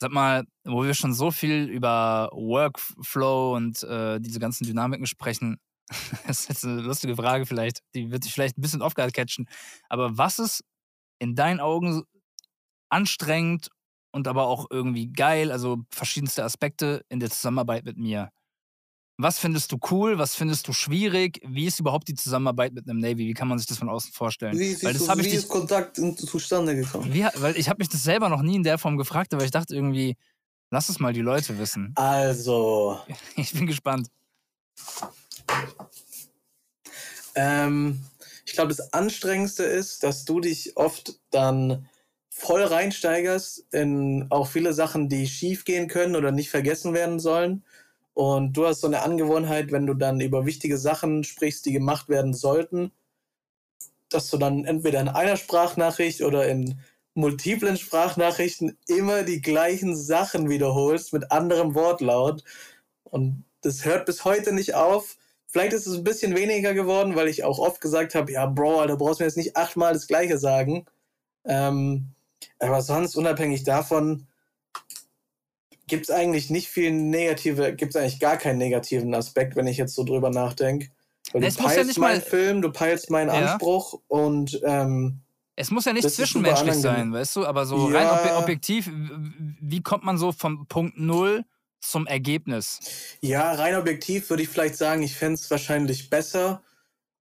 Sag 0.00 0.10
mal, 0.10 0.44
wo 0.64 0.82
wir 0.82 0.94
schon 0.94 1.14
so 1.14 1.30
viel 1.30 1.68
über 1.68 2.30
Workflow 2.32 3.54
und 3.54 3.80
äh, 3.84 4.18
diese 4.18 4.40
ganzen 4.40 4.66
Dynamiken 4.66 5.06
sprechen, 5.06 5.60
das 6.26 6.40
ist 6.40 6.48
jetzt 6.48 6.64
eine 6.64 6.80
lustige 6.80 7.16
Frage 7.16 7.46
vielleicht, 7.46 7.80
die 7.94 8.10
wird 8.10 8.24
dich 8.24 8.32
vielleicht 8.32 8.58
ein 8.58 8.62
bisschen 8.62 8.82
aufgehört 8.82 9.14
catchen. 9.14 9.48
Aber 9.88 10.16
was 10.18 10.38
ist 10.38 10.64
in 11.18 11.34
deinen 11.34 11.60
Augen 11.60 12.04
anstrengend 12.88 13.68
und 14.12 14.28
aber 14.28 14.46
auch 14.46 14.66
irgendwie 14.70 15.08
geil, 15.08 15.52
also 15.52 15.78
verschiedenste 15.90 16.44
Aspekte 16.44 17.04
in 17.08 17.20
der 17.20 17.30
Zusammenarbeit 17.30 17.84
mit 17.84 17.98
mir. 17.98 18.30
Was 19.18 19.38
findest 19.38 19.72
du 19.72 19.78
cool? 19.90 20.18
Was 20.18 20.34
findest 20.34 20.68
du 20.68 20.72
schwierig? 20.72 21.40
Wie 21.46 21.66
ist 21.66 21.80
überhaupt 21.80 22.08
die 22.08 22.14
Zusammenarbeit 22.14 22.74
mit 22.74 22.88
einem 22.88 22.98
Navy? 22.98 23.26
Wie 23.26 23.34
kann 23.34 23.48
man 23.48 23.58
sich 23.58 23.66
das 23.66 23.78
von 23.78 23.88
außen 23.88 24.12
vorstellen? 24.12 24.58
Wie, 24.58 24.82
weil 24.82 24.92
das 24.92 25.06
du, 25.06 25.18
wie 25.18 25.28
ist 25.28 25.48
Kontakt 25.48 25.96
zustande 26.18 26.76
gekommen? 26.76 27.12
Wie, 27.12 27.26
weil 27.36 27.56
ich 27.56 27.68
habe 27.68 27.78
mich 27.78 27.88
das 27.88 28.02
selber 28.02 28.28
noch 28.28 28.42
nie 28.42 28.56
in 28.56 28.62
der 28.62 28.76
Form 28.76 28.98
gefragt, 28.98 29.32
aber 29.32 29.44
ich 29.44 29.50
dachte 29.50 29.74
irgendwie, 29.74 30.16
lass 30.70 30.90
es 30.90 30.98
mal 30.98 31.14
die 31.14 31.22
Leute 31.22 31.58
wissen. 31.58 31.92
Also. 31.94 33.00
Ich 33.36 33.52
bin 33.52 33.66
gespannt. 33.66 34.08
Ähm, 37.34 38.00
ich 38.44 38.52
glaube, 38.52 38.68
das 38.68 38.92
Anstrengendste 38.92 39.64
ist, 39.64 40.02
dass 40.02 40.24
du 40.24 40.40
dich 40.40 40.76
oft 40.76 41.20
dann 41.30 41.88
voll 42.30 42.62
reinsteigerst 42.62 43.66
in 43.72 44.26
auch 44.30 44.48
viele 44.48 44.72
Sachen, 44.72 45.08
die 45.08 45.26
schief 45.26 45.64
gehen 45.64 45.88
können 45.88 46.16
oder 46.16 46.32
nicht 46.32 46.50
vergessen 46.50 46.92
werden 46.92 47.18
sollen. 47.18 47.64
Und 48.14 48.54
du 48.54 48.66
hast 48.66 48.80
so 48.80 48.86
eine 48.86 49.02
Angewohnheit, 49.02 49.72
wenn 49.72 49.86
du 49.86 49.94
dann 49.94 50.20
über 50.20 50.46
wichtige 50.46 50.78
Sachen 50.78 51.24
sprichst, 51.24 51.66
die 51.66 51.72
gemacht 51.72 52.08
werden 52.08 52.34
sollten, 52.34 52.92
dass 54.08 54.30
du 54.30 54.38
dann 54.38 54.64
entweder 54.64 55.00
in 55.00 55.08
einer 55.08 55.36
Sprachnachricht 55.36 56.22
oder 56.22 56.48
in 56.48 56.80
multiplen 57.14 57.76
Sprachnachrichten 57.76 58.78
immer 58.86 59.22
die 59.22 59.40
gleichen 59.40 59.96
Sachen 59.96 60.48
wiederholst 60.48 61.12
mit 61.12 61.30
anderem 61.32 61.74
Wortlaut. 61.74 62.44
Und 63.04 63.44
das 63.62 63.84
hört 63.84 64.06
bis 64.06 64.24
heute 64.24 64.52
nicht 64.52 64.74
auf, 64.74 65.16
Vielleicht 65.56 65.72
ist 65.72 65.86
es 65.86 65.96
ein 65.96 66.04
bisschen 66.04 66.36
weniger 66.36 66.74
geworden, 66.74 67.16
weil 67.16 67.28
ich 67.28 67.42
auch 67.42 67.58
oft 67.58 67.80
gesagt 67.80 68.14
habe, 68.14 68.30
ja, 68.30 68.44
Bro, 68.44 68.80
Alter, 68.80 68.98
brauchst 68.98 69.20
mir 69.20 69.26
jetzt 69.26 69.38
nicht 69.38 69.56
achtmal 69.56 69.94
das 69.94 70.06
Gleiche 70.06 70.36
sagen. 70.36 70.84
Ähm, 71.46 72.08
aber 72.58 72.82
sonst, 72.82 73.16
unabhängig 73.16 73.64
davon, 73.64 74.26
gibt 75.86 76.10
es 76.10 76.14
eigentlich 76.14 76.50
nicht 76.50 76.68
viel 76.68 76.92
negative, 76.92 77.74
gibt 77.74 77.94
es 77.94 77.96
eigentlich 77.98 78.20
gar 78.20 78.36
keinen 78.36 78.58
negativen 78.58 79.14
Aspekt, 79.14 79.56
wenn 79.56 79.66
ich 79.66 79.78
jetzt 79.78 79.94
so 79.94 80.04
drüber 80.04 80.28
nachdenke. 80.28 80.90
Weil 81.32 81.40
du 81.40 81.54
peilst 81.54 81.96
ja 81.96 82.02
meinen 82.02 82.20
Film, 82.20 82.60
du 82.60 82.70
peilst 82.70 83.08
meinen 83.08 83.28
ja. 83.28 83.52
Anspruch 83.52 83.98
und 84.08 84.60
ähm, 84.62 85.22
es 85.54 85.70
muss 85.70 85.86
ja 85.86 85.94
nicht 85.94 86.10
zwischenmenschlich 86.10 86.74
sein, 86.74 87.14
weißt 87.14 87.34
du, 87.34 87.46
aber 87.46 87.64
so 87.64 87.90
ja. 87.90 88.12
rein 88.12 88.34
objektiv, 88.36 88.90
wie 88.92 89.82
kommt 89.82 90.04
man 90.04 90.18
so 90.18 90.32
vom 90.32 90.66
Punkt 90.66 90.98
Null 90.98 91.46
zum 91.90 92.06
Ergebnis? 92.06 92.80
Ja, 93.20 93.52
rein 93.52 93.74
objektiv 93.74 94.30
würde 94.30 94.42
ich 94.42 94.48
vielleicht 94.48 94.76
sagen, 94.76 95.02
ich 95.02 95.14
fände 95.14 95.34
es 95.34 95.50
wahrscheinlich 95.50 96.10
besser, 96.10 96.62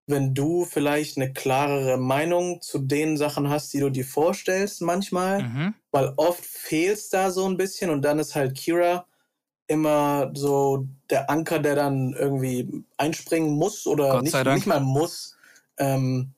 wenn 0.08 0.34
du 0.34 0.66
vielleicht 0.66 1.18
eine 1.18 1.34
klarere 1.34 1.98
Meinung 1.98 2.62
zu 2.62 2.80
den 2.80 3.18
Sachen 3.18 3.50
hast, 3.50 3.74
die 3.74 3.80
du 3.80 3.90
dir 3.90 4.06
vorstellst 4.06 4.82
manchmal, 4.82 5.44
mhm. 5.44 5.74
weil 5.92 6.14
oft 6.18 6.46
fehlt 6.46 6.98
es 6.98 7.10
da 7.10 7.32
so 7.32 7.48
ein 7.48 7.58
bisschen 7.58 7.90
und 7.90 8.04
dann 8.04 8.20
ist 8.20 8.36
halt 8.36 8.56
Kira 8.56 9.08
immer 9.68 10.32
so 10.36 10.88
der 11.10 11.30
Anker, 11.30 11.60
der 11.60 11.76
dann 11.76 12.14
irgendwie 12.14 12.86
einspringen 12.98 13.56
muss 13.56 13.88
oder 13.88 14.22
nicht, 14.22 14.46
nicht, 14.46 14.68
mal 14.68 14.80
muss. 14.80 15.38
Ähm, 15.78 16.34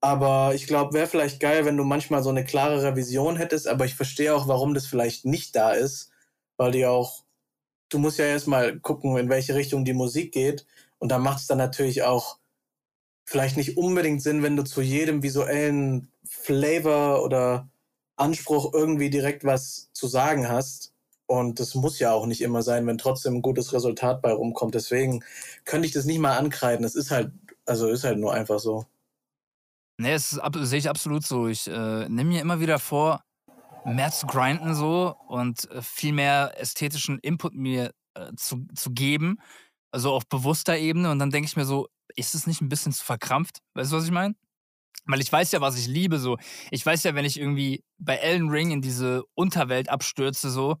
aber 0.00 0.52
ich 0.54 0.66
glaube, 0.66 0.94
wäre 0.94 1.06
vielleicht 1.06 1.40
geil, 1.40 1.64
wenn 1.64 1.76
du 1.76 1.84
manchmal 1.84 2.22
so 2.22 2.30
eine 2.30 2.44
klarere 2.44 2.96
Vision 2.96 3.36
hättest, 3.36 3.68
aber 3.68 3.84
ich 3.84 3.94
verstehe 3.94 4.34
auch, 4.34 4.48
warum 4.48 4.74
das 4.74 4.86
vielleicht 4.86 5.24
nicht 5.24 5.54
da 5.56 5.72
ist, 5.72 6.10
weil 6.56 6.72
die 6.72 6.86
auch, 6.86 7.24
du 7.92 7.98
musst 7.98 8.18
ja 8.18 8.24
erstmal 8.24 8.78
gucken, 8.80 9.16
in 9.16 9.28
welche 9.28 9.54
Richtung 9.54 9.84
die 9.84 9.92
Musik 9.92 10.32
geht 10.32 10.66
und 10.98 11.10
da 11.10 11.18
macht 11.18 11.40
es 11.40 11.46
dann 11.46 11.58
natürlich 11.58 12.02
auch 12.02 12.38
vielleicht 13.24 13.56
nicht 13.56 13.76
unbedingt 13.76 14.22
Sinn, 14.22 14.42
wenn 14.42 14.56
du 14.56 14.64
zu 14.64 14.82
jedem 14.82 15.22
visuellen 15.22 16.10
Flavor 16.24 17.22
oder 17.22 17.68
Anspruch 18.16 18.72
irgendwie 18.72 19.10
direkt 19.10 19.44
was 19.44 19.90
zu 19.92 20.06
sagen 20.06 20.48
hast. 20.48 20.92
Und 21.26 21.60
das 21.60 21.74
muss 21.74 21.98
ja 21.98 22.12
auch 22.12 22.26
nicht 22.26 22.42
immer 22.42 22.62
sein, 22.62 22.86
wenn 22.86 22.98
trotzdem 22.98 23.36
ein 23.36 23.42
gutes 23.42 23.72
Resultat 23.72 24.20
bei 24.22 24.32
rumkommt. 24.32 24.74
Deswegen 24.74 25.24
könnte 25.64 25.86
ich 25.86 25.92
das 25.92 26.04
nicht 26.04 26.18
mal 26.18 26.36
ankreiden. 26.36 26.84
Es 26.84 26.94
ist 26.94 27.10
halt, 27.10 27.32
also 27.64 27.88
ist 27.88 28.04
halt 28.04 28.18
nur 28.18 28.34
einfach 28.34 28.58
so. 28.58 28.86
Nee, 29.98 30.12
das 30.12 30.38
sehe 30.62 30.78
ich 30.78 30.88
absolut 30.88 31.24
so. 31.24 31.48
Ich 31.48 31.68
äh, 31.68 32.08
nehme 32.08 32.24
mir 32.24 32.40
immer 32.40 32.60
wieder 32.60 32.78
vor, 32.78 33.24
mehr 33.84 34.10
zu 34.10 34.26
grinden 34.26 34.74
so 34.74 35.16
und 35.28 35.70
äh, 35.70 35.82
viel 35.82 36.12
mehr 36.12 36.54
ästhetischen 36.56 37.18
Input 37.18 37.54
mir 37.54 37.92
äh, 38.14 38.32
zu, 38.36 38.66
zu 38.74 38.90
geben. 38.92 39.38
Also 39.90 40.12
auf 40.12 40.26
bewusster 40.26 40.78
Ebene. 40.78 41.10
Und 41.10 41.18
dann 41.18 41.30
denke 41.30 41.46
ich 41.46 41.56
mir 41.56 41.64
so, 41.64 41.88
ist 42.16 42.34
es 42.34 42.46
nicht 42.46 42.60
ein 42.60 42.68
bisschen 42.68 42.92
zu 42.92 43.04
verkrampft? 43.04 43.58
Weißt 43.74 43.92
du, 43.92 43.96
was 43.96 44.04
ich 44.04 44.10
meine? 44.10 44.34
Weil 45.04 45.20
ich 45.20 45.32
weiß 45.32 45.52
ja, 45.52 45.60
was 45.60 45.76
ich 45.76 45.86
liebe, 45.86 46.18
so. 46.18 46.38
Ich 46.70 46.84
weiß 46.84 47.02
ja, 47.02 47.14
wenn 47.14 47.24
ich 47.24 47.38
irgendwie 47.38 47.84
bei 47.98 48.16
Elden 48.16 48.50
Ring 48.50 48.70
in 48.70 48.82
diese 48.82 49.24
Unterwelt 49.34 49.88
abstürze, 49.88 50.50
so, 50.50 50.76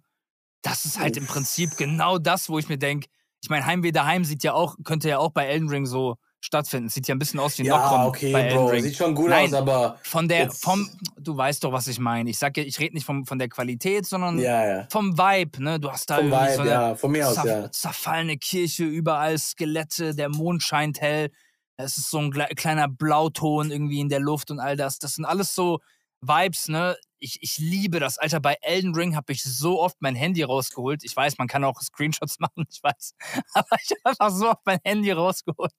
das 0.62 0.84
ist 0.84 1.00
halt 1.00 1.16
im 1.16 1.26
Prinzip 1.26 1.76
genau 1.76 2.18
das, 2.18 2.48
wo 2.48 2.58
ich 2.58 2.68
mir 2.68 2.78
denke, 2.78 3.08
ich 3.42 3.50
meine, 3.50 3.66
Heimweh 3.66 3.90
daheim 3.90 4.24
sieht 4.24 4.44
ja 4.44 4.52
auch, 4.52 4.76
könnte 4.84 5.08
ja 5.08 5.18
auch 5.18 5.32
bei 5.32 5.46
Elden 5.46 5.68
Ring 5.68 5.86
so 5.86 6.16
stattfinden. 6.44 6.88
Sieht 6.88 7.08
ja 7.08 7.14
ein 7.14 7.18
bisschen 7.18 7.40
aus 7.40 7.56
wie 7.58 7.64
ja, 7.64 7.78
Nocron 7.78 8.06
okay, 8.06 8.32
bei 8.32 8.52
Bro. 8.52 8.78
Sieht 8.80 8.96
schon 8.96 9.14
gut 9.14 9.30
Nein, 9.30 9.46
aus, 9.46 9.54
aber 9.54 9.98
von 10.02 10.28
der 10.28 10.50
vom 10.50 10.90
du 11.16 11.36
weißt 11.36 11.64
doch, 11.64 11.72
was 11.72 11.86
ich 11.86 11.98
meine. 11.98 12.28
Ich 12.28 12.38
sage 12.38 12.62
ich 12.62 12.78
rede 12.78 12.94
nicht 12.94 13.06
vom, 13.06 13.24
von 13.24 13.38
der 13.38 13.48
Qualität, 13.48 14.06
sondern 14.06 14.38
ja, 14.38 14.66
ja. 14.66 14.86
vom 14.90 15.16
Vibe, 15.16 15.62
ne? 15.62 15.80
Du 15.80 15.90
hast 15.90 16.10
da 16.10 16.16
vom 16.16 16.26
Vibe, 16.26 16.54
so 16.54 16.60
eine 16.62 16.70
ja, 16.70 16.94
von 16.94 17.12
mir 17.12 17.28
aus, 17.28 17.42
ja. 17.44 17.70
zerfallene 17.70 18.36
Kirche, 18.36 18.84
überall 18.84 19.38
Skelette, 19.38 20.14
der 20.14 20.28
Mond 20.28 20.62
scheint 20.62 21.00
hell. 21.00 21.30
Es 21.76 21.96
ist 21.96 22.10
so 22.10 22.18
ein 22.18 22.30
kleiner 22.30 22.88
Blauton 22.88 23.70
irgendwie 23.70 24.00
in 24.00 24.08
der 24.08 24.20
Luft 24.20 24.50
und 24.50 24.60
all 24.60 24.76
das. 24.76 24.98
Das 24.98 25.14
sind 25.14 25.24
alles 25.24 25.54
so 25.54 25.80
Vibes, 26.20 26.68
ne? 26.68 26.96
Ich, 27.22 27.38
ich 27.40 27.58
liebe 27.58 28.00
das. 28.00 28.18
Alter, 28.18 28.40
bei 28.40 28.56
Elden 28.60 28.94
Ring 28.94 29.16
habe 29.16 29.32
ich 29.32 29.42
so 29.42 29.80
oft 29.80 29.96
mein 30.00 30.14
Handy 30.14 30.42
rausgeholt. 30.42 31.04
Ich 31.04 31.16
weiß, 31.16 31.38
man 31.38 31.46
kann 31.46 31.64
auch 31.64 31.80
Screenshots 31.80 32.38
machen, 32.40 32.66
ich 32.68 32.82
weiß. 32.82 33.14
Aber 33.54 33.76
ich 33.82 33.90
habe 33.90 34.10
einfach 34.10 34.30
so 34.30 34.50
oft 34.50 34.60
mein 34.64 34.78
Handy 34.84 35.12
rausgeholt. 35.12 35.72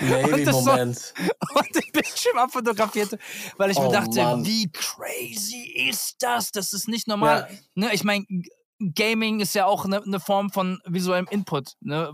Navy-Moment. 0.00 0.98
So, 0.98 1.58
und 1.58 1.74
den 1.74 1.92
Bildschirm 1.92 2.38
abfotografiert, 2.38 3.18
weil 3.56 3.70
ich 3.70 3.78
oh, 3.78 3.86
mir 3.86 3.92
dachte, 3.92 4.22
Mann. 4.22 4.44
wie 4.44 4.70
crazy 4.70 5.88
ist 5.88 6.16
das? 6.20 6.52
Das 6.52 6.72
ist 6.72 6.88
nicht 6.88 7.08
normal. 7.08 7.48
Ja. 7.50 7.58
Ne, 7.74 7.94
ich 7.94 8.04
meine, 8.04 8.26
Gaming 8.94 9.40
ist 9.40 9.54
ja 9.54 9.66
auch 9.66 9.84
eine, 9.84 10.02
eine, 10.02 10.20
Form 10.20 10.50
von 10.50 10.80
visuellem 10.86 11.26
Input, 11.30 11.74
ne? 11.80 12.10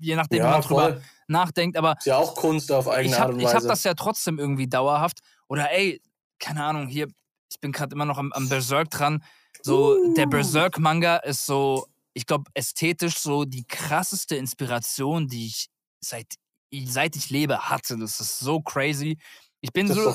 je 0.00 0.16
nachdem, 0.16 0.38
ja, 0.38 0.44
wie 0.44 0.50
man 0.50 0.62
voll. 0.62 0.82
drüber 0.92 1.02
nachdenkt. 1.28 1.76
Aber 1.76 1.96
ist 1.98 2.06
ja 2.06 2.16
auch 2.16 2.34
Kunst 2.34 2.72
auf 2.72 2.88
eigene 2.88 3.16
hab, 3.16 3.26
Art 3.26 3.34
und 3.34 3.42
Weise. 3.42 3.48
Ich 3.48 3.54
habe 3.54 3.66
das 3.66 3.84
ja 3.84 3.94
trotzdem 3.94 4.38
irgendwie 4.38 4.66
dauerhaft. 4.66 5.18
Oder 5.48 5.70
ey, 5.72 6.00
keine 6.38 6.64
Ahnung, 6.64 6.86
hier 6.86 7.08
ich 7.50 7.60
bin 7.60 7.72
gerade 7.72 7.94
immer 7.94 8.04
noch 8.04 8.18
am, 8.18 8.32
am, 8.32 8.48
Berserk 8.48 8.90
dran. 8.90 9.22
So, 9.62 9.96
uh. 9.96 10.14
der 10.14 10.26
Berserk-Manga 10.26 11.16
ist 11.16 11.46
so, 11.46 11.86
ich 12.14 12.26
glaube, 12.26 12.50
ästhetisch 12.54 13.18
so 13.18 13.44
die 13.44 13.64
krasseste 13.66 14.36
Inspiration, 14.36 15.28
die 15.28 15.46
ich 15.46 15.68
seit, 16.00 16.26
seit 16.72 17.16
ich 17.16 17.30
lebe 17.30 17.68
hatte. 17.68 17.98
Das 17.98 18.20
ist 18.20 18.38
so 18.38 18.60
crazy. 18.60 19.18
Ich 19.60 19.72
bin 19.72 19.88
das 19.88 19.96
so, 19.96 20.10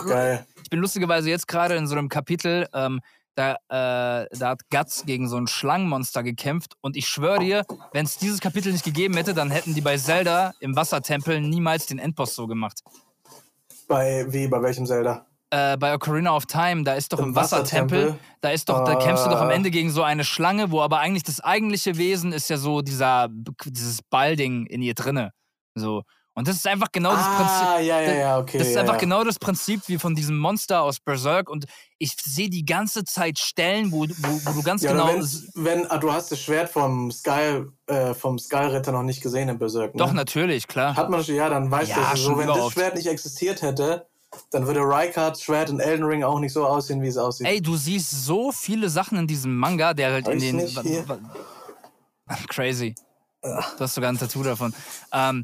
ich 0.63 0.69
bin 0.69 0.79
lustigerweise 0.79 1.29
jetzt 1.29 1.47
gerade 1.47 1.75
in 1.75 1.87
so 1.87 1.95
einem 1.95 2.09
Kapitel, 2.09 2.67
ähm, 2.73 3.01
da, 3.35 3.55
äh, 3.67 4.27
da 4.31 4.49
hat 4.49 4.61
Guts 4.71 5.05
gegen 5.05 5.27
so 5.27 5.37
ein 5.37 5.47
Schlangenmonster 5.47 6.23
gekämpft 6.23 6.75
und 6.81 6.95
ich 6.95 7.07
schwöre 7.07 7.39
dir, 7.39 7.65
wenn 7.91 8.05
es 8.05 8.17
dieses 8.17 8.39
Kapitel 8.39 8.71
nicht 8.71 8.85
gegeben 8.85 9.15
hätte, 9.15 9.33
dann 9.33 9.51
hätten 9.51 9.75
die 9.75 9.81
bei 9.81 9.97
Zelda 9.97 10.53
im 10.61 10.75
Wassertempel 10.75 11.41
niemals 11.41 11.85
den 11.85 11.99
Endboss 11.99 12.33
so 12.33 12.47
gemacht. 12.47 12.81
Bei 13.87 14.25
wie? 14.31 14.47
Bei 14.47 14.61
welchem 14.61 14.85
Zelda? 14.85 15.27
Äh, 15.55 15.77
bei 15.77 15.93
Ocarina 15.93 16.35
of 16.35 16.45
Time, 16.45 16.83
da 16.83 16.95
ist 16.95 17.13
doch 17.13 17.19
im, 17.19 17.29
im 17.29 17.35
Wassertempel, 17.35 17.97
Wassertempel, 17.97 18.19
da 18.41 18.49
ist 18.49 18.67
doch, 18.67 18.83
da 18.83 18.95
kämpfst 18.95 19.25
du 19.25 19.29
doch 19.29 19.39
am 19.39 19.47
ah. 19.47 19.53
Ende 19.53 19.71
gegen 19.71 19.89
so 19.89 20.03
eine 20.03 20.25
Schlange, 20.25 20.71
wo 20.71 20.81
aber 20.81 20.99
eigentlich 20.99 21.23
das 21.23 21.39
eigentliche 21.39 21.97
Wesen 21.97 22.33
ist 22.33 22.49
ja 22.49 22.57
so 22.57 22.81
dieser, 22.81 23.29
dieses 23.65 24.01
Ballding 24.09 24.65
in 24.65 24.81
ihr 24.81 24.93
drinne. 24.93 25.31
So. 25.75 26.03
Und 26.37 26.49
das 26.49 26.57
ist 26.57 26.67
einfach 26.67 26.89
genau 26.91 27.11
das 27.11 27.23
ah, 27.23 27.35
Prinzip. 27.37 27.87
Ja, 27.87 28.01
ja, 28.01 28.13
ja, 28.13 28.39
okay. 28.39 28.57
Das 28.57 28.67
ist 28.67 28.75
einfach 28.75 28.97
genau 28.97 29.23
das 29.23 29.39
Prinzip 29.39 29.81
wie 29.87 29.97
von 29.97 30.15
diesem 30.15 30.37
Monster 30.37 30.81
aus 30.81 30.99
Berserk. 30.99 31.49
Und 31.49 31.63
ich 31.97 32.11
sehe 32.21 32.49
die 32.49 32.65
ganze 32.65 33.05
Zeit 33.05 33.39
Stellen, 33.39 33.93
wo, 33.93 34.01
wo, 34.01 34.41
wo 34.43 34.51
du 34.51 34.61
ganz 34.61 34.81
genau. 34.81 35.07
Wenn, 35.53 35.89
ah, 35.89 35.97
du 35.97 36.11
hast 36.11 36.33
das 36.33 36.41
Schwert 36.41 36.69
vom 36.69 37.09
Sky, 37.09 37.63
äh, 37.87 38.13
vom 38.13 38.37
Sky-Ritter 38.37 38.91
noch 38.91 39.03
nicht 39.03 39.21
gesehen 39.21 39.47
in 39.47 39.57
Berserk. 39.57 39.95
Ne? 39.95 39.99
Doch, 39.99 40.11
natürlich, 40.11 40.67
klar. 40.67 40.97
Hat 40.97 41.09
man 41.09 41.23
schon, 41.23 41.35
ja, 41.35 41.47
dann 41.47 41.71
weißt 41.71 41.91
ja, 41.91 42.11
du, 42.11 42.17
so, 42.17 42.37
wenn 42.37 42.47
das 42.47 42.73
Schwert 42.73 42.95
nicht 42.95 43.07
existiert 43.07 43.61
hätte, 43.61 44.05
dann 44.51 44.67
würde 44.67 44.81
Rykard 44.81 45.39
Schwert 45.39 45.69
in 45.69 45.79
Elden 45.79 46.05
Ring 46.05 46.23
auch 46.23 46.39
nicht 46.39 46.53
so 46.53 46.65
aussehen, 46.65 47.01
wie 47.01 47.07
es 47.07 47.17
aussieht. 47.17 47.47
Ey, 47.47 47.61
du 47.61 47.75
siehst 47.75 48.25
so 48.25 48.51
viele 48.51 48.89
Sachen 48.89 49.17
in 49.17 49.27
diesem 49.27 49.55
Manga, 49.55 49.93
der 49.93 50.11
halt 50.11 50.27
in 50.27 50.39
den. 50.39 50.55
Nicht 50.57 50.79
hier? 50.81 51.05
Crazy. 52.49 52.95
Du 53.41 53.79
hast 53.79 53.93
sogar 53.93 54.11
ein 54.11 54.17
Tattoo 54.17 54.43
davon. 54.43 54.73
Ähm, 55.11 55.43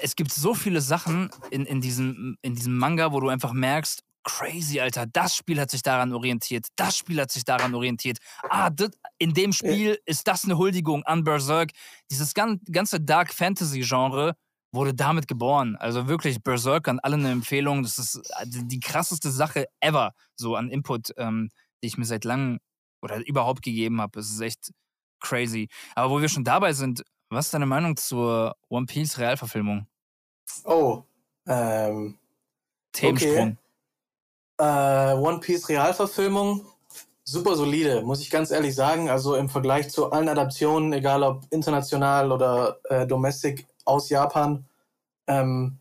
es 0.00 0.16
gibt 0.16 0.32
so 0.32 0.54
viele 0.54 0.80
Sachen 0.80 1.30
in, 1.50 1.66
in, 1.66 1.80
diesem, 1.80 2.36
in 2.42 2.54
diesem 2.54 2.76
Manga, 2.76 3.12
wo 3.12 3.20
du 3.20 3.28
einfach 3.28 3.52
merkst, 3.52 4.02
crazy, 4.24 4.80
Alter, 4.80 5.06
das 5.06 5.34
Spiel 5.34 5.60
hat 5.60 5.70
sich 5.70 5.82
daran 5.82 6.12
orientiert, 6.12 6.68
das 6.76 6.96
Spiel 6.96 7.20
hat 7.20 7.30
sich 7.30 7.44
daran 7.44 7.74
orientiert. 7.74 8.18
Ah, 8.48 8.70
das, 8.70 8.90
in 9.18 9.34
dem 9.34 9.52
Spiel 9.52 9.98
ist 10.06 10.26
das 10.28 10.44
eine 10.44 10.56
Huldigung 10.56 11.02
an 11.04 11.24
Berserk. 11.24 11.70
Dieses 12.10 12.32
ganze 12.34 13.00
Dark 13.00 13.34
Fantasy 13.34 13.80
Genre 13.80 14.34
wurde 14.72 14.94
damit 14.94 15.28
geboren. 15.28 15.76
Also 15.76 16.08
wirklich 16.08 16.42
Berserk 16.42 16.88
an 16.88 16.98
alle 17.00 17.16
eine 17.16 17.30
Empfehlung. 17.30 17.82
Das 17.82 17.98
ist 17.98 18.16
äh, 18.16 18.46
die 18.46 18.80
krasseste 18.80 19.30
Sache 19.30 19.66
ever, 19.80 20.14
so 20.34 20.56
an 20.56 20.70
Input, 20.70 21.12
ähm, 21.16 21.50
die 21.82 21.88
ich 21.88 21.98
mir 21.98 22.04
seit 22.04 22.24
langem 22.24 22.58
oder 23.02 23.26
überhaupt 23.26 23.62
gegeben 23.62 24.00
habe. 24.00 24.18
Es 24.20 24.30
ist 24.30 24.40
echt 24.40 24.72
crazy. 25.20 25.68
Aber 25.94 26.10
wo 26.10 26.20
wir 26.20 26.28
schon 26.28 26.44
dabei 26.44 26.72
sind, 26.72 27.04
was 27.28 27.46
ist 27.46 27.54
deine 27.54 27.66
Meinung 27.66 27.96
zur 27.96 28.56
One 28.68 28.86
Piece 28.86 29.18
Realverfilmung? 29.18 29.86
Oh, 30.64 31.02
ähm. 31.46 32.18
Themensprung. 32.92 33.56
Okay. 34.58 35.10
Äh, 35.10 35.14
One 35.14 35.40
Piece 35.40 35.68
Realverfilmung, 35.68 36.66
super 37.24 37.56
solide, 37.56 38.02
muss 38.02 38.20
ich 38.20 38.30
ganz 38.30 38.50
ehrlich 38.50 38.74
sagen. 38.74 39.08
Also 39.08 39.34
im 39.34 39.48
Vergleich 39.48 39.90
zu 39.90 40.12
allen 40.12 40.28
Adaptionen, 40.28 40.92
egal 40.92 41.22
ob 41.22 41.44
international 41.50 42.30
oder 42.30 42.78
äh, 42.84 43.06
domestic, 43.06 43.66
aus 43.84 44.08
Japan, 44.08 44.66
ähm, 45.26 45.78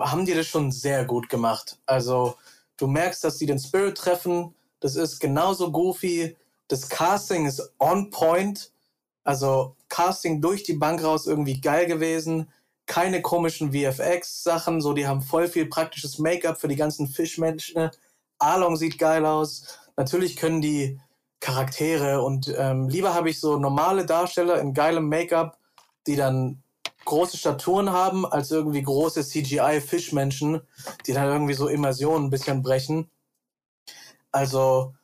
haben 0.00 0.26
die 0.26 0.34
das 0.34 0.46
schon 0.46 0.72
sehr 0.72 1.04
gut 1.04 1.28
gemacht. 1.28 1.78
Also 1.86 2.36
du 2.76 2.86
merkst, 2.86 3.22
dass 3.24 3.38
sie 3.38 3.46
den 3.46 3.58
Spirit 3.58 3.96
treffen. 3.96 4.54
Das 4.80 4.96
ist 4.96 5.20
genauso 5.20 5.70
goofy. 5.70 6.36
Das 6.68 6.88
Casting 6.88 7.46
ist 7.46 7.72
on 7.78 8.10
point. 8.10 8.72
Also 9.24 9.76
Casting 9.88 10.40
durch 10.40 10.64
die 10.64 10.74
Bank 10.74 11.02
raus 11.04 11.26
irgendwie 11.26 11.60
geil 11.60 11.86
gewesen. 11.86 12.50
Keine 12.86 13.22
komischen 13.22 13.72
VFX-Sachen. 13.72 14.80
So, 14.80 14.92
die 14.92 15.06
haben 15.06 15.22
voll 15.22 15.48
viel 15.48 15.66
praktisches 15.66 16.18
Make-up 16.18 16.60
für 16.60 16.68
die 16.68 16.76
ganzen 16.76 17.06
Fischmenschen. 17.06 17.90
Along 18.38 18.76
sieht 18.76 18.98
geil 18.98 19.24
aus. 19.24 19.78
Natürlich 19.96 20.36
können 20.36 20.60
die 20.60 21.00
Charaktere 21.40 22.22
und 22.22 22.52
ähm, 22.56 22.88
lieber 22.88 23.14
habe 23.14 23.28
ich 23.28 23.40
so 23.40 23.56
normale 23.56 24.06
Darsteller 24.06 24.60
in 24.60 24.74
geilem 24.74 25.08
Make-up, 25.08 25.58
die 26.06 26.16
dann 26.16 26.61
große 27.12 27.36
Staturen 27.36 27.90
haben, 27.92 28.24
als 28.24 28.50
irgendwie 28.50 28.82
große 28.82 29.22
CGI-Fischmenschen, 29.22 30.62
die 31.06 31.12
dann 31.12 31.28
irgendwie 31.28 31.52
so 31.54 31.68
Immersionen 31.68 32.26
ein 32.26 32.30
bisschen 32.30 32.62
brechen. 32.62 33.10
Also, 34.30 34.94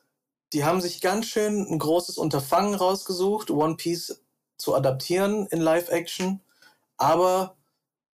die 0.53 0.63
haben 0.63 0.81
sich 0.81 1.01
ganz 1.01 1.27
schön 1.27 1.67
ein 1.69 1.77
großes 1.77 2.17
Unterfangen 2.17 2.73
rausgesucht, 2.73 3.51
One 3.51 3.75
Piece 3.75 4.21
zu 4.57 4.75
adaptieren 4.75 5.45
in 5.51 5.61
Live-Action. 5.61 6.41
Aber 6.97 7.55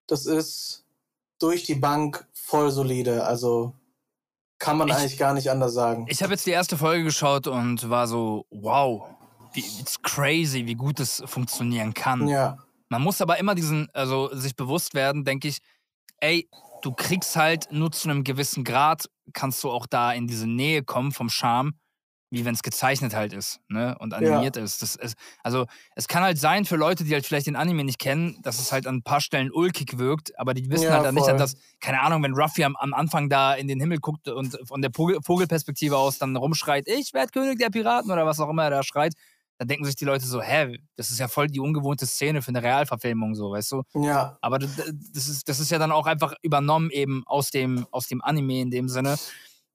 das 0.06 0.24
ist 0.26 0.84
durch 1.38 1.64
die 1.64 1.74
Bank 1.74 2.26
voll 2.32 2.70
solide. 2.70 3.24
Also 3.26 3.74
kann 4.58 4.78
man 4.78 4.88
Ich- 4.88 4.94
eigentlich 4.94 5.18
gar 5.18 5.34
nicht 5.34 5.50
anders 5.50 5.74
sagen. 5.74 6.06
Ich 6.08 6.22
habe 6.22 6.32
jetzt 6.32 6.46
die 6.46 6.50
erste 6.50 6.78
Folge 6.78 7.04
geschaut 7.04 7.46
und 7.46 7.90
war 7.90 8.06
so, 8.06 8.46
wow, 8.50 9.02
wie, 9.52 9.64
it's 9.80 10.00
crazy, 10.02 10.64
wie 10.66 10.74
gut 10.76 10.98
es 10.98 11.22
funktionieren 11.26 11.92
kann. 11.92 12.26
ja, 12.26 12.56
Man 12.92 13.00
muss 13.00 13.22
aber 13.22 13.38
immer 13.38 13.54
diesen, 13.54 13.88
also 13.94 14.28
sich 14.34 14.54
bewusst 14.54 14.92
werden, 14.92 15.24
denke 15.24 15.48
ich, 15.48 15.60
ey, 16.20 16.46
du 16.82 16.92
kriegst 16.92 17.36
halt 17.36 17.72
nur 17.72 17.90
zu 17.90 18.10
einem 18.10 18.22
gewissen 18.22 18.64
Grad, 18.64 19.08
kannst 19.32 19.64
du 19.64 19.70
auch 19.70 19.86
da 19.86 20.12
in 20.12 20.26
diese 20.26 20.46
Nähe 20.46 20.82
kommen 20.82 21.10
vom 21.12 21.30
Charme, 21.30 21.72
wie 22.30 22.44
wenn 22.44 22.54
es 22.54 22.62
gezeichnet 22.62 23.14
halt 23.14 23.32
ist, 23.32 23.60
ne? 23.68 23.96
Und 23.98 24.12
animiert 24.12 24.58
ist. 24.58 24.82
Das 24.82 24.96
ist. 24.96 25.16
Also 25.42 25.64
es 25.96 26.06
kann 26.06 26.22
halt 26.22 26.36
sein 26.38 26.66
für 26.66 26.76
Leute, 26.76 27.04
die 27.04 27.14
halt 27.14 27.24
vielleicht 27.26 27.46
den 27.46 27.56
Anime 27.56 27.82
nicht 27.84 27.98
kennen, 27.98 28.38
dass 28.42 28.58
es 28.58 28.72
halt 28.72 28.86
an 28.86 28.96
ein 28.96 29.02
paar 29.02 29.22
Stellen 29.22 29.50
ulkig 29.50 29.96
wirkt, 29.96 30.38
aber 30.38 30.52
die 30.52 30.70
wissen 30.70 30.84
Ja, 30.84 30.92
halt 30.92 31.04
dann 31.04 31.14
nicht, 31.14 31.28
voll. 31.28 31.38
dass, 31.40 31.54
keine 31.80 32.02
Ahnung, 32.02 32.22
wenn 32.22 32.34
Ruffy 32.34 32.64
am, 32.64 32.76
am 32.76 32.92
Anfang 32.92 33.30
da 33.30 33.54
in 33.54 33.68
den 33.68 33.80
Himmel 33.80 34.00
guckt 34.00 34.28
und 34.28 34.58
von 34.68 34.82
der 34.82 34.90
Vogel, 34.94 35.18
Vogelperspektive 35.24 35.96
aus 35.96 36.18
dann 36.18 36.36
rumschreit, 36.36 36.88
ich 36.88 37.14
werde 37.14 37.32
König 37.32 37.58
der 37.58 37.70
Piraten 37.70 38.10
oder 38.10 38.26
was 38.26 38.38
auch 38.38 38.50
immer 38.50 38.64
er 38.64 38.70
da 38.70 38.82
schreit, 38.82 39.14
dann 39.62 39.68
denken 39.68 39.84
sich 39.84 39.94
die 39.94 40.04
Leute 40.04 40.26
so, 40.26 40.42
hä, 40.42 40.76
das 40.96 41.10
ist 41.10 41.20
ja 41.20 41.28
voll 41.28 41.46
die 41.46 41.60
ungewohnte 41.60 42.04
Szene 42.04 42.42
für 42.42 42.48
eine 42.48 42.64
Realverfilmung, 42.64 43.36
so, 43.36 43.52
weißt 43.52 43.70
du? 43.70 43.82
ja, 43.94 44.36
Aber 44.40 44.58
das 44.58 45.28
ist, 45.28 45.48
das 45.48 45.60
ist 45.60 45.70
ja 45.70 45.78
dann 45.78 45.92
auch 45.92 46.06
einfach 46.06 46.34
übernommen 46.42 46.90
eben 46.90 47.22
aus 47.26 47.50
dem, 47.50 47.86
aus 47.92 48.08
dem 48.08 48.22
Anime 48.22 48.60
in 48.60 48.72
dem 48.72 48.88
Sinne. 48.88 49.14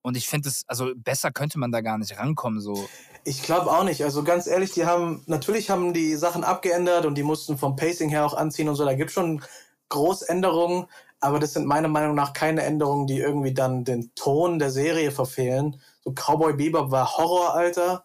Und 0.01 0.17
ich 0.17 0.27
finde 0.27 0.49
es, 0.49 0.65
also 0.67 0.91
besser 0.93 1.31
könnte 1.31 1.57
man 1.57 1.71
da 1.71 1.79
gar 1.79 1.97
nicht 1.97 2.19
rankommen, 2.19 2.59
so. 2.59 2.89
ich 3.23 3.41
glaube 3.43 3.71
auch 3.71 3.85
nicht. 3.85 4.03
Also 4.03 4.25
ganz 4.25 4.45
ehrlich, 4.45 4.71
die 4.73 4.85
haben, 4.85 5.23
natürlich 5.25 5.69
haben 5.69 5.93
die 5.93 6.15
Sachen 6.15 6.43
abgeändert 6.43 7.05
und 7.05 7.15
die 7.15 7.23
mussten 7.23 7.57
vom 7.57 7.77
Pacing 7.77 8.09
her 8.09 8.25
auch 8.25 8.33
anziehen 8.33 8.67
und 8.67 8.75
so. 8.75 8.83
Da 8.83 8.93
gibt 8.93 9.11
schon 9.11 9.41
Großänderungen, 9.87 10.87
aber 11.21 11.39
das 11.39 11.53
sind 11.53 11.65
meiner 11.65 11.87
Meinung 11.87 12.13
nach 12.13 12.33
keine 12.33 12.63
Änderungen, 12.63 13.07
die 13.07 13.19
irgendwie 13.19 13.53
dann 13.53 13.85
den 13.85 14.13
Ton 14.15 14.59
der 14.59 14.69
Serie 14.69 15.11
verfehlen. 15.11 15.79
So 16.03 16.11
Cowboy 16.11 16.55
Bebop 16.55 16.91
war 16.91 17.17
Horror, 17.17 17.53
Alter. 17.53 18.03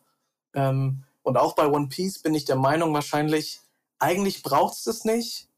Ähm, 0.55 1.03
und 1.23 1.37
auch 1.37 1.55
bei 1.55 1.67
One 1.67 1.89
Piece 1.89 2.21
bin 2.21 2.35
ich 2.35 2.45
der 2.45 2.57
Meinung 2.57 2.93
wahrscheinlich, 2.95 3.61
eigentlich 3.99 4.43
braucht 4.43 4.75
es 4.75 4.85
das 4.85 5.05
nicht. 5.05 5.49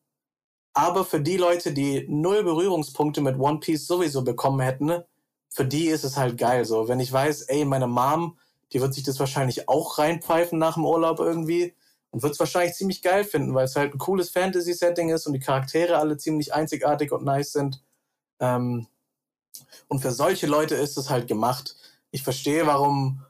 Aber 0.75 1.05
für 1.05 1.21
die 1.21 1.37
Leute, 1.37 1.73
die 1.73 2.05
null 2.09 2.43
Berührungspunkte 2.43 3.21
mit 3.21 3.39
One 3.39 3.61
Piece 3.61 3.87
sowieso 3.87 4.23
bekommen 4.23 4.61
hätten, 4.61 5.05
für 5.49 5.65
die 5.65 5.87
ist 5.87 6.05
es 6.05 6.17
halt 6.17 6.37
geil. 6.37 6.65
So, 6.65 6.89
wenn 6.89 6.99
ich 6.99 7.13
weiß, 7.13 7.43
ey, 7.43 7.65
meine 7.65 7.87
Mom, 7.87 8.39
die 8.73 8.81
wird 8.81 8.93
sich 8.93 9.05
das 9.05 9.21
wahrscheinlich 9.21 9.69
auch 9.69 9.99
reinpfeifen 9.99 10.59
nach 10.59 10.75
dem 10.75 10.85
Urlaub 10.85 11.21
irgendwie 11.21 11.75
und 12.11 12.23
wird 12.23 12.33
es 12.33 12.41
wahrscheinlich 12.41 12.75
ziemlich 12.75 13.03
geil 13.03 13.25
finden, 13.25 13.55
weil 13.55 13.67
es 13.67 13.77
halt 13.77 13.95
ein 13.95 13.99
cooles 13.99 14.31
Fantasy-Setting 14.31 15.11
ist 15.11 15.27
und 15.27 15.33
die 15.33 15.41
Charaktere 15.41 15.97
alle 15.99 16.17
ziemlich 16.17 16.53
einzigartig 16.53 17.13
und 17.13 17.25
nice 17.25 17.53
sind. 17.53 17.83
Ähm, 18.41 18.89
und 19.87 20.01
für 20.01 20.11
solche 20.11 20.49
Leute 20.49 20.75
ist 20.75 20.99
es 20.99 21.09
halt 21.09 21.29
gemacht. 21.29 21.77
Ich 22.11 22.25
verstehe, 22.25 22.67
warum 22.67 23.25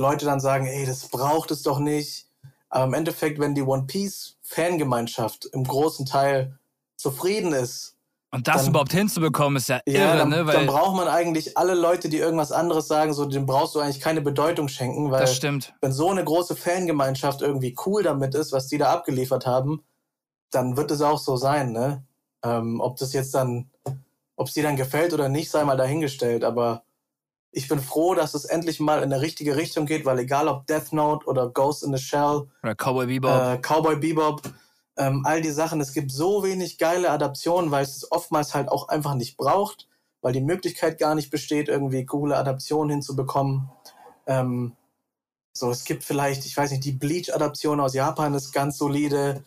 Leute 0.00 0.24
dann 0.24 0.40
sagen, 0.40 0.66
ey, 0.66 0.84
das 0.86 1.08
braucht 1.08 1.50
es 1.50 1.62
doch 1.62 1.78
nicht. 1.78 2.26
Aber 2.68 2.84
im 2.84 2.94
Endeffekt, 2.94 3.38
wenn 3.38 3.54
die 3.54 3.62
One 3.62 3.84
Piece-Fangemeinschaft 3.86 5.46
im 5.46 5.64
großen 5.64 6.06
Teil 6.06 6.58
zufrieden 6.96 7.52
ist, 7.52 7.96
Und 8.32 8.46
das 8.46 8.58
Dann- 8.62 8.70
überhaupt 8.70 8.92
hinzubekommen, 8.92 9.56
ist 9.56 9.68
ja, 9.68 9.80
ja, 9.88 10.04
irre, 10.04 10.18
dann, 10.18 10.28
ne? 10.28 10.36
dann 10.36 10.46
Weil 10.46 10.66
braucht 10.66 10.94
man 10.94 11.08
eigentlich 11.08 11.58
alle 11.58 11.74
Leute, 11.74 12.08
die 12.08 12.18
irgendwas 12.18 12.52
anderes 12.52 12.86
sagen, 12.86 13.12
so 13.12 13.24
dem 13.26 13.44
brauchst 13.44 13.74
du 13.74 13.80
eigentlich 13.80 13.98
keine 13.98 14.20
Bedeutung 14.20 14.68
schenken, 14.68 15.10
weil 15.10 15.22
das 15.22 15.34
stimmt. 15.34 15.74
wenn 15.80 15.90
so 15.92 16.10
eine 16.10 16.22
große 16.22 16.54
Fangemeinschaft 16.54 17.42
irgendwie 17.42 17.74
cool 17.86 18.04
damit 18.04 18.36
ist, 18.36 18.52
was 18.52 18.68
die 18.68 18.78
da 18.78 18.92
abgeliefert 18.92 19.46
haben, 19.46 19.82
dann 20.52 20.76
wird 20.76 20.92
es 20.92 21.00
auch 21.02 21.18
so 21.18 21.36
sein, 21.36 21.72
ne? 21.72 22.04
Ähm, 22.44 22.80
ob 22.80 22.98
das 22.98 23.12
jetzt 23.14 23.34
dann, 23.34 23.68
ob 24.36 24.46
es 24.46 24.54
dir 24.54 24.62
dann 24.62 24.76
gefällt 24.76 25.12
oder 25.12 25.28
nicht, 25.28 25.50
sei 25.50 25.64
mal 25.64 25.76
dahingestellt. 25.76 26.44
Aber 26.44 26.84
ich 27.52 27.68
bin 27.68 27.80
froh, 27.80 28.14
dass 28.14 28.34
es 28.34 28.44
endlich 28.44 28.80
mal 28.80 28.98
in 28.98 29.12
eine 29.12 29.20
richtige 29.20 29.56
Richtung 29.56 29.86
geht, 29.86 30.04
weil 30.04 30.18
egal 30.20 30.48
ob 30.48 30.66
Death 30.66 30.92
Note 30.92 31.26
oder 31.26 31.48
Ghost 31.48 31.82
in 31.82 31.94
the 31.96 32.02
Shell, 32.02 32.48
Oder 32.62 32.74
Cowboy 32.74 33.06
Bebop. 33.06 33.30
äh, 33.30 33.58
Cowboy 33.58 33.96
Bebop, 33.96 34.42
ähm, 34.96 35.22
all 35.24 35.40
die 35.40 35.50
Sachen. 35.50 35.80
Es 35.80 35.92
gibt 35.92 36.12
so 36.12 36.44
wenig 36.44 36.78
geile 36.78 37.10
Adaptionen, 37.10 37.70
weil 37.70 37.82
es 37.82 37.96
es 37.96 38.12
oftmals 38.12 38.54
halt 38.54 38.68
auch 38.68 38.88
einfach 38.88 39.14
nicht 39.14 39.36
braucht, 39.36 39.88
weil 40.22 40.32
die 40.32 40.40
Möglichkeit 40.40 40.98
gar 40.98 41.14
nicht 41.14 41.30
besteht, 41.30 41.68
irgendwie 41.68 42.04
coole 42.06 42.36
Adaptionen 42.36 42.90
hinzubekommen. 42.90 43.70
Ähm, 44.26 44.76
so, 45.52 45.70
es 45.70 45.84
gibt 45.84 46.04
vielleicht, 46.04 46.46
ich 46.46 46.56
weiß 46.56 46.70
nicht, 46.70 46.84
die 46.84 46.92
Bleach-Adaption 46.92 47.80
aus 47.80 47.94
Japan 47.94 48.34
ist 48.34 48.52
ganz 48.52 48.78
solide. 48.78 49.42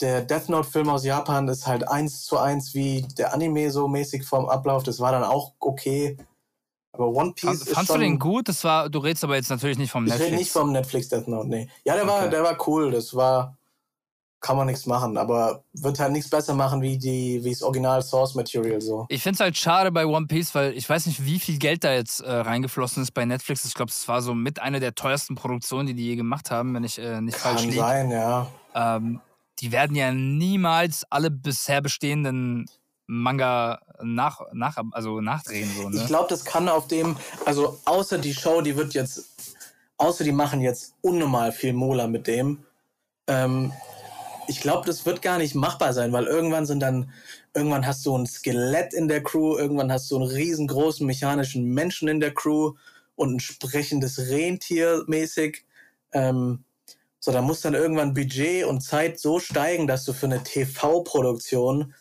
Der 0.00 0.22
Death 0.22 0.48
Note-Film 0.48 0.88
aus 0.88 1.04
Japan 1.04 1.46
ist 1.46 1.66
halt 1.66 1.86
eins 1.86 2.24
zu 2.24 2.38
eins 2.38 2.74
wie 2.74 3.02
der 3.02 3.32
Anime 3.32 3.70
so 3.70 3.86
mäßig 3.86 4.24
vom 4.24 4.48
Ablauf. 4.48 4.82
Das 4.82 4.98
war 4.98 5.12
dann 5.12 5.22
auch 5.22 5.52
okay. 5.60 6.16
Aber 6.92 7.08
One 7.08 7.32
Piece 7.32 7.44
Fand, 7.44 7.60
ist 7.62 7.70
fandst 7.70 7.92
schon... 7.92 8.00
du 8.00 8.06
den 8.06 8.18
gut? 8.18 8.48
Das 8.48 8.64
war, 8.64 8.88
du 8.90 8.98
redest 8.98 9.22
aber 9.24 9.36
jetzt 9.36 9.50
natürlich 9.50 9.78
nicht 9.78 9.90
vom 9.92 10.04
Ich 10.04 10.10
Netflix. 10.10 10.30
rede 10.30 10.38
nicht 10.40 10.50
vom 10.50 10.72
Netflix 10.72 11.08
Death 11.08 11.28
Note, 11.28 11.48
nee. 11.48 11.68
Ja, 11.84 11.94
der 11.94 12.06
war, 12.06 12.20
Okay. 12.22 12.30
der 12.30 12.42
war 12.42 12.56
cool, 12.66 12.90
das 12.90 13.14
war, 13.14 13.56
kann 14.40 14.56
man 14.56 14.66
nichts 14.66 14.86
machen, 14.86 15.16
aber 15.18 15.62
wird 15.74 15.98
halt 16.00 16.12
nichts 16.12 16.28
besser 16.30 16.54
machen 16.54 16.80
wie 16.82 16.96
die, 16.98 17.44
wie 17.44 17.50
das 17.50 17.62
Original 17.62 18.02
Source 18.02 18.34
Material 18.34 18.80
so. 18.80 19.04
Ich 19.08 19.22
finde 19.22 19.34
es 19.34 19.40
halt 19.40 19.56
schade 19.56 19.92
bei 19.92 20.06
One 20.06 20.26
Piece, 20.26 20.54
weil 20.54 20.72
ich 20.72 20.88
weiß 20.88 21.06
nicht, 21.06 21.24
wie 21.24 21.38
viel 21.38 21.58
Geld 21.58 21.84
da 21.84 21.92
jetzt 21.92 22.20
äh, 22.20 22.32
reingeflossen 22.32 23.02
ist 23.02 23.12
bei 23.12 23.24
Netflix. 23.24 23.64
Ich 23.66 23.74
glaube, 23.74 23.90
es 23.90 24.08
war 24.08 24.22
so 24.22 24.34
mit 24.34 24.60
einer 24.60 24.80
der 24.80 24.94
teuersten 24.94 25.34
Produktionen, 25.34 25.86
die 25.88 25.94
die 25.94 26.06
je 26.06 26.16
gemacht 26.16 26.50
haben, 26.50 26.74
wenn 26.74 26.84
ich 26.84 26.98
äh, 26.98 27.20
nicht 27.20 27.36
falsch 27.36 27.60
Kann 27.60 27.68
liege. 27.70 27.80
sein, 27.82 28.10
ja. 28.10 28.46
Ähm, 28.74 29.20
die 29.60 29.72
werden 29.72 29.94
ja 29.94 30.10
niemals 30.10 31.04
alle 31.10 31.30
bisher 31.30 31.82
bestehenden 31.82 32.64
Manga 33.10 33.80
nach, 34.00 34.40
nach, 34.52 34.76
also 34.92 35.20
nachdrehen. 35.20 35.68
So, 35.76 35.88
Ich 35.88 36.00
ne? 36.00 36.06
glaube, 36.06 36.28
das 36.28 36.44
kann 36.44 36.68
auf 36.68 36.86
dem, 36.86 37.16
also 37.44 37.78
außer 37.84 38.18
die 38.18 38.32
Show, 38.32 38.60
die 38.60 38.76
wird 38.76 38.94
jetzt, 38.94 39.56
außer 39.96 40.22
die 40.22 40.32
machen 40.32 40.60
jetzt 40.60 40.94
unnormal 41.00 41.50
viel 41.50 41.72
Mola 41.72 42.06
mit 42.06 42.28
dem. 42.28 42.64
Ähm, 43.26 43.72
ich 44.46 44.60
glaube, 44.60 44.86
das 44.86 45.04
wird 45.06 45.22
gar 45.22 45.38
nicht 45.38 45.56
machbar 45.56 45.92
sein, 45.92 46.12
weil 46.12 46.26
irgendwann 46.26 46.66
sind 46.66 46.80
dann, 46.80 47.10
irgendwann 47.52 47.84
hast 47.84 48.06
du 48.06 48.16
ein 48.16 48.26
Skelett 48.26 48.94
in 48.94 49.08
der 49.08 49.24
Crew, 49.24 49.56
irgendwann 49.58 49.90
hast 49.90 50.08
du 50.10 50.16
einen 50.16 50.30
riesengroßen 50.30 51.04
mechanischen 51.04 51.64
Menschen 51.64 52.06
in 52.06 52.20
der 52.20 52.32
Crew 52.32 52.74
und 53.16 53.34
ein 53.34 53.40
sprechendes 53.40 54.18
Rentier 54.30 55.02
mäßig. 55.08 55.64
Ähm, 56.12 56.64
so, 57.18 57.32
da 57.32 57.42
muss 57.42 57.60
dann 57.60 57.74
irgendwann 57.74 58.14
Budget 58.14 58.64
und 58.64 58.82
Zeit 58.82 59.18
so 59.18 59.40
steigen, 59.40 59.88
dass 59.88 60.04
du 60.04 60.12
für 60.12 60.26
eine 60.26 60.44
TV-Produktion 60.44 61.92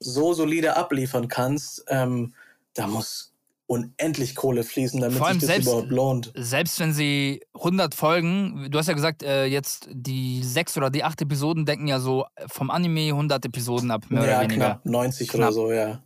so 0.00 0.32
solide 0.32 0.76
abliefern 0.76 1.28
kannst. 1.28 1.84
Ähm, 1.88 2.34
da 2.74 2.86
muss 2.86 3.32
unendlich 3.66 4.34
Kohle 4.34 4.64
fließen, 4.64 5.00
damit 5.00 5.18
sich 5.18 5.26
das 5.26 5.40
selbst- 5.40 5.66
überhaupt 5.66 5.90
lohnt. 5.90 6.32
Selbst 6.34 6.80
wenn 6.80 6.92
sie 6.94 7.44
100 7.54 7.94
Folgen, 7.94 8.70
du 8.70 8.78
hast 8.78 8.86
ja 8.88 8.94
gesagt, 8.94 9.22
äh, 9.22 9.44
jetzt 9.44 9.88
die 9.92 10.42
sechs 10.42 10.76
oder 10.78 10.88
die 10.88 11.04
acht 11.04 11.20
Episoden 11.20 11.66
decken 11.66 11.86
ja 11.86 12.00
so 12.00 12.24
vom 12.46 12.70
Anime 12.70 13.12
100 13.12 13.44
Episoden 13.44 13.90
ab, 13.90 14.04
mehr 14.08 14.24
ja, 14.24 14.28
oder 14.38 14.40
weniger. 14.42 14.64
knapp 14.64 14.86
90 14.86 15.28
oder 15.34 15.38
Knapp. 15.38 15.52
so, 15.52 15.70
ja. 15.72 16.02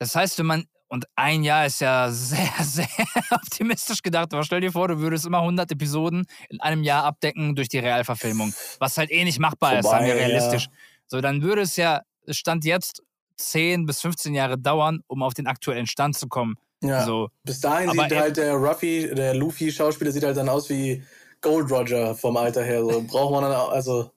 Das 0.00 0.16
heißt, 0.16 0.38
wenn 0.40 0.46
man, 0.46 0.64
und 0.88 1.04
ein 1.14 1.44
Jahr 1.44 1.66
ist 1.66 1.80
ja 1.80 2.10
sehr, 2.10 2.50
sehr 2.62 2.88
optimistisch 3.30 4.02
gedacht, 4.02 4.34
aber 4.34 4.42
stell 4.42 4.60
dir 4.60 4.72
vor, 4.72 4.88
du 4.88 4.98
würdest 4.98 5.24
immer 5.24 5.38
100 5.38 5.70
Episoden 5.70 6.26
in 6.48 6.60
einem 6.60 6.82
Jahr 6.82 7.04
abdecken 7.04 7.54
durch 7.54 7.68
die 7.68 7.78
Realverfilmung, 7.78 8.52
was 8.80 8.98
halt 8.98 9.12
eh 9.12 9.22
nicht 9.22 9.38
machbar 9.38 9.78
ist, 9.78 9.84
sagen 9.84 10.04
wir 10.06 10.14
Vorbei, 10.14 10.26
realistisch. 10.26 10.66
So, 11.06 11.20
dann 11.20 11.42
würde 11.42 11.62
es 11.62 11.76
ja, 11.76 12.02
Stand 12.28 12.64
jetzt, 12.64 13.02
10 13.36 13.86
bis 13.86 14.00
15 14.00 14.34
Jahre 14.34 14.58
dauern, 14.58 15.02
um 15.06 15.22
auf 15.22 15.34
den 15.34 15.46
aktuellen 15.46 15.86
Stand 15.86 16.16
zu 16.16 16.28
kommen. 16.28 16.56
ja. 16.82 17.04
So, 17.04 17.28
Bis 17.44 17.60
dahin 17.60 17.90
Aber 17.90 18.02
sieht 18.02 18.12
er- 18.12 18.20
halt 18.20 18.36
der 18.36 18.54
Ruffy, 18.54 19.10
der 19.14 19.34
Luffy-Schauspieler, 19.34 20.12
sieht 20.12 20.24
halt 20.24 20.36
dann 20.36 20.48
aus 20.48 20.68
wie 20.70 21.02
Gold 21.40 21.70
Roger 21.70 22.14
vom 22.14 22.36
Alter 22.36 22.62
her. 22.62 22.82
So 22.84 23.02
braucht 23.06 23.32
man 23.32 23.42
dann 23.42 23.52
auch, 23.54 23.70
also. 23.70 24.10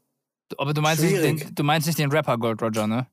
aber 0.57 0.73
du 0.73 0.81
meinst, 0.81 1.01
nicht 1.03 1.15
Schwierig. 1.17 1.45
den, 1.45 1.55
du 1.55 1.63
meinst 1.63 1.87
nicht 1.87 1.99
den 1.99 2.11
Rapper 2.11 2.37
Gold 2.37 2.61
Roger, 2.61 2.87
ne? 2.87 3.07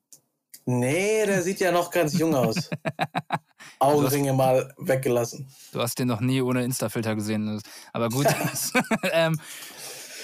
Nee, 0.67 1.25
der 1.27 1.43
sieht 1.43 1.59
ja 1.59 1.71
noch 1.71 1.91
ganz 1.91 2.17
jung 2.17 2.33
aus. 2.33 2.69
Augenringe 3.79 4.33
mal 4.33 4.73
weggelassen. 4.77 5.47
Du 5.71 5.79
hast 5.81 5.99
den 5.99 6.07
noch 6.07 6.21
nie 6.21 6.41
ohne 6.41 6.63
Insta-Filter 6.63 7.13
gesehen. 7.15 7.61
Aber 7.93 8.09
gut. 8.09 8.25
ähm, 9.11 9.39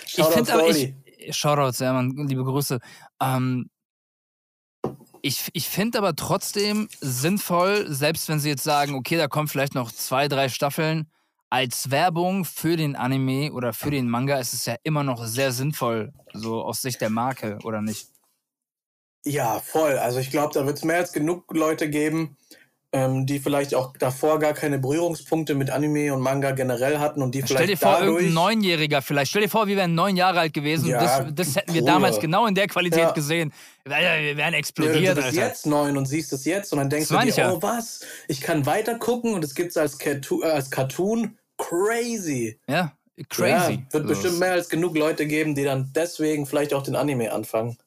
ich 0.07 0.23
finde 0.25 0.53
aber, 0.53 0.67
ich. 0.69 0.93
Shoutouts, 1.29 1.79
ja, 1.79 1.93
man, 1.93 2.11
liebe 2.27 2.43
Grüße. 2.43 2.79
Ähm, 3.21 3.69
ich 5.21 5.49
ich 5.53 5.69
finde 5.69 5.97
aber 5.97 6.15
trotzdem 6.15 6.89
sinnvoll, 6.99 7.85
selbst 7.87 8.29
wenn 8.29 8.39
sie 8.39 8.49
jetzt 8.49 8.63
sagen, 8.63 8.95
okay, 8.95 9.17
da 9.17 9.27
kommen 9.27 9.47
vielleicht 9.47 9.75
noch 9.75 9.91
zwei, 9.91 10.27
drei 10.27 10.49
Staffeln, 10.49 11.07
als 11.49 11.91
Werbung 11.91 12.45
für 12.45 12.77
den 12.77 12.95
Anime 12.95 13.51
oder 13.51 13.73
für 13.73 13.91
den 13.91 14.09
Manga 14.09 14.39
ist 14.39 14.53
es 14.53 14.65
ja 14.65 14.75
immer 14.83 15.03
noch 15.03 15.25
sehr 15.25 15.51
sinnvoll, 15.51 16.13
so 16.33 16.63
aus 16.63 16.81
Sicht 16.81 17.01
der 17.01 17.09
Marke, 17.09 17.57
oder 17.63 17.81
nicht? 17.81 18.07
Ja, 19.25 19.59
voll. 19.59 19.97
Also 19.97 20.19
ich 20.19 20.31
glaube, 20.31 20.53
da 20.53 20.65
wird 20.65 20.77
es 20.77 20.83
mehr 20.83 20.97
als 20.97 21.11
genug 21.11 21.53
Leute 21.53 21.89
geben, 21.89 22.37
ähm, 22.93 23.25
die 23.25 23.39
vielleicht 23.39 23.73
auch 23.73 23.93
davor 23.97 24.39
gar 24.39 24.53
keine 24.53 24.77
Berührungspunkte 24.77 25.55
mit 25.55 25.69
Anime 25.69 26.13
und 26.13 26.19
Manga 26.21 26.51
generell 26.51 26.99
hatten 26.99 27.21
und 27.21 27.33
die 27.33 27.41
vielleicht 27.41 27.53
Stell 27.55 27.67
dir 27.67 27.77
vor, 27.77 27.93
dadurch, 27.99 28.09
irgendein 28.23 28.33
Neunjähriger 28.33 29.01
vielleicht. 29.01 29.29
Stell 29.29 29.43
dir 29.43 29.49
vor, 29.49 29.67
wir 29.67 29.77
wären 29.77 29.95
neun 29.95 30.17
Jahre 30.17 30.41
alt 30.41 30.53
gewesen. 30.53 30.87
Ja, 30.89 31.23
das, 31.23 31.33
das 31.33 31.55
hätten 31.55 31.73
wir 31.73 31.81
Bruder. 31.81 31.93
damals 31.93 32.19
genau 32.19 32.47
in 32.47 32.55
der 32.55 32.67
Qualität 32.67 32.99
Ja. 32.99 33.11
gesehen. 33.11 33.53
Wir 33.85 33.91
wir 33.95 34.37
wären 34.37 34.53
Ja, 34.53 34.59
explodiert, 34.59 35.11
du 35.17 35.21
bist 35.21 35.27
Alter. 35.37 35.47
jetzt 35.47 35.65
neun 35.65 35.95
und 35.97 36.05
siehst 36.05 36.33
es 36.33 36.43
jetzt 36.45 36.73
und 36.73 36.79
dann 36.79 36.89
denkst 36.89 37.09
Das 37.09 37.19
du 37.19 37.25
dir, 37.31 37.35
ja. 37.35 37.51
oh 37.53 37.61
was, 37.61 38.01
ich 38.27 38.41
kann 38.41 38.65
weiter 38.65 38.95
gucken 38.95 39.33
und 39.33 39.43
es 39.43 39.55
gibt 39.55 39.71
es 39.71 39.77
als, 39.77 39.97
Cartoon- 39.97 40.43
äh, 40.43 40.47
als 40.51 40.69
Cartoon. 40.69 41.37
Crazy. 41.57 42.59
Ja, 42.67 42.91
crazy. 43.29 43.51
Ja, 43.51 43.69
wird 43.69 43.93
Also, 43.93 44.07
bestimmt 44.07 44.39
mehr 44.39 44.51
als 44.51 44.67
genug 44.67 44.97
Leute 44.97 45.25
geben, 45.27 45.55
die 45.55 45.63
dann 45.63 45.91
deswegen 45.95 46.45
vielleicht 46.45 46.73
auch 46.73 46.83
den 46.83 46.95
Anime 46.95 47.31
anfangen. 47.31 47.77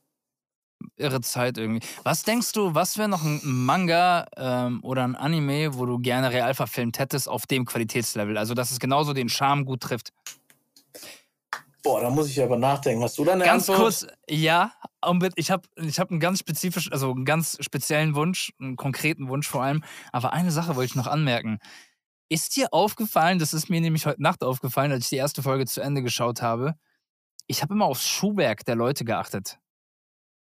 Irre 0.97 1.21
Zeit 1.21 1.59
irgendwie. 1.59 1.87
Was 2.03 2.23
denkst 2.23 2.53
du, 2.53 2.75
was 2.75 2.99
wäre 2.99 3.09
noch 3.09 3.25
ein 3.25 3.41
Manga 3.43 4.27
ähm, 4.37 4.81
oder 4.83 5.05
ein 5.05 5.17
Anime, 5.17 5.75
wo 5.75 5.87
du 5.87 5.99
gerne 5.99 6.31
real 6.31 6.55
verfilmt 6.55 6.99
hättest 6.99 7.29
auf 7.29 7.47
dem 7.47 7.65
Qualitätslevel? 7.65 8.39
Also, 8.39 8.55
dass 8.55 8.71
es 8.71 8.79
genauso 8.79 9.13
den 9.13 9.29
Charme 9.29 9.65
gut 9.65 9.81
trifft. 9.81 10.13
Boah, 11.83 12.01
da 12.01 12.09
muss 12.09 12.31
ich 12.31 12.43
aber 12.43 12.57
nachdenken. 12.57 13.03
Hast 13.03 13.19
du 13.19 13.25
da 13.25 13.35
eine 13.35 13.45
Ganz 13.45 13.69
Antwort? 13.69 13.79
kurz, 13.79 14.07
ja, 14.29 14.73
ich 15.37 15.51
habe 15.51 15.69
ich 15.77 16.01
hab 16.01 16.11
einen 16.11 16.21
ganz 16.21 16.39
spezifisch, 16.39 16.91
also 16.91 17.11
einen 17.11 17.27
ganz 17.27 17.59
speziellen 17.61 18.15
Wunsch, 18.15 18.53
einen 18.59 18.77
konkreten 18.77 19.29
Wunsch 19.29 19.47
vor 19.47 19.63
allem. 19.63 19.85
Aber 20.11 20.33
eine 20.33 20.51
Sache 20.51 20.77
wollte 20.77 20.91
ich 20.91 20.95
noch 20.95 21.07
anmerken. 21.07 21.59
Ist 22.31 22.57
dir 22.57 22.73
aufgefallen, 22.73 23.39
das 23.39 23.53
ist 23.53 23.69
mir 23.69 23.83
nämlich 23.83 24.07
heute 24.07 24.23
Nacht 24.23 24.43
aufgefallen, 24.43 24.93
als 24.93 25.05
ich 25.05 25.11
die 25.11 25.17
erste 25.17 25.43
Folge 25.43 25.67
zu 25.67 25.83
Ende 25.83 26.03
geschaut 26.03 26.41
habe, 26.41 26.75
ich 27.47 27.63
habe 27.63 27.75
immer 27.75 27.85
aufs 27.85 28.09
Schuhwerk 28.09 28.65
der 28.65 28.77
Leute 28.77 29.05
geachtet. 29.05 29.59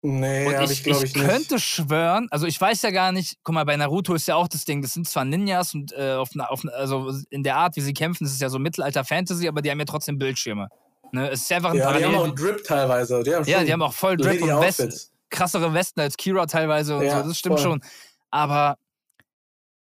Nee, 0.05 0.45
Und 0.47 0.69
ich, 0.69 0.85
ich, 0.85 0.87
ich, 0.87 1.01
nicht. 1.01 1.15
könnte 1.15 1.59
schwören, 1.59 2.27
also 2.29 2.45
ich 2.45 2.59
weiß 2.59 2.81
ja 2.81 2.91
gar 2.91 3.13
nicht, 3.13 3.37
guck 3.41 3.55
mal, 3.55 3.63
bei 3.63 3.77
Naruto 3.77 4.13
ist 4.13 4.27
ja 4.27 4.35
auch 4.35 4.49
das 4.49 4.65
Ding, 4.65 4.81
das 4.81 4.93
sind 4.93 5.07
zwar 5.07 5.23
Ninjas 5.23 5.73
und 5.73 5.93
äh, 5.93 6.15
auf, 6.15 6.29
auf, 6.37 6.65
also 6.73 7.09
in 7.29 7.41
der 7.41 7.55
Art, 7.55 7.77
wie 7.77 7.81
sie 7.81 7.93
kämpfen, 7.93 8.25
das 8.25 8.33
ist 8.33 8.41
ja 8.41 8.49
so 8.49 8.59
Mittelalter-Fantasy, 8.59 9.47
aber 9.47 9.61
die 9.61 9.71
haben 9.71 9.79
ja 9.79 9.85
trotzdem 9.85 10.17
Bildschirme. 10.17 10.67
Ne? 11.13 11.29
Es 11.29 11.43
ist 11.43 11.49
ja 11.49 11.57
einfach 11.57 11.69
ein 11.69 11.77
ja, 11.77 11.93
die 11.93 11.99
Parallel. 12.03 12.19
haben 12.19 12.31
auch 12.31 12.35
Drip 12.35 12.63
teilweise. 12.65 13.23
Die 13.23 13.33
haben 13.33 13.45
ja, 13.45 13.63
die 13.63 13.71
haben 13.71 13.81
auch 13.81 13.93
voll 13.93 14.17
Drip 14.17 14.41
und 14.41 14.49
Westen, 14.49 14.93
krassere 15.29 15.73
Westen 15.73 16.01
als 16.01 16.17
Kira 16.17 16.47
teilweise 16.47 16.97
und 16.97 17.05
Ja, 17.05 17.21
so, 17.21 17.29
das 17.29 17.39
stimmt 17.39 17.59
voll. 17.59 17.71
schon. 17.71 17.81
Aber 18.29 18.77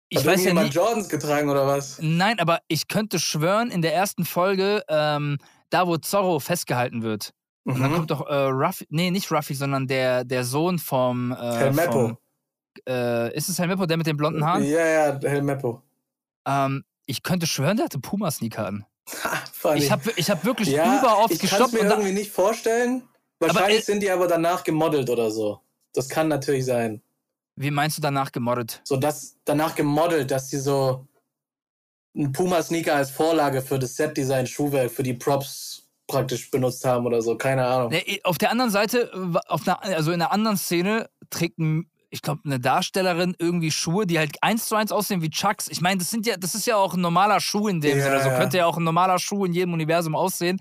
ich 0.08 0.20
Hat 0.20 0.26
weiß 0.26 0.46
ja 0.46 0.54
nicht. 0.54 0.74
Jordans 0.74 1.10
getragen 1.10 1.50
oder 1.50 1.68
was? 1.68 1.98
Nein, 2.00 2.40
aber 2.40 2.60
ich 2.70 2.88
könnte 2.88 3.20
schwören, 3.20 3.72
in 3.72 3.82
der 3.82 3.94
ersten 3.94 4.24
Folge, 4.24 4.84
ähm, 4.88 5.38
da 5.70 5.86
wo 5.86 5.98
Zorro 5.98 6.40
festgehalten 6.40 7.04
wird. 7.04 7.34
Und 7.68 7.82
dann 7.82 7.92
Mhm. 7.92 7.96
kommt 7.96 8.12
doch 8.12 8.26
äh, 8.28 8.34
Ruffy, 8.34 8.86
nee, 8.90 9.12
nicht 9.12 9.32
Ruffy, 9.32 9.54
sondern 9.54 9.88
der, 9.88 10.24
der 10.24 10.44
Sohn 10.44 10.80
vom. 10.80 11.32
Äh, 11.34 11.36
Helmeppo. 11.36 11.92
vom 11.92 12.18
äh, 12.88 13.36
ist 13.36 13.50
es 13.50 13.60
Helmeppo, 13.60 13.86
der 13.86 13.98
mit 13.98 14.08
den 14.08 14.18
blonden 14.18 14.46
Haaren? 14.46 14.64
Ja, 14.64 14.86
ja, 14.86 15.20
Helmeppo. 15.22 15.82
Ähm, 16.48 16.84
ich 17.06 17.24
könnte 17.24 17.48
schwören, 17.48 17.78
der 17.78 17.86
hatte 17.86 18.00
Puma-Sneaker 18.00 18.68
an. 18.68 18.86
Ich 19.76 19.92
habe 19.92 20.12
ich 20.16 20.30
hab 20.30 20.44
wirklich 20.46 20.70
ja, 20.70 21.00
überoft 21.00 21.34
ich 21.34 21.40
kann 21.40 21.46
es 21.46 21.52
gestoppt 21.52 21.74
mir 21.74 21.80
und 21.82 21.86
da, 21.88 21.96
irgendwie 21.96 22.14
nicht 22.14 22.32
vorstellen. 22.32 23.04
Aber, 23.40 23.54
Wahrscheinlich 23.54 23.80
äh, 23.80 23.84
sind 23.84 24.02
die 24.04 24.12
aber 24.12 24.28
danach 24.28 24.64
gemodelt 24.64 25.10
oder 25.10 25.32
so. 25.32 25.62
Das 25.94 26.08
kann 26.10 26.28
natürlich 26.28 26.66
sein. 26.66 27.02
Wie 27.56 27.72
meinst 27.72 27.98
du 27.98 28.02
danach 28.02 28.32
gemoddet? 28.32 28.82
So, 28.84 28.98
dass 28.98 29.38
danach 29.46 29.76
gemodelt, 29.76 30.30
dass 30.30 30.50
die 30.50 30.58
so 30.58 31.08
einen 32.16 32.32
Puma-Sneaker 32.32 32.96
als 32.96 33.12
Vorlage 33.12 33.62
für 33.62 33.80
das 33.80 33.96
Set-Design 33.96 34.46
Schuhwerk, 34.46 34.92
für 34.92 35.04
die 35.04 35.14
Props 35.14 35.87
praktisch 36.08 36.50
benutzt 36.50 36.84
haben 36.86 37.06
oder 37.06 37.22
so. 37.22 37.38
Keine 37.38 37.66
Ahnung. 37.66 37.90
Nee, 37.92 38.22
auf 38.24 38.38
der 38.38 38.52
anderen 38.52 38.72
Seite, 38.72 39.12
auf 39.48 39.68
einer, 39.68 39.84
also 39.84 40.12
in 40.12 40.22
einer 40.22 40.32
anderen 40.32 40.58
Szene, 40.58 41.10
trägt 41.30 41.60
ein, 41.60 41.90
ich 42.10 42.22
glaube, 42.22 42.42
eine 42.46 42.60
Darstellerin 42.60 43.36
irgendwie 43.38 43.72
Schuhe, 43.72 44.08
die 44.08 44.18
halt 44.18 44.38
eins 44.42 44.68
zu 44.68 44.76
eins 44.76 44.92
aussehen 44.92 45.22
wie 45.22 45.30
Chucks. 45.30 45.68
Ich 45.68 45.82
meine, 45.82 46.00
das 46.00 46.10
sind 46.10 46.26
ja, 46.26 46.38
das 46.38 46.56
ist 46.56 46.66
ja 46.66 46.78
auch 46.78 46.94
ein 46.94 47.02
normaler 47.02 47.42
Schuh 47.42 47.68
in 47.68 47.82
dem 47.82 47.98
Ja, 47.98 48.04
Sinne. 48.06 48.24
So 48.24 48.30
ja. 48.30 48.38
könnte 48.38 48.58
ja 48.58 48.66
auch 48.66 48.78
ein 48.78 48.84
normaler 48.84 49.20
Schuh 49.20 49.46
in 49.46 49.54
jedem 49.54 49.74
Universum 49.74 50.16
aussehen. 50.16 50.60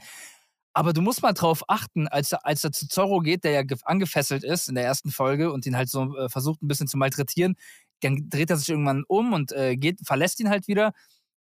Aber 0.73 0.93
du 0.93 1.01
musst 1.01 1.23
mal 1.23 1.33
drauf 1.33 1.63
achten, 1.69 2.07
als 2.09 2.33
er, 2.33 2.45
als 2.45 2.63
er 2.63 2.73
zu 2.73 2.87
Zorro 2.89 3.21
geht, 3.21 3.45
der 3.45 3.53
ja 3.53 3.63
ge- 3.63 3.79
angefesselt 3.85 4.45
ist 4.45 4.69
in 4.69 4.75
der 4.75 4.85
ersten 4.85 5.11
Folge 5.11 5.51
und 5.53 5.65
ihn 5.65 5.77
halt 5.77 5.89
so 5.89 6.15
äh, 6.17 6.29
versucht 6.29 6.61
ein 6.63 6.69
bisschen 6.69 6.87
zu 6.87 6.99
malträtieren, 6.99 7.57
dann 8.03 8.29
dreht 8.29 8.51
er 8.51 8.59
sich 8.59 8.69
irgendwann 8.69 9.05
um 9.09 9.33
und 9.33 9.53
äh, 9.53 9.77
geht, 9.77 10.01
verlässt 10.05 10.39
ihn 10.41 10.51
halt 10.51 10.69
wieder. 10.69 10.93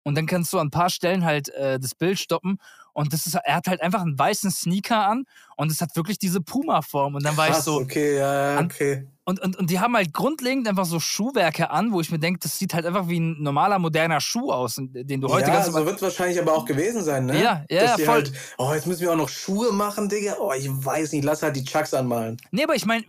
Und 0.03 0.15
dann 0.15 0.25
kannst 0.27 0.53
du 0.53 0.59
an 0.59 0.67
ein 0.67 0.71
paar 0.71 0.89
Stellen 0.89 1.25
halt 1.25 1.49
äh, 1.49 1.79
das 1.79 1.95
Bild 1.95 2.17
stoppen. 2.19 2.59
Und 2.95 3.11
das 3.11 3.25
ist, 3.25 3.35
er 3.35 3.55
hat 3.55 3.67
halt 3.67 3.81
einfach 3.81 4.01
einen 4.01 4.17
weißen 4.17 4.49
Sneaker 4.49 5.05
an 5.05 5.25
und 5.57 5.69
es 5.69 5.81
hat 5.81 5.93
wirklich 5.97 6.17
diese 6.17 6.39
Puma-Form. 6.39 7.15
Und 7.15 7.25
dann 7.25 7.35
war 7.35 7.47
ich 7.47 7.53
Krass, 7.53 7.65
so, 7.65 7.75
okay, 7.75 8.17
ja, 8.17 8.53
ja, 8.53 8.61
okay. 8.63 9.05
und, 9.25 9.41
und, 9.41 9.57
und 9.57 9.69
die 9.69 9.81
haben 9.81 9.97
halt 9.97 10.13
grundlegend 10.13 10.65
einfach 10.65 10.85
so 10.85 11.01
Schuhwerke 11.01 11.71
an, 11.71 11.91
wo 11.91 11.99
ich 11.99 12.09
mir 12.09 12.19
denke, 12.19 12.39
das 12.39 12.57
sieht 12.57 12.73
halt 12.73 12.85
einfach 12.85 13.09
wie 13.09 13.19
ein 13.19 13.43
normaler, 13.43 13.79
moderner 13.79 14.21
Schuh 14.21 14.49
aus, 14.49 14.75
den 14.77 15.19
du 15.19 15.27
heute 15.27 15.49
ja, 15.49 15.55
ganz 15.55 15.65
so 15.65 15.85
wird 15.85 15.97
es 15.97 16.01
wahrscheinlich 16.03 16.39
aber 16.41 16.53
auch 16.53 16.63
gewesen 16.63 17.03
sein, 17.03 17.25
ne? 17.25 17.33
Ja, 17.43 17.65
ja, 17.69 17.81
Dass 17.81 17.99
ja, 17.99 18.05
voll. 18.05 18.15
Halt, 18.15 18.31
oh, 18.57 18.73
jetzt 18.73 18.87
müssen 18.87 19.01
wir 19.01 19.11
auch 19.11 19.17
noch 19.17 19.27
Schuhe 19.29 19.73
machen, 19.73 20.07
Digga. 20.07 20.37
Oh, 20.39 20.53
ich 20.57 20.69
weiß 20.69 21.11
nicht, 21.11 21.25
lass 21.25 21.43
halt 21.43 21.57
die 21.57 21.65
Chucks 21.65 21.93
anmalen. 21.93 22.37
Nee, 22.51 22.63
aber 22.63 22.75
ich 22.75 22.85
meine, 22.85 23.03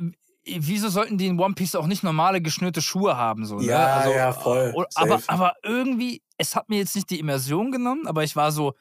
wieso 0.45 0.89
sollten 0.89 1.19
die 1.19 1.27
in 1.27 1.39
One 1.39 1.55
Piece 1.55 1.77
auch 1.77 1.87
nicht 1.87 2.03
normale 2.03 2.41
geschnürte 2.41 2.83
Schuhe 2.83 3.17
haben? 3.17 3.47
So, 3.47 3.59
ne? 3.59 3.67
Ja, 3.67 3.87
also, 3.99 4.11
ja, 4.11 4.33
voll. 4.33 4.75
Aber, 4.95 5.19
Safe. 5.19 5.29
aber 5.29 5.53
irgendwie, 5.63 6.23
es 6.39 6.57
hat 6.57 6.69
mir 6.69 6.79
jetzt 6.79 6.95
nicht 6.95 7.11
die 7.11 7.21
Immersion 7.21 7.71
genommen, 7.71 8.07
aber 8.07 8.25
ich 8.25 8.35
war 8.35 8.51
so, 8.51 8.75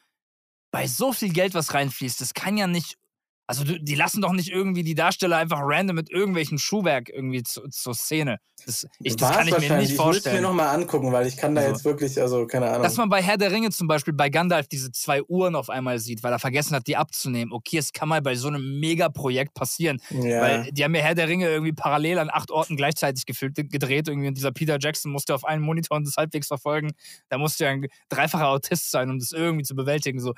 bei 0.75 0.87
so 0.87 1.13
viel 1.13 1.31
Geld, 1.31 1.53
was 1.53 1.73
reinfließt, 1.73 2.19
das 2.19 2.33
kann 2.33 2.57
ja 2.57 2.67
nicht. 2.67 2.97
Also, 3.47 3.63
die 3.63 3.93
lassen 3.95 4.21
doch 4.21 4.31
nicht 4.33 4.49
irgendwie 4.49 4.81
die 4.83 4.95
Darsteller 4.95 5.37
einfach 5.37 5.59
random 5.61 5.95
mit 5.95 6.09
irgendwelchen 6.09 6.57
Schuhwerk 6.57 7.09
irgendwie 7.09 7.43
zu, 7.43 7.61
zur 7.69 7.93
Szene. 7.93 8.39
Das, 8.65 8.87
ich, 8.99 9.15
das 9.17 9.31
kann 9.31 9.47
ich 9.47 9.53
mir 9.53 9.59
nicht 9.59 9.69
Ich 9.69 9.79
müsste 9.89 9.95
vorstellen. 9.97 10.35
mir 10.37 10.41
nochmal 10.41 10.73
angucken, 10.73 11.11
weil 11.11 11.27
ich 11.27 11.37
kann 11.37 11.53
da 11.53 11.61
Also, 11.61 11.73
jetzt 11.73 11.85
wirklich, 11.85 12.19
also 12.19 12.47
keine 12.47 12.69
Ahnung. 12.71 12.81
Dass 12.81 12.97
man 12.97 13.07
bei 13.07 13.21
Herr 13.21 13.37
der 13.37 13.51
Ringe 13.51 13.69
zum 13.69 13.87
Beispiel 13.87 14.13
bei 14.15 14.29
Gandalf 14.29 14.67
diese 14.67 14.91
zwei 14.91 15.21
Uhren 15.21 15.55
auf 15.55 15.69
einmal 15.69 15.99
sieht, 15.99 16.23
weil 16.23 16.31
er 16.31 16.39
vergessen 16.39 16.75
hat, 16.75 16.87
die 16.87 16.97
abzunehmen. 16.97 17.53
Okay, 17.53 17.77
es 17.77 17.93
kann 17.93 18.09
mal 18.09 18.19
bei 18.23 18.33
so 18.33 18.47
einem 18.47 18.79
Megaprojekt 18.79 19.53
passieren. 19.53 20.01
ja. 20.09 20.41
Weil 20.41 20.71
die 20.71 20.83
haben 20.83 20.95
ja 20.95 21.01
Herr 21.01 21.13
der 21.13 21.27
Ringe 21.27 21.47
irgendwie 21.47 21.73
parallel 21.73 22.17
an 22.17 22.29
acht 22.31 22.49
Orten 22.49 22.75
gleichzeitig 22.77 23.27
gefilmt, 23.27 23.57
gedreht. 23.57 24.07
Irgendwie. 24.07 24.29
Und 24.29 24.37
dieser 24.37 24.53
Peter 24.53 24.77
Jackson 24.79 25.11
musste 25.11 25.35
auf 25.35 25.45
einen 25.45 25.61
Monitor 25.61 25.97
und 25.97 26.07
das 26.07 26.17
halbwegs 26.17 26.47
verfolgen. 26.47 26.93
Da 27.29 27.37
musste 27.37 27.65
ja 27.65 27.69
ein 27.69 27.85
dreifacher 28.09 28.47
Autist 28.49 28.89
sein, 28.89 29.11
um 29.11 29.19
das 29.19 29.33
irgendwie 29.33 29.65
zu 29.65 29.75
bewältigen. 29.75 30.19
So. 30.19 30.33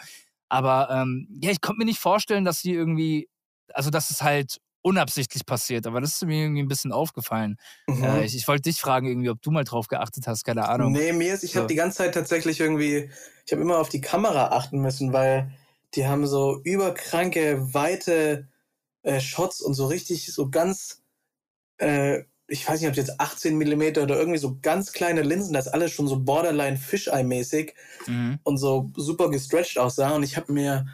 Aber 0.49 0.89
ähm, 0.91 1.27
ja, 1.41 1.51
ich 1.51 1.61
konnte 1.61 1.79
mir 1.79 1.85
nicht 1.85 1.99
vorstellen, 1.99 2.45
dass 2.45 2.61
die 2.61 2.73
irgendwie, 2.73 3.29
also 3.73 3.89
dass 3.89 4.09
es 4.11 4.21
halt 4.21 4.57
unabsichtlich 4.81 5.45
passiert. 5.45 5.85
Aber 5.85 5.99
das 5.99 6.13
ist 6.13 6.25
mir 6.25 6.43
irgendwie 6.43 6.61
ein 6.61 6.67
bisschen 6.67 6.91
aufgefallen. 6.93 7.57
Mhm. 7.87 8.03
Äh, 8.03 8.25
ich 8.25 8.35
ich 8.35 8.47
wollte 8.47 8.63
dich 8.63 8.79
fragen, 8.79 9.07
irgendwie, 9.07 9.29
ob 9.29 9.41
du 9.41 9.51
mal 9.51 9.65
drauf 9.65 9.87
geachtet 9.87 10.27
hast, 10.27 10.43
keine 10.45 10.67
Ahnung. 10.69 10.93
Nee, 10.93 11.11
mir 11.11 11.33
ist, 11.33 11.43
ich 11.43 11.51
So. 11.51 11.59
habe 11.59 11.67
die 11.67 11.75
ganze 11.75 11.97
Zeit 11.97 12.13
tatsächlich 12.13 12.59
irgendwie, 12.59 13.09
ich 13.45 13.51
habe 13.51 13.61
immer 13.61 13.79
auf 13.79 13.89
die 13.89 14.01
Kamera 14.01 14.49
achten 14.49 14.79
müssen, 14.79 15.11
weil 15.11 15.51
die 15.95 16.07
haben 16.07 16.25
so 16.25 16.61
überkranke, 16.63 17.73
weite 17.73 18.47
äh, 19.03 19.19
Shots 19.19 19.61
und 19.61 19.73
so 19.73 19.87
richtig, 19.87 20.31
so 20.31 20.49
ganz, 20.49 21.01
äh, 21.77 22.23
ich 22.47 22.67
weiß 22.67 22.79
nicht, 22.79 22.89
ob 22.89 22.95
jetzt 22.95 23.19
18 23.19 23.57
Millimeter 23.57 24.03
oder 24.03 24.17
irgendwie 24.17 24.39
so 24.39 24.57
ganz 24.61 24.93
kleine 24.93 25.21
Linsen, 25.21 25.53
das 25.53 25.67
alles 25.67 25.91
schon 25.91 26.07
so 26.07 26.19
borderline 26.19 26.77
Fisheye-mäßig 26.77 27.73
Mhm. 28.07 28.39
und 28.43 28.57
so 28.57 28.89
super 28.95 29.29
gestretched 29.29 29.77
aussah. 29.77 30.15
Und 30.15 30.23
ich 30.23 30.37
habe 30.37 30.51
mir, 30.53 30.87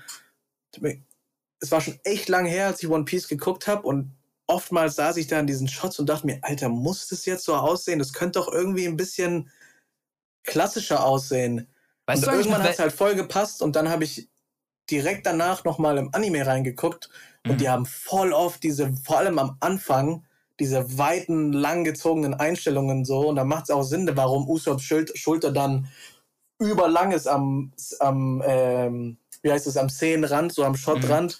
es 1.59 1.71
war 1.71 1.81
schon 1.81 1.99
echt 2.03 2.27
lang 2.29 2.45
her, 2.45 2.67
als 2.67 2.81
ich 2.81 2.89
One 2.89 3.05
Piece 3.05 3.27
geguckt 3.27 3.67
habe 3.67 3.87
und 3.87 4.11
oftmals 4.47 4.95
saß 4.95 5.17
ich 5.17 5.27
da 5.27 5.39
in 5.39 5.47
diesen 5.47 5.67
Shots 5.67 5.99
und 5.99 6.07
dachte 6.09 6.25
mir, 6.25 6.39
Alter, 6.41 6.69
muss 6.69 7.07
das 7.07 7.25
jetzt 7.25 7.45
so 7.45 7.55
aussehen? 7.55 7.99
Das 7.99 8.13
könnte 8.13 8.39
doch 8.39 8.51
irgendwie 8.51 8.87
ein 8.87 8.97
bisschen 8.97 9.49
klassischer 10.43 11.05
aussehen. 11.05 11.67
Weißt 12.05 12.27
und 12.27 12.33
irgendwann 12.33 12.63
hat 12.63 12.73
es 12.73 12.79
halt 12.79 12.91
voll 12.91 13.15
gepasst 13.15 13.61
und 13.61 13.75
dann 13.75 13.89
habe 13.89 14.03
ich 14.03 14.29
direkt 14.89 15.25
danach 15.25 15.63
nochmal 15.63 15.97
im 15.97 16.13
Anime 16.13 16.45
reingeguckt 16.45 17.09
und 17.45 17.53
Mhm. 17.53 17.57
die 17.57 17.69
haben 17.69 17.85
voll 17.85 18.33
oft 18.33 18.61
diese, 18.63 18.93
vor 19.05 19.17
allem 19.19 19.39
am 19.39 19.55
Anfang, 19.61 20.25
diese 20.59 20.97
weiten, 20.97 21.51
langgezogenen 21.51 22.33
Einstellungen 22.33 23.05
so 23.05 23.27
und 23.29 23.35
da 23.35 23.43
macht 23.43 23.63
es 23.65 23.69
auch 23.71 23.83
Sinn, 23.83 24.09
warum 24.13 24.47
Usops 24.49 24.83
Schul- 24.83 25.15
Schulter 25.15 25.51
dann 25.51 25.87
überlang 26.59 27.11
ist 27.11 27.27
am, 27.27 27.73
am 27.99 28.41
ähm, 28.45 29.17
wie 29.41 29.51
heißt 29.51 29.67
es, 29.67 29.77
am 29.77 29.89
Szenenrand, 29.89 30.53
so 30.53 30.63
am 30.63 30.75
Shotrand. 30.75 31.37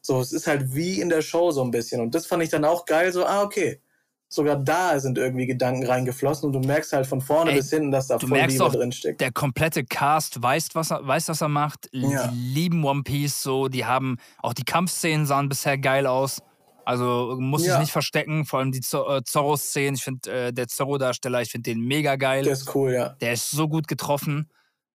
So, 0.00 0.20
es 0.20 0.32
ist 0.32 0.46
halt 0.46 0.74
wie 0.74 1.00
in 1.00 1.08
der 1.08 1.22
Show 1.22 1.52
so 1.52 1.62
ein 1.62 1.70
bisschen. 1.70 2.00
Und 2.00 2.14
das 2.14 2.26
fand 2.26 2.42
ich 2.42 2.48
dann 2.48 2.64
auch 2.64 2.86
geil, 2.86 3.12
so, 3.12 3.24
ah, 3.24 3.42
okay. 3.42 3.80
Sogar 4.28 4.56
da 4.56 4.98
sind 4.98 5.18
irgendwie 5.18 5.46
Gedanken 5.46 5.86
reingeflossen 5.86 6.46
und 6.46 6.54
du 6.54 6.66
merkst 6.66 6.94
halt 6.94 7.06
von 7.06 7.20
vorne 7.20 7.50
Ey, 7.50 7.58
bis 7.58 7.68
hinten, 7.68 7.90
dass 7.90 8.06
da 8.06 8.18
voll 8.18 8.40
Liebe 8.40 8.70
drin 8.70 8.90
steckt. 8.90 9.20
der 9.20 9.30
komplette 9.30 9.84
Cast 9.84 10.42
weiß, 10.42 10.68
was 10.72 10.90
er, 10.90 11.06
weiß, 11.06 11.28
was 11.28 11.42
er 11.42 11.48
macht. 11.48 11.90
Ja. 11.92 12.28
Die 12.28 12.34
lieben 12.34 12.82
One 12.82 13.02
Piece 13.02 13.42
so. 13.42 13.68
Die 13.68 13.84
haben 13.84 14.16
auch 14.38 14.54
die 14.54 14.64
Kampfszenen 14.64 15.26
sahen 15.26 15.50
bisher 15.50 15.76
geil 15.76 16.06
aus. 16.06 16.40
Also 16.84 17.36
muss 17.38 17.64
Ja. 17.64 17.74
ich 17.74 17.80
nicht 17.80 17.92
verstecken. 17.92 18.44
Vor 18.44 18.58
allem 18.58 18.72
die 18.72 18.78
äh, 18.80 19.22
Zorro-Szenen. 19.24 19.94
Ich 19.94 20.04
finde 20.04 20.30
äh, 20.48 20.52
der 20.52 20.68
Zorro-Darsteller, 20.68 21.42
ich 21.42 21.50
finde 21.50 21.70
den 21.70 21.80
mega 21.80 22.16
geil. 22.16 22.44
Der 22.44 22.52
ist 22.54 22.74
cool, 22.74 22.92
ja. 22.92 23.10
Der 23.20 23.32
ist 23.34 23.50
so 23.50 23.68
gut 23.68 23.86
getroffen. 23.88 24.50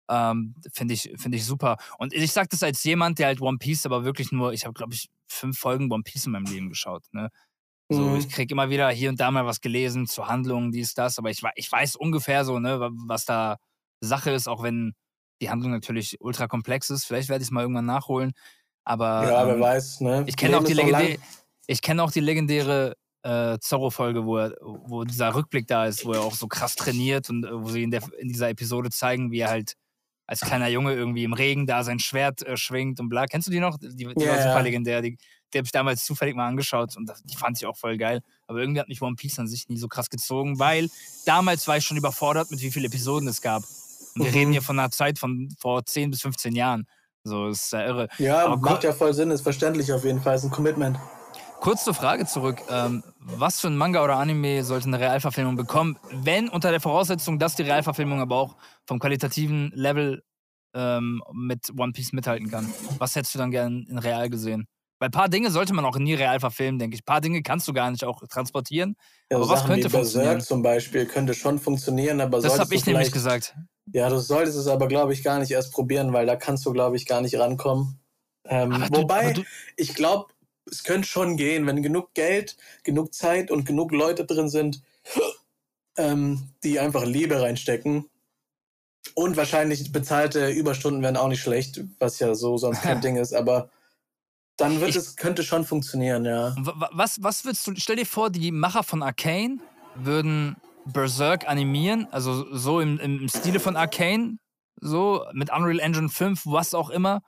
Ähm, 0.09 0.55
finde 0.73 0.93
ich, 0.93 1.11
find 1.17 1.35
ich 1.35 1.45
super. 1.45 1.77
Und 1.97 2.13
ich 2.13 2.31
sage 2.31 2.47
das 2.49 2.63
als 2.63 2.83
jemand, 2.83 3.19
der 3.19 3.27
halt 3.27 3.41
One 3.41 3.57
Piece 3.57 3.85
aber 3.85 4.05
wirklich 4.05 4.31
nur, 4.31 4.53
ich 4.53 4.63
habe 4.65 4.73
glaube 4.73 4.93
ich 4.93 5.09
fünf 5.27 5.59
Folgen 5.59 5.91
One 5.91 6.03
Piece 6.03 6.25
in 6.27 6.31
meinem 6.31 6.45
Leben 6.45 6.69
geschaut. 6.69 7.03
Ne? 7.11 7.29
So, 7.89 8.01
Mhm. 8.01 8.15
ich 8.17 8.29
krieg 8.29 8.49
immer 8.51 8.69
wieder 8.69 8.89
hier 8.89 9.09
und 9.09 9.19
da 9.19 9.31
mal 9.31 9.45
was 9.45 9.59
gelesen 9.61 10.07
zu 10.07 10.27
Handlungen, 10.27 10.71
dies, 10.71 10.93
das, 10.93 11.19
aber 11.19 11.29
ich, 11.29 11.41
ich 11.55 11.71
weiß 11.71 11.95
ungefähr 11.97 12.43
so, 12.45 12.59
ne, 12.59 12.79
wa- 12.79 12.91
was 13.07 13.25
da 13.25 13.57
Sache 14.01 14.31
ist, 14.31 14.47
auch 14.47 14.61
wenn 14.63 14.93
die 15.41 15.49
Handlung 15.49 15.71
natürlich 15.71 16.17
ultra 16.19 16.47
komplex 16.47 16.89
ist. 16.89 17.05
Vielleicht 17.05 17.29
werde 17.29 17.41
ich 17.43 17.47
es 17.47 17.51
mal 17.51 17.61
irgendwann 17.61 17.85
nachholen. 17.85 18.31
Aber 18.85 19.29
ja, 19.29 19.45
wer 19.45 19.55
ähm, 19.55 19.61
weiß, 19.61 20.01
ne? 20.01 20.23
ich 20.27 20.35
kenne 20.37 20.57
auch, 20.57 20.63
die 20.63 20.73
legendä- 20.73 21.19
ich 21.67 21.81
kenn 21.81 21.99
auch 21.99 22.11
die 22.11 22.19
legendäre 22.21 22.95
äh, 23.23 23.57
Zorro-Folge, 23.59 24.25
wo, 24.25 24.37
er- 24.37 24.55
wo 24.61 25.03
dieser 25.03 25.35
Rückblick 25.35 25.67
da 25.67 25.85
ist, 25.85 26.05
wo 26.05 26.13
er 26.13 26.21
auch 26.21 26.33
so 26.35 26.47
krass 26.47 26.75
trainiert 26.75 27.29
und 27.29 27.43
äh, 27.45 27.49
wo 27.51 27.67
sie 27.69 27.83
in, 27.83 27.91
der, 27.91 28.01
in 28.19 28.29
dieser 28.29 28.49
Episode 28.49 28.89
zeigen, 28.89 29.31
wie 29.31 29.39
er 29.39 29.49
halt 29.49 29.73
als 30.29 30.41
kleiner 30.41 30.67
Junge 30.67 30.93
irgendwie 30.93 31.23
im 31.23 31.31
Regen 31.33 31.65
da 31.67 31.83
sein 31.83 31.99
Schwert 31.99 32.41
äh, 32.43 32.57
schwingt 32.57 32.99
und 32.99 33.07
bla. 33.09 33.25
Kennst 33.27 33.47
du 33.47 33.51
die 33.51 33.59
noch? 33.61 33.77
Die, 33.77 33.87
die 33.95 34.03
Ja, 34.17 34.31
war 34.31 34.39
super 34.39 34.61
legendär. 34.61 35.01
Die, 35.01 35.17
die 35.53 35.57
habe 35.57 35.65
ich 35.65 35.71
damals 35.71 36.03
zufällig 36.05 36.35
mal 36.35 36.47
angeschaut 36.47 36.95
und 36.97 37.09
die 37.23 37.35
fand 37.37 37.57
ich 37.57 37.65
auch 37.65 37.77
voll 37.77 37.97
geil. 37.97 38.21
Aber 38.45 38.59
irgendwie 38.59 38.79
hat 38.81 38.89
mich 38.89 39.01
One 39.01 39.15
Piece 39.15 39.39
an 39.39 39.47
sich 39.47 39.67
nie 39.69 39.77
so 39.77 39.87
krass 39.87 40.09
gezogen, 40.09 40.59
weil 40.59 40.89
damals 41.25 41.67
war 41.67 41.77
ich 41.77 41.85
schon 41.85 41.95
überfordert, 41.97 42.51
mit 42.51 42.61
wie 42.61 42.71
vielen 42.71 42.85
Episoden 42.85 43.27
es 43.29 43.41
gab. 43.41 43.63
Und 44.15 44.23
wir 44.23 44.31
Mhm. 44.31 44.37
reden 44.37 44.51
hier 44.51 44.61
von 44.61 44.77
einer 44.79 44.91
Zeit 44.91 45.17
von 45.17 45.49
vor 45.59 45.85
10 45.85 46.11
bis 46.11 46.21
15 46.21 46.55
Jahren. 46.55 46.87
So, 47.23 47.47
ist 47.47 47.71
ja 47.73 47.85
irre. 47.85 48.07
Ja, 48.19 48.45
Aber 48.45 48.57
macht 48.57 48.83
ja 48.83 48.91
voll 48.93 49.13
Sinn, 49.13 49.31
ist 49.31 49.41
verständlich 49.41 49.91
auf 49.93 50.03
jeden 50.03 50.21
Fall, 50.21 50.35
ist 50.35 50.43
ein 50.43 50.51
Commitment. 50.51 50.97
Kurz 51.59 51.83
zur 51.83 51.93
Frage 51.93 52.25
zurück. 52.25 52.61
Ähm, 52.69 53.03
was 53.19 53.59
für 53.59 53.67
ein 53.67 53.77
Manga 53.77 54.03
oder 54.03 54.17
Anime 54.17 54.63
sollte 54.63 54.87
eine 54.87 54.99
Realverfilmung 54.99 55.55
bekommen, 55.55 55.97
wenn 56.11 56.49
unter 56.49 56.71
der 56.71 56.79
Voraussetzung, 56.79 57.39
dass 57.39 57.55
die 57.55 57.63
Realverfilmung 57.63 58.21
aber 58.21 58.35
auch 58.37 58.55
vom 58.85 58.99
qualitativen 58.99 59.71
Level 59.73 60.23
ähm, 60.73 61.21
mit 61.33 61.71
One 61.77 61.91
Piece 61.93 62.13
mithalten 62.13 62.49
kann? 62.49 62.69
Was 62.99 63.15
hättest 63.15 63.33
du 63.35 63.39
dann 63.39 63.51
gern 63.51 63.85
in 63.89 63.97
real 63.97 64.29
gesehen? 64.29 64.67
Weil 64.99 65.09
ein 65.09 65.11
paar 65.11 65.29
Dinge 65.29 65.51
sollte 65.51 65.73
man 65.73 65.85
auch 65.85 65.97
nie 65.97 66.13
real 66.15 66.39
verfilmen, 66.39 66.79
denke 66.79 66.95
ich. 66.95 67.01
Ein 67.01 67.05
paar 67.05 67.21
Dinge 67.21 67.41
kannst 67.43 67.67
du 67.67 67.73
gar 67.73 67.91
nicht 67.91 68.03
auch 68.03 68.21
transportieren. 68.29 68.95
Ja, 69.31 69.37
Aber 69.37 69.49
was 69.49 69.65
könnte 69.65 69.87
wie 69.89 69.91
Berserk 69.91 70.01
funktionieren? 70.05 70.41
zum 70.41 70.61
Beispiel 70.63 71.05
könnte 71.05 71.33
schon 71.33 71.59
funktionieren, 71.59 72.21
aber 72.21 72.39
Das 72.39 72.57
habe 72.59 72.73
ich 72.73 72.83
du 72.83 72.91
nämlich 72.91 73.11
gesagt. 73.11 73.55
Ja, 73.93 74.09
du 74.09 74.17
solltest 74.19 74.57
es 74.57 74.67
aber, 74.67 74.87
glaube 74.87 75.13
ich, 75.13 75.23
gar 75.23 75.39
nicht 75.39 75.51
erst 75.51 75.71
probieren, 75.71 76.13
weil 76.13 76.25
da 76.25 76.35
kannst 76.35 76.65
du, 76.65 76.73
glaube 76.73 76.95
ich, 76.97 77.05
gar 77.05 77.21
nicht 77.21 77.37
rankommen. 77.37 77.99
Ähm, 78.45 78.71
du- 78.71 78.97
wobei, 78.97 79.19
aber 79.19 79.33
du- 79.33 79.43
ich 79.75 79.93
glaube, 79.93 80.27
es 80.71 80.83
könnte 80.83 81.07
schon 81.07 81.37
gehen, 81.37 81.65
wenn 81.67 81.81
genug 81.81 82.13
Geld, 82.13 82.57
genug 82.83 83.13
Zeit 83.13 83.51
und 83.51 83.65
genug 83.65 83.91
Leute 83.91 84.25
drin 84.25 84.49
sind, 84.49 84.81
ähm, 85.97 86.49
die 86.63 86.79
einfach 86.79 87.05
Liebe 87.05 87.41
reinstecken. 87.41 88.09
Und 89.15 89.37
wahrscheinlich 89.37 89.91
bezahlte 89.91 90.49
Überstunden 90.49 91.01
wären 91.01 91.17
auch 91.17 91.27
nicht 91.29 91.41
schlecht, 91.41 91.81
was 91.99 92.19
ja 92.19 92.35
so 92.35 92.57
sonst 92.57 92.81
kein 92.81 93.01
Ding 93.01 93.15
ist, 93.15 93.33
aber 93.33 93.69
dann 94.57 94.79
wird 94.79 94.91
Ich- 94.91 94.95
es, 94.95 95.15
könnte 95.15 95.43
schon 95.43 95.65
funktionieren, 95.65 96.25
ja. 96.25 96.55
Wa- 96.59 96.73
wa- 96.77 96.89
Was, 96.93 97.21
was 97.23 97.45
würdest 97.45 97.65
du, 97.67 97.73
stell 97.77 97.95
dir 97.95 98.05
vor, 98.05 98.29
die 98.29 98.51
Macher 98.51 98.83
von 98.83 99.01
Arcane 99.03 99.59
würden 99.95 100.55
Berserk 100.85 101.47
animieren, 101.47 102.07
also 102.11 102.45
so 102.55 102.79
im, 102.79 102.99
im 102.99 103.27
Stile 103.29 103.59
von 103.59 103.75
Arcane, 103.75 104.37
so 104.79 105.25
mit 105.33 105.51
Unreal 105.51 105.79
Engine 105.79 106.09
5, 106.09 106.45
was 106.45 106.73
auch 106.73 106.89
immer, 106.89 107.21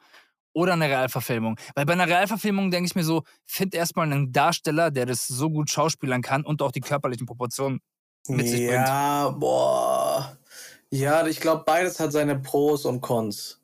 oder 0.59 0.73
eine 0.73 0.85
Realverfilmung. 0.89 1.57
Weil 1.75 1.85
bei 1.85 1.93
einer 1.93 2.07
Realverfilmung 2.07 2.69
denke 2.71 2.87
ich 2.87 2.95
mir 2.95 3.03
so, 3.03 3.23
find 3.45 3.73
erstmal 3.73 4.11
einen 4.11 4.31
Darsteller, 4.33 4.91
der 4.91 5.05
das 5.05 5.25
so 5.27 5.49
gut 5.49 5.69
schauspielern 5.69 6.21
kann 6.21 6.43
und 6.43 6.61
auch 6.61 6.71
die 6.71 6.81
körperlichen 6.81 7.25
Proportionen 7.25 7.79
mit 8.27 8.47
sich 8.47 8.59
bringt. 8.67 8.87
ja, 8.87 9.29
boah. 9.29 10.37
Ja, 10.91 11.25
ich 11.25 11.39
glaube, 11.39 11.63
beides 11.65 11.99
hat 11.99 12.11
seine 12.11 12.37
Pros 12.37 12.85
und 12.85 13.01
Cons. 13.01 13.59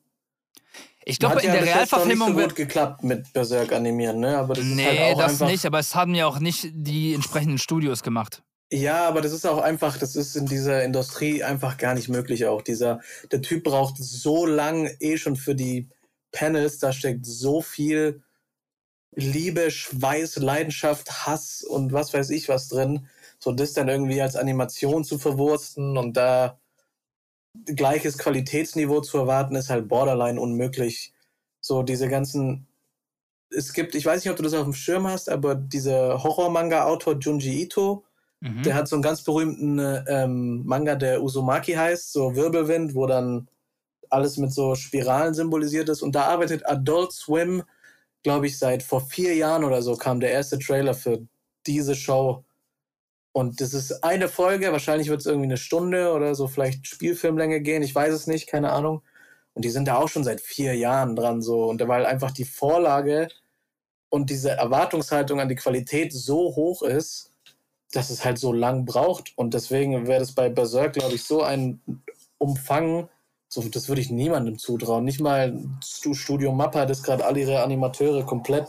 Ich 1.04 1.18
glaube, 1.20 1.40
in 1.40 1.46
ja 1.48 1.52
der 1.52 1.64
Realverfilmung 1.64 2.28
nicht 2.28 2.36
so 2.36 2.36
wird. 2.36 2.48
gut 2.50 2.56
geklappt 2.56 3.04
mit 3.04 3.32
Berserk 3.32 3.72
animieren, 3.72 4.18
ne? 4.18 4.38
Aber 4.38 4.54
das 4.54 4.64
ist 4.64 4.70
halt 4.84 4.98
Nee, 4.98 5.12
auch 5.14 5.18
das 5.18 5.40
nicht, 5.40 5.64
aber 5.66 5.78
es 5.78 5.94
haben 5.94 6.14
ja 6.14 6.26
auch 6.26 6.40
nicht 6.40 6.68
die 6.72 7.14
entsprechenden 7.14 7.58
Studios 7.58 8.02
gemacht. 8.02 8.42
Ja, 8.72 9.06
aber 9.06 9.20
das 9.20 9.30
ist 9.32 9.46
auch 9.46 9.58
einfach, 9.58 9.96
das 9.98 10.16
ist 10.16 10.34
in 10.34 10.46
dieser 10.46 10.82
Industrie 10.82 11.44
einfach 11.44 11.76
gar 11.78 11.94
nicht 11.94 12.08
möglich 12.08 12.46
auch. 12.46 12.62
Dieser, 12.62 13.00
der 13.30 13.40
Typ 13.40 13.62
braucht 13.62 13.96
so 13.98 14.44
lang 14.46 14.90
eh 14.98 15.16
schon 15.18 15.36
für 15.36 15.54
die 15.54 15.88
Panels, 16.36 16.78
da 16.78 16.92
steckt 16.92 17.24
so 17.24 17.62
viel 17.62 18.22
Liebe, 19.14 19.70
Schweiß, 19.70 20.36
Leidenschaft, 20.36 21.26
Hass 21.26 21.62
und 21.62 21.94
was 21.94 22.12
weiß 22.12 22.28
ich 22.30 22.50
was 22.50 22.68
drin. 22.68 23.08
So 23.38 23.52
das 23.52 23.72
dann 23.72 23.88
irgendwie 23.88 24.20
als 24.20 24.36
Animation 24.36 25.04
zu 25.04 25.18
verwursten 25.18 25.96
und 25.96 26.16
da 26.18 26.60
gleiches 27.64 28.18
Qualitätsniveau 28.18 29.00
zu 29.00 29.16
erwarten, 29.16 29.56
ist 29.56 29.70
halt 29.70 29.88
borderline 29.88 30.38
unmöglich. 30.38 31.14
So 31.60 31.82
diese 31.82 32.08
ganzen 32.08 32.66
es 33.48 33.72
gibt, 33.72 33.94
ich 33.94 34.04
weiß 34.04 34.22
nicht, 34.22 34.30
ob 34.30 34.36
du 34.36 34.42
das 34.42 34.54
auf 34.54 34.64
dem 34.64 34.74
Schirm 34.74 35.06
hast, 35.06 35.30
aber 35.30 35.54
dieser 35.54 36.22
Horror-Manga-Autor 36.22 37.18
Junji 37.18 37.62
Ito, 37.62 38.04
Mhm. 38.40 38.62
der 38.64 38.74
hat 38.74 38.86
so 38.86 38.96
einen 38.96 39.02
ganz 39.02 39.22
berühmten 39.22 39.78
ähm, 40.08 40.62
Manga, 40.66 40.94
der 40.94 41.22
Uzumaki 41.22 41.72
heißt, 41.72 42.12
so 42.12 42.36
Wirbelwind, 42.36 42.94
wo 42.94 43.06
dann 43.06 43.48
alles 44.10 44.36
mit 44.36 44.52
so 44.52 44.74
Spiralen 44.74 45.34
symbolisiert 45.34 45.88
ist. 45.88 46.02
Und 46.02 46.14
da 46.14 46.24
arbeitet 46.24 46.66
Adult 46.66 47.12
Swim, 47.12 47.62
glaube 48.22 48.46
ich, 48.46 48.58
seit 48.58 48.82
vor 48.82 49.00
vier 49.00 49.34
Jahren 49.34 49.64
oder 49.64 49.82
so 49.82 49.96
kam 49.96 50.20
der 50.20 50.32
erste 50.32 50.58
Trailer 50.58 50.94
für 50.94 51.20
diese 51.66 51.94
Show. 51.94 52.44
Und 53.32 53.60
das 53.60 53.74
ist 53.74 54.02
eine 54.02 54.28
Folge, 54.28 54.72
wahrscheinlich 54.72 55.10
wird 55.10 55.20
es 55.20 55.26
irgendwie 55.26 55.46
eine 55.46 55.58
Stunde 55.58 56.12
oder 56.12 56.34
so, 56.34 56.48
vielleicht 56.48 56.86
Spielfilmlänge 56.86 57.60
gehen, 57.60 57.82
ich 57.82 57.94
weiß 57.94 58.14
es 58.14 58.26
nicht, 58.26 58.46
keine 58.46 58.72
Ahnung. 58.72 59.02
Und 59.52 59.64
die 59.64 59.70
sind 59.70 59.88
da 59.88 59.96
auch 59.96 60.08
schon 60.08 60.24
seit 60.24 60.40
vier 60.40 60.74
Jahren 60.74 61.16
dran 61.16 61.42
so. 61.42 61.64
Und 61.64 61.86
weil 61.86 62.06
einfach 62.06 62.30
die 62.30 62.44
Vorlage 62.44 63.28
und 64.08 64.30
diese 64.30 64.50
Erwartungshaltung 64.50 65.40
an 65.40 65.48
die 65.48 65.54
Qualität 65.54 66.12
so 66.12 66.54
hoch 66.56 66.82
ist, 66.82 67.34
dass 67.92 68.10
es 68.10 68.24
halt 68.24 68.38
so 68.38 68.52
lang 68.52 68.84
braucht. 68.84 69.32
Und 69.36 69.54
deswegen 69.54 70.06
wäre 70.06 70.20
das 70.20 70.32
bei 70.32 70.48
Berserk, 70.48 70.94
glaube 70.94 71.14
ich, 71.14 71.24
so 71.24 71.42
ein 71.42 71.80
Umfang, 72.38 73.08
so, 73.62 73.68
das 73.70 73.88
würde 73.88 74.02
ich 74.02 74.10
niemandem 74.10 74.58
zutrauen. 74.58 75.04
Nicht 75.04 75.20
mal 75.20 75.58
Stu- 75.82 76.12
Studio 76.14 76.52
Mappa, 76.52 76.84
das 76.84 77.02
gerade 77.02 77.24
alle 77.24 77.40
ihre 77.40 77.62
Animateure 77.62 78.22
komplett 78.24 78.68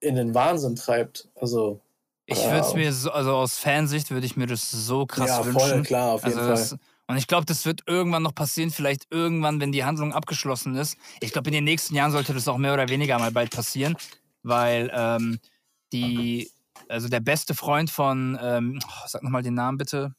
in 0.00 0.14
den 0.14 0.34
Wahnsinn 0.34 0.76
treibt. 0.76 1.28
Also, 1.34 1.80
Ich 2.26 2.36
Ja. 2.36 2.50
würde 2.50 2.60
es 2.66 2.74
mir 2.74 2.92
so, 2.92 3.10
also 3.10 3.34
aus 3.34 3.56
Fansicht 3.56 4.10
würde 4.10 4.26
ich 4.26 4.36
mir 4.36 4.46
das 4.46 4.70
so 4.70 5.06
krass 5.06 5.30
ja, 5.30 5.42
wünschen. 5.42 5.52
voll 5.60 5.82
klar, 5.82 6.12
auf 6.12 6.24
jeden 6.24 6.38
Also 6.38 6.50
das, 6.50 6.68
Fall. 6.68 6.78
und 7.06 7.16
ich 7.16 7.26
glaube, 7.26 7.46
das 7.46 7.64
wird 7.64 7.84
irgendwann 7.86 8.22
noch 8.22 8.34
passieren, 8.34 8.70
vielleicht 8.70 9.06
irgendwann, 9.10 9.58
wenn 9.62 9.72
die 9.72 9.84
Handlung 9.84 10.12
abgeschlossen 10.12 10.74
ist. 10.76 10.98
Ich 11.20 11.32
glaube, 11.32 11.48
in 11.48 11.54
den 11.54 11.64
nächsten 11.64 11.94
Jahren 11.94 12.12
sollte 12.12 12.34
das 12.34 12.46
auch 12.46 12.58
mehr 12.58 12.74
oder 12.74 12.90
weniger 12.90 13.18
mal 13.18 13.32
bald 13.32 13.50
passieren, 13.50 13.96
weil 14.42 14.90
ähm, 14.92 15.38
die, 15.94 16.50
also 16.88 17.08
der 17.08 17.20
beste 17.20 17.54
Freund 17.54 17.88
von, 17.88 18.38
ähm, 18.42 18.78
oh, 18.84 19.06
sag 19.06 19.22
nochmal 19.22 19.42
den 19.42 19.54
Namen 19.54 19.78
bitte, 19.78 20.12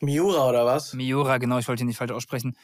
Miura 0.00 0.48
oder 0.48 0.64
was? 0.66 0.92
Miura, 0.92 1.38
genau, 1.38 1.58
ich 1.58 1.66
wollte 1.68 1.82
ihn 1.82 1.86
nicht 1.88 1.96
falsch 1.98 2.12
aussprechen. 2.12 2.56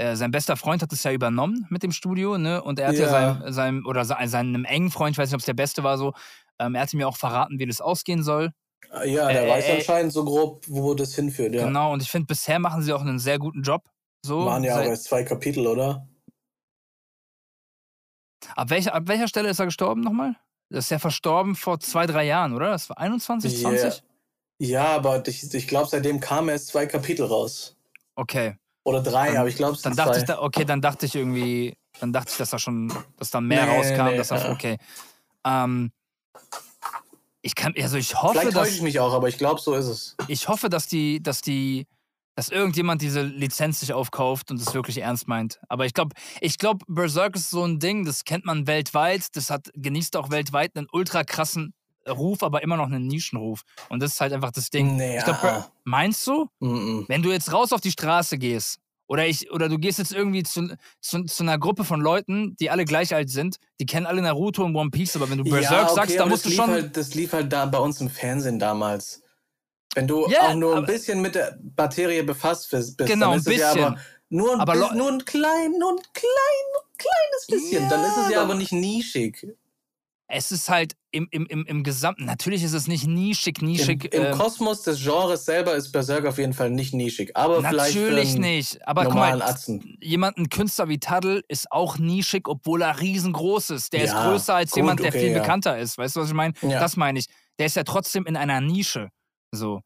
Äh, 0.00 0.16
sein 0.16 0.30
bester 0.30 0.56
Freund 0.56 0.80
hat 0.80 0.92
es 0.94 1.02
ja 1.02 1.12
übernommen 1.12 1.66
mit 1.68 1.82
dem 1.82 1.92
Studio, 1.92 2.38
ne? 2.38 2.62
Und 2.62 2.78
er 2.78 2.88
hat 2.88 2.94
ja, 2.94 3.02
Ja. 3.02 3.10
seinem, 3.10 3.52
seinem, 3.52 3.86
oder 3.86 4.06
se- 4.06 4.16
seinem 4.24 4.64
engen 4.64 4.90
Freund, 4.90 5.12
ich 5.14 5.18
weiß 5.18 5.28
nicht, 5.28 5.34
ob 5.34 5.40
es 5.40 5.46
der 5.46 5.52
beste 5.54 5.82
war, 5.84 5.98
so, 5.98 6.14
ähm, 6.58 6.74
er 6.74 6.80
hatte 6.80 6.96
mir 6.96 7.06
auch 7.06 7.18
verraten, 7.18 7.58
wie 7.58 7.66
das 7.66 7.82
ausgehen 7.82 8.22
soll. 8.22 8.50
Ja, 9.04 9.28
der 9.30 9.44
Äh, 9.44 9.48
weiß 9.48 9.68
äh, 9.68 9.72
anscheinend 9.72 10.12
so 10.14 10.24
grob, 10.24 10.64
wo 10.68 10.94
das 10.94 11.14
hinführt, 11.14 11.54
ja. 11.54 11.66
Genau, 11.66 11.92
und 11.92 12.02
ich 12.02 12.10
finde, 12.10 12.26
bisher 12.26 12.58
machen 12.58 12.82
sie 12.82 12.94
auch 12.94 13.02
einen 13.02 13.18
sehr 13.18 13.38
guten 13.38 13.60
Job. 13.62 13.90
So, 14.24 14.46
Waren 14.46 14.64
ja 14.64 14.76
auch 14.80 14.84
erst 14.84 15.04
zwei 15.04 15.22
Kapitel, 15.22 15.66
oder? 15.66 16.08
ab, 18.56 18.70
welcher, 18.70 18.94
ab 18.94 19.02
welcher 19.06 19.28
Stelle 19.28 19.50
ist 19.50 19.58
er 19.58 19.66
gestorben 19.66 20.00
nochmal? 20.00 20.34
Das 20.70 20.86
ist 20.86 20.90
ja 20.90 20.98
verstorben 20.98 21.56
vor 21.56 21.78
zwei, 21.80 22.06
drei 22.06 22.24
Jahren, 22.24 22.54
oder? 22.54 22.70
Das 22.70 22.88
war 22.88 22.96
21, 22.98 23.60
20? 23.60 24.02
Ja, 24.58 24.86
aber 24.96 25.26
ich, 25.28 25.52
ich 25.52 25.68
glaube, 25.68 25.88
seitdem 25.88 26.20
kamen 26.20 26.48
erst 26.48 26.68
zwei 26.68 26.86
Kapitel 26.86 27.26
raus. 27.26 27.76
Okay. 28.14 28.56
Oder 28.84 29.02
drei, 29.02 29.28
Dann- 29.28 29.36
aber 29.38 29.48
ich 29.48 29.56
glaube, 29.56 29.74
es 29.74 29.82
Dann 29.82 29.94
dachte 29.94 30.12
zwei. 30.12 30.18
ich, 30.20 30.24
da, 30.24 30.40
okay, 30.40 30.64
dann 30.64 30.80
dachte 30.80 31.06
ich 31.06 31.14
irgendwie, 31.14 31.76
dann 32.00 32.12
dachte 32.12 32.30
ich, 32.30 32.36
dass 32.38 32.50
da 32.50 32.58
schon, 32.58 32.92
dass 33.18 33.30
da 33.30 33.40
mehr 33.40 33.66
Nee, 33.66 33.70
rauskam, 33.76 34.04
nee, 34.06 34.16
dass 34.16 34.30
er, 34.30 34.48
äh. 34.48 34.52
okay. 34.52 34.78
Ähm, 35.44 35.92
ich 37.42 37.54
kann, 37.54 37.74
also 37.78 37.96
ich 37.96 38.14
hoffe, 38.20 38.38
Vielleicht 38.40 38.56
dass, 38.56 38.64
täusche 38.64 38.76
ich 38.76 38.82
mich 38.82 39.00
auch, 39.00 39.12
aber 39.14 39.28
ich 39.28 39.38
glaube, 39.38 39.60
so 39.60 39.74
ist 39.74 39.86
es. 39.86 40.16
ich 40.28 40.48
hoffe, 40.48 40.68
dass 40.68 40.86
die, 40.88 41.22
dass 41.22 41.40
die, 41.40 41.86
dass 42.36 42.48
irgendjemand 42.50 43.02
diese 43.02 43.22
Lizenz 43.22 43.80
sich 43.80 43.92
aufkauft 43.92 44.50
und 44.50 44.60
es 44.60 44.72
wirklich 44.74 44.98
ernst 44.98 45.26
meint. 45.28 45.60
Aber 45.68 45.84
ich 45.86 45.94
glaube, 45.94 46.14
ich 46.40 46.58
glaube, 46.58 46.84
Berserk 46.88 47.36
ist 47.36 47.50
so 47.50 47.64
ein 47.64 47.78
Ding, 47.80 48.04
das 48.04 48.24
kennt 48.24 48.44
man 48.44 48.66
weltweit, 48.66 49.34
das 49.36 49.50
hat 49.50 49.70
genießt 49.74 50.16
auch 50.16 50.30
weltweit 50.30 50.76
einen 50.76 50.86
ultra 50.92 51.24
krassen 51.24 51.74
Ruf, 52.12 52.42
aber 52.42 52.62
immer 52.62 52.76
noch 52.76 52.86
einen 52.86 53.06
Nischenruf. 53.06 53.62
Und 53.88 54.00
das 54.02 54.12
ist 54.12 54.20
halt 54.20 54.32
einfach 54.32 54.50
das 54.52 54.70
Ding. 54.70 54.96
Nee, 54.96 55.18
ich 55.18 55.24
glaub, 55.24 55.70
meinst 55.84 56.26
du, 56.26 56.46
Mm 56.60 57.04
wenn 57.08 57.22
du 57.22 57.30
jetzt 57.32 57.52
raus 57.52 57.72
auf 57.72 57.80
die 57.80 57.90
Straße 57.90 58.38
gehst 58.38 58.78
oder 59.06 59.26
ich 59.26 59.50
oder 59.50 59.68
du 59.68 59.78
gehst 59.78 59.98
jetzt 59.98 60.12
irgendwie 60.12 60.42
zu, 60.42 60.76
zu, 61.00 61.24
zu 61.24 61.42
einer 61.42 61.58
Gruppe 61.58 61.84
von 61.84 62.00
Leuten, 62.00 62.54
die 62.60 62.70
alle 62.70 62.84
gleich 62.84 63.14
alt 63.14 63.30
sind, 63.30 63.56
die 63.80 63.86
kennen 63.86 64.06
alle 64.06 64.22
Naruto 64.22 64.64
und 64.64 64.76
One 64.76 64.90
Piece, 64.90 65.16
aber 65.16 65.28
wenn 65.30 65.38
du 65.38 65.44
Berserk 65.44 65.90
sagst, 65.90 66.16
da 66.16 66.22
aber 66.22 66.30
musst 66.30 66.44
das 66.46 66.52
du 66.52 66.56
schon 66.56 66.70
Halt, 66.70 66.96
das 66.96 67.14
lief 67.14 67.32
halt 67.32 67.52
da 67.52 67.66
bei 67.66 67.78
uns 67.78 68.00
im 68.00 68.08
Fernsehen 68.10 68.58
damals. 68.58 69.22
Wenn 69.94 70.06
du 70.06 70.28
Ja, 70.30 70.48
auch 70.50 70.54
nur 70.54 70.76
ein 70.76 70.86
bisschen 70.86 71.20
mit 71.20 71.34
der 71.34 71.58
Materie 71.76 72.22
befasst 72.22 72.70
bist, 72.70 72.96
Genau, 72.98 73.30
dann 73.30 73.38
ist 73.40 73.48
ein 73.48 73.52
es 73.54 73.58
ja 73.58 73.68
bisschen. 73.72 73.84
aber 73.86 74.00
nur 74.28 74.52
ein, 74.54 74.60
Aber 74.60 74.72
bisschen, 74.74 74.96
nur 74.98 75.08
ein 75.10 75.24
klein, 75.24 75.72
nur 75.80 75.90
ein 75.90 76.02
klein, 76.12 76.66
kleines 76.98 77.46
bisschen. 77.48 77.88
Dann 77.88 78.04
ist 78.04 78.16
es 78.16 78.24
ja 78.26 78.30
Ja, 78.36 78.42
aber- 78.42 78.54
nicht 78.54 78.70
nischig. 78.70 79.44
Es 80.30 80.52
ist 80.52 80.68
halt 80.68 80.96
im, 81.10 81.26
im, 81.30 81.46
im, 81.46 81.66
im 81.66 81.82
Gesamten, 81.82 82.24
natürlich 82.24 82.62
ist 82.62 82.72
es 82.72 82.86
nicht 82.86 83.06
nischig, 83.06 83.60
nischig. 83.62 84.12
Im, 84.12 84.20
im 84.20 84.26
ähm, 84.28 84.38
Kosmos 84.38 84.82
des 84.82 85.02
Genres 85.02 85.44
selber 85.44 85.74
ist 85.74 85.90
Berserk 85.90 86.24
auf 86.24 86.38
jeden 86.38 86.52
Fall 86.52 86.70
nicht 86.70 86.94
nischig. 86.94 87.36
Aber 87.36 87.60
Natürlich 87.60 88.36
nicht. 88.36 88.86
Aber 88.86 89.04
guck 89.04 89.14
mal, 89.14 89.42
Atzen. 89.42 89.98
jemand, 90.00 90.38
ein 90.38 90.48
Künstler 90.48 90.88
wie 90.88 90.98
Taddle 90.98 91.42
ist 91.48 91.70
auch 91.72 91.98
nischig, 91.98 92.48
obwohl 92.48 92.82
er 92.82 93.00
riesengroß 93.00 93.70
ist. 93.70 93.92
Der 93.92 94.04
ist 94.04 94.12
Ja, 94.12 94.30
größer 94.30 94.54
als 94.54 94.70
gut, 94.70 94.76
jemand, 94.76 95.00
der 95.00 95.08
okay, 95.08 95.20
viel 95.20 95.30
ja. 95.30 95.40
bekannter 95.40 95.78
ist. 95.78 95.98
Weißt 95.98 96.16
du, 96.16 96.20
was 96.20 96.28
ich 96.28 96.34
meine? 96.34 96.54
Ja. 96.62 96.80
Das 96.80 96.96
meine 96.96 97.18
ich. 97.18 97.26
Der 97.58 97.66
ist 97.66 97.76
ja 97.76 97.82
trotzdem 97.82 98.26
in 98.26 98.36
einer 98.36 98.60
Nische. 98.60 99.08
So. 99.52 99.80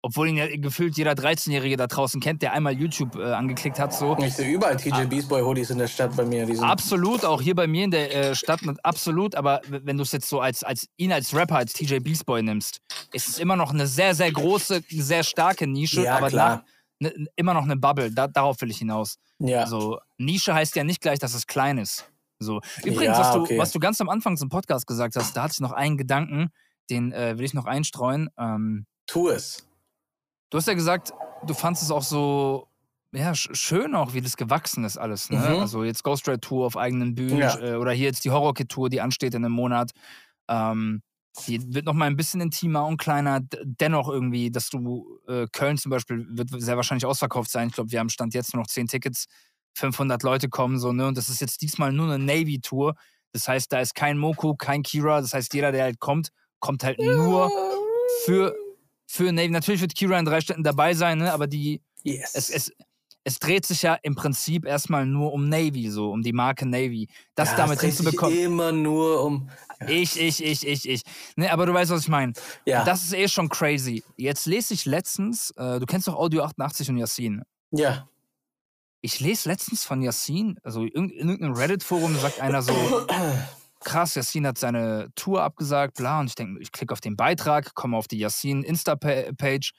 Obwohl 0.00 0.28
ihn 0.28 0.36
ja 0.36 0.46
gefühlt 0.56 0.96
jeder 0.96 1.12
13-Jährige 1.12 1.76
da 1.76 1.88
draußen 1.88 2.20
kennt, 2.20 2.40
der 2.42 2.52
einmal 2.52 2.72
YouTube 2.72 3.16
äh, 3.16 3.32
angeklickt 3.32 3.80
hat. 3.80 3.92
So. 3.92 4.16
Ich 4.18 4.34
sehe 4.34 4.48
überall 4.48 4.76
TJ 4.76 5.06
Beast 5.06 5.28
Boy 5.28 5.42
Hoodies 5.42 5.70
in 5.70 5.78
der 5.78 5.88
Stadt 5.88 6.14
bei 6.16 6.24
mir. 6.24 6.46
Absolut, 6.62 7.24
auch 7.24 7.42
hier 7.42 7.56
bei 7.56 7.66
mir 7.66 7.82
in 7.84 7.90
der 7.90 8.14
äh, 8.14 8.34
Stadt, 8.36 8.60
absolut. 8.84 9.34
Aber 9.34 9.60
wenn 9.68 9.96
du 9.96 10.04
es 10.04 10.12
jetzt 10.12 10.28
so 10.28 10.40
als, 10.40 10.62
als 10.62 10.86
ihn 10.98 11.12
als 11.12 11.34
Rapper, 11.34 11.56
als 11.56 11.72
TJ 11.72 11.98
Beast 11.98 12.26
Boy 12.26 12.42
nimmst, 12.44 12.78
ist 13.12 13.28
es 13.28 13.38
immer 13.40 13.56
noch 13.56 13.72
eine 13.72 13.88
sehr, 13.88 14.14
sehr 14.14 14.30
große, 14.30 14.82
sehr 14.88 15.24
starke 15.24 15.66
Nische, 15.66 16.04
Ja, 16.04 16.16
aber 16.18 16.28
klar. 16.28 16.64
na- 17.00 17.10
ne, 17.10 17.26
immer 17.34 17.54
noch 17.54 17.64
eine 17.64 17.76
Bubble. 17.76 18.12
Da, 18.12 18.28
darauf 18.28 18.60
will 18.60 18.70
ich 18.70 18.78
hinaus. 18.78 19.16
ja. 19.40 19.66
So, 19.66 19.98
Nische 20.16 20.54
heißt 20.54 20.76
ja 20.76 20.84
nicht 20.84 21.00
gleich, 21.00 21.18
dass 21.18 21.34
es 21.34 21.46
klein 21.48 21.76
ist. 21.78 22.08
So. 22.38 22.60
Übrigens, 22.84 23.02
Ja, 23.16 23.18
was, 23.18 23.32
du, 23.32 23.40
okay. 23.40 23.58
was 23.58 23.72
du 23.72 23.80
ganz 23.80 24.00
am 24.00 24.08
Anfang 24.08 24.36
zum 24.36 24.48
Podcast 24.48 24.86
gesagt 24.86 25.16
hast, 25.16 25.36
da 25.36 25.42
hatte 25.42 25.54
ich 25.54 25.60
noch 25.60 25.72
einen 25.72 25.96
Gedanken, 25.96 26.50
den 26.88 27.10
äh, 27.12 27.36
will 27.36 27.44
ich 27.44 27.54
noch 27.54 27.64
einstreuen. 27.66 28.30
Ähm, 28.38 28.86
Tu 29.08 29.28
es. 29.30 29.64
Du 30.50 30.58
hast 30.58 30.66
ja 30.68 30.74
gesagt, 30.74 31.12
du 31.46 31.54
fandest 31.54 31.84
es 31.84 31.90
auch 31.90 32.02
so 32.02 32.68
ja, 33.12 33.34
sch 33.34 33.48
schön 33.52 33.94
auch, 33.94 34.12
wie 34.12 34.20
das 34.20 34.36
gewachsen 34.36 34.84
ist 34.84 34.98
alles. 34.98 35.30
Ne? 35.30 35.38
Mhm. 35.38 35.60
Also 35.60 35.82
jetzt 35.82 36.04
Ghost 36.04 36.28
Ride 36.28 36.40
Tour 36.40 36.66
auf 36.66 36.76
eigenen 36.76 37.14
Bühnen 37.14 37.38
Ja. 37.38 37.58
äh, 37.58 37.76
oder 37.76 37.92
hier 37.92 38.06
jetzt 38.06 38.24
die 38.24 38.30
Horror 38.30 38.52
Kid 38.52 38.68
Tour, 38.68 38.90
die 38.90 39.00
ansteht 39.00 39.34
in 39.34 39.44
einem 39.44 39.54
Monat. 39.54 39.92
Ähm, 40.48 41.00
die 41.46 41.72
wird 41.72 41.86
noch 41.86 41.94
mal 41.94 42.06
ein 42.06 42.16
bisschen 42.16 42.40
intimer 42.40 42.84
und 42.86 42.98
kleiner. 42.98 43.40
Dennoch 43.64 44.08
irgendwie, 44.08 44.50
dass 44.50 44.68
du 44.68 45.18
äh, 45.26 45.46
Köln 45.52 45.78
zum 45.78 45.90
Beispiel 45.90 46.26
wird 46.30 46.50
sehr 46.50 46.76
wahrscheinlich 46.76 47.06
ausverkauft 47.06 47.50
sein. 47.50 47.68
Ich 47.68 47.74
glaube, 47.74 47.92
wir 47.92 48.00
haben 48.00 48.08
Stand 48.10 48.34
jetzt 48.34 48.52
nur 48.54 48.62
noch 48.62 48.68
10 48.68 48.88
Tickets. 48.88 49.26
500 49.76 50.22
Leute 50.24 50.48
kommen 50.48 50.78
so, 50.78 50.92
ne? 50.92 51.06
Und 51.06 51.16
das 51.16 51.28
ist 51.28 51.40
jetzt 51.40 51.62
diesmal 51.62 51.92
nur 51.92 52.12
eine 52.12 52.22
Navy-Tour. 52.22 52.94
Das 53.32 53.46
heißt, 53.46 53.72
da 53.72 53.80
ist 53.80 53.94
kein 53.94 54.18
Moku, 54.18 54.54
kein 54.56 54.82
Kira. 54.82 55.20
Das 55.20 55.32
heißt, 55.32 55.54
jeder, 55.54 55.70
der 55.70 55.84
halt 55.84 56.00
kommt, 56.00 56.30
kommt 56.58 56.82
halt 56.82 56.98
nur 56.98 57.50
für, 58.24 58.54
für 59.10 59.32
Navy. 59.32 59.48
Natürlich 59.48 59.80
wird 59.80 59.94
Kira 59.94 60.18
in 60.18 60.24
drei 60.26 60.40
Städten 60.40 60.62
dabei 60.62 60.94
sein, 60.94 61.18
ne? 61.18 61.32
aber 61.32 61.46
die, 61.46 61.80
Yes. 62.04 62.34
es, 62.34 62.50
es, 62.50 62.72
es 63.24 63.38
dreht 63.38 63.66
sich 63.66 63.82
ja 63.82 63.94
im 64.02 64.14
Prinzip 64.14 64.64
erstmal 64.64 65.04
nur 65.06 65.32
um 65.32 65.48
Navy, 65.48 65.90
so 65.90 66.12
um 66.12 66.22
die 66.22 66.32
Marke 66.32 66.64
Navy. 66.66 67.08
Das 67.34 67.50
ja, 67.50 67.56
damit 67.56 67.76
es 67.76 67.80
dreht 67.80 67.94
hinzubekommen. 67.94 68.38
immer 68.38 68.70
nur 68.72 69.24
um. 69.24 69.50
Ich, 69.88 70.18
ich, 70.20 70.42
ich, 70.44 70.66
ich, 70.66 70.88
ich. 70.88 71.02
Ne, 71.36 71.50
aber 71.52 71.66
du 71.66 71.72
weißt, 71.74 71.90
was 71.90 72.02
ich 72.02 72.08
meine. 72.08 72.32
Ja. 72.66 72.84
Das 72.84 73.02
ist 73.04 73.12
eh 73.14 73.28
schon 73.28 73.48
crazy. 73.48 74.02
Jetzt 74.16 74.46
lese 74.46 74.74
ich 74.74 74.84
letztens, 74.86 75.50
äh, 75.56 75.78
du 75.80 75.86
kennst 75.86 76.06
doch 76.08 76.14
Audio 76.16 76.42
88 76.44 76.88
und 76.90 76.98
Yassin. 76.98 77.42
ja. 77.72 78.08
Ich 79.00 79.20
lese 79.20 79.48
letztens 79.48 79.84
von 79.84 80.02
Yassin, 80.02 80.58
also 80.64 80.82
in 80.82 81.08
in 81.10 81.28
irgendeinem 81.28 81.52
Reddit-Forum 81.52 82.16
sagt 82.18 82.40
einer 82.40 82.62
so, 82.62 82.72
krass, 83.80 84.14
Yassin 84.14 84.46
hat 84.46 84.58
seine 84.58 85.10
Tour 85.14 85.42
abgesagt, 85.42 85.96
bla. 85.96 86.20
Und 86.20 86.28
ich 86.28 86.34
denke, 86.34 86.60
ich 86.60 86.72
klicke 86.72 86.92
auf 86.92 87.00
den 87.00 87.16
Beitrag, 87.16 87.74
komme 87.74 87.96
auf 87.96 88.08
die 88.08 88.18
Yassin 88.18 88.62
Insta-Page. 88.62 89.72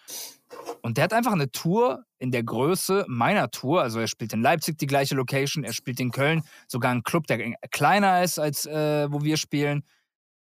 Und 0.81 0.97
der 0.97 1.03
hat 1.03 1.13
einfach 1.13 1.31
eine 1.31 1.51
Tour 1.51 2.05
in 2.17 2.31
der 2.31 2.43
Größe 2.43 3.05
meiner 3.07 3.51
Tour. 3.51 3.81
Also 3.81 3.99
er 3.99 4.07
spielt 4.07 4.33
in 4.33 4.41
Leipzig 4.41 4.77
die 4.77 4.87
gleiche 4.87 5.15
Location, 5.15 5.63
er 5.63 5.73
spielt 5.73 5.99
in 5.99 6.11
Köln 6.11 6.43
sogar 6.67 6.91
einen 6.91 7.03
Club, 7.03 7.27
der 7.27 7.55
kleiner 7.71 8.23
ist, 8.23 8.39
als 8.39 8.65
äh, 8.65 9.11
wo 9.11 9.21
wir 9.21 9.37
spielen. 9.37 9.83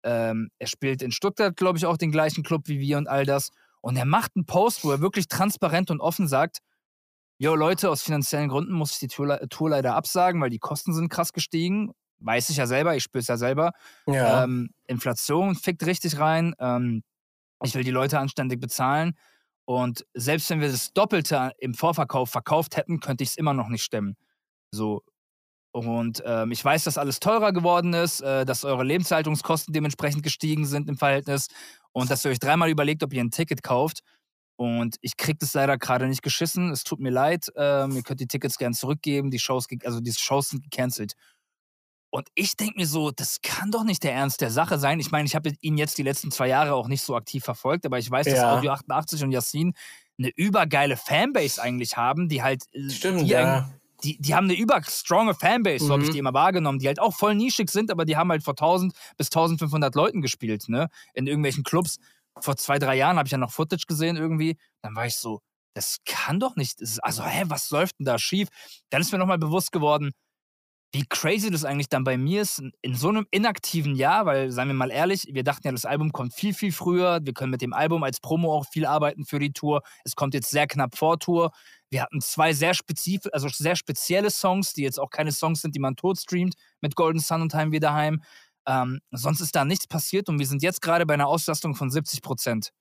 Ähm, 0.03 0.49
er 0.59 0.67
spielt 0.67 1.01
in 1.01 1.11
Stuttgart, 1.11 1.55
glaube 1.55 1.77
ich, 1.77 1.85
auch 1.85 1.97
den 1.97 2.11
gleichen 2.11 2.43
Club 2.43 2.67
wie 2.67 2.79
wir 2.79 2.97
und 2.97 3.07
all 3.07 3.25
das. 3.25 3.51
Und 3.81 3.97
er 3.97 4.05
macht 4.05 4.31
einen 4.35 4.45
Post, 4.45 4.83
wo 4.83 4.91
er 4.91 5.01
wirklich 5.01 5.27
transparent 5.27 5.91
und 5.91 5.99
offen 6.01 6.27
sagt, 6.27 6.59
Jo, 7.39 7.53
Leute, 7.53 7.91
aus 7.91 8.01
finanziellen 8.01 8.49
Gründen 8.49 8.73
muss 8.73 8.93
ich 8.93 8.99
die 8.99 9.07
Tour, 9.09 9.39
Tour 9.51 9.69
leider 9.69 9.93
absagen, 9.93 10.41
weil 10.41 10.49
die 10.49 10.57
Kosten 10.57 10.91
sind 10.91 11.09
krass 11.09 11.33
gestiegen. 11.33 11.91
Weiß 12.19 12.49
ich 12.49 12.57
ja 12.57 12.67
selber, 12.67 12.95
ich 12.95 13.03
spüre 13.03 13.21
es 13.21 13.27
ja 13.27 13.37
selber. 13.37 13.71
Ja. 14.07 14.43
Ähm, 14.43 14.71
Inflation 14.87 15.55
fickt 15.55 15.85
richtig 15.85 16.19
rein. 16.19 16.53
Ähm, 16.59 17.03
ich 17.63 17.75
will 17.75 17.83
die 17.83 17.91
Leute 17.91 18.19
anständig 18.19 18.59
bezahlen. 18.59 19.17
Und 19.65 20.05
selbst 20.13 20.49
wenn 20.49 20.61
wir 20.61 20.69
das 20.69 20.93
Doppelte 20.93 21.51
im 21.59 21.73
Vorverkauf 21.73 22.29
verkauft 22.29 22.77
hätten, 22.77 22.99
könnte 22.99 23.23
ich 23.23 23.31
es 23.31 23.37
immer 23.37 23.53
noch 23.53 23.67
nicht 23.67 23.83
stemmen. 23.83 24.15
So. 24.71 25.03
Und 25.73 26.23
ähm, 26.25 26.51
ich 26.51 26.63
weiß, 26.63 26.85
dass 26.85 26.97
alles 26.97 27.19
teurer 27.19 27.51
geworden 27.51 27.93
ist, 27.93 28.21
äh, 28.21 28.45
dass 28.45 28.63
eure 28.63 28.83
Lebenshaltungskosten 28.83 29.73
dementsprechend 29.73 30.23
gestiegen 30.23 30.65
sind 30.65 30.89
im 30.89 30.97
Verhältnis 30.97 31.49
und 31.91 32.09
dass 32.09 32.25
ihr 32.25 32.31
euch 32.31 32.39
dreimal 32.39 32.69
überlegt, 32.69 33.03
ob 33.03 33.13
ihr 33.13 33.21
ein 33.21 33.29
Ticket 33.31 33.61
kauft. 33.61 34.01
Und 34.55 34.95
ich 35.01 35.17
krieg 35.17 35.37
das 35.39 35.53
leider 35.53 35.77
gerade 35.77 36.07
nicht 36.07 36.23
geschissen. 36.23 36.71
Es 36.71 36.83
tut 36.83 36.99
mir 36.99 37.11
leid. 37.11 37.51
Ähm, 37.55 37.91
ihr 37.91 38.01
könnt 38.01 38.19
die 38.19 38.27
Tickets 38.27 38.57
gern 38.57 38.73
zurückgeben. 38.73 39.29
Die 39.29 39.37
Shows, 39.37 39.67
also 39.83 39.99
die 39.99 40.13
Shows 40.13 40.49
sind 40.49 40.63
gecancelt. 40.63 41.13
Und 42.09 42.29
ich 42.35 42.55
denke 42.55 42.75
mir 42.79 42.87
so, 42.87 43.11
das 43.11 43.41
kann 43.41 43.69
doch 43.71 43.83
nicht 43.83 44.03
der 44.03 44.13
Ernst 44.13 44.41
der 44.41 44.49
Sache 44.49 44.79
sein. 44.79 44.99
Ich 44.99 45.11
meine, 45.11 45.25
ich 45.27 45.35
habe 45.35 45.51
ihn 45.61 45.77
jetzt 45.77 45.97
die 45.97 46.03
letzten 46.03 46.31
zwei 46.31 46.47
Jahre 46.47 46.73
auch 46.73 46.87
nicht 46.87 47.01
so 47.01 47.15
aktiv 47.15 47.43
verfolgt, 47.43 47.85
aber 47.85 47.99
ich 47.99 48.09
weiß, 48.09 48.25
dass 48.25 48.35
Ja. 48.35 48.57
Audio 48.57 48.71
88 48.71 49.23
und 49.23 49.31
Yassin 49.31 49.73
eine 50.17 50.29
übergeile 50.35 50.97
Fanbase 50.97 51.61
eigentlich 51.61 51.97
haben, 51.97 52.29
die 52.29 52.41
halt. 52.41 52.63
äh, 52.71 52.89
Stimmt, 52.89 53.21
die, 53.21 53.27
ja. 53.27 53.69
die, 54.03 54.17
die 54.21 54.33
haben 54.35 54.45
eine 54.45 54.55
überstronge 54.57 55.33
Fanbase, 55.35 55.85
so 55.85 55.93
habe 55.93 56.03
ich 56.03 56.09
Mhm. 56.09 56.13
die 56.13 56.19
immer 56.19 56.33
wahrgenommen, 56.33 56.79
die 56.79 56.87
halt 56.87 56.99
auch 56.99 57.13
voll 57.13 57.35
nischig 57.35 57.69
sind, 57.69 57.91
aber 57.91 58.05
die 58.05 58.15
haben 58.17 58.31
halt 58.31 58.43
vor 58.43 58.55
1000 58.55 58.93
bis 59.17 59.27
1500 59.27 59.93
Leuten 59.93 60.21
gespielt, 60.21 60.69
ne? 60.69 60.89
In 61.13 61.27
irgendwelchen 61.27 61.63
Clubs. 61.63 61.97
Vor 62.39 62.55
zwei, 62.55 62.77
drei 62.79 62.95
Jahren 62.95 63.17
habe 63.17 63.27
ich 63.27 63.31
ja 63.31 63.37
noch 63.39 63.51
Footage 63.51 63.85
gesehen 63.87 64.15
irgendwie. 64.15 64.57
Dann 64.83 64.95
war 64.95 65.07
ich 65.07 65.15
so, 65.17 65.41
das 65.73 65.97
kann 66.05 66.39
doch 66.39 66.55
nicht. 66.55 66.79
Also, 67.01 67.23
hä, 67.25 67.43
was 67.47 67.69
läuft 67.71 67.99
denn 67.99 68.05
da 68.05 68.17
schief? 68.19 68.47
Dann 68.91 69.01
ist 69.01 69.11
mir 69.11 69.17
nochmal 69.17 69.39
bewusst 69.39 69.71
geworden, 69.71 70.11
wie 70.93 71.05
crazy 71.09 71.51
das 71.51 71.65
eigentlich 71.65 71.89
dann 71.89 72.03
bei 72.05 72.17
mir 72.17 72.41
ist, 72.41 72.59
in- 72.81 72.95
so 72.95 73.09
einem 73.09 73.27
inaktiven 73.31 73.95
Jahr, 73.95 74.25
weil, 74.25 74.51
seien 74.51 74.67
wir 74.69 74.73
mal 74.73 74.89
ehrlich, 74.89 75.27
wir 75.31 75.43
dachten 75.43 75.67
ja, 75.67 75.71
das 75.71 75.85
Album 75.85 76.11
kommt 76.11 76.33
viel, 76.33 76.53
viel 76.53 76.71
früher. 76.71 77.19
Wir 77.23 77.33
können 77.33 77.51
mit 77.51 77.61
dem 77.61 77.73
Album 77.73 78.03
als 78.03 78.19
Promo 78.21 78.53
auch 78.53 78.65
viel 78.71 78.85
arbeiten 78.85 79.25
für 79.25 79.37
die 79.39 79.51
Tour. 79.51 79.81
Es 80.05 80.15
kommt 80.15 80.33
jetzt 80.33 80.49
sehr 80.49 80.65
knapp 80.65 80.97
vor 80.97 81.19
Tour. 81.19 81.51
Wir 81.89 82.01
hatten 82.01 82.21
zwei 82.21 82.53
sehr 82.53 82.73
spezifisch, 82.73 83.31
also 83.33 83.47
sehr 83.49 83.75
spezielle 83.75 84.29
Songs, 84.31 84.73
die 84.73 84.81
jetzt 84.83 84.99
auch 84.99 85.09
keine 85.09 85.31
Songs 85.31 85.61
sind, 85.61 85.75
die 85.75 85.79
man 85.79 85.95
tot 85.95 86.19
streamt, 86.19 86.55
mit 86.81 86.95
Golden 86.95 87.19
Sun 87.19 87.41
und 87.41 87.53
Heim 87.53 87.71
wieder 87.71 87.93
heim. 87.93 88.23
Ähm, 88.65 88.99
sonst 89.11 89.41
ist 89.41 89.55
da 89.55 89.63
nichts 89.65 89.87
passiert 89.87 90.27
und 90.29 90.39
wir 90.39 90.47
sind 90.47 90.61
jetzt 90.63 90.81
gerade 90.81 91.05
bei 91.05 91.13
einer 91.13 91.27
Auslastung 91.27 91.75
von 91.75 91.89
70 91.89 92.21
Prozent. 92.21 92.71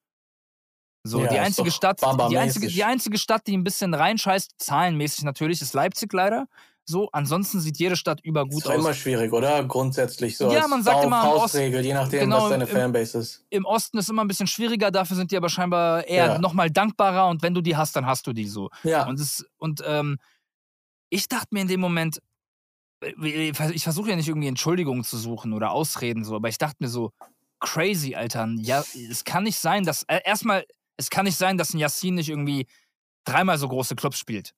So, 1.04 1.20
Ja, 1.20 1.28
die 1.28 1.38
einzige 1.38 1.70
Stadt, 1.70 2.00
die 2.30 2.34
einzige, 2.38 2.66
die 2.74 2.84
einzige 2.84 3.18
Stadt, 3.18 3.46
die 3.46 3.56
ein 3.56 3.62
bisschen 3.64 3.94
reinscheißt, 3.94 4.52
zahlenmäßig 4.58 5.22
natürlich, 5.24 5.60
ist 5.62 5.72
Leipzig 5.74 6.12
leider. 6.12 6.48
So, 6.88 7.08
ansonsten 7.10 7.58
sieht 7.60 7.78
jede 7.78 7.96
Stadt 7.96 8.20
übergut 8.22 8.58
Ist 8.58 8.66
doch 8.66 8.74
immer 8.74 8.90
aus. 8.90 8.96
schwierig, 8.96 9.32
oder? 9.32 9.64
Grundsätzlich 9.64 10.36
so. 10.38 10.52
Ja, 10.52 10.68
man 10.68 10.84
sagt 10.84 11.02
immer 11.04 11.20
am 11.20 11.28
Ost- 11.30 11.38
Faustregel, 11.40 11.84
je 11.84 11.94
nachdem, 11.94 12.20
genau, 12.20 12.44
was 12.44 12.50
deine 12.50 12.64
im- 12.64 12.70
Fanbase 12.70 13.18
ist. 13.18 13.44
Im 13.50 13.64
Osten 13.64 13.98
ist 13.98 14.08
immer 14.08 14.22
ein 14.24 14.28
bisschen 14.28 14.46
schwieriger, 14.46 14.92
dafür 14.92 15.16
sind 15.16 15.32
die 15.32 15.36
aber 15.36 15.48
scheinbar 15.48 16.06
eher 16.06 16.26
Ja. 16.26 16.38
nochmal 16.38 16.70
dankbarer 16.70 17.28
und 17.28 17.42
wenn 17.42 17.54
du 17.54 17.60
die 17.60 17.76
hast, 17.76 17.96
dann 17.96 18.06
hast 18.06 18.26
du 18.28 18.32
die 18.32 18.46
so. 18.46 18.70
Ja. 18.84 19.06
Und, 19.08 19.18
es, 19.18 19.44
und 19.58 19.82
ähm, 19.84 20.18
ich 21.10 21.26
dachte 21.28 21.48
mir 21.50 21.62
in 21.62 21.68
dem 21.68 21.80
Moment, 21.80 22.20
äh, 23.02 23.50
ich 23.72 23.82
versuche 23.82 24.10
ja 24.10 24.16
nicht 24.16 24.28
irgendwie 24.28 24.46
Entschuldigungen 24.48 25.02
zu 25.02 25.16
suchen 25.18 25.52
oder 25.54 25.72
Ausreden 25.72 26.22
so, 26.24 26.36
aber 26.36 26.48
ich 26.48 26.58
dachte 26.58 26.76
mir 26.78 26.88
so, 26.88 27.10
crazy, 27.58 28.14
Alter. 28.14 28.48
Ja, 28.58 28.84
es 29.10 29.24
kann 29.24 29.42
nicht 29.42 29.58
sein, 29.58 29.84
dass, 29.84 30.04
äh, 30.04 30.20
erstmal, 30.24 30.64
es 30.96 31.10
kann 31.10 31.24
nicht 31.24 31.36
sein, 31.36 31.58
dass 31.58 31.74
ein 31.74 31.78
Yassin 31.78 32.14
nicht 32.14 32.28
irgendwie 32.28 32.68
dreimal 33.24 33.58
so 33.58 33.66
große 33.66 33.96
Clubs 33.96 34.18
spielt. 34.20 34.52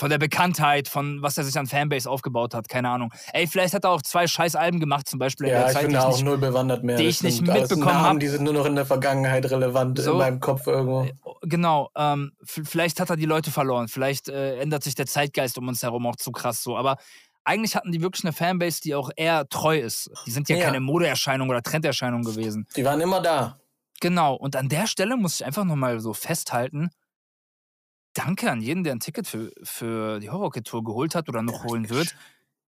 Von 0.00 0.08
der 0.08 0.16
Bekanntheit, 0.16 0.88
von 0.88 1.20
was 1.20 1.36
er 1.36 1.44
sich 1.44 1.58
an 1.58 1.66
Fanbase 1.66 2.08
aufgebaut 2.08 2.54
hat, 2.54 2.70
keine 2.70 2.88
Ahnung. 2.88 3.12
Ey, 3.34 3.46
vielleicht 3.46 3.74
hat 3.74 3.84
er 3.84 3.90
auch 3.90 4.00
zwei 4.00 4.26
scheiß 4.26 4.56
Alben 4.56 4.80
gemacht, 4.80 5.06
zum 5.06 5.18
Beispiel 5.18 5.48
in 5.48 5.52
Ja, 5.52 5.58
der 5.58 5.66
ich 5.68 5.72
Zeit, 5.74 5.82
bin 5.82 5.90
die 5.90 5.94
da 5.96 6.00
ich 6.00 6.06
auch 6.06 6.12
nicht 6.16 6.24
null 6.24 6.38
bewandert 6.38 6.82
mehr. 6.82 6.96
die 6.96 7.04
ich 7.04 7.22
nicht 7.22 7.36
sind 7.36 7.50
alles 7.50 7.68
mitbekommen 7.68 7.94
Namen, 7.96 8.08
hab. 8.14 8.20
Die 8.20 8.28
sind 8.28 8.44
nur 8.44 8.54
noch 8.54 8.64
in 8.64 8.76
der 8.76 8.86
Vergangenheit 8.86 9.44
relevant, 9.50 9.98
So. 9.98 10.12
in 10.12 10.18
meinem 10.18 10.40
Kopf 10.40 10.66
irgendwo. 10.66 11.06
Genau, 11.42 11.90
ähm, 11.96 12.32
vielleicht 12.42 12.98
hat 12.98 13.10
er 13.10 13.16
die 13.16 13.26
Leute 13.26 13.50
verloren, 13.50 13.88
vielleicht 13.88 14.30
äh, 14.30 14.58
ändert 14.58 14.82
sich 14.84 14.94
der 14.94 15.04
Zeitgeist 15.06 15.58
um 15.58 15.68
uns 15.68 15.82
herum 15.82 16.06
auch 16.06 16.16
zu 16.16 16.32
krass 16.32 16.62
so, 16.62 16.78
aber 16.78 16.96
eigentlich 17.44 17.76
hatten 17.76 17.92
die 17.92 18.00
wirklich 18.00 18.24
eine 18.24 18.32
Fanbase, 18.32 18.80
die 18.80 18.94
auch 18.94 19.10
eher 19.16 19.46
treu 19.50 19.78
ist. 19.78 20.10
Die 20.24 20.30
sind 20.30 20.48
ja, 20.48 20.56
Ja. 20.56 20.64
keine 20.64 20.80
Modeerscheinung 20.80 21.50
oder 21.50 21.62
Trenderscheinung 21.62 22.22
gewesen. 22.22 22.66
Die 22.74 22.84
waren 22.86 23.02
immer 23.02 23.20
da. 23.20 23.58
Genau, 24.00 24.34
und 24.34 24.56
an 24.56 24.70
der 24.70 24.86
Stelle 24.86 25.18
muss 25.18 25.34
ich 25.40 25.44
einfach 25.44 25.64
nochmal 25.64 26.00
so 26.00 26.14
festhalten, 26.14 26.88
danke 28.14 28.50
an 28.50 28.60
jeden, 28.60 28.84
der 28.84 28.94
ein 28.94 29.00
Ticket 29.00 29.26
für, 29.26 29.50
für 29.62 30.20
die 30.20 30.30
Horror-Tour 30.30 30.84
geholt 30.84 31.14
hat 31.14 31.28
oder 31.28 31.42
noch 31.42 31.64
holen 31.64 31.88
wird, 31.90 32.14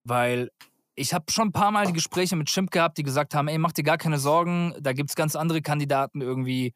weil 0.04 0.50
ich 0.94 1.14
habe 1.14 1.24
schon 1.30 1.48
ein 1.48 1.52
paar 1.52 1.70
Mal 1.70 1.86
die 1.86 1.92
Gespräche 1.94 2.36
mit 2.36 2.48
Chimp 2.48 2.70
gehabt, 2.70 2.98
die 2.98 3.02
gesagt 3.02 3.34
haben, 3.34 3.48
ey, 3.48 3.58
mach 3.58 3.72
dir 3.72 3.82
gar 3.84 3.98
keine 3.98 4.18
Sorgen, 4.18 4.74
da 4.80 4.92
gibt 4.92 5.10
es 5.10 5.16
ganz 5.16 5.34
andere 5.36 5.62
Kandidaten 5.62 6.20
irgendwie. 6.20 6.74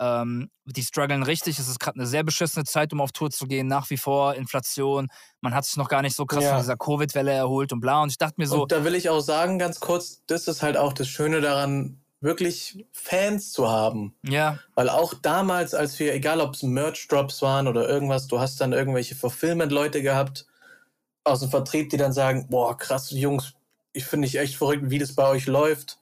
Ähm, 0.00 0.50
die 0.64 0.82
strugglen 0.82 1.22
richtig. 1.22 1.60
Es 1.60 1.68
ist 1.68 1.78
gerade 1.78 2.00
eine 2.00 2.06
sehr 2.08 2.24
beschissene 2.24 2.64
Zeit, 2.64 2.92
um 2.92 3.00
auf 3.00 3.12
Tour 3.12 3.30
zu 3.30 3.46
gehen. 3.46 3.68
Nach 3.68 3.88
wie 3.90 3.96
vor 3.96 4.34
Inflation. 4.34 5.06
Man 5.40 5.54
hat 5.54 5.64
sich 5.66 5.76
noch 5.76 5.88
gar 5.88 6.02
nicht 6.02 6.16
so 6.16 6.26
krass 6.26 6.42
Ja. 6.42 6.50
von 6.50 6.58
dieser 6.58 6.76
Covid-Welle 6.76 7.30
erholt 7.30 7.72
und 7.72 7.78
bla. 7.78 8.02
Und 8.02 8.10
ich 8.10 8.18
dachte 8.18 8.34
mir 8.38 8.48
so, 8.48 8.62
Und 8.62 8.72
da 8.72 8.82
will 8.82 8.96
ich 8.96 9.08
auch 9.08 9.20
sagen, 9.20 9.56
ganz 9.56 9.78
kurz, 9.78 10.24
das 10.26 10.48
ist 10.48 10.62
halt 10.62 10.76
auch 10.76 10.94
das 10.94 11.06
Schöne 11.08 11.40
daran, 11.40 12.03
wirklich 12.24 12.84
Fans 12.90 13.52
zu 13.52 13.68
haben. 13.70 14.14
ja, 14.26 14.58
Weil 14.74 14.88
auch 14.88 15.14
damals, 15.14 15.74
als 15.74 15.98
wir, 15.98 16.12
egal 16.14 16.40
ob 16.40 16.54
es 16.54 16.62
Merch-Drops 16.62 17.42
waren 17.42 17.68
oder 17.68 17.88
irgendwas, 17.88 18.26
du 18.26 18.40
hast 18.40 18.60
dann 18.60 18.72
irgendwelche 18.72 19.14
Fulfillment-Leute 19.14 20.02
gehabt 20.02 20.46
aus 21.22 21.40
dem 21.40 21.50
Vertrieb, 21.50 21.90
die 21.90 21.96
dann 21.96 22.12
sagen, 22.12 22.48
boah, 22.50 22.76
krass, 22.76 23.10
Jungs, 23.10 23.52
ich 23.92 24.04
finde 24.06 24.26
ich 24.26 24.38
echt 24.38 24.56
verrückt, 24.56 24.90
wie 24.90 24.98
das 24.98 25.14
bei 25.14 25.28
euch 25.28 25.46
läuft. 25.46 25.98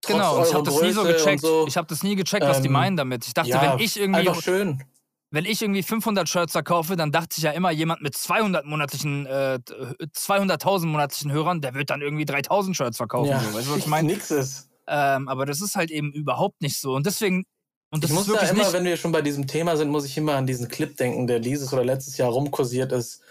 Trotz 0.00 0.12
genau. 0.14 0.42
Ich 0.44 0.54
habe 0.54 0.64
das 0.64 0.80
nie 0.80 0.92
so 0.92 1.02
gecheckt. 1.02 1.42
so. 1.42 1.66
Ich 1.66 1.76
habe 1.76 1.86
das 1.88 2.02
nie 2.02 2.16
gecheckt, 2.16 2.46
was 2.46 2.60
die 2.60 2.66
Ähm, 2.68 2.72
meinen 2.72 2.96
damit. 2.96 3.26
Ich 3.26 3.34
dachte, 3.34 3.50
ja, 3.50 3.74
wenn 3.74 3.78
ich 3.84 3.98
irgendwie 3.98 4.28
Einfach 4.28 4.42
schön. 4.42 4.82
wenn 5.30 5.44
ich 5.44 5.60
irgendwie 5.62 5.82
500 5.82 6.28
Shirts 6.28 6.52
verkaufe, 6.52 6.94
dann 6.96 7.10
dachte 7.12 7.34
ich 7.38 7.42
ja 7.42 7.50
immer, 7.52 7.70
jemand 7.70 8.00
mit 8.02 8.14
200 8.16 8.64
monatlichen, 8.64 9.26
äh, 9.26 9.58
200.000 10.12 10.86
monatlichen 10.86 11.32
Hörern, 11.32 11.60
der 11.60 11.74
wird 11.74 11.90
dann 11.90 12.00
irgendwie 12.02 12.24
3000 12.24 12.76
Shirts 12.76 12.96
verkaufen. 12.98 13.30
Ja, 13.30 13.40
So. 13.40 13.54
Weißt 13.54 13.66
du, 13.66 13.72
was 13.72 13.78
ich 13.78 13.86
meine? 13.86 14.08
nix 14.12 14.30
ist. 14.30 14.68
Ähm, 14.86 15.28
aber 15.28 15.46
das 15.46 15.60
ist 15.60 15.76
halt 15.76 15.90
eben 15.90 16.12
überhaupt 16.12 16.60
nicht 16.62 16.78
so. 16.80 16.94
Und 16.94 17.06
deswegen, 17.06 17.44
und 17.90 18.04
das 18.04 18.10
ich 18.10 18.14
muss 18.14 18.26
ist 18.26 18.28
da 18.28 18.32
wirklich 18.34 18.50
immer, 18.50 18.64
nicht. 18.64 18.72
wenn 18.72 18.84
wir 18.84 18.96
schon 18.96 19.12
bei 19.12 19.22
diesem 19.22 19.46
Thema 19.46 19.76
sind, 19.76 19.90
muss 19.90 20.04
ich 20.04 20.16
immer 20.16 20.34
an 20.36 20.46
diesen 20.46 20.68
Clip 20.68 20.96
denken, 20.96 21.26
der 21.26 21.40
dieses 21.40 21.72
oder 21.72 21.84
letztes 21.84 22.16
Jahr 22.16 22.30
rumkursiert 22.30 22.92
ist, 22.92 23.22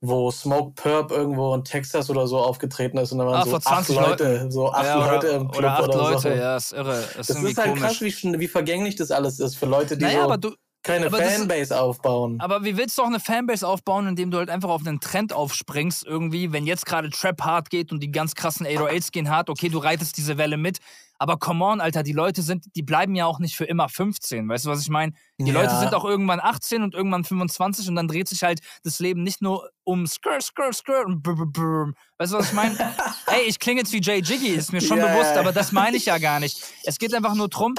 wo 0.00 0.30
Smoke 0.30 0.72
Perp 0.74 1.10
irgendwo 1.10 1.54
in 1.54 1.64
Texas 1.64 2.10
oder 2.10 2.26
so 2.26 2.38
aufgetreten 2.38 2.98
ist 2.98 3.12
und 3.12 3.18
da 3.18 3.26
waren 3.26 3.40
Ah, 3.40 3.44
so 3.44 3.50
vor 3.50 3.60
acht 3.64 3.86
20 3.86 3.96
Leute, 3.96 4.50
so 4.50 4.70
acht 4.72 4.84
ja, 4.84 4.96
Leute 5.14 5.28
im 5.28 5.50
Club 5.50 5.58
oder 5.58 5.72
acht 5.78 5.88
oder 5.88 5.98
Leute, 5.98 6.18
so. 6.20 6.28
ja, 6.28 6.56
ist 6.56 6.72
irre. 6.72 7.14
Ist 7.18 7.30
Das 7.30 7.30
irgendwie 7.30 7.50
ist 7.52 7.58
halt 7.58 7.68
komisch. 7.70 7.80
krass, 7.80 8.00
wie, 8.02 8.40
wie 8.40 8.48
vergänglich 8.48 8.96
das 8.96 9.10
alles 9.10 9.40
ist 9.40 9.56
für 9.56 9.66
Leute, 9.66 9.96
die 9.96 10.04
naja, 10.04 10.18
so 10.18 10.24
aber 10.24 10.38
du, 10.38 10.54
keine 10.84 11.06
aber 11.06 11.18
das 11.18 11.34
Fanbase 11.34 11.80
aufbauen. 11.80 12.38
Aber 12.40 12.62
wie 12.62 12.76
willst 12.76 12.96
du 12.98 13.02
auch 13.02 13.06
eine 13.06 13.18
Fanbase 13.18 13.66
aufbauen, 13.66 14.06
indem 14.06 14.30
du 14.30 14.38
halt 14.38 14.50
einfach 14.50 14.68
auf 14.68 14.86
einen 14.86 15.00
Trend 15.00 15.32
aufspringst, 15.32 16.06
irgendwie, 16.06 16.52
wenn 16.52 16.66
jetzt 16.66 16.86
gerade 16.86 17.10
Trap 17.10 17.42
hart 17.42 17.70
geht 17.70 17.90
und 17.90 18.00
die 18.00 18.12
ganz 18.12 18.34
krassen 18.34 18.66
808s 18.66 19.10
gehen 19.10 19.30
hart, 19.30 19.50
okay, 19.50 19.68
du 19.70 19.78
reitest 19.78 20.16
diese 20.16 20.38
Welle 20.38 20.56
mit. 20.58 20.78
Aber 21.18 21.38
come 21.38 21.64
on, 21.64 21.80
Alter, 21.80 22.02
die 22.02 22.12
Leute 22.12 22.42
sind, 22.42 22.66
die 22.76 22.82
bleiben 22.82 23.14
ja 23.14 23.24
auch 23.24 23.38
nicht 23.38 23.56
für 23.56 23.64
immer 23.64 23.88
15. 23.88 24.48
Weißt 24.48 24.66
du, 24.66 24.70
was 24.70 24.82
ich 24.82 24.90
meine? 24.90 25.12
Die 25.38 25.50
Ja. 25.50 25.54
Leute 25.62 25.74
sind 25.76 25.94
auch 25.94 26.04
irgendwann 26.04 26.40
18 26.40 26.82
und 26.82 26.94
irgendwann 26.94 27.24
25 27.24 27.88
und 27.88 27.94
dann 27.94 28.08
dreht 28.08 28.28
sich 28.28 28.42
halt 28.42 28.60
das 28.82 28.98
Leben 28.98 29.22
nicht 29.22 29.40
nur 29.40 29.70
um 29.84 30.06
Skr, 30.06 30.40
Skr, 30.40 30.72
Skr 30.72 31.06
und 31.06 31.22
brr, 31.22 31.34
brr, 31.34 31.46
brr. 31.46 31.92
Weißt 32.18 32.32
du, 32.32 32.36
was 32.38 32.48
ich 32.48 32.52
meine? 32.52 32.76
Ey, 33.28 33.42
ich 33.46 33.58
klinge 33.58 33.80
jetzt 33.80 33.92
wie 33.92 34.02
Jay 34.02 34.18
Jiggy, 34.20 34.48
ist 34.48 34.72
mir 34.72 34.80
schon 34.80 34.98
Ja, 34.98 35.06
bewusst, 35.06 35.36
aber 35.36 35.52
das 35.52 35.72
meine 35.72 35.96
ich 35.96 36.06
ja 36.06 36.18
gar 36.18 36.40
nicht. 36.40 36.62
Es 36.82 36.98
geht 36.98 37.14
einfach 37.14 37.34
nur 37.34 37.48
drum. 37.48 37.74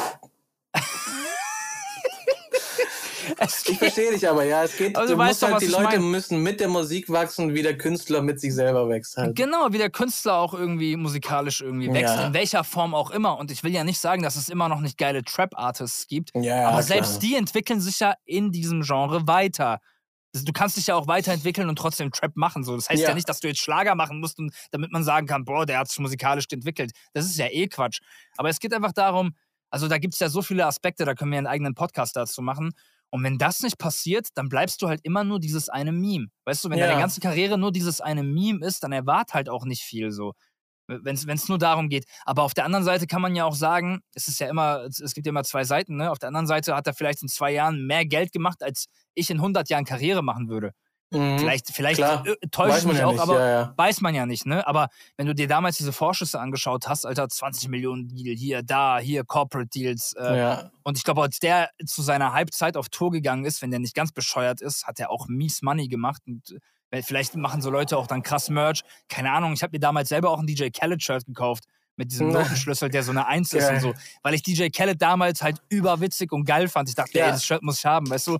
Ich 3.68 3.78
verstehe 3.78 4.12
dich 4.12 4.28
aber, 4.28 4.44
ja. 4.44 4.64
Es 4.64 4.78
geht, 4.78 4.96
Aber 4.96 5.06
du 5.08 5.14
du 5.14 5.18
weißt 5.18 5.30
musst 5.30 5.44
doch, 5.44 5.52
halt, 5.52 5.62
die 5.62 5.68
Leute 5.68 6.00
mein. 6.00 6.12
müssen 6.12 6.44
mit 6.44 6.60
der 6.60 6.68
Musik 6.68 7.10
wachsen, 7.10 7.54
wie 7.54 7.62
der 7.64 7.78
Künstler 7.78 8.22
mit 8.22 8.40
sich 8.40 8.54
selber 8.54 8.88
wächst 8.90 9.18
halt. 9.18 9.36
Genau, 9.36 9.68
wie 9.72 9.78
der 9.78 9.90
Künstler 9.90 10.36
auch 10.38 10.54
irgendwie 10.54 10.96
musikalisch 10.96 11.62
irgendwie 11.62 11.92
wächst, 11.94 12.16
Ja. 12.16 12.28
in 12.28 12.34
welcher 12.34 12.64
Form 12.64 12.94
auch 12.96 13.12
immer. 13.12 13.38
Und 13.38 13.52
ich 13.52 13.64
will 13.64 13.72
ja 13.74 13.84
nicht 13.84 14.00
sagen, 14.00 14.24
dass 14.24 14.36
es 14.36 14.50
immer 14.50 14.70
noch 14.70 14.82
nicht 14.82 14.98
geile 14.98 15.24
Trap-Artists 15.24 16.08
gibt, 16.08 16.32
Ja, 16.36 16.64
aber 16.68 16.70
klar. 16.78 16.84
selbst 16.84 17.22
die 17.24 17.36
entwickeln 17.36 17.82
sich 17.82 18.00
ja 18.00 18.14
in 18.26 18.52
diesem 18.52 18.82
Genre 18.82 19.28
weiter. 19.28 19.80
Du 20.34 20.52
kannst 20.52 20.76
dich 20.76 20.88
ja 20.88 20.96
auch 20.96 21.08
weiterentwickeln 21.08 21.70
und 21.70 21.78
trotzdem 21.78 22.12
Trap 22.12 22.36
machen. 22.36 22.66
So. 22.66 22.76
Das 22.76 22.90
heißt 22.90 23.02
ja. 23.02 23.10
Ja. 23.10 23.16
nicht, 23.16 23.30
dass 23.30 23.40
du 23.40 23.48
jetzt 23.48 23.62
Schlager 23.62 23.96
machen 23.96 24.20
musst, 24.20 24.38
und, 24.38 24.54
damit 24.72 24.92
man 24.92 25.04
sagen 25.04 25.28
kann, 25.28 25.46
boah, 25.46 25.66
der 25.66 25.80
hat 25.80 25.88
sich 25.88 26.00
musikalisch 26.00 26.46
entwickelt. 26.52 26.92
Das 27.14 27.26
ist 27.26 27.38
ja 27.38 27.48
eh 27.48 27.68
Quatsch. 27.68 28.00
Aber 28.36 28.50
es 28.50 28.60
geht 28.60 28.74
einfach 28.74 28.92
darum, 28.92 29.34
also 29.70 29.88
da 29.88 29.98
gibt 29.98 30.14
es 30.14 30.20
ja 30.20 30.28
so 30.30 30.42
viele 30.42 30.66
Aspekte, 30.66 31.06
da 31.06 31.16
können 31.16 31.32
wir 31.32 31.38
einen 31.38 31.48
eigenen 31.48 31.74
Podcast 31.74 32.16
dazu 32.18 32.42
machen. 32.42 32.72
Und 33.16 33.24
wenn 33.24 33.38
das 33.38 33.62
nicht 33.62 33.78
passiert, 33.78 34.28
dann 34.36 34.50
bleibst 34.50 34.82
du 34.82 34.90
halt 34.90 35.00
immer 35.04 35.24
nur 35.24 35.40
dieses 35.40 35.70
eine 35.70 35.94
Meme. 35.94 36.28
Weißt 36.44 36.66
du, 36.66 36.70
wenn 36.70 36.80
Ja. 36.80 36.88
deine 36.88 37.00
ganze 37.00 37.22
Karriere 37.22 37.58
nur 37.58 37.72
dieses 37.72 38.02
eine 38.02 38.24
Meme 38.24 38.60
ist, 38.66 38.84
dann 38.84 38.92
erwart 38.92 39.34
halt 39.34 39.48
auch 39.48 39.64
nicht 39.64 39.84
viel 39.84 40.12
so. 40.12 40.34
Wenn 40.88 41.16
es 41.16 41.48
nur 41.48 41.58
darum 41.58 41.88
geht. 41.88 42.04
Aber 42.26 42.44
auf 42.44 42.54
der 42.54 42.66
anderen 42.66 42.84
Seite 42.84 43.08
kann 43.08 43.22
man 43.22 43.34
ja 43.34 43.46
auch 43.46 43.56
sagen, 43.56 44.02
es 44.14 44.28
ist 44.28 44.42
ja 44.42 44.50
immer, 44.50 44.82
es, 44.84 45.14
gibt 45.14 45.26
ja 45.26 45.30
immer 45.30 45.46
zwei 45.46 45.64
Seiten, 45.64 45.96
ne? 45.96 46.12
Auf 46.12 46.20
der 46.20 46.28
anderen 46.28 46.46
Seite 46.46 46.76
hat 46.76 46.88
er 46.88 46.94
vielleicht 46.94 47.22
in 47.22 47.30
zwei 47.30 47.54
Jahren 47.54 47.88
mehr 47.88 48.06
Geld 48.06 48.34
gemacht, 48.34 48.62
als 48.62 48.88
ich 49.14 49.30
in 49.30 49.38
100 49.38 49.70
Jahren 49.70 49.86
Karriere 49.86 50.22
machen 50.22 50.50
würde. 50.50 50.74
Mhm. 51.12 51.38
Vielleicht, 51.40 51.68
vielleicht 51.70 51.98
Klar. 51.98 52.26
äh, 52.26 52.36
Weiß 52.56 52.80
ich 52.80 52.86
man 52.86 52.94
mich 52.94 53.00
ja 53.02 53.08
auch, 53.08 53.12
nicht, 53.12 53.22
aber 53.22 53.40
ja, 53.40 53.50
ja. 53.50 53.74
weiß 53.78 54.02
man 54.02 54.16
ja 54.16 54.26
nicht, 54.26 54.46
ne? 54.46 54.66
Aber 54.68 54.90
wenn 55.18 55.28
du 55.28 55.36
dir 55.36 55.48
damals 55.48 55.78
diese 55.78 55.94
Vorschüsse 55.94 56.40
angeschaut 56.40 56.88
hast, 56.88 57.06
Alter, 57.06 57.30
20 57.30 57.70
Millionen 57.70 58.08
Deal, 58.08 58.36
hier, 58.36 58.64
da, 58.64 58.98
hier, 58.98 59.24
Corporate 59.24 59.70
Deals. 59.70 60.14
Äh, 60.14 60.38
ja. 60.38 60.72
Und 60.84 60.98
ich 60.98 61.04
glaube, 61.04 61.22
als 61.22 61.40
der 61.40 61.70
zu 61.86 62.02
seiner 62.02 62.34
Halbzeit 62.34 62.76
auf 62.76 62.90
Tour 62.90 63.12
gegangen 63.12 63.46
ist, 63.46 63.62
wenn 63.62 63.72
der 63.72 63.80
nicht 63.80 63.94
ganz 63.96 64.12
bescheuert 64.12 64.62
ist, 64.62 64.88
hat 64.88 65.00
er 65.00 65.12
auch 65.12 65.28
mies 65.28 65.62
Money 65.62 65.88
gemacht. 65.88 66.22
Und 66.26 66.58
äh, 66.90 67.02
vielleicht 67.04 67.36
machen 67.36 67.62
so 67.62 67.70
Leute 67.70 67.98
auch 67.98 68.08
dann 68.08 68.24
krass 68.24 68.50
Merch. 68.50 68.82
Keine 69.08 69.32
Ahnung, 69.32 69.54
ich 69.54 69.62
habe 69.62 69.72
mir 69.74 69.80
damals 69.80 70.10
selber 70.10 70.32
auch 70.32 70.40
ein 70.40 70.48
DJ 70.48 70.70
Khaled-Shirt 70.70 71.26
gekauft 71.28 71.66
mit 71.98 72.12
diesem. 72.12 72.30
Notenschlüssel, 72.34 72.90
der 72.90 73.04
so 73.04 73.12
eine 73.12 73.28
Eins 73.28 73.54
ist 73.54 73.70
und 73.70 73.80
so. 73.80 73.94
Weil 74.24 74.34
ich 74.34 74.42
DJ 74.44 74.70
Khaled 74.70 75.00
damals 75.02 75.42
halt 75.44 75.60
überwitzig 75.70 76.32
und 76.32 76.46
geil 76.46 76.68
fand. 76.68 76.90
Ich 76.90 76.96
dachte, 76.96 77.18
Ja. 77.18 77.28
ey, 77.28 77.32
das 77.32 77.46
Shirt 77.46 77.62
muss 77.62 77.78
ich 77.78 77.86
haben, 77.86 78.10
weißt 78.10 78.28
du? 78.28 78.40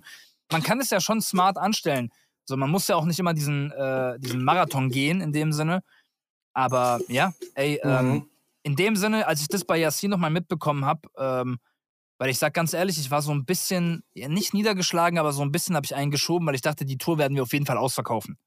Man 0.52 0.62
kann 0.62 0.80
es 0.80 0.90
ja 0.90 1.00
schon 1.00 1.20
smart 1.20 1.56
anstellen. 1.58 2.10
So, 2.48 2.56
man 2.56 2.70
muss 2.70 2.88
ja 2.88 2.96
auch 2.96 3.04
nicht 3.04 3.18
immer 3.18 3.34
diesen, 3.34 3.72
äh, 3.72 4.18
diesen 4.20 4.42
Marathon 4.44 4.88
gehen 4.88 5.20
in 5.20 5.32
dem 5.32 5.52
Sinne. 5.52 5.82
Aber 6.54 7.00
ja, 7.08 7.34
ey, 7.54 7.80
ähm, 7.82 8.06
Mhm. 8.08 8.30
in 8.62 8.76
dem 8.76 8.96
Sinne, 8.96 9.26
als 9.26 9.40
ich 9.42 9.48
das 9.48 9.64
bei 9.64 9.76
Yassin 9.78 10.10
nochmal 10.10 10.30
mitbekommen 10.30 10.84
habe, 10.84 11.08
ähm, 11.18 11.58
weil 12.18 12.30
ich 12.30 12.38
sag 12.38 12.54
ganz 12.54 12.72
ehrlich, 12.72 12.98
ich 12.98 13.10
war 13.10 13.20
so 13.20 13.32
ein 13.32 13.44
bisschen, 13.44 14.02
ja, 14.14 14.28
nicht 14.28 14.54
niedergeschlagen, 14.54 15.18
aber 15.18 15.32
so 15.32 15.42
ein 15.42 15.52
bisschen 15.52 15.76
habe 15.76 15.84
ich 15.84 15.94
einen 15.94 16.10
geschoben, 16.10 16.46
weil 16.46 16.54
ich 16.54 16.62
dachte, 16.62 16.84
die 16.84 16.96
Tour 16.98 17.18
werden 17.18 17.34
wir 17.34 17.42
auf 17.42 17.52
jeden 17.52 17.66
Fall 17.66 17.76
ausverkaufen. 17.76 18.38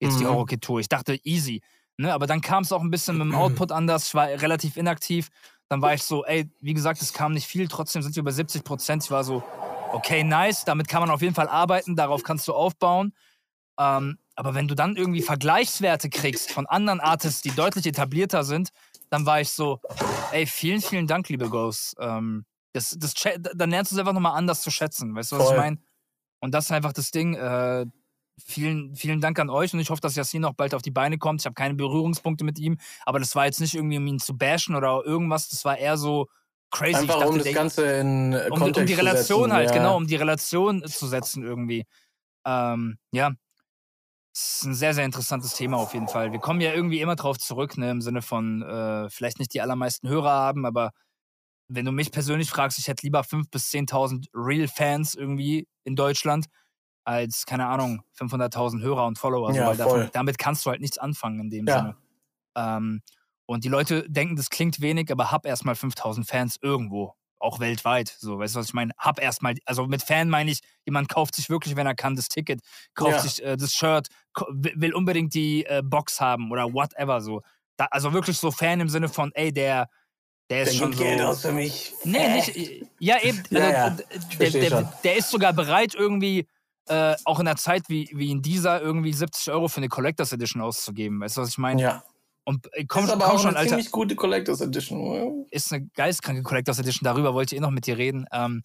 Jetzt 0.00 0.18
die 0.18 0.24
Mhm. 0.24 0.30
Horrorkid-Tour. 0.30 0.80
Ich 0.80 0.88
dachte, 0.88 1.18
easy. 1.24 1.60
Ne? 1.98 2.12
Aber 2.14 2.26
dann 2.26 2.40
kam 2.40 2.62
es 2.62 2.72
auch 2.72 2.80
ein 2.80 2.90
bisschen 2.90 3.18
mit 3.18 3.26
dem 3.26 3.34
Output 3.34 3.70
anders. 3.70 4.06
Ich 4.06 4.14
war 4.14 4.26
relativ 4.28 4.76
inaktiv. 4.76 5.28
Dann 5.68 5.82
war 5.82 5.94
ich 5.94 6.02
so, 6.02 6.24
ey, 6.24 6.50
wie 6.60 6.74
gesagt, 6.74 7.02
es 7.02 7.12
kam 7.12 7.32
nicht 7.32 7.46
viel. 7.46 7.68
Trotzdem 7.68 8.02
sind 8.02 8.16
wir 8.16 8.20
über 8.20 8.32
70 8.32 8.64
Prozent. 8.64 9.04
Ich 9.04 9.10
war 9.10 9.24
so, 9.24 9.42
okay, 9.92 10.24
nice. 10.24 10.64
Damit 10.64 10.88
kann 10.88 11.02
man 11.02 11.10
auf 11.10 11.20
jeden 11.22 11.34
Fall 11.34 11.48
arbeiten. 11.48 11.94
Darauf 11.96 12.22
kannst 12.22 12.48
du 12.48 12.54
aufbauen. 12.54 13.12
Ähm, 13.78 14.18
aber 14.34 14.54
wenn 14.54 14.68
du 14.68 14.74
dann 14.74 14.96
irgendwie 14.96 15.22
Vergleichswerte 15.22 16.08
kriegst 16.10 16.50
von 16.50 16.66
anderen 16.66 17.00
Artists, 17.00 17.42
die 17.42 17.50
deutlich 17.50 17.86
etablierter 17.86 18.44
sind, 18.44 18.70
dann 19.10 19.26
war 19.26 19.40
ich 19.40 19.50
so, 19.50 19.80
ey, 20.32 20.46
vielen, 20.46 20.80
vielen 20.80 21.06
Dank, 21.06 21.28
liebe 21.28 21.48
Ghosts. 21.48 21.94
Ähm, 21.98 22.44
das, 22.72 22.96
das, 22.98 23.14
dann 23.54 23.70
lernst 23.70 23.92
du 23.92 23.96
es 23.96 24.00
einfach 24.00 24.14
nochmal 24.14 24.36
anders 24.36 24.62
zu 24.62 24.70
schätzen. 24.70 25.14
Weißt 25.14 25.32
du, 25.32 25.36
was 25.36 25.46
Voll. 25.46 25.54
ich 25.54 25.60
meine? 25.60 25.78
Und 26.40 26.52
das 26.52 26.64
ist 26.66 26.72
einfach 26.72 26.92
das 26.92 27.10
Ding. 27.10 27.34
Äh, 27.34 27.86
vielen, 28.42 28.96
vielen 28.96 29.20
Dank 29.20 29.38
an 29.38 29.50
euch 29.50 29.74
und 29.74 29.80
ich 29.80 29.90
hoffe, 29.90 30.00
dass 30.00 30.16
Yassin 30.16 30.44
auch 30.44 30.54
bald 30.54 30.74
auf 30.74 30.82
die 30.82 30.90
Beine 30.90 31.18
kommt. 31.18 31.42
Ich 31.42 31.46
habe 31.46 31.54
keine 31.54 31.74
Berührungspunkte 31.74 32.44
mit 32.44 32.58
ihm, 32.58 32.78
aber 33.04 33.18
das 33.18 33.34
war 33.36 33.44
jetzt 33.44 33.60
nicht 33.60 33.74
irgendwie, 33.74 33.98
um 33.98 34.06
ihn 34.06 34.18
zu 34.18 34.36
bashen 34.36 34.74
oder 34.74 35.02
irgendwas. 35.04 35.48
Das 35.48 35.64
war 35.64 35.78
eher 35.78 35.96
so 35.96 36.28
crazy. 36.70 36.96
Einfach 36.96 37.20
dachte, 37.20 37.28
um 37.28 37.38
das 37.38 37.52
Ganze 37.52 37.84
in 37.84 38.34
um, 38.34 38.58
Kontext 38.58 38.80
um 38.80 38.86
die 38.86 38.94
Relation 38.94 39.42
setzen. 39.42 39.52
halt, 39.52 39.70
ja. 39.70 39.76
genau, 39.76 39.96
um 39.96 40.06
die 40.06 40.16
Relation 40.16 40.84
zu 40.84 41.06
setzen 41.06 41.42
irgendwie. 41.42 41.84
Ähm, 42.46 42.98
ja. 43.12 43.32
Das 44.34 44.56
ist 44.56 44.64
ein 44.64 44.74
sehr, 44.74 44.94
sehr 44.94 45.04
interessantes 45.04 45.54
Thema 45.54 45.76
auf 45.76 45.92
jeden 45.92 46.08
Fall. 46.08 46.32
Wir 46.32 46.38
kommen 46.38 46.60
ja 46.62 46.72
irgendwie 46.72 47.00
immer 47.00 47.16
drauf 47.16 47.38
zurück, 47.38 47.76
ne, 47.76 47.90
im 47.90 48.00
Sinne 48.00 48.22
von 48.22 48.62
äh, 48.62 49.10
vielleicht 49.10 49.38
nicht 49.38 49.52
die 49.52 49.60
allermeisten 49.60 50.08
Hörer 50.08 50.30
haben, 50.30 50.64
aber 50.64 50.92
wenn 51.68 51.84
du 51.84 51.92
mich 51.92 52.12
persönlich 52.12 52.50
fragst, 52.50 52.78
ich 52.78 52.88
hätte 52.88 53.04
lieber 53.06 53.20
5.000 53.20 53.50
bis 53.50 53.70
10.000 53.70 54.26
Real-Fans 54.34 55.14
irgendwie 55.14 55.68
in 55.84 55.96
Deutschland 55.96 56.46
als, 57.04 57.44
keine 57.46 57.66
Ahnung, 57.66 58.02
500.000 58.18 58.80
Hörer 58.82 59.06
und 59.06 59.18
Follower. 59.18 59.52
So, 59.52 59.58
Ja, 59.58 59.66
weil 59.68 59.76
voll. 59.76 59.86
davon, 59.86 60.10
damit 60.12 60.38
kannst 60.38 60.64
du 60.64 60.70
halt 60.70 60.80
nichts 60.80 60.98
anfangen 60.98 61.40
in 61.40 61.50
dem 61.50 61.66
Ja. 61.66 61.78
Sinne. 61.78 61.96
Ähm, 62.56 63.02
und 63.46 63.64
die 63.64 63.68
Leute 63.68 64.08
denken, 64.08 64.36
das 64.36 64.50
klingt 64.50 64.80
wenig, 64.80 65.10
aber 65.10 65.30
hab 65.30 65.46
erstmal 65.46 65.74
5000 65.74 66.26
Fans 66.26 66.56
irgendwo. 66.62 67.14
Auch 67.42 67.58
weltweit. 67.58 68.08
So, 68.20 68.38
weißt 68.38 68.54
du, 68.54 68.60
was 68.60 68.66
ich 68.66 68.74
meine? 68.74 68.92
Hab 68.98 69.20
erstmal, 69.20 69.54
also 69.66 69.86
mit 69.86 70.00
Fan 70.02 70.28
meine 70.30 70.52
ich, 70.52 70.60
jemand 70.86 71.08
kauft 71.08 71.34
sich 71.34 71.50
wirklich, 71.50 71.74
wenn 71.74 71.86
er 71.88 71.94
kann, 71.96 72.14
das 72.14 72.28
Ticket, 72.28 72.60
kauft 72.94 73.12
Ja. 73.12 73.18
sich 73.18 73.42
äh, 73.42 73.56
das 73.56 73.72
Shirt, 73.74 74.06
will 74.54 74.94
unbedingt 74.94 75.34
die 75.34 75.64
äh, 75.66 75.82
Box 75.84 76.20
haben 76.20 76.52
oder 76.52 76.72
whatever 76.72 77.20
so. 77.20 77.42
Da, 77.76 77.86
also 77.90 78.12
wirklich 78.12 78.38
so 78.38 78.52
Fan 78.52 78.78
im 78.78 78.88
Sinne 78.88 79.08
von, 79.08 79.32
ey, 79.34 79.52
der, 79.52 79.88
der 80.50 80.62
ist 80.62 80.72
Der 80.74 80.78
schon 80.78 80.92
so. 80.92 81.02
Geld 81.02 81.20
aus 81.20 81.42
für 81.42 81.50
mich. 81.52 81.92
Nee, 82.04 82.28
nicht. 82.28 82.86
Ja, 83.00 83.20
eben. 83.22 83.42
Ja, 83.50 83.58
also, 83.86 84.02
ja, 84.04 84.18
ich 84.38 84.52
der, 84.52 84.70
der, 84.70 84.92
der 85.02 85.16
ist 85.16 85.30
sogar 85.30 85.52
bereit, 85.52 85.94
irgendwie, 85.96 86.46
äh, 86.86 87.16
auch 87.24 87.40
in 87.40 87.48
einer 87.48 87.56
Zeit 87.56 87.82
wie, 87.88 88.08
wie 88.14 88.30
in 88.30 88.42
dieser, 88.42 88.80
irgendwie 88.80 89.12
70 89.12 89.52
Euro 89.52 89.66
für 89.66 89.78
eine 89.78 89.88
Collectors 89.88 90.32
Edition 90.32 90.62
auszugeben. 90.62 91.20
Weißt 91.20 91.36
du, 91.36 91.40
was 91.40 91.48
ich 91.48 91.58
meine? 91.58 91.82
Ja. 91.82 92.04
Und 92.44 92.66
äh, 92.72 92.84
komm, 92.86 93.04
ist 93.04 93.10
aber 93.10 93.24
komm 93.26 93.36
auch 93.36 93.38
schon, 93.40 93.50
eine 93.50 93.58
Alter. 93.58 93.68
ziemlich 93.70 93.90
gute 93.90 94.16
Collectors 94.16 94.60
Edition. 94.60 95.46
Ist 95.50 95.72
eine 95.72 95.86
geistkranke 95.94 96.42
Collectors 96.42 96.78
Edition. 96.78 97.04
Darüber 97.04 97.34
wollte 97.34 97.54
ich 97.54 97.58
eh 97.58 97.62
noch 97.62 97.70
mit 97.70 97.86
dir 97.86 97.98
reden. 97.98 98.26
Ähm, 98.32 98.62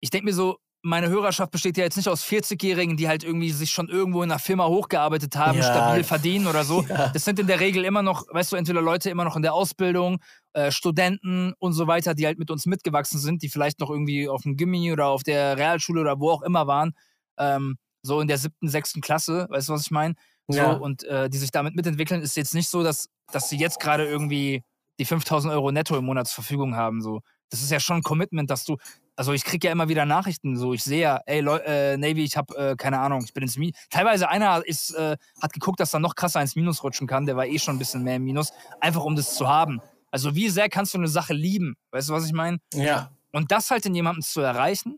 ich 0.00 0.10
denke 0.10 0.24
mir 0.26 0.32
so, 0.34 0.56
meine 0.84 1.08
Hörerschaft 1.08 1.52
besteht 1.52 1.76
ja 1.76 1.84
jetzt 1.84 1.96
nicht 1.96 2.08
aus 2.08 2.24
40-Jährigen, 2.24 2.96
die 2.96 3.06
halt 3.06 3.22
irgendwie 3.22 3.52
sich 3.52 3.70
schon 3.70 3.88
irgendwo 3.88 4.24
in 4.24 4.32
einer 4.32 4.40
Firma 4.40 4.66
hochgearbeitet 4.66 5.36
haben, 5.36 5.58
Ja. 5.58 5.62
stabil 5.62 6.02
verdienen 6.02 6.48
oder 6.48 6.64
so. 6.64 6.82
Ja. 6.88 7.08
Das 7.10 7.24
sind 7.24 7.38
in 7.38 7.46
der 7.46 7.60
Regel 7.60 7.84
immer 7.84 8.02
noch, 8.02 8.24
weißt 8.34 8.50
du, 8.50 8.56
entweder 8.56 8.82
Leute 8.82 9.08
immer 9.08 9.22
noch 9.22 9.36
in 9.36 9.42
der 9.42 9.54
Ausbildung, 9.54 10.18
äh, 10.54 10.72
Studenten 10.72 11.52
und 11.60 11.72
so 11.74 11.86
weiter, 11.86 12.14
die 12.14 12.26
halt 12.26 12.40
mit 12.40 12.50
uns 12.50 12.66
mitgewachsen 12.66 13.20
sind, 13.20 13.42
die 13.44 13.48
vielleicht 13.48 13.78
noch 13.78 13.90
irgendwie 13.90 14.28
auf 14.28 14.42
dem 14.42 14.56
Gimmi 14.56 14.90
oder 14.92 15.06
auf 15.06 15.22
der 15.22 15.56
Realschule 15.56 16.00
oder 16.00 16.18
wo 16.18 16.30
auch 16.30 16.42
immer 16.42 16.66
waren, 16.66 16.94
ähm, 17.38 17.76
so 18.04 18.20
in 18.20 18.26
der 18.26 18.38
siebten, 18.38 18.66
sechsten 18.68 19.00
Klasse, 19.00 19.46
weißt 19.50 19.68
du, 19.68 19.74
was 19.74 19.82
ich 19.82 19.92
meine? 19.92 20.16
So, 20.48 20.58
Ja. 20.58 20.72
und 20.72 21.04
äh, 21.04 21.28
die 21.30 21.38
sich 21.38 21.50
damit 21.50 21.74
mitentwickeln, 21.76 22.20
ist 22.22 22.36
jetzt 22.36 22.54
nicht 22.54 22.68
so, 22.68 22.82
dass, 22.82 23.08
dass 23.32 23.48
sie 23.48 23.56
jetzt 23.58 23.80
gerade 23.80 24.06
irgendwie 24.06 24.62
die 24.98 25.04
5000 25.04 25.52
Euro 25.52 25.72
netto 25.72 25.96
im 25.96 26.04
Monat 26.04 26.26
zur 26.28 26.42
Verfügung 26.44 26.76
haben. 26.76 27.00
So. 27.00 27.20
Das 27.50 27.62
ist 27.62 27.70
ja 27.70 27.80
schon 27.80 27.96
ein 27.98 28.02
Commitment, 28.02 28.50
dass 28.50 28.64
du, 28.64 28.76
also 29.16 29.32
ich 29.32 29.44
kriege 29.44 29.66
ja 29.68 29.72
immer 29.72 29.88
wieder 29.88 30.04
Nachrichten, 30.04 30.56
so 30.56 30.72
ich 30.74 30.82
sehe 30.84 31.00
ja, 31.00 31.20
ey 31.26 31.40
Leu 31.40 31.56
äh, 31.58 31.96
Navy, 31.96 32.24
ich 32.24 32.36
habe 32.36 32.56
äh, 32.56 32.76
keine 32.76 32.98
Ahnung, 33.00 33.22
ich 33.24 33.32
bin 33.32 33.42
ins 33.42 33.56
Minus. 33.56 33.78
Teilweise 33.90 34.28
einer 34.28 34.62
ist, 34.66 34.94
äh, 34.94 35.16
hat 35.40 35.52
geguckt, 35.52 35.80
dass 35.80 35.94
er 35.94 36.00
noch 36.00 36.14
krasser 36.14 36.40
ins 36.40 36.56
Minus 36.56 36.82
rutschen 36.82 37.06
kann, 37.06 37.24
der 37.26 37.36
war 37.36 37.46
eh 37.46 37.58
schon 37.58 37.76
ein 37.76 37.78
bisschen 37.78 38.02
mehr 38.02 38.16
im 38.16 38.24
Minus, 38.24 38.52
einfach 38.80 39.04
um 39.04 39.16
das 39.16 39.34
zu 39.34 39.48
haben. 39.48 39.80
Also 40.10 40.34
wie 40.34 40.48
sehr 40.50 40.68
kannst 40.68 40.92
du 40.94 40.98
eine 40.98 41.08
Sache 41.08 41.32
lieben? 41.34 41.74
Weißt 41.90 42.08
du, 42.10 42.12
was 42.12 42.26
ich 42.26 42.32
meine? 42.32 42.58
Ja, 42.74 43.10
Und 43.32 43.50
das 43.50 43.70
halt 43.70 43.86
in 43.86 43.94
jemandem 43.94 44.22
zu 44.22 44.40
erreichen, 44.40 44.96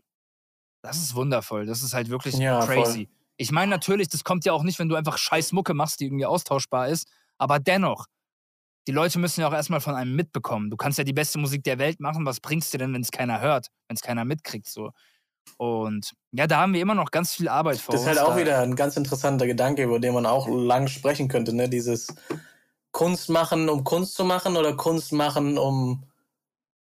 das 0.81 0.97
ist 0.97 1.15
wundervoll. 1.15 1.65
Das 1.65 1.81
ist 1.81 1.93
halt 1.93 2.09
wirklich 2.09 2.35
Ja, 2.35 2.61
voll. 2.61 3.07
Ich 3.37 3.51
meine, 3.51 3.69
natürlich, 3.69 4.09
das 4.09 4.23
kommt 4.23 4.45
ja 4.45 4.53
auch 4.53 4.63
nicht, 4.63 4.79
wenn 4.79 4.89
du 4.89 4.95
einfach 4.95 5.17
scheiß 5.17 5.51
Mucke 5.51 5.73
machst, 5.73 5.99
die 5.99 6.05
irgendwie 6.05 6.25
austauschbar 6.25 6.87
ist. 6.87 7.07
Aber 7.37 7.59
dennoch, 7.59 8.07
die 8.87 8.91
Leute 8.91 9.19
müssen 9.19 9.41
ja 9.41 9.47
auch 9.47 9.53
erstmal 9.53 9.81
von 9.81 9.95
einem 9.95 10.15
mitbekommen. 10.15 10.69
Du 10.69 10.77
kannst 10.77 10.97
ja 10.97 11.03
die 11.03 11.13
beste 11.13 11.37
Musik 11.37 11.63
der 11.63 11.79
Welt 11.79 11.99
machen. 11.99 12.25
Was 12.25 12.39
bringst 12.39 12.73
dir 12.73 12.77
denn, 12.77 12.93
wenn 12.93 13.01
es 13.01 13.11
keiner 13.11 13.41
hört, 13.41 13.67
wenn 13.87 13.95
es 13.95 14.01
keiner 14.01 14.25
mitkriegt? 14.25 14.67
So. 14.67 14.91
Und 15.57 16.13
ja, 16.31 16.47
da 16.47 16.59
haben 16.61 16.73
wir 16.73 16.81
immer 16.81 16.95
noch 16.95 17.11
ganz 17.11 17.33
viel 17.33 17.49
Arbeit 17.49 17.77
vor 17.77 17.93
das 17.93 18.03
ist 18.03 18.07
uns. 18.07 18.17
halt 18.17 18.27
auch 18.27 18.35
da, 18.35 18.41
wieder 18.41 18.59
ein 18.59 18.75
ganz 18.75 18.95
interessanter 18.95 19.47
Gedanke, 19.47 19.83
über 19.83 19.99
den 19.99 20.13
man 20.13 20.25
auch 20.25 20.47
lang 20.47 20.87
sprechen 20.87 21.27
könnte, 21.27 21.53
ne? 21.53 21.67
Dieses 21.67 22.07
Kunst 22.91 23.29
machen, 23.29 23.69
um 23.69 23.83
Kunst 23.83 24.15
zu 24.15 24.23
machen 24.23 24.55
oder 24.55 24.75
Kunst 24.75 25.11
machen, 25.11 25.57
um 25.57 26.03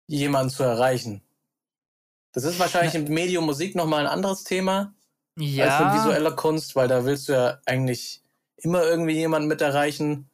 jemanden 0.07 0.49
zu 0.49 0.63
erreichen. 0.63 1.21
Das 2.33 2.43
ist 2.43 2.59
wahrscheinlich 2.59 2.95
im 2.95 3.05
Medium 3.05 3.45
Musik 3.45 3.75
nochmal 3.75 4.01
ein 4.01 4.11
anderes 4.11 4.43
Thema 4.43 4.93
als 5.37 5.39
mit 5.39 5.49
Ja, 5.57 5.93
visueller 5.93 6.31
Kunst, 6.31 6.75
weil 6.75 6.87
da 6.87 7.05
willst 7.05 7.29
du 7.29 7.33
ja 7.33 7.59
eigentlich 7.65 8.21
immer 8.57 8.83
irgendwie 8.83 9.13
jemanden 9.15 9.47
mit 9.47 9.61
erreichen. 9.61 10.29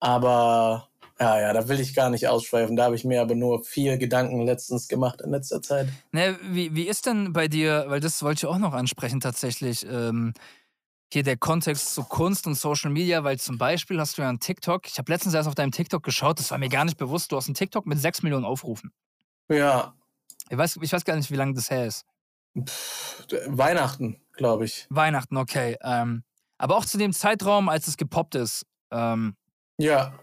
Aber 0.00 0.88
ja, 1.18 1.40
ja, 1.40 1.52
da 1.52 1.68
will 1.68 1.80
ich 1.80 1.94
gar 1.94 2.10
nicht 2.10 2.28
ausschweifen. 2.28 2.76
Da 2.76 2.84
habe 2.84 2.96
ich 2.96 3.04
mir 3.04 3.22
aber 3.22 3.34
nur 3.34 3.64
vier 3.64 3.96
Gedanken 3.96 4.44
letztens 4.44 4.88
gemacht 4.88 5.20
in 5.22 5.30
letzter 5.30 5.62
Zeit. 5.62 5.88
Ne, 6.12 6.38
wie, 6.42 6.74
wie 6.74 6.86
ist 6.86 7.06
denn 7.06 7.32
bei 7.32 7.48
dir, 7.48 7.86
weil 7.88 8.00
das 8.00 8.22
wollte 8.22 8.40
ich 8.40 8.46
auch 8.46 8.58
noch 8.58 8.74
ansprechen 8.74 9.20
tatsächlich, 9.20 9.86
ähm, 9.88 10.34
hier 11.12 11.22
der 11.22 11.36
Kontext 11.36 11.94
zu 11.94 12.02
Kunst 12.02 12.46
und 12.46 12.56
Social 12.56 12.90
Media, 12.90 13.22
weil 13.24 13.38
zum 13.38 13.58
Beispiel 13.58 14.00
hast 14.00 14.18
du 14.18 14.22
ja 14.22 14.28
einen 14.28 14.40
TikTok, 14.40 14.86
ich 14.86 14.98
habe 14.98 15.10
letztens 15.10 15.34
erst 15.34 15.48
auf 15.48 15.54
deinem 15.54 15.70
TikTok 15.70 16.02
geschaut, 16.02 16.40
das 16.40 16.50
war 16.50 16.58
mir 16.58 16.68
gar 16.68 16.84
nicht 16.84 16.98
bewusst, 16.98 17.30
du 17.30 17.36
hast 17.36 17.46
einen 17.46 17.54
TikTok 17.54 17.86
mit 17.86 17.98
6 17.98 18.22
Millionen 18.22 18.44
Aufrufen. 18.44 18.92
Ja, 19.48 19.94
Ich 20.50 20.58
weiß, 20.58 20.78
ich 20.82 20.92
weiß 20.92 21.04
gar 21.04 21.16
nicht, 21.16 21.30
wie 21.30 21.36
lange 21.36 21.54
das 21.54 21.70
her 21.70 21.86
ist. 21.86 22.04
Weihnachten, 23.46 24.20
glaube 24.32 24.64
ich. 24.64 24.86
Weihnachten, 24.90 25.36
okay. 25.36 25.76
Ähm, 25.82 26.22
aber 26.58 26.76
auch 26.76 26.84
zu 26.84 26.98
dem 26.98 27.12
Zeitraum, 27.12 27.68
als 27.68 27.86
es 27.88 27.96
gepoppt 27.96 28.34
ist, 28.34 28.64
ähm, 28.90 29.36
Ja, 29.78 30.18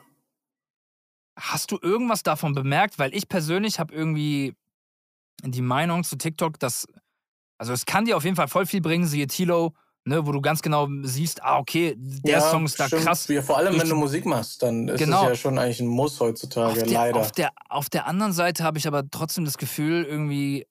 Hast 1.36 1.72
du 1.72 1.80
irgendwas 1.82 2.22
davon 2.22 2.54
bemerkt? 2.54 3.00
Weil 3.00 3.14
ich 3.16 3.28
persönlich 3.28 3.80
habe 3.80 3.94
irgendwie 3.94 4.56
die 5.44 5.64
Meinung 5.64 6.04
zu 6.04 6.16
TikTok, 6.16 6.60
dass, 6.60 6.86
also 7.58 7.74
es 7.74 7.86
kann 7.88 8.06
dir 8.06 8.18
auf 8.18 8.24
jeden 8.24 8.36
Fall 8.36 8.48
voll 8.48 8.68
viel 8.68 8.82
bringen, 8.82 9.08
siehe 9.08 9.26
Tilo, 9.26 9.74
ne, 10.06 10.28
wo 10.28 10.32
du 10.32 10.42
ganz 10.42 10.62
genau 10.62 10.88
siehst, 11.02 11.42
ah, 11.44 11.58
okay, 11.58 11.96
der 11.98 12.34
ja, 12.34 12.42
Song 12.42 12.66
ist 12.66 12.80
da 12.80 12.86
stimmt. 12.86 13.04
krass. 13.06 13.28
Ja, 13.30 13.42
vor 13.42 13.58
allem, 13.58 13.80
wenn 13.80 13.90
du 13.90 13.96
Musik 13.96 14.26
machst, 14.28 14.62
dann 14.62 14.88
ist 14.88 15.00
Genau. 15.00 15.24
es 15.24 15.30
ja 15.30 15.36
schon 15.36 15.58
eigentlich 15.58 15.80
ein 15.80 15.88
Muss 15.88 16.20
heutzutage, 16.20 16.68
Auf 16.82 16.84
der, 16.84 16.88
leider. 16.88 17.20
auf, 17.20 17.32
der, 17.32 17.52
auf 17.68 17.90
der 17.90 18.06
anderen 18.06 18.34
Seite 18.34 18.64
habe 18.64 18.78
ich 18.78 18.86
aber 18.88 19.10
trotzdem 19.10 19.44
das 19.44 19.58
Gefühl, 19.58 20.04
irgendwie, 20.04 20.68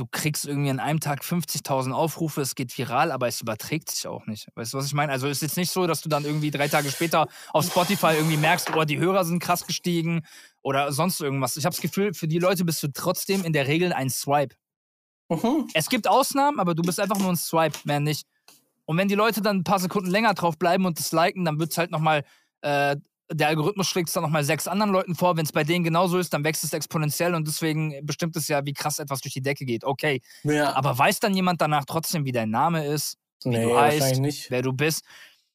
du 0.00 0.06
kriegst 0.10 0.46
irgendwie 0.46 0.70
an 0.70 0.80
einem 0.80 0.98
Tag 0.98 1.22
50.000 1.22 1.92
Aufrufe, 1.92 2.40
es 2.40 2.54
geht 2.54 2.76
viral, 2.76 3.12
aber 3.12 3.28
es 3.28 3.42
überträgt 3.42 3.90
sich 3.90 4.06
auch 4.06 4.26
nicht. 4.26 4.48
Weißt 4.54 4.72
du, 4.72 4.78
was 4.78 4.86
ich 4.86 4.94
meine? 4.94 5.12
Also 5.12 5.28
es 5.28 5.38
ist 5.38 5.42
jetzt 5.42 5.56
nicht 5.58 5.70
so, 5.70 5.86
dass 5.86 6.00
du 6.00 6.08
dann 6.08 6.24
irgendwie 6.24 6.50
drei 6.50 6.68
Tage 6.68 6.90
später 6.90 7.28
auf 7.52 7.66
Spotify 7.66 8.14
irgendwie 8.16 8.38
merkst, 8.38 8.74
oh, 8.74 8.84
die 8.84 8.98
Hörer 8.98 9.26
sind 9.26 9.40
krass 9.40 9.66
gestiegen 9.66 10.22
oder 10.62 10.90
sonst 10.92 11.20
irgendwas. 11.20 11.58
Ich 11.58 11.66
habe 11.66 11.74
das 11.74 11.82
Gefühl, 11.82 12.14
für 12.14 12.26
die 12.26 12.38
Leute 12.38 12.64
bist 12.64 12.82
du 12.82 12.88
trotzdem 12.88 13.44
in 13.44 13.52
der 13.52 13.66
Regel 13.66 13.92
ein 13.92 14.08
Swipe. 14.08 14.56
Mhm. 15.28 15.68
Es 15.74 15.90
gibt 15.90 16.08
Ausnahmen, 16.08 16.58
aber 16.58 16.74
du 16.74 16.82
bist 16.82 16.98
einfach 16.98 17.18
nur 17.18 17.28
ein 17.28 17.36
Swipe, 17.36 17.78
mehr 17.84 18.00
nicht. 18.00 18.26
Und 18.86 18.96
wenn 18.96 19.08
die 19.08 19.14
Leute 19.14 19.42
dann 19.42 19.58
ein 19.58 19.64
paar 19.64 19.80
Sekunden 19.80 20.10
länger 20.10 20.32
drauf 20.32 20.58
bleiben 20.58 20.86
und 20.86 20.98
das 20.98 21.12
liken, 21.12 21.44
dann 21.44 21.60
wird 21.60 21.72
es 21.72 21.78
halt 21.78 21.90
nochmal, 21.90 22.24
äh, 22.62 22.96
der 23.32 23.48
Algorithmus 23.48 23.86
schlägt 23.86 24.08
es 24.08 24.14
dann 24.14 24.22
nochmal 24.22 24.44
sechs 24.44 24.66
anderen 24.66 24.90
Leuten 24.92 25.14
vor. 25.14 25.36
Wenn 25.36 25.44
es 25.44 25.52
bei 25.52 25.64
denen 25.64 25.84
genauso 25.84 26.18
ist, 26.18 26.32
dann 26.34 26.44
wächst 26.44 26.64
es 26.64 26.72
exponentiell 26.72 27.34
und 27.34 27.46
deswegen 27.46 28.04
bestimmt 28.04 28.36
es 28.36 28.48
ja, 28.48 28.64
wie 28.66 28.72
krass 28.72 28.98
etwas 28.98 29.20
durch 29.20 29.32
die 29.32 29.42
Decke 29.42 29.64
geht. 29.64 29.84
Okay. 29.84 30.20
Ja, 30.42 30.74
Aber 30.74 30.96
weiß 30.96 31.20
dann 31.20 31.34
jemand 31.34 31.60
danach 31.60 31.84
trotzdem, 31.84 32.24
wie 32.24 32.32
dein 32.32 32.50
Name 32.50 32.84
ist, 32.86 33.16
nee, 33.44 33.62
du 33.62 33.78
heißt, 33.78 34.20
nicht. 34.20 34.50
wer 34.50 34.62
du 34.62 34.72
bist? 34.72 35.04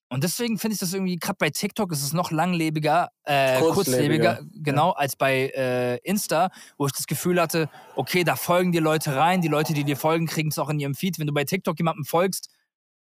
Und 0.07 0.23
deswegen 0.23 0.59
finde 0.59 0.73
ich 0.73 0.79
das 0.79 0.93
irgendwie, 0.93 1.17
gerade 1.17 1.37
bei 1.39 1.49
TikTok 1.49 1.91
ist 1.91 2.03
es 2.03 2.13
noch 2.13 2.29
langlebiger, 2.31 3.09
äh, 3.23 3.59
Kurzlebiger, 3.59 4.35
kurzlebiger, 4.35 4.39
genau, 4.63 4.91
als 4.91 5.15
bei 5.15 5.51
äh, 5.55 5.97
Insta, 6.03 6.51
wo 6.77 6.85
ich 6.85 6.91
das 6.91 7.07
Gefühl 7.07 7.41
hatte, 7.41 7.69
okay, 7.95 8.23
da 8.23 8.35
folgen 8.35 8.71
die 8.71 8.79
Leute 8.79 9.15
rein, 9.15 9.41
die 9.41 9.47
Leute, 9.47 9.73
die 9.73 9.83
dir 9.83 9.97
folgen, 9.97 10.27
kriegen 10.27 10.49
es 10.49 10.59
auch 10.59 10.69
in 10.69 10.79
ihrem 10.79 10.93
Feed. 10.93 11.17
Wenn 11.17 11.27
du 11.27 11.33
bei 11.33 11.43
TikTok 11.43 11.77
jemandem 11.79 12.05
folgst, 12.05 12.49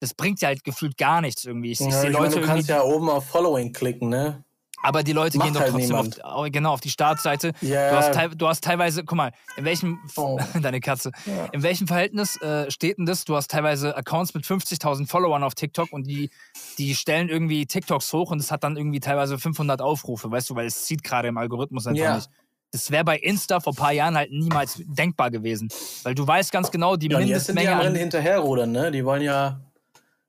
das 0.00 0.14
bringt 0.14 0.40
dir 0.40 0.46
halt 0.46 0.64
gefühlt 0.64 0.96
gar 0.96 1.20
nichts 1.20 1.44
irgendwie. 1.44 1.72
Ich, 1.72 1.80
ich 1.80 1.88
Ja, 1.88 2.00
sehe 2.00 2.10
ich 2.10 2.16
Leute 2.16 2.36
meine, 2.36 2.40
du 2.40 2.46
kannst 2.46 2.68
ja 2.68 2.82
oben 2.82 3.08
auf 3.08 3.26
Following 3.26 3.72
klicken, 3.72 4.08
ne? 4.08 4.43
Aber 4.84 5.02
die 5.02 5.12
Leute 5.12 5.38
macht 5.38 5.46
gehen 5.48 5.54
doch 5.54 5.60
halt 5.62 5.70
trotzdem 5.72 5.88
niemand. 5.96 6.24
auf, 6.24 6.36
au- 6.38 6.48
genau, 6.50 6.72
auf 6.72 6.80
die 6.80 6.90
Startseite. 6.90 7.52
Ja, 7.60 7.90
Du, 7.90 7.96
hast 7.96 8.34
du 8.36 8.48
hast 8.48 8.62
teilweise, 8.64 9.02
guck 9.04 9.16
mal, 9.16 9.32
in 9.56 9.64
welchem, 9.64 9.98
Oh. 10.16 10.38
deine 10.62 10.80
Katze, 10.80 11.10
Ja. 11.26 11.46
in 11.52 11.62
welchem 11.62 11.86
Verhältnis 11.86 12.40
äh, 12.40 12.70
steht 12.70 12.98
denn 12.98 13.06
das? 13.06 13.24
Du 13.24 13.34
hast 13.36 13.50
teilweise 13.50 13.96
Accounts 13.96 14.34
mit 14.34 14.44
50.000 14.44 15.08
Followern 15.08 15.42
auf 15.42 15.54
TikTok 15.54 15.92
und 15.92 16.06
die, 16.06 16.30
die 16.78 16.94
stellen 16.94 17.28
irgendwie 17.28 17.66
TikToks 17.66 18.12
hoch 18.12 18.30
und 18.30 18.38
es 18.38 18.50
hat 18.50 18.62
dann 18.64 18.76
irgendwie 18.76 19.00
teilweise 19.00 19.38
500 19.38 19.80
Aufrufe, 19.80 20.30
weißt 20.30 20.50
du, 20.50 20.54
weil 20.56 20.66
es 20.66 20.84
zieht 20.84 21.02
gerade 21.02 21.28
im 21.28 21.38
Algorithmus 21.38 21.86
einfach 21.86 22.02
Ja. 22.02 22.16
nicht. 22.16 22.30
Das 22.72 22.90
wäre 22.90 23.04
bei 23.04 23.16
Insta 23.18 23.60
vor 23.60 23.72
ein 23.72 23.76
paar 23.76 23.92
Jahren 23.92 24.16
halt 24.16 24.32
niemals 24.32 24.82
denkbar 24.84 25.30
gewesen. 25.30 25.68
Weil 26.02 26.16
du 26.16 26.26
weißt 26.26 26.50
ganz 26.50 26.72
genau, 26.72 26.96
die 26.96 27.06
Ja, 27.08 27.18
und 27.18 27.26
jetzt 27.28 27.46
sind 27.46 27.56
die 27.58 27.64
Mindestmenge 27.64 27.70
am 27.72 27.78
an 27.78 27.86
Rennen 27.86 27.96
hinterherrudern, 28.00 28.72
ne? 28.72 28.90
Die 28.90 29.04
wollen 29.04 29.22
ja, 29.22 29.60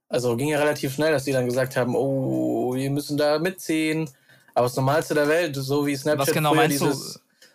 also 0.09 0.35
ging 0.37 0.49
ja 0.49 0.59
relativ 0.59 0.93
schnell, 0.93 1.11
dass 1.11 1.23
die 1.23 1.31
dann 1.31 1.45
gesagt 1.47 1.75
haben, 1.75 1.95
oh, 1.95 2.75
wir 2.75 2.91
müssen 2.91 3.17
da 3.17 3.39
mitziehen. 3.39 4.07
Aber 4.55 4.65
das 4.67 4.75
Normalste 4.75 5.13
der 5.13 5.27
Welt, 5.27 5.55
so 5.55 5.85
wie 5.85 5.95
Snapchat 5.95 6.27
Was 6.27 6.33
genau 6.33 6.55
meinst 6.55 6.81
du? 6.81 6.93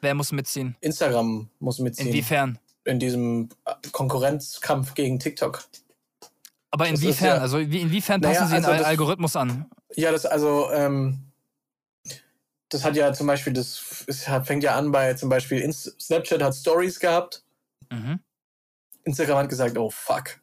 Wer 0.03 0.15
muss 0.15 0.33
mitziehen? 0.33 0.77
Instagram 0.81 1.51
muss 1.59 1.79
mitziehen. 1.79 2.09
Inwiefern? 2.09 2.59
In 2.85 2.99
diesem 2.99 3.49
Konkurrenzkampf 3.93 4.95
gegen 4.95 5.19
TikTok. 5.19 5.65
Aber 6.71 6.87
inwiefern? 6.87 7.27
ja- 7.37 7.39
also 7.39 7.59
wie, 7.59 7.81
inwiefern 7.81 8.21
Naja, 8.21 8.35
passen 8.41 8.49
sie 8.49 8.55
den 8.55 8.65
also 8.65 8.71
Al- 8.71 8.79
das- 8.79 8.87
Algorithmus 8.87 9.37
an? 9.37 9.69
Ja, 9.97 10.13
das 10.13 10.25
also, 10.25 10.71
ähm, 10.73 11.25
das 12.69 12.85
hat 12.85 12.95
ja 12.97 13.13
zum 13.13 13.27
Beispiel, 13.27 13.53
das 13.53 14.05
es 14.07 14.25
fängt 14.45 14.63
ja 14.63 14.77
an 14.77 14.93
bei 14.93 15.15
zum 15.15 15.29
Beispiel 15.29 15.59
Inst 15.61 16.01
Snapchat 16.01 16.43
hat 16.43 16.55
Stories 16.55 17.01
gehabt. 17.01 17.43
Mhm. 17.91 18.21
Instagram 19.05 19.39
hat 19.39 19.49
gesagt, 19.49 19.77
oh 19.77 19.91
fuck. 19.91 20.39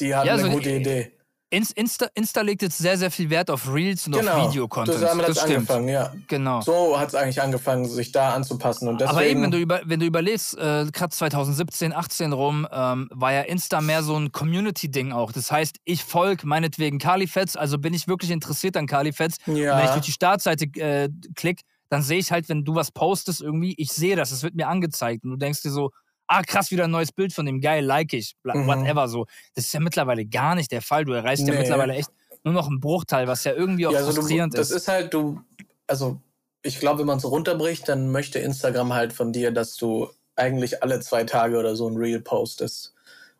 Die 0.00 0.14
hatten 0.14 0.28
Ja, 0.28 0.34
eine 0.34 0.44
also, 0.44 0.54
gute 0.54 0.70
äh, 0.70 0.76
Idee. 0.78 1.12
Inst- 1.50 1.72
Insta, 1.76 2.06
Insta 2.14 2.42
legt 2.42 2.60
jetzt 2.62 2.76
sehr, 2.78 2.98
sehr 2.98 3.10
viel 3.10 3.30
Wert 3.30 3.50
auf 3.50 3.72
Reels 3.72 4.06
und 4.06 4.12
Genau. 4.12 4.32
auf 4.32 4.50
Videocontent. 4.50 4.98
So 4.98 5.04
damit 5.04 5.24
hat 5.24 5.30
das 5.30 5.38
stimmt. 5.38 5.56
angefangen, 5.70 5.88
ja. 5.88 6.12
Genau. 6.26 6.60
So 6.60 6.98
hat 7.00 7.08
es 7.08 7.14
eigentlich 7.14 7.40
angefangen, 7.40 7.86
sich 7.86 8.12
da 8.12 8.34
anzupassen. 8.34 8.86
Und 8.88 9.00
deswegen, 9.00 9.16
Aber 9.16 9.26
eben, 9.26 9.42
wenn 9.42 9.50
du, 9.50 9.58
über, 9.58 9.80
wenn 9.84 9.98
du 10.00 10.06
überlegst, 10.06 10.58
äh, 10.58 10.86
gerade 10.92 11.08
2017, 11.10 11.92
18 11.94 12.32
rum, 12.32 12.66
ähm, 12.70 13.08
war 13.14 13.32
ja 13.32 13.40
Insta 13.42 13.80
mehr 13.80 14.02
so 14.02 14.16
ein 14.16 14.30
Community-Ding 14.30 15.12
auch. 15.12 15.32
Das 15.32 15.50
heißt, 15.50 15.76
ich 15.84 16.04
folge 16.04 16.46
meinetwegen 16.46 16.98
Kalifets, 16.98 17.56
also 17.56 17.78
bin 17.78 17.94
ich 17.94 18.08
wirklich 18.08 18.30
interessiert 18.30 18.76
an 18.76 18.86
Kalifets. 18.86 19.38
Und 19.46 19.54
wenn 19.54 19.60
ich 19.62 19.64
ja, 19.64 19.92
durch 19.92 20.04
die 20.04 20.12
Startseite 20.12 20.66
äh, 20.80 21.08
klick, 21.34 21.62
dann 21.88 22.02
sehe 22.02 22.18
ich 22.18 22.30
halt, 22.30 22.50
wenn 22.50 22.64
du 22.66 22.74
was 22.74 22.90
postest 22.90 23.40
irgendwie, 23.40 23.74
ich 23.78 23.90
sehe 23.90 24.16
das, 24.16 24.30
es 24.32 24.42
wird 24.42 24.54
mir 24.54 24.68
angezeigt. 24.68 25.24
Und 25.24 25.30
du 25.30 25.36
denkst 25.36 25.62
dir 25.62 25.70
so, 25.70 25.90
ah 26.28 26.42
krass, 26.42 26.70
wieder 26.70 26.84
ein 26.84 26.90
neues 26.90 27.10
Bild 27.12 27.32
von 27.32 27.46
dem, 27.46 27.60
geil, 27.60 27.84
like 27.84 28.12
ich, 28.12 28.36
Mhm. 28.44 28.66
whatever 28.66 29.08
so. 29.08 29.26
Das 29.54 29.64
ist 29.64 29.72
ja 29.74 29.80
mittlerweile 29.80 30.24
gar 30.26 30.54
nicht 30.54 30.70
der 30.70 30.82
Fall. 30.82 31.04
Du 31.04 31.12
erreichst 31.12 31.46
ja 31.46 31.52
Nee. 31.52 31.60
mittlerweile 31.60 31.94
echt 31.94 32.10
nur 32.44 32.54
noch 32.54 32.68
einen 32.68 32.80
Bruchteil, 32.80 33.26
was 33.26 33.44
ja 33.44 33.52
irgendwie 33.52 33.86
auch 33.86 33.92
ja 33.92 33.98
also 33.98 34.10
du, 34.12 34.16
frustrierend 34.18 34.54
das 34.56 34.70
ist. 34.70 34.76
ist 34.82 34.88
halt, 34.88 35.12
du, 35.12 35.40
also 35.86 36.20
ich 36.62 36.78
glaube, 36.80 37.00
wenn 37.00 37.06
man 37.06 37.18
es 37.18 37.24
runterbricht, 37.24 37.88
dann 37.88 38.10
möchte 38.10 38.38
Instagram 38.38 38.92
halt 38.92 39.12
von 39.12 39.32
dir, 39.32 39.50
dass 39.50 39.76
du 39.76 40.08
eigentlich 40.36 40.82
alle 40.82 41.00
zwei 41.00 41.24
Tage 41.24 41.58
oder 41.58 41.74
so 41.74 41.88
ein 41.88 41.96
Reel 41.96 42.20
postest. 42.20 42.94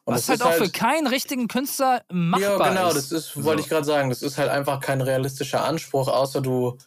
Und 0.05 0.15
was 0.15 0.23
das 0.27 0.41
halt 0.41 0.41
ist 0.41 0.47
auch 0.47 0.65
für 0.67 0.73
keinen 0.73 1.07
richtigen 1.07 1.49
Künstler 1.49 2.03
machbar 2.11 2.59
Ja, 2.61 2.69
genau, 2.71 2.89
ist. 2.89 2.97
das 2.97 3.13
ist, 3.13 3.33
So. 3.35 3.45
wollte 3.45 3.61
ich 3.63 3.69
gerade 3.69 3.85
sagen, 3.85 4.09
das 4.09 4.23
ist 4.23 4.39
halt 4.39 4.49
einfach 4.49 4.81
kein 4.81 5.01
realistischer 5.01 5.65
Anspruch, 5.65 6.09
außer 6.09 6.41
du 6.41 6.79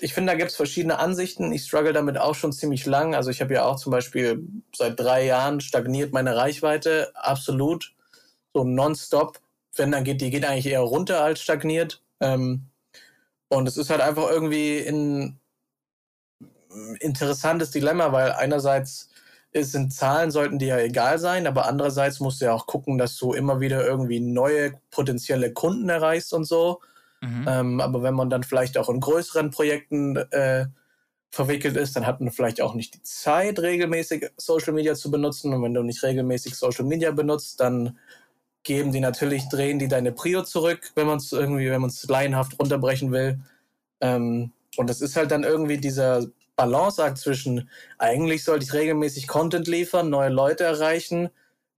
ich 0.00 0.14
finde, 0.14 0.32
da 0.32 0.38
gibt 0.38 0.50
es 0.50 0.56
verschiedene 0.56 0.98
Ansichten. 0.98 1.52
Ich 1.52 1.64
struggle 1.64 1.92
damit 1.92 2.18
auch 2.18 2.34
schon 2.34 2.52
ziemlich 2.52 2.86
lang. 2.86 3.14
Also 3.14 3.30
ich 3.30 3.40
habe 3.40 3.54
ja 3.54 3.64
auch 3.64 3.76
zum 3.76 3.92
Beispiel 3.92 4.46
seit 4.74 4.98
drei 4.98 5.24
Jahren 5.24 5.60
stagniert 5.60 6.12
meine 6.12 6.36
Reichweite 6.36 7.12
absolut. 7.14 7.94
So 8.52 8.64
nonstop. 8.64 9.40
Wenn 9.74 9.92
dann 9.92 10.04
geht, 10.04 10.20
die 10.20 10.30
geht 10.30 10.44
eigentlich 10.44 10.66
eher 10.66 10.80
runter 10.80 11.22
als 11.22 11.40
stagniert. 11.40 12.02
Ähm, 12.20 12.66
und 13.48 13.68
es 13.68 13.76
ist 13.76 13.90
halt 13.90 14.00
einfach 14.00 14.30
irgendwie 14.30 14.78
ein 14.86 15.38
interessantes 17.00 17.70
Dilemma, 17.70 18.12
weil 18.12 18.32
einerseits 18.32 19.08
sind 19.52 19.94
Zahlen, 19.94 20.30
sollten 20.30 20.58
dir 20.58 20.68
ja 20.68 20.78
egal 20.78 21.18
sein, 21.18 21.46
aber 21.46 21.66
andererseits 21.66 22.20
musst 22.20 22.40
du 22.40 22.46
ja 22.46 22.52
auch 22.52 22.66
gucken, 22.66 22.98
dass 22.98 23.16
du 23.16 23.32
immer 23.32 23.60
wieder 23.60 23.86
irgendwie 23.86 24.20
neue 24.20 24.74
potenzielle 24.90 25.52
Kunden 25.52 25.88
erreichst 25.88 26.34
und 26.34 26.44
so. 26.44 26.80
Mhm. 27.20 27.46
Ähm, 27.48 27.80
aber 27.80 28.02
wenn 28.02 28.14
man 28.14 28.30
dann 28.30 28.42
vielleicht 28.42 28.78
auch 28.78 28.88
in 28.88 29.00
größeren 29.00 29.50
Projekten 29.50 30.16
äh, 30.16 30.66
verwickelt 31.30 31.76
ist, 31.76 31.96
dann 31.96 32.06
hat 32.06 32.20
man 32.20 32.30
vielleicht 32.30 32.60
auch 32.60 32.74
nicht 32.74 32.94
die 32.94 33.02
Zeit, 33.02 33.58
regelmäßig 33.58 34.30
Social 34.36 34.72
Media 34.72 34.94
zu 34.94 35.10
benutzen. 35.10 35.52
Und 35.52 35.62
wenn 35.62 35.74
du 35.74 35.82
nicht 35.82 36.02
regelmäßig 36.02 36.56
Social 36.56 36.84
Media 36.84 37.10
benutzt, 37.10 37.60
dann 37.60 37.98
geben 38.62 38.92
die 38.92 39.00
natürlich, 39.00 39.48
drehen 39.48 39.78
die 39.78 39.88
deine 39.88 40.12
Prio 40.12 40.42
zurück, 40.42 40.90
wenn 40.94 41.06
man 41.06 41.18
es 41.18 41.32
irgendwie, 41.32 41.70
wenn 41.70 41.80
man 41.80 41.90
es 41.90 42.04
laienhaft 42.08 42.58
runterbrechen 42.58 43.12
will. 43.12 43.40
Ähm, 44.00 44.52
und 44.76 44.90
das 44.90 45.00
ist 45.00 45.16
halt 45.16 45.30
dann 45.30 45.44
irgendwie 45.44 45.78
dieser 45.78 46.26
Balanceakt 46.56 47.18
zwischen, 47.18 47.68
eigentlich 47.98 48.44
sollte 48.44 48.64
ich 48.64 48.72
regelmäßig 48.72 49.28
Content 49.28 49.68
liefern, 49.68 50.10
neue 50.10 50.30
Leute 50.30 50.64
erreichen, 50.64 51.28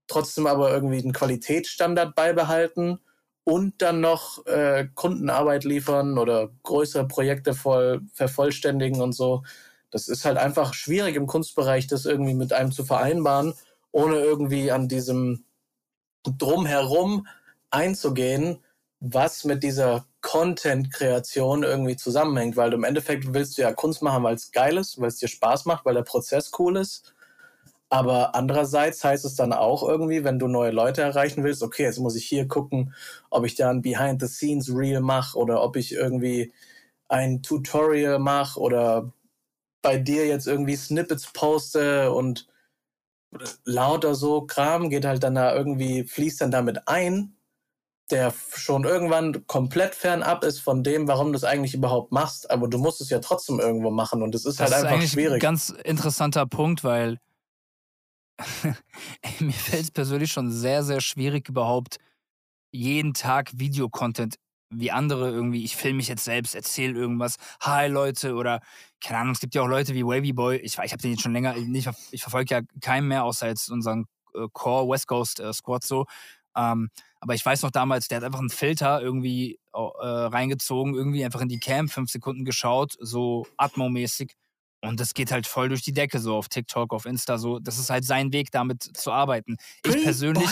trotzdem 0.07 0.47
aber 0.47 0.71
irgendwie 0.71 0.99
einen 0.99 1.13
Qualitätsstandard 1.13 2.15
beibehalten 2.15 2.99
und 3.49 3.81
dann 3.81 3.99
noch 3.99 4.45
äh, 4.45 4.87
Kundenarbeit 4.93 5.63
liefern 5.63 6.19
oder 6.19 6.51
größere 6.61 7.07
Projekte 7.07 7.55
voll 7.55 8.01
vervollständigen 8.13 9.01
und 9.01 9.13
so. 9.13 9.43
Das 9.89 10.07
ist 10.07 10.23
halt 10.23 10.37
einfach 10.37 10.75
schwierig 10.75 11.15
im 11.15 11.25
Kunstbereich, 11.25 11.87
das 11.87 12.05
irgendwie 12.05 12.35
mit 12.35 12.53
einem 12.53 12.71
zu 12.71 12.85
vereinbaren, 12.85 13.55
ohne 13.91 14.17
irgendwie 14.19 14.71
an 14.71 14.87
diesem 14.87 15.45
Drumherum 16.23 17.25
einzugehen, 17.71 18.63
was 18.99 19.45
mit 19.45 19.63
dieser 19.63 20.05
Content-Kreation 20.21 21.63
irgendwie 21.63 21.95
zusammenhängt, 21.95 22.55
weil 22.55 22.69
du 22.69 22.77
im 22.77 22.83
Endeffekt 22.83 23.33
willst 23.33 23.57
du 23.57 23.63
ja 23.63 23.73
Kunst 23.73 24.03
machen, 24.03 24.23
weil 24.23 24.35
es 24.35 24.51
geil 24.51 24.77
ist, 24.77 25.01
weil 25.01 25.07
es 25.07 25.17
dir 25.17 25.27
Spaß 25.27 25.65
macht, 25.65 25.85
weil 25.85 25.95
der 25.95 26.03
Prozess 26.03 26.51
cool 26.59 26.77
ist. 26.77 27.15
Aber 27.89 28.35
andererseits 28.35 29.03
heißt 29.03 29.25
es 29.25 29.35
dann 29.35 29.51
auch 29.51 29.81
irgendwie, 29.81 30.23
wenn 30.23 30.37
du 30.37 30.47
neue 30.47 30.71
Leute 30.71 31.01
erreichen 31.01 31.43
willst, 31.43 31.63
okay, 31.63 31.83
jetzt 31.83 31.99
muss 31.99 32.15
ich 32.15 32.25
hier 32.25 32.47
gucken, 32.47 32.93
ob 33.31 33.45
ich 33.45 33.55
da 33.55 33.71
ein 33.71 33.81
Behind-the-Scenes-Reel 33.81 35.01
mache 35.01 35.37
oder 35.37 35.63
ob 35.63 35.75
ich 35.75 35.93
irgendwie 35.93 36.53
ein 37.07 37.41
Tutorial 37.41 38.19
mache 38.19 38.59
oder 38.59 39.11
bei 39.81 39.97
dir 39.97 40.27
jetzt 40.27 40.45
irgendwie 40.45 40.75
Snippets 40.75 41.31
poste 41.33 42.11
und 42.11 42.47
lauter 43.65 44.13
so 44.13 44.41
Kram 44.41 44.89
geht 44.89 45.05
halt 45.05 45.23
dann 45.23 45.35
da 45.35 45.55
irgendwie, 45.55 46.03
fließt 46.03 46.41
dann 46.41 46.51
damit 46.51 46.87
ein, 46.87 47.35
der 48.11 48.33
schon 48.55 48.83
irgendwann 48.83 49.47
komplett 49.47 49.95
fernab 49.95 50.43
ist 50.43 50.59
von 50.59 50.83
dem, 50.83 51.07
warum 51.07 51.31
du 51.31 51.37
es 51.37 51.43
eigentlich 51.43 51.73
überhaupt 51.73 52.11
machst, 52.11 52.49
aber 52.51 52.67
du 52.67 52.77
musst 52.77 53.01
es 53.01 53.09
ja 53.09 53.19
trotzdem 53.19 53.59
irgendwo 53.59 53.91
machen 53.91 54.21
und 54.21 54.35
es 54.35 54.45
ist 54.45 54.59
das 54.59 54.71
halt 54.71 54.85
einfach 54.85 55.03
ist 55.03 55.11
schwierig. 55.11 55.35
Ein 55.35 55.39
ganz 55.39 55.69
interessanter 55.69 56.45
Punkt, 56.45 56.83
weil 56.83 57.19
mir 59.39 59.53
fällt 59.53 59.83
es 59.83 59.91
persönlich 59.91 60.31
schon 60.31 60.51
sehr, 60.51 60.83
sehr 60.83 61.01
schwierig, 61.01 61.49
überhaupt 61.49 61.97
jeden 62.71 63.13
Tag 63.13 63.51
Videocontent 63.53 64.35
wie 64.71 64.91
andere 64.91 65.29
irgendwie, 65.31 65.63
ich 65.63 65.75
filme 65.75 65.97
mich 65.97 66.07
jetzt 66.07 66.23
selbst, 66.23 66.53
erzähle 66.53 66.93
irgendwas, 66.93 67.37
hi 67.59 67.87
Leute 67.87 68.35
oder 68.35 68.61
keine 69.03 69.19
Ahnung, 69.19 69.33
es 69.33 69.39
gibt 69.39 69.55
ja 69.55 69.63
auch 69.63 69.67
Leute 69.67 69.95
wie 69.95 70.05
Wavy 70.05 70.31
Boy, 70.31 70.57
ich, 70.57 70.77
ich 70.77 70.91
habe 70.91 71.01
den 71.01 71.11
jetzt 71.11 71.23
schon 71.23 71.33
länger, 71.33 71.55
ich, 71.57 71.89
ich 72.11 72.21
verfolge 72.21 72.53
ja 72.53 72.61
keinen 72.79 73.07
mehr, 73.07 73.23
außer 73.23 73.47
jetzt 73.47 73.71
unseren 73.71 74.05
äh, 74.35 74.47
Core 74.53 74.87
West 74.87 75.07
Coast 75.07 75.39
äh, 75.39 75.53
Squad 75.53 75.83
so. 75.83 76.05
Ähm, 76.55 76.89
aber 77.19 77.33
ich 77.35 77.45
weiß 77.45 77.63
noch 77.63 77.71
damals, 77.71 78.07
der 78.07 78.17
hat 78.17 78.23
einfach 78.23 78.39
einen 78.39 78.49
Filter 78.49 79.01
irgendwie 79.01 79.59
äh, 79.73 79.79
reingezogen, 79.79 80.95
irgendwie 80.95 81.25
einfach 81.25 81.41
in 81.41 81.49
die 81.49 81.59
Cam, 81.59 81.87
fünf 81.87 82.09
Sekunden 82.11 82.45
geschaut, 82.45 82.95
so 82.99 83.45
Atmo-mäßig. 83.57 84.33
Und 84.81 84.99
das 84.99 85.13
geht 85.13 85.31
halt 85.31 85.45
voll 85.45 85.69
durch 85.69 85.81
die 85.81 85.91
Decke, 85.91 86.19
so 86.19 86.35
auf 86.35 86.47
TikTok, 86.47 86.93
auf 86.93 87.05
Insta, 87.05 87.37
so. 87.37 87.59
Das 87.59 87.77
ist 87.77 87.89
halt 87.89 88.05
sein 88.05 88.31
Weg, 88.31 88.51
damit 88.51 88.83
zu 88.83 89.11
arbeiten. 89.11 89.57
Ich 89.85 90.03
persönlich, 90.03 90.49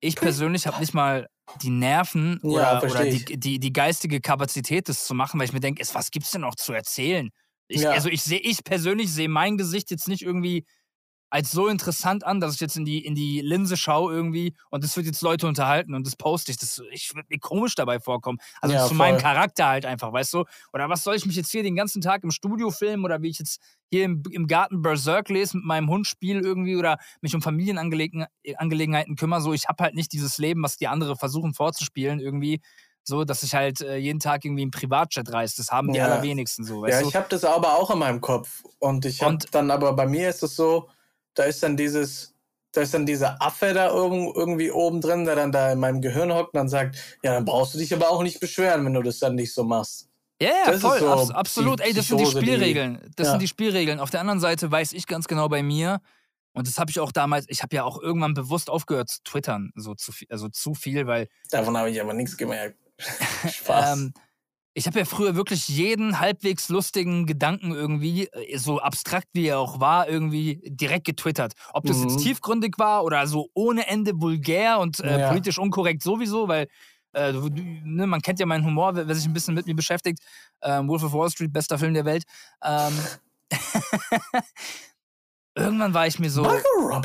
ich 0.00 0.16
persönlich 0.16 0.66
habe 0.66 0.80
nicht 0.80 0.94
mal 0.94 1.28
die 1.60 1.70
Nerven 1.70 2.40
ja, 2.42 2.78
oder, 2.80 2.90
oder 2.90 3.04
die, 3.04 3.38
die, 3.38 3.58
die, 3.58 3.72
geistige 3.72 4.20
Kapazität, 4.20 4.88
das 4.88 5.04
zu 5.04 5.14
machen, 5.14 5.38
weil 5.38 5.46
ich 5.46 5.52
mir 5.52 5.60
denke, 5.60 5.84
was 5.92 6.10
gibt's 6.10 6.30
denn 6.30 6.40
noch 6.40 6.54
zu 6.54 6.72
erzählen? 6.72 7.30
Ich, 7.68 7.82
ja. 7.82 7.90
Also 7.90 8.08
ich 8.08 8.22
sehe, 8.22 8.38
ich 8.38 8.64
persönlich 8.64 9.12
sehe 9.12 9.28
mein 9.28 9.58
Gesicht 9.58 9.90
jetzt 9.90 10.08
nicht 10.08 10.22
irgendwie 10.22 10.64
als 11.32 11.50
so 11.50 11.66
interessant 11.66 12.24
an, 12.24 12.40
dass 12.40 12.54
ich 12.54 12.60
jetzt 12.60 12.76
in 12.76 12.84
die, 12.84 13.02
in 13.02 13.14
die 13.14 13.40
Linse 13.40 13.78
schaue 13.78 14.12
irgendwie 14.12 14.54
und 14.68 14.84
das 14.84 14.94
wird 14.98 15.06
jetzt 15.06 15.22
Leute 15.22 15.46
unterhalten 15.48 15.94
und 15.94 16.06
das 16.06 16.14
poste 16.14 16.52
ich. 16.52 16.58
Das, 16.58 16.82
ich 16.90 17.14
würde 17.14 17.26
mir 17.30 17.38
komisch 17.38 17.74
dabei 17.74 18.00
vorkommen. 18.00 18.38
Also 18.60 18.74
ja, 18.74 18.86
zu 18.86 18.92
meinem 18.92 19.16
Charakter 19.16 19.66
halt 19.66 19.86
einfach, 19.86 20.12
weißt 20.12 20.34
du? 20.34 20.44
Oder 20.74 20.90
was 20.90 21.02
soll 21.02 21.14
ich 21.14 21.24
mich 21.24 21.36
jetzt 21.36 21.50
hier 21.50 21.62
den 21.62 21.74
ganzen 21.74 22.02
Tag 22.02 22.22
im 22.22 22.30
Studio 22.30 22.70
filmen 22.70 23.02
oder 23.02 23.22
wie 23.22 23.30
ich 23.30 23.38
jetzt 23.38 23.62
hier 23.90 24.04
im, 24.04 24.22
im 24.30 24.46
Garten 24.46 24.82
Berserk 24.82 25.30
lese 25.30 25.56
mit 25.56 25.64
meinem 25.64 25.88
Hund 25.88 26.06
spiele 26.06 26.40
irgendwie 26.40 26.76
oder 26.76 26.98
mich 27.22 27.34
um 27.34 27.40
Familienangelegenheiten 27.40 29.16
kümmere. 29.16 29.40
So, 29.40 29.54
ich 29.54 29.68
habe 29.68 29.84
halt 29.84 29.94
nicht 29.94 30.12
dieses 30.12 30.36
Leben, 30.36 30.62
was 30.62 30.76
die 30.76 30.88
anderen 30.88 31.16
versuchen 31.16 31.54
vorzuspielen 31.54 32.20
irgendwie 32.20 32.60
so, 33.04 33.24
dass 33.24 33.42
ich 33.42 33.54
halt 33.54 33.80
äh, 33.80 33.96
jeden 33.96 34.20
Tag 34.20 34.44
irgendwie 34.44 34.62
im 34.64 34.70
Privatjet 34.70 35.32
reise. 35.32 35.54
Das 35.56 35.70
haben 35.70 35.92
die 35.92 35.98
ja. 35.98 36.04
allerwenigsten 36.04 36.64
so. 36.64 36.86
ja, 36.86 37.00
ich 37.00 37.16
habe 37.16 37.26
das 37.30 37.42
aber 37.42 37.78
auch 37.78 37.90
in 37.90 37.98
meinem 37.98 38.20
Kopf. 38.20 38.62
Und 38.80 39.06
ich 39.06 39.22
habe 39.22 39.38
dann 39.50 39.70
aber 39.70 39.94
bei 39.94 40.06
mir 40.06 40.28
ist 40.28 40.42
es 40.42 40.54
so, 40.54 40.88
da 41.34 41.44
ist 41.44 41.62
dann 41.62 41.76
dieses, 41.76 42.34
da 42.72 42.82
ist 42.82 42.94
dann 42.94 43.06
dieser 43.06 43.40
Affe 43.42 43.74
da 43.74 43.88
irgendwie 43.88 44.70
oben 44.70 45.00
drin, 45.00 45.24
der 45.24 45.36
dann 45.36 45.52
da 45.52 45.72
in 45.72 45.78
meinem 45.78 46.00
Gehirn 46.00 46.32
hockt 46.32 46.54
und 46.54 46.58
dann 46.58 46.68
sagt, 46.68 46.96
ja, 47.22 47.34
dann 47.34 47.44
brauchst 47.44 47.74
du 47.74 47.78
dich 47.78 47.94
aber 47.94 48.10
auch 48.10 48.22
nicht 48.22 48.40
beschweren, 48.40 48.84
wenn 48.84 48.94
du 48.94 49.02
das 49.02 49.18
dann 49.18 49.34
nicht 49.34 49.52
so 49.52 49.64
machst. 49.64 50.08
Ja, 50.40 50.50
ja, 50.66 50.78
voll, 50.78 50.98
so 50.98 51.08
abs 51.08 51.30
absolut. 51.30 51.80
Ey, 51.80 51.92
das 51.92 52.08
sind 52.08 52.18
die 52.18 52.26
Spielregeln. 52.26 53.12
Das 53.16 53.26
ja. 53.26 53.30
sind 53.32 53.42
die 53.42 53.48
Spielregeln. 53.48 54.00
Auf 54.00 54.10
der 54.10 54.20
anderen 54.20 54.40
Seite 54.40 54.70
weiß 54.70 54.92
ich 54.92 55.06
ganz 55.06 55.28
genau 55.28 55.48
bei 55.48 55.62
mir, 55.62 56.00
und 56.54 56.68
das 56.68 56.78
habe 56.78 56.90
ich 56.90 57.00
auch 57.00 57.12
damals, 57.12 57.46
ich 57.48 57.62
habe 57.62 57.74
ja 57.74 57.84
auch 57.84 58.00
irgendwann 58.00 58.34
bewusst 58.34 58.68
aufgehört 58.68 59.08
zu 59.08 59.22
twittern, 59.24 59.72
so 59.74 59.94
zu 59.94 60.12
viel, 60.12 60.28
also 60.30 60.48
zu 60.48 60.74
viel, 60.74 61.06
weil. 61.06 61.28
Davon 61.50 61.76
habe 61.76 61.90
ich 61.90 62.00
aber 62.00 62.12
nichts 62.12 62.36
gemerkt. 62.36 62.76
Spaß. 63.50 63.96
ähm, 63.98 64.12
ich 64.74 64.86
habe 64.86 64.98
ja 64.98 65.04
früher 65.04 65.36
wirklich 65.36 65.68
jeden 65.68 66.18
halbwegs 66.18 66.68
lustigen 66.68 67.26
Gedanken 67.26 67.72
irgendwie, 67.72 68.28
äh, 68.28 68.56
so 68.56 68.80
abstrakt 68.80 69.28
wie 69.32 69.46
er 69.46 69.58
auch 69.58 69.80
war, 69.80 70.08
irgendwie 70.08 70.60
direkt 70.64 71.04
getwittert. 71.04 71.52
Ob 71.72 71.84
das 71.84 71.98
mhm. 71.98 72.08
jetzt 72.08 72.22
tiefgründig 72.22 72.78
war 72.78 73.04
oder 73.04 73.26
so 73.26 73.50
ohne 73.54 73.86
Ende 73.86 74.20
vulgär 74.20 74.78
und 74.78 75.00
äh, 75.00 75.20
ja. 75.20 75.28
politisch 75.28 75.58
unkorrekt 75.58 76.02
sowieso, 76.02 76.48
weil 76.48 76.68
äh, 77.12 77.32
ne, 77.32 78.06
man 78.06 78.22
kennt 78.22 78.40
ja 78.40 78.46
meinen 78.46 78.64
Humor, 78.64 78.94
wer 78.94 79.14
sich 79.14 79.26
ein 79.26 79.34
bisschen 79.34 79.54
mit 79.54 79.66
mir 79.66 79.76
beschäftigt. 79.76 80.20
Ähm, 80.62 80.88
Wolf 80.88 81.04
of 81.04 81.12
Wall 81.12 81.30
Street, 81.30 81.52
bester 81.52 81.78
Film 81.78 81.92
der 81.92 82.06
Welt. 82.06 82.24
Ähm, 82.62 82.98
irgendwann 85.54 85.92
war 85.92 86.06
ich 86.06 86.18
mir 86.18 86.30
so. 86.30 86.44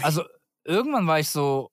Also, 0.01 0.23
irgendwann 0.63 1.07
war 1.07 1.19
ich 1.19 1.29
so, 1.29 1.71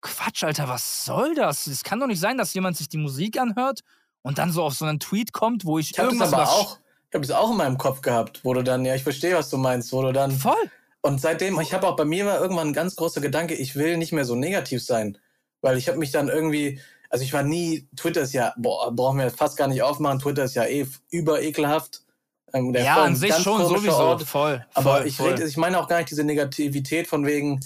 Quatsch, 0.00 0.42
Alter, 0.42 0.68
was 0.68 1.04
soll 1.04 1.34
das? 1.34 1.68
Es 1.68 1.84
kann 1.84 2.00
doch 2.00 2.08
nicht 2.08 2.20
sein, 2.20 2.38
dass 2.38 2.54
jemand 2.54 2.76
sich 2.76 2.88
die 2.88 2.98
Musik 2.98 3.38
anhört 3.38 3.82
und 4.28 4.36
dann 4.36 4.52
so 4.52 4.62
auf 4.62 4.74
so 4.74 4.84
einen 4.84 5.00
Tweet 5.00 5.32
kommt, 5.32 5.64
wo 5.64 5.78
ich, 5.78 5.92
ich 5.92 5.98
irgendwas 5.98 6.34
aber 6.34 6.50
auch, 6.50 6.78
ich 7.08 7.14
habe 7.14 7.24
es 7.24 7.30
auch 7.30 7.50
in 7.50 7.56
meinem 7.56 7.78
Kopf 7.78 8.02
gehabt, 8.02 8.40
wo 8.44 8.52
du 8.52 8.62
dann, 8.62 8.84
ja, 8.84 8.94
ich 8.94 9.02
verstehe, 9.02 9.34
was 9.34 9.48
du 9.48 9.56
meinst, 9.56 9.90
wo 9.90 10.02
du 10.02 10.12
dann 10.12 10.32
voll. 10.32 10.52
Und 11.00 11.18
seitdem, 11.18 11.58
ich 11.60 11.72
habe 11.72 11.88
auch 11.88 11.96
bei 11.96 12.04
mir 12.04 12.26
war 12.26 12.38
irgendwann 12.38 12.68
ein 12.68 12.72
ganz 12.74 12.94
großer 12.94 13.22
Gedanke, 13.22 13.54
ich 13.54 13.74
will 13.74 13.96
nicht 13.96 14.12
mehr 14.12 14.26
so 14.26 14.34
negativ 14.34 14.84
sein, 14.84 15.16
weil 15.62 15.78
ich 15.78 15.88
habe 15.88 15.96
mich 15.96 16.10
dann 16.10 16.28
irgendwie, 16.28 16.78
also 17.08 17.24
ich 17.24 17.32
war 17.32 17.42
nie, 17.42 17.88
Twitter 17.96 18.20
ist 18.20 18.34
ja, 18.34 18.52
boah, 18.58 18.94
brauchen 18.94 19.18
wir 19.18 19.30
fast 19.30 19.56
gar 19.56 19.66
nicht 19.66 19.80
aufmachen, 19.80 20.18
Twitter 20.18 20.44
ist 20.44 20.56
ja 20.56 20.66
eh 20.66 20.86
über 21.10 21.40
ekelhaft. 21.40 22.02
Ähm, 22.52 22.74
ja, 22.74 23.02
an 23.02 23.16
sich 23.16 23.34
schon 23.34 23.66
sowieso, 23.66 23.96
Ort. 23.96 24.24
voll. 24.24 24.62
Aber 24.74 24.98
voll, 24.98 25.06
ich, 25.06 25.16
voll. 25.16 25.30
Red, 25.30 25.40
ich 25.40 25.56
meine 25.56 25.80
auch 25.80 25.88
gar 25.88 25.98
nicht 25.98 26.10
diese 26.10 26.24
Negativität 26.24 27.06
von 27.06 27.24
wegen, 27.24 27.60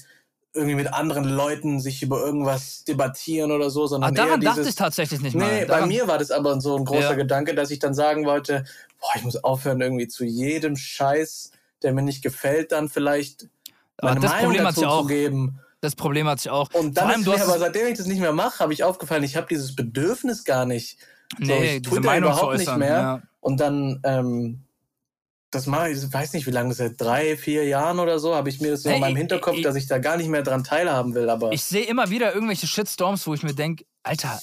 irgendwie 0.54 0.74
mit 0.74 0.92
anderen 0.92 1.24
Leuten 1.24 1.80
sich 1.80 2.02
über 2.02 2.20
irgendwas 2.20 2.84
debattieren 2.84 3.52
oder 3.52 3.70
so, 3.70 3.86
sondern. 3.86 4.10
Ah, 4.10 4.14
daran 4.14 4.40
dieses, 4.40 4.56
dachte 4.56 4.68
ich 4.68 4.74
tatsächlich 4.74 5.20
nicht 5.20 5.34
mal. 5.34 5.60
Nee, 5.60 5.64
bei 5.64 5.86
mir 5.86 6.06
war 6.08 6.18
das 6.18 6.30
aber 6.30 6.60
so 6.60 6.76
ein 6.76 6.84
großer 6.84 7.10
ja. 7.10 7.14
Gedanke, 7.14 7.54
dass 7.54 7.70
ich 7.70 7.78
dann 7.78 7.94
sagen 7.94 8.26
wollte, 8.26 8.64
boah, 9.00 9.10
ich 9.16 9.22
muss 9.22 9.42
aufhören, 9.42 9.80
irgendwie 9.80 10.08
zu 10.08 10.24
jedem 10.24 10.76
Scheiß, 10.76 11.52
der 11.82 11.92
mir 11.92 12.02
nicht 12.02 12.22
gefällt, 12.22 12.72
dann 12.72 12.88
vielleicht 12.88 13.48
meine 14.02 14.20
das 14.20 14.30
Meinung 14.30 14.52
Problem 14.52 14.64
dazu 14.64 14.80
zu 14.80 15.06
geben. 15.06 15.58
Das 15.80 15.96
Problem 15.96 16.28
hat 16.28 16.38
sich 16.38 16.50
auch. 16.50 16.72
Und 16.74 16.96
dann 16.96 17.08
allem, 17.08 17.20
ist 17.22 17.26
mir 17.26 17.42
aber, 17.42 17.58
seitdem 17.58 17.88
ich 17.88 17.98
das 17.98 18.06
nicht 18.06 18.20
mehr 18.20 18.32
mache, 18.32 18.60
habe 18.60 18.72
ich 18.72 18.84
aufgefallen, 18.84 19.24
ich 19.24 19.36
habe 19.36 19.48
dieses 19.48 19.74
Bedürfnis 19.74 20.44
gar 20.44 20.64
nicht. 20.64 20.98
Nee, 21.38 21.46
so, 21.46 21.54
ich 21.54 21.82
diese 21.82 22.00
Meinung 22.00 22.30
überhaupt 22.30 22.58
nicht 22.58 22.76
mehr. 22.76 22.88
Ja. 22.88 23.22
Und 23.40 23.58
dann 23.58 24.00
ähm, 24.04 24.60
das 25.52 25.66
mache 25.66 25.90
ich, 25.90 26.02
ich 26.02 26.12
weiß 26.12 26.32
nicht, 26.32 26.46
wie 26.46 26.50
lange 26.50 26.70
das 26.70 26.80
ist, 26.80 26.96
drei, 26.96 27.36
vier 27.36 27.64
Jahren 27.64 28.00
oder 28.00 28.18
so, 28.18 28.34
habe 28.34 28.48
ich 28.48 28.60
mir 28.60 28.72
das 28.72 28.82
so 28.82 28.88
hey, 28.88 28.96
in 28.96 29.00
meinem 29.02 29.16
Hinterkopf, 29.16 29.56
ich, 29.56 29.62
dass 29.62 29.76
ich 29.76 29.86
da 29.86 29.98
gar 29.98 30.16
nicht 30.16 30.28
mehr 30.28 30.42
dran 30.42 30.64
teilhaben 30.64 31.14
will. 31.14 31.30
Aber 31.30 31.52
ich 31.52 31.62
sehe 31.62 31.84
immer 31.84 32.10
wieder 32.10 32.34
irgendwelche 32.34 32.66
Shitstorms, 32.66 33.26
wo 33.26 33.34
ich 33.34 33.42
mir 33.44 33.54
denke, 33.54 33.84
Alter, 34.02 34.40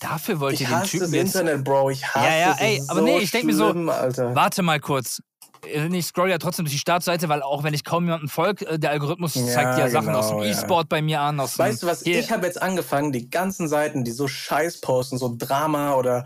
dafür 0.00 0.40
wollt 0.40 0.54
ich 0.54 0.62
ihr 0.62 0.68
den 0.68 0.76
hasse 0.78 0.90
Typen 0.92 1.04
das 1.06 1.12
jetzt. 1.12 1.34
Internet, 1.36 1.64
Bro. 1.64 1.90
Ich 1.90 2.06
hasse 2.14 2.26
Ja, 2.26 2.36
ja, 2.36 2.52
es. 2.52 2.60
ey, 2.60 2.82
aber 2.88 3.00
so 3.00 3.04
nee, 3.04 3.18
ich 3.18 3.30
denk 3.30 3.44
mir 3.44 3.54
so, 3.54 3.66
Alter. 3.66 4.34
Warte 4.34 4.62
mal 4.62 4.80
kurz. 4.80 5.20
Äh, 5.66 5.86
Ich 5.96 6.06
scroll 6.06 6.30
ja 6.30 6.38
trotzdem 6.38 6.64
durch 6.64 6.72
die 6.74 6.78
Startseite, 6.80 7.28
weil 7.28 7.42
auch 7.42 7.62
wenn 7.62 7.74
ich 7.74 7.84
kaum 7.84 8.04
jemanden 8.04 8.28
folge, 8.28 8.66
äh, 8.66 8.78
der 8.78 8.90
Algorithmus 8.90 9.34
Ja, 9.34 9.44
zeigt 9.46 9.78
ja 9.78 9.88
Sachen 9.88 10.14
aus 10.14 10.28
dem 10.28 10.38
genau, 10.38 10.48
ja. 10.48 10.58
E-Sport 10.58 10.88
bei 10.88 11.02
mir 11.02 11.20
an. 11.20 11.38
Weißt 11.38 11.82
du 11.82 11.86
was? 11.86 12.02
Hier- 12.02 12.18
Ich 12.18 12.30
habe 12.32 12.46
jetzt 12.46 12.60
angefangen, 12.60 13.12
die 13.12 13.28
ganzen 13.30 13.68
Seiten, 13.68 14.02
die 14.04 14.10
so 14.12 14.26
Scheiß 14.28 14.80
posten, 14.80 15.18
so 15.18 15.34
Drama 15.38 15.94
oder 15.94 16.24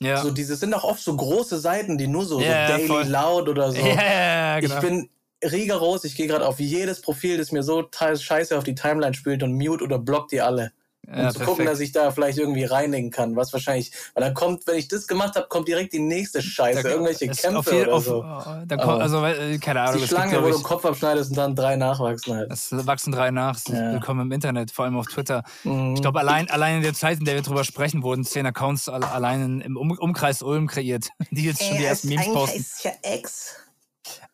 ja. 0.00 0.22
so, 0.22 0.30
diese 0.30 0.56
sind 0.56 0.74
auch 0.74 0.84
oft 0.84 1.02
so 1.02 1.14
große 1.14 1.58
Seiten, 1.58 1.98
die 1.98 2.06
nur 2.06 2.24
so, 2.24 2.40
Ja, 2.40 2.66
so 2.66 2.72
Daily 2.74 2.86
voll. 2.86 3.04
Loud 3.04 3.48
oder 3.48 3.72
so. 3.72 3.78
ja, 3.78 4.60
genau. 4.60 4.74
Ich 4.76 4.80
bin 4.80 5.10
rigoros, 5.44 6.04
ich 6.04 6.16
gehe 6.16 6.26
gerade 6.26 6.46
auf 6.46 6.60
jedes 6.60 7.00
Profil, 7.00 7.38
das 7.38 7.52
mir 7.52 7.62
so 7.62 7.88
Scheiße 7.92 8.56
auf 8.56 8.64
die 8.64 8.74
Timeline 8.74 9.14
spielt 9.14 9.42
und 9.42 9.54
mute 9.54 9.84
oder 9.84 9.98
block 9.98 10.28
die 10.28 10.40
alle. 10.40 10.72
Um 11.10 11.18
ja, 11.18 11.30
zu 11.30 11.38
gucken, 11.38 11.46
perfekt. 11.56 11.68
dass 11.70 11.80
ich 11.80 11.92
da 11.92 12.10
vielleicht 12.10 12.36
irgendwie 12.36 12.64
reinigen 12.64 13.10
kann, 13.10 13.34
was 13.34 13.50
wahrscheinlich, 13.54 13.92
weil 14.14 14.24
dann 14.24 14.34
kommt, 14.34 14.66
wenn 14.66 14.76
ich 14.76 14.88
das 14.88 15.06
gemacht 15.06 15.36
habe, 15.36 15.46
kommt 15.48 15.66
direkt 15.66 15.94
die 15.94 16.00
nächste 16.00 16.42
Scheiße, 16.42 16.82
Da- 16.82 16.88
irgendwelche 16.90 17.28
Kämpfe 17.28 17.58
auf 17.58 17.72
jeden- 17.72 17.86
oder 17.86 17.94
auf- 17.94 18.04
so. 18.04 18.16
oh, 18.18 18.22
Da 18.66 18.76
kommt, 18.76 18.82
Aber 18.82 19.00
also, 19.00 19.24
äh, 19.24 19.56
keine 19.58 19.80
Ahnung. 19.80 19.94
Die 19.94 19.98
gibt, 20.00 20.10
Schlange, 20.10 20.30
glaub 20.32 20.42
wo 20.42 20.46
du 20.48 20.52
ich, 20.52 20.60
den 20.60 20.64
Kopf 20.64 20.84
abschneidest 20.84 21.30
und 21.30 21.36
dann 21.38 21.54
drei 21.56 21.76
nachwachsen 21.76 22.34
halt. 22.34 22.52
Es 22.52 22.68
wachsen 22.86 23.12
drei 23.12 23.30
nach, 23.30 23.56
es 23.56 23.64
ist 23.66 23.72
Ja. 23.72 23.92
willkommen 23.92 24.20
im 24.20 24.32
Internet, 24.32 24.70
vor 24.70 24.84
allem 24.84 24.98
auf 24.98 25.06
Twitter. 25.06 25.44
Mhm. 25.64 25.94
Ich 25.94 26.02
glaube, 26.02 26.18
allein, 26.20 26.50
allein 26.50 26.76
in 26.76 26.82
der 26.82 26.92
Zeit, 26.94 27.18
in 27.20 27.24
der 27.24 27.36
wir 27.36 27.42
drüber 27.42 27.64
sprechen, 27.64 28.02
wurden 28.02 28.24
zehn 28.24 28.44
Accounts 28.44 28.90
al- 28.90 29.02
allein 29.02 29.40
in- 29.42 29.60
im 29.62 29.76
um 29.78 29.90
Umkreis 29.92 30.42
Ulm 30.42 30.66
kreiert, 30.66 31.08
die 31.30 31.44
jetzt 31.44 31.62
schon 31.64 31.78
die 31.78 31.84
ersten 31.84 32.08
Memes 32.08 32.26
posten. 32.34 32.64
ja 32.82 32.90
Ex. 33.02 33.54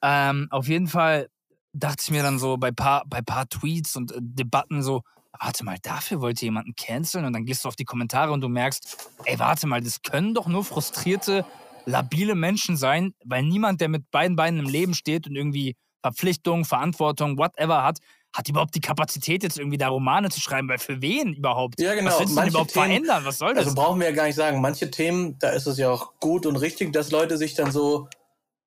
Ähm, 0.03 0.49
auf 0.51 0.69
jeden 0.69 0.89
Fall 0.89 1.29
dachte 1.73 1.99
ich 2.03 2.11
mir 2.11 2.23
dann 2.23 2.39
so 2.39 2.57
bei 2.57 2.71
paar, 2.71 3.05
bei 3.07 3.21
paar 3.23 3.49
Tweets 3.49 3.97
und 3.97 4.13
äh, 4.13 4.17
Debatten 4.21 4.83
so, 4.83 5.03
warte 5.41 5.65
mal, 5.65 5.79
dafür 5.83 6.21
wollte 6.21 6.45
jemanden 6.45 6.75
canceln 6.77 7.25
und 7.25 7.33
dann 7.33 7.45
gehst 7.45 7.65
du 7.65 7.69
auf 7.69 7.77
die 7.77 7.85
Kommentare 7.85 8.33
und 8.33 8.41
du 8.41 8.49
merkst, 8.49 9.11
ey, 9.25 9.39
warte 9.39 9.67
mal, 9.67 9.81
das 9.81 10.03
können 10.03 10.35
doch 10.35 10.47
nur 10.47 10.65
frustrierte, 10.65 11.45
labile 11.87 12.35
Menschen 12.35 12.77
sein, 12.77 13.15
weil 13.25 13.43
niemand, 13.43 13.81
der 13.81 13.89
mit 13.89 14.11
beiden 14.11 14.37
Beinen 14.37 14.61
im 14.61 14.69
Leben 14.69 14.95
steht 14.95 15.27
und 15.27 15.37
irgendwie 15.37 15.77
Verpflichtung, 16.03 16.65
Verantwortung, 16.65 17.39
whatever 17.39 17.83
hat, 17.83 17.99
hat 18.35 18.49
überhaupt 18.49 18.75
die 18.75 18.81
Kapazität, 18.81 19.43
jetzt 19.43 19.59
irgendwie 19.59 19.79
da 19.79 19.89
Romane 19.89 20.29
zu 20.29 20.41
schreiben, 20.41 20.69
weil 20.69 20.79
für 20.79 21.01
wen 21.01 21.33
überhaupt? 21.33 21.81
Ja, 21.81 21.95
genau. 21.95 22.11
Was 22.11 22.21
willst 22.21 22.37
du 22.37 22.41
denn 22.41 22.49
überhaupt 22.51 22.73
Themen- 22.73 22.87
verändern? 22.87 23.25
Was 23.25 23.39
soll 23.39 23.55
das? 23.55 23.65
Also 23.65 23.77
brauchen 23.77 24.01
wir 24.01 24.09
ja 24.09 24.15
gar 24.15 24.27
nicht 24.27 24.35
sagen, 24.35 24.61
manche 24.61 24.91
Themen, 24.91 25.39
da 25.39 25.51
ist 25.51 25.67
es 25.67 25.79
ja 25.79 25.91
auch 25.91 26.13
gut 26.21 26.45
und 26.45 26.57
richtig, 26.57 26.93
dass 26.93 27.11
Leute 27.11 27.39
sich 27.39 27.55
dann 27.55 27.71
so 27.71 28.09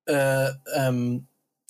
äh, 0.06 0.48
ähm, 0.74 1.27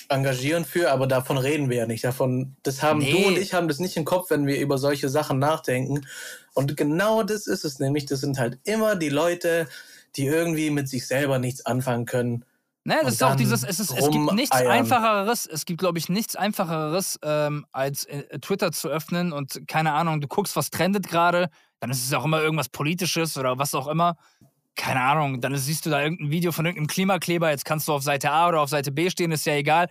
engagieren 0.08 0.64
für, 0.64 0.90
aber 0.90 1.06
davon 1.06 1.38
reden 1.38 1.68
wir 1.68 1.78
ja 1.78 1.86
nicht. 1.86 2.04
Davon, 2.04 2.56
das 2.62 2.82
haben 2.82 3.00
Nee. 3.00 3.12
du 3.12 3.28
und 3.28 3.38
ich 3.38 3.54
haben 3.54 3.68
das 3.68 3.78
nicht 3.78 3.96
im 3.96 4.04
Kopf, 4.04 4.30
wenn 4.30 4.46
wir 4.46 4.58
über 4.58 4.78
solche 4.78 5.08
Sachen 5.08 5.38
nachdenken. 5.38 6.06
Und 6.54 6.76
genau 6.76 7.22
das 7.22 7.46
ist 7.46 7.64
es 7.64 7.78
nämlich. 7.78 8.06
Das 8.06 8.20
sind 8.20 8.38
halt 8.38 8.58
immer 8.64 8.96
die 8.96 9.10
Leute, 9.10 9.68
die 10.16 10.26
irgendwie 10.26 10.70
mit 10.70 10.88
sich 10.88 11.06
selber 11.06 11.38
nichts 11.38 11.64
anfangen 11.66 12.06
können. 12.06 12.44
Ne, 12.84 12.96
das 13.02 13.14
ist 13.14 13.22
auch 13.22 13.36
dieses, 13.36 13.64
es, 13.64 13.80
ist, 13.80 13.90
es 13.90 14.10
gibt 14.10 14.32
nichts 14.32 14.56
einfacheres, 14.56 15.44
es 15.44 15.66
gibt, 15.66 15.78
glaube 15.78 15.98
ich, 15.98 16.08
nichts 16.08 16.36
einfacheres, 16.36 17.18
ähm, 17.22 17.66
als 17.70 18.06
äh, 18.06 18.38
Twitter 18.38 18.72
zu 18.72 18.88
öffnen 18.88 19.32
und 19.32 19.68
keine 19.68 19.92
Ahnung, 19.92 20.22
du 20.22 20.26
guckst, 20.26 20.56
was 20.56 20.70
trendet 20.70 21.06
gerade, 21.06 21.50
dann 21.80 21.90
ist 21.90 22.02
es 22.02 22.14
auch 22.14 22.24
immer 22.24 22.40
irgendwas 22.40 22.70
Politisches 22.70 23.36
oder 23.36 23.58
was 23.58 23.74
auch 23.74 23.88
immer. 23.88 24.16
Keine 24.78 25.02
Ahnung, 25.02 25.40
dann 25.40 25.56
siehst 25.56 25.84
du 25.86 25.90
da 25.90 26.00
irgendein 26.00 26.30
Video 26.30 26.52
von 26.52 26.64
irgendeinem 26.64 26.86
Klimakleber, 26.86 27.50
jetzt 27.50 27.64
kannst 27.64 27.88
du 27.88 27.92
auf 27.92 28.04
Seite 28.04 28.30
A 28.30 28.48
oder 28.48 28.60
auf 28.60 28.70
Seite 28.70 28.92
B 28.92 29.10
stehen, 29.10 29.32
ist 29.32 29.44
ja 29.44 29.54
egal. 29.54 29.88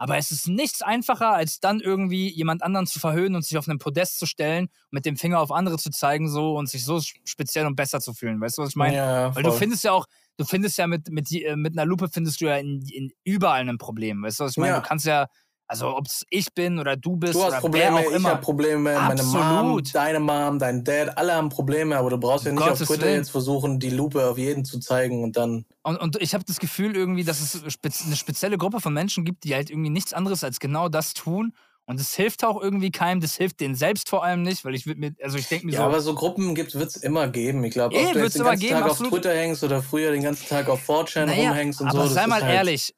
Aber 0.00 0.16
es 0.16 0.30
ist 0.30 0.46
nichts 0.46 0.80
einfacher, 0.80 1.34
als 1.34 1.58
dann 1.58 1.80
irgendwie 1.80 2.32
jemand 2.32 2.62
anderen 2.62 2.86
zu 2.86 3.00
verhöhnen 3.00 3.34
und 3.34 3.44
sich 3.44 3.58
auf 3.58 3.68
einen 3.68 3.80
Podest 3.80 4.20
zu 4.20 4.26
stellen, 4.26 4.68
mit 4.92 5.04
dem 5.04 5.16
Finger 5.16 5.40
auf 5.40 5.50
andere 5.50 5.76
zu 5.76 5.90
zeigen 5.90 6.28
so 6.28 6.54
und 6.54 6.68
sich 6.68 6.84
so 6.84 7.00
speziell 7.24 7.66
und 7.66 7.74
besser 7.74 7.98
zu 7.98 8.14
fühlen. 8.14 8.40
Weißt 8.40 8.58
du, 8.58 8.62
was 8.62 8.70
ich 8.70 8.76
meine? 8.76 8.94
ja, 8.94 9.34
Weil 9.34 9.42
du 9.42 9.50
findest 9.50 9.82
ja 9.82 9.90
auch, 9.90 10.06
du 10.36 10.44
findest 10.44 10.78
ja 10.78 10.86
mit, 10.86 11.10
mit, 11.10 11.32
äh, 11.32 11.56
mit 11.56 11.76
einer 11.76 11.84
Lupe 11.84 12.08
findest 12.08 12.40
du 12.40 12.44
ja 12.44 12.58
in, 12.58 12.80
in 12.92 13.10
überall 13.24 13.68
ein 13.68 13.78
Problem. 13.78 14.22
Weißt 14.22 14.38
du, 14.38 14.44
was 14.44 14.52
ich 14.52 14.58
meine? 14.58 14.74
Ja. 14.74 14.80
Du 14.80 14.86
kannst 14.86 15.04
ja, 15.04 15.26
also 15.68 15.94
ob 15.96 16.06
es 16.06 16.24
ich 16.30 16.52
bin 16.54 16.78
oder 16.78 16.96
du 16.96 17.16
bist 17.16 17.34
Du 17.34 17.42
hast 17.44 17.48
oder 17.52 17.60
Probleme, 17.60 17.84
wer 17.96 18.06
auch 18.06 18.10
ich 18.10 18.16
immer. 18.16 18.28
habe 18.30 18.40
Probleme, 18.40 18.78
meine 18.94 19.22
Mom, 19.22 19.38
Absolut. 19.42 19.94
deine 19.94 20.18
Mom, 20.20 20.58
dein 20.58 20.82
Dad, 20.82 21.16
alle 21.16 21.34
haben 21.34 21.48
Probleme, 21.50 21.96
aber 21.96 22.10
du 22.10 22.18
brauchst 22.18 22.46
ja 22.46 22.52
nicht 22.52 22.60
auf 22.62 22.68
Gottes 22.70 22.88
Twitter 22.88 23.02
Willen. 23.02 23.16
jetzt 23.16 23.30
versuchen, 23.30 23.78
die 23.78 23.90
Lupe 23.90 24.26
auf 24.28 24.38
jeden 24.38 24.64
zu 24.64 24.80
zeigen 24.80 25.22
und 25.22 25.36
dann. 25.36 25.64
Und, 25.82 25.96
und 26.00 26.16
ich 26.20 26.34
habe 26.34 26.44
das 26.44 26.58
Gefühl 26.58 26.96
irgendwie, 26.96 27.22
dass 27.24 27.40
es 27.40 27.62
eine 27.62 28.16
spezielle 28.16 28.58
Gruppe 28.58 28.80
von 28.80 28.92
Menschen 28.92 29.24
gibt, 29.24 29.44
die 29.44 29.54
halt 29.54 29.70
irgendwie 29.70 29.90
nichts 29.90 30.12
anderes 30.12 30.42
als 30.42 30.58
genau 30.58 30.88
das 30.88 31.12
tun. 31.14 31.52
Und 31.86 31.98
es 31.98 32.14
hilft 32.14 32.44
auch 32.44 32.60
irgendwie 32.60 32.90
keinem, 32.90 33.22
das 33.22 33.34
hilft 33.34 33.60
denen 33.60 33.74
selbst 33.74 34.10
vor 34.10 34.22
allem 34.22 34.42
nicht, 34.42 34.62
weil 34.66 34.74
ich 34.74 34.86
würde 34.86 35.00
mir, 35.00 35.14
also 35.22 35.38
ich 35.38 35.48
denke 35.48 35.64
mir 35.64 35.72
Ja, 35.72 35.78
so, 35.78 35.84
aber 35.84 36.00
so 36.02 36.14
Gruppen 36.14 36.54
wird 36.54 36.74
es 36.74 36.96
immer 36.96 37.28
geben. 37.28 37.64
Ich 37.64 37.72
glaube, 37.72 37.94
Eh, 37.96 37.98
ob 38.08 38.12
du 38.12 38.14
wird's 38.20 38.34
jetzt 38.34 38.40
den 38.40 38.44
ganzen 38.44 38.60
geben, 38.60 38.74
Tag 38.80 38.90
absolut. 38.90 39.12
auf 39.14 39.18
Twitter 39.20 39.34
hängst 39.34 39.64
oder 39.64 39.82
früher 39.82 40.10
den 40.12 40.22
ganzen 40.22 40.46
Tag 40.46 40.68
auf 40.68 40.86
4chan 40.86 41.24
Naja, 41.24 41.48
rumhängst 41.48 41.80
und 41.80 41.86
aber 41.88 42.00
so. 42.00 42.04
das 42.04 42.12
sei 42.14 42.26
mal 42.26 42.42
halt, 42.42 42.54
ehrlich, 42.54 42.94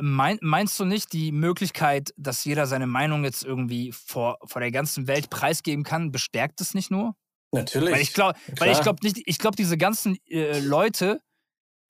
mein, 0.00 0.38
meinst 0.40 0.78
du 0.80 0.84
nicht, 0.84 1.12
die 1.12 1.32
Möglichkeit, 1.32 2.12
dass 2.16 2.44
jeder 2.44 2.66
seine 2.66 2.86
Meinung 2.86 3.24
jetzt 3.24 3.44
irgendwie 3.44 3.92
vor, 3.92 4.38
vor 4.44 4.60
der 4.60 4.70
ganzen 4.70 5.06
Welt 5.06 5.30
preisgeben 5.30 5.84
kann, 5.84 6.12
bestärkt 6.12 6.60
es 6.60 6.74
nicht 6.74 6.90
nur? 6.90 7.14
Natürlich. 7.52 7.94
Weil 7.94 8.00
ich 8.00 8.14
glaube, 8.14 8.38
glaube 8.82 8.98
nicht, 9.02 9.22
ich 9.26 9.38
glaube, 9.38 9.56
diese 9.56 9.76
ganzen 9.76 10.16
äh, 10.28 10.58
Leute, 10.60 11.20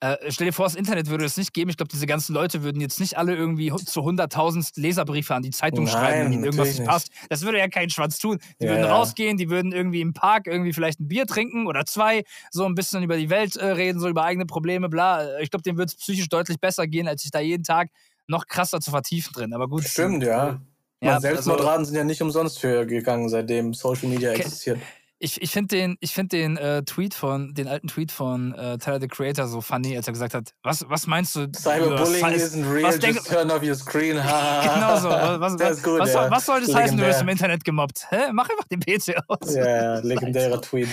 äh, 0.03 0.31
stell 0.31 0.47
dir 0.47 0.53
vor, 0.53 0.65
das 0.65 0.75
Internet 0.75 1.07
würde 1.09 1.23
es 1.23 1.37
nicht 1.37 1.53
geben. 1.53 1.69
Ich 1.69 1.77
glaube, 1.77 1.87
diese 1.87 2.05
ganzen 2.05 2.33
Leute 2.33 2.61
würden 2.61 2.81
jetzt 2.81 2.99
nicht 2.99 3.17
alle 3.17 3.35
irgendwie 3.35 3.71
zu 3.85 4.01
100.000 4.01 4.73
Leserbriefe 4.75 5.33
an 5.33 5.43
die 5.43 5.51
Zeitung 5.51 5.85
Nein, 5.85 5.93
schreiben, 5.93 6.25
wenn 6.25 6.33
ihnen 6.33 6.43
irgendwas 6.43 6.77
nicht 6.77 6.83
passt. 6.83 7.09
Das 7.29 7.43
würde 7.43 7.59
ja 7.59 7.69
kein 7.69 7.89
Schwanz 7.89 8.19
tun. 8.19 8.39
Die 8.59 8.65
Ja, 8.65 8.71
würden 8.71 8.83
rausgehen, 8.83 9.37
die 9.37 9.49
würden 9.49 9.71
irgendwie 9.71 10.01
im 10.01 10.13
Park 10.13 10.47
irgendwie 10.47 10.73
vielleicht 10.73 10.99
ein 10.99 11.07
Bier 11.07 11.25
trinken 11.25 11.67
oder 11.67 11.85
zwei, 11.85 12.23
so 12.51 12.65
ein 12.65 12.75
bisschen 12.75 13.01
über 13.01 13.15
die 13.15 13.29
Welt 13.29 13.55
äh, 13.55 13.65
reden, 13.65 14.01
so 14.01 14.09
über 14.09 14.25
eigene 14.25 14.45
Probleme, 14.45 14.89
bla. 14.89 15.39
Ich 15.39 15.49
glaube, 15.49 15.63
denen 15.63 15.77
würde 15.77 15.87
es 15.91 15.95
psychisch 15.95 16.27
deutlich 16.27 16.59
besser 16.59 16.85
gehen, 16.85 17.07
als 17.07 17.21
sich 17.21 17.31
da 17.31 17.39
jeden 17.39 17.63
Tag 17.63 17.89
noch 18.27 18.47
krasser 18.47 18.81
zu 18.81 18.91
vertiefen 18.91 19.31
drin. 19.31 19.53
Aber 19.53 19.69
gut. 19.69 19.85
Stimmt, 19.85 20.23
ja. 20.23 20.59
Ja, 21.01 21.11
Man, 21.13 21.21
Selbstmordraten 21.21 21.85
sind 21.85 21.95
ja 21.95 22.03
nicht 22.03 22.21
umsonst 22.21 22.61
höher 22.61 22.85
gegangen, 22.85 23.29
seitdem 23.29 23.73
Social 23.73 24.09
Media 24.09 24.33
existiert. 24.33 24.79
Ich, 25.25 25.41
ich 25.41 25.51
finde 25.51 25.73
den, 25.77 25.95
ich 26.01 26.13
find 26.13 26.33
den 26.33 26.57
äh, 26.57 26.83
Tweet 26.83 27.13
von, 27.13 27.53
den 27.53 27.69
alten 27.69 27.87
Tweet 27.87 28.11
von 28.11 28.53
äh, 28.55 28.77
Tyler 28.77 28.99
the 28.99 29.07
Creator 29.07 29.47
so 29.47 29.61
funny, 29.61 29.95
als 29.95 30.05
er 30.05 30.11
gesagt 30.11 30.33
hat, 30.33 30.53
was, 30.63 30.83
was 30.89 31.07
meinst 31.07 31.33
du? 31.37 31.47
Cyberbullying 31.55 32.25
Cy- 32.25 32.35
isn't 32.35 32.69
real, 32.69 32.83
was 32.83 32.99
denk- 32.99 33.15
just 33.15 33.27
turn 33.29 33.49
off 33.49 33.63
your 33.63 33.73
screen. 33.75 34.17
Genau 34.17 34.97
so. 34.99 35.07
Was, 35.09 35.57
was, 35.57 35.81
gut, 35.81 35.99
was, 36.01 36.09
ja. 36.13 36.23
soll, 36.23 36.31
was 36.31 36.45
soll 36.45 36.59
das 36.65 36.75
heißen, 36.75 36.97
du 36.97 37.03
wirst 37.05 37.21
im 37.21 37.27
Legendär. 37.27 37.31
Internet 37.31 37.63
gemobbt? 37.63 38.05
Hä? 38.09 38.33
Mach 38.33 38.49
einfach 38.49 38.67
den 38.67 38.81
PC 38.81 39.15
aus. 39.29 39.55
Ja, 39.55 39.99
legendärer 39.99 40.61
Tweet. 40.61 40.89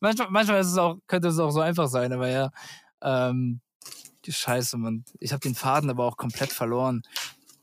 Manchmal, 0.00 0.28
manchmal 0.30 0.60
ist 0.62 0.68
es 0.68 0.78
auch, 0.78 0.96
könnte 1.06 1.28
es 1.28 1.38
auch 1.38 1.50
so 1.50 1.60
einfach 1.60 1.88
sein, 1.88 2.10
aber 2.14 2.28
ja. 2.28 2.48
Ähm, 3.02 3.60
die 4.24 4.32
Scheiße, 4.32 4.78
Mann. 4.78 5.04
Ich 5.20 5.32
habe 5.32 5.40
den 5.40 5.54
Faden 5.54 5.90
aber 5.90 6.06
auch 6.06 6.16
komplett 6.16 6.52
verloren. 6.52 7.02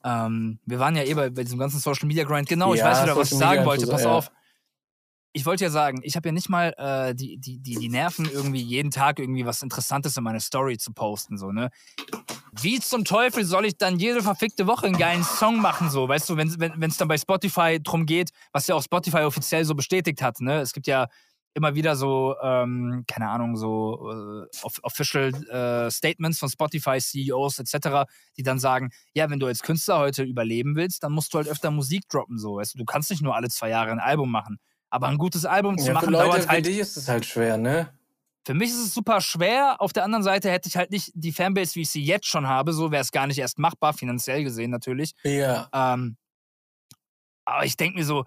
Ähm, 0.04 0.60
wir 0.68 0.78
waren 0.78 0.96
ja 0.96 1.04
eh 1.04 1.16
bei, 1.16 1.32
bei 1.32 1.44
diesem 1.44 1.58
ganzen 1.58 1.80
Social 1.80 2.08
Media 2.08 2.26
Grind. 2.26 2.48
Genau, 2.48 2.76
ich 2.76 2.80
Ja, 2.80 2.92
weiß 2.92 3.04
wieder, 3.04 3.16
was 3.18 3.32
ich 3.32 3.38
sagen 3.40 3.66
wollte. 3.66 3.88
Pass 3.88 4.04
ja. 4.04 4.12
auf. 4.12 4.32
Ich 5.32 5.46
wollte 5.46 5.64
ja 5.64 5.70
sagen, 5.70 6.00
ich 6.04 6.16
habe 6.16 6.30
ja 6.30 6.32
nicht 6.34 6.50
mal 6.50 6.74
äh, 6.78 7.14
die, 7.14 7.38
die, 7.38 7.60
die, 7.60 7.76
die 7.76 7.90
Nerven, 7.90 8.26
irgendwie 8.32 8.62
jeden 8.62 8.90
Tag 8.90 9.20
irgendwie 9.20 9.46
was 9.46 9.62
Interessantes 9.62 10.18
in 10.18 10.24
meine 10.24 10.40
Story 10.40 10.78
zu 10.78 10.92
posten. 10.92 11.38
So, 11.38 11.52
ne? 11.52 11.70
Wie 12.52 12.80
zum 12.80 13.06
Teufel 13.06 13.46
soll 13.46 13.66
ich 13.66 13.78
dann 13.78 14.00
jede 14.00 14.24
verfickte 14.24 14.66
Woche 14.66 14.88
einen 14.88 14.98
geilen 14.98 15.24
Song 15.24 15.62
machen? 15.62 15.92
So, 15.92 16.08
weißt 16.08 16.30
du, 16.30 16.38
wenn 16.38 16.48
es 16.48 16.60
wenn, 16.60 16.74
dann 16.98 17.08
bei 17.08 17.18
Spotify 17.18 17.80
drum 17.82 18.08
geht, 18.08 18.32
was 18.52 18.66
ja 18.68 18.74
auch 18.76 18.84
Spotify 18.84 19.20
offiziell 19.20 19.66
so 19.66 19.76
bestätigt 19.76 20.22
hat. 20.24 20.42
Ne? 20.42 20.62
Es 20.62 20.74
gibt 20.74 20.88
ja 20.88 21.08
immer 21.54 21.76
wieder 21.76 21.96
so, 21.96 22.36
ähm, 22.42 23.04
keine 23.08 23.30
Ahnung, 23.30 23.56
so 23.56 24.10
äh, 24.12 24.48
off- 24.64 24.80
official 24.84 25.34
äh, 25.50 25.92
Statements 25.92 26.40
von 26.40 26.50
Spotify, 26.50 27.00
CEOs 27.00 27.60
etc., 27.60 28.10
die 28.38 28.44
dann 28.44 28.60
sagen, 28.60 28.90
ja, 29.14 29.30
wenn 29.30 29.40
du 29.40 29.48
als 29.48 29.62
Künstler 29.62 30.00
heute 30.00 30.24
überleben 30.24 30.76
willst, 30.76 31.04
dann 31.04 31.12
musst 31.12 31.34
du 31.34 31.38
halt 31.38 31.48
öfter 31.48 31.72
Musik 31.72 32.08
droppen, 32.08 32.38
so, 32.40 32.58
weißt 32.58 32.76
du, 32.76 32.78
du 32.80 32.86
kannst 32.86 33.10
nicht 33.10 33.22
nur 33.22 33.36
alle 33.36 33.50
zwei 33.50 33.70
Jahre 33.70 33.92
ein 33.92 34.00
Album 34.00 34.32
machen. 34.32 34.60
Aber 34.90 35.08
ein 35.08 35.18
gutes 35.18 35.46
Album 35.46 35.78
zu 35.78 35.86
Ja, 35.86 35.90
für 35.90 35.94
machen 35.94 36.12
Leute 36.12 36.30
dauert 36.30 36.50
halt. 36.50 36.66
dich 36.66 36.80
ist 36.80 36.98
es 36.98 37.08
halt 37.08 37.26
schwer, 37.26 37.58
ne? 37.58 37.94
Für 38.46 38.54
mich 38.54 38.70
ist 38.70 38.84
es 38.84 38.94
super 38.94 39.22
schwer. 39.22 39.76
Auf 39.80 39.94
der 39.94 40.04
anderen 40.04 40.24
Seite 40.24 40.50
hätte 40.50 40.70
ich 40.70 40.78
halt 40.78 40.92
nicht 40.92 41.12
die 41.14 41.32
Fanbase, 41.32 41.76
wie 41.76 41.82
ich 41.82 41.90
sie 41.90 42.04
jetzt 42.04 42.26
schon 42.26 42.48
habe. 42.48 42.74
So 42.74 42.92
wäre 42.92 43.02
es 43.04 43.12
gar 43.12 43.28
nicht 43.28 43.38
erst 43.38 43.60
machbar, 43.60 43.94
finanziell 43.94 44.44
gesehen 44.44 44.72
natürlich. 44.72 45.14
Ja. 45.24 45.70
Ähm, 45.72 46.18
aber 47.46 47.66
ich 47.66 47.78
denke 47.78 48.00
mir 48.00 48.06
so, 48.06 48.26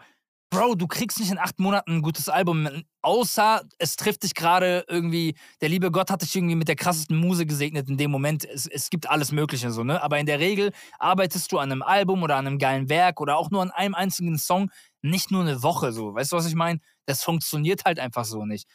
Bro, 0.53 0.75
du 0.75 0.87
kriegst 0.87 1.19
nicht 1.19 1.31
in 1.33 1.39
acht 1.39 1.59
Monaten 1.61 1.93
ein 1.93 2.03
gutes 2.03 2.29
Album, 2.29 2.69
außer 3.01 3.63
es 3.79 3.97
trifft 3.97 4.23
dich 4.23 4.35
gerade 4.35 4.85
irgendwie, 4.87 5.35
der 5.63 5.71
liebe 5.71 5.91
Gott 5.91 6.11
hat 6.11 6.21
dich 6.21 6.37
irgendwie 6.37 6.57
mit 6.57 6.69
der 6.69 6.77
krassesten 6.77 7.17
Muse 7.17 7.47
gesegnet 7.47 7.89
in 7.89 7.97
dem 7.97 8.11
Moment. 8.11 8.45
Es, 8.45 8.67
es 8.67 8.91
gibt 8.91 9.09
alles 9.09 9.33
Mögliche 9.33 9.71
so, 9.71 9.83
ne? 9.83 10.03
Aber 10.03 10.19
in 10.19 10.27
der 10.27 10.41
Regel 10.41 10.73
arbeitest 10.99 11.51
du 11.53 11.59
an 11.59 11.73
einem 11.73 11.81
Album 11.81 12.23
oder 12.23 12.37
an 12.37 12.47
einem 12.47 12.59
geilen 12.59 12.91
Werk 12.91 13.23
oder 13.23 13.39
auch 13.39 13.51
nur 13.51 13.63
an 13.63 13.71
einem 13.71 13.95
einzigen 13.95 14.37
Song 14.37 14.71
nicht 15.01 15.31
nur 15.31 15.41
eine 15.41 15.63
Woche 15.63 15.91
so. 15.91 16.15
Weißt 16.15 16.33
du, 16.33 16.37
was 16.37 16.47
ich 16.47 16.55
meine? 16.55 16.81
Das 17.07 17.23
funktioniert 17.23 17.87
halt 17.87 17.99
einfach 17.99 18.27
so 18.27 18.45
nicht. 18.45 18.69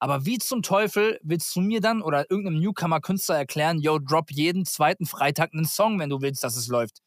Aber 0.00 0.26
wie 0.26 0.36
zum 0.36 0.62
Teufel 0.62 1.18
willst 1.22 1.56
du 1.56 1.62
mir 1.62 1.80
dann 1.80 2.02
oder 2.02 2.30
irgendeinem 2.30 2.60
Newcomer-Künstler 2.60 3.38
erklären, 3.38 3.78
yo, 3.80 3.98
drop 3.98 4.30
jeden 4.30 4.66
zweiten 4.66 5.06
Freitag 5.06 5.54
einen 5.54 5.64
Song, 5.64 5.98
wenn 5.98 6.10
du 6.10 6.20
willst, 6.20 6.44
dass 6.44 6.56
es 6.58 6.68
läuft? 6.68 7.00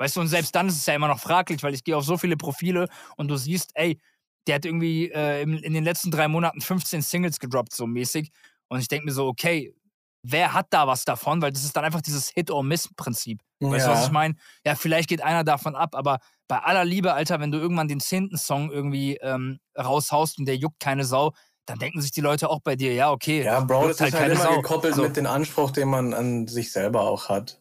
Weißt 0.00 0.16
du, 0.16 0.20
und 0.20 0.28
selbst 0.28 0.54
dann 0.54 0.66
ist 0.66 0.78
es 0.78 0.86
ja 0.86 0.94
immer 0.94 1.08
noch 1.08 1.20
fraglich, 1.20 1.62
weil 1.62 1.74
ich 1.74 1.84
gehe 1.84 1.94
auf 1.94 2.04
so 2.04 2.16
viele 2.16 2.38
Profile 2.38 2.88
und 3.16 3.28
du 3.28 3.36
siehst, 3.36 3.72
ey, 3.74 4.00
der 4.46 4.54
hat 4.54 4.64
irgendwie 4.64 5.10
äh, 5.10 5.42
in, 5.42 5.58
in 5.58 5.74
den 5.74 5.84
letzten 5.84 6.10
drei 6.10 6.26
Monaten 6.26 6.62
15 6.62 7.02
Singles 7.02 7.38
gedroppt, 7.38 7.74
so 7.74 7.86
mäßig. 7.86 8.30
Und 8.68 8.80
ich 8.80 8.88
denke 8.88 9.04
mir 9.04 9.12
so, 9.12 9.26
okay, 9.26 9.74
wer 10.22 10.54
hat 10.54 10.68
da 10.70 10.86
was 10.86 11.04
davon? 11.04 11.42
Weil 11.42 11.52
das 11.52 11.64
ist 11.64 11.76
dann 11.76 11.84
einfach 11.84 12.00
dieses 12.00 12.30
Hit-or-Miss-Prinzip. 12.30 13.42
Weißt 13.60 13.86
du, 13.86 13.90
was 13.90 14.06
ich 14.06 14.10
meine? 14.10 14.36
Ja, 14.64 14.74
vielleicht 14.74 15.10
geht 15.10 15.22
einer 15.22 15.44
davon 15.44 15.76
ab, 15.76 15.94
aber 15.94 16.18
bei 16.48 16.58
aller 16.58 16.86
Liebe, 16.86 17.12
Alter, 17.12 17.38
wenn 17.38 17.50
du 17.50 17.58
irgendwann 17.58 17.88
den 17.88 18.00
zehnten 18.00 18.38
Song 18.38 18.70
irgendwie 18.70 19.18
ähm, 19.18 19.60
raushaust 19.78 20.38
und 20.38 20.46
der 20.46 20.56
juckt 20.56 20.80
keine 20.80 21.04
Sau, 21.04 21.34
dann 21.66 21.78
denken 21.78 22.00
sich 22.00 22.10
die 22.10 22.22
Leute 22.22 22.48
auch 22.48 22.60
bei 22.60 22.74
dir, 22.74 22.94
ja, 22.94 23.10
okay. 23.10 23.44
Ja, 23.44 23.60
Bro, 23.60 23.88
das 23.88 24.00
halt 24.00 24.14
ist 24.14 24.20
halt 24.20 24.32
immer 24.32 24.44
Sau. 24.44 24.56
gekoppelt 24.56 24.94
so. 24.94 25.02
mit 25.02 25.18
dem 25.18 25.26
Anspruch, 25.26 25.72
den 25.72 25.88
man 25.88 26.14
an 26.14 26.46
sich 26.46 26.72
selber 26.72 27.02
auch 27.02 27.28
hat. 27.28 27.60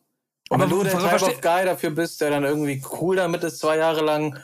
Und 0.49 0.61
aber 0.61 0.69
wenn 0.69 0.77
du 0.77 0.83
der 0.83 0.97
Type 0.97 1.25
of 1.25 1.41
Guy 1.41 1.65
dafür 1.65 1.91
bist, 1.91 2.21
der 2.21 2.31
dann 2.31 2.43
irgendwie 2.43 2.83
cool 2.99 3.15
damit 3.15 3.43
ist, 3.43 3.59
zwei 3.59 3.77
Jahre 3.77 4.01
lang 4.01 4.39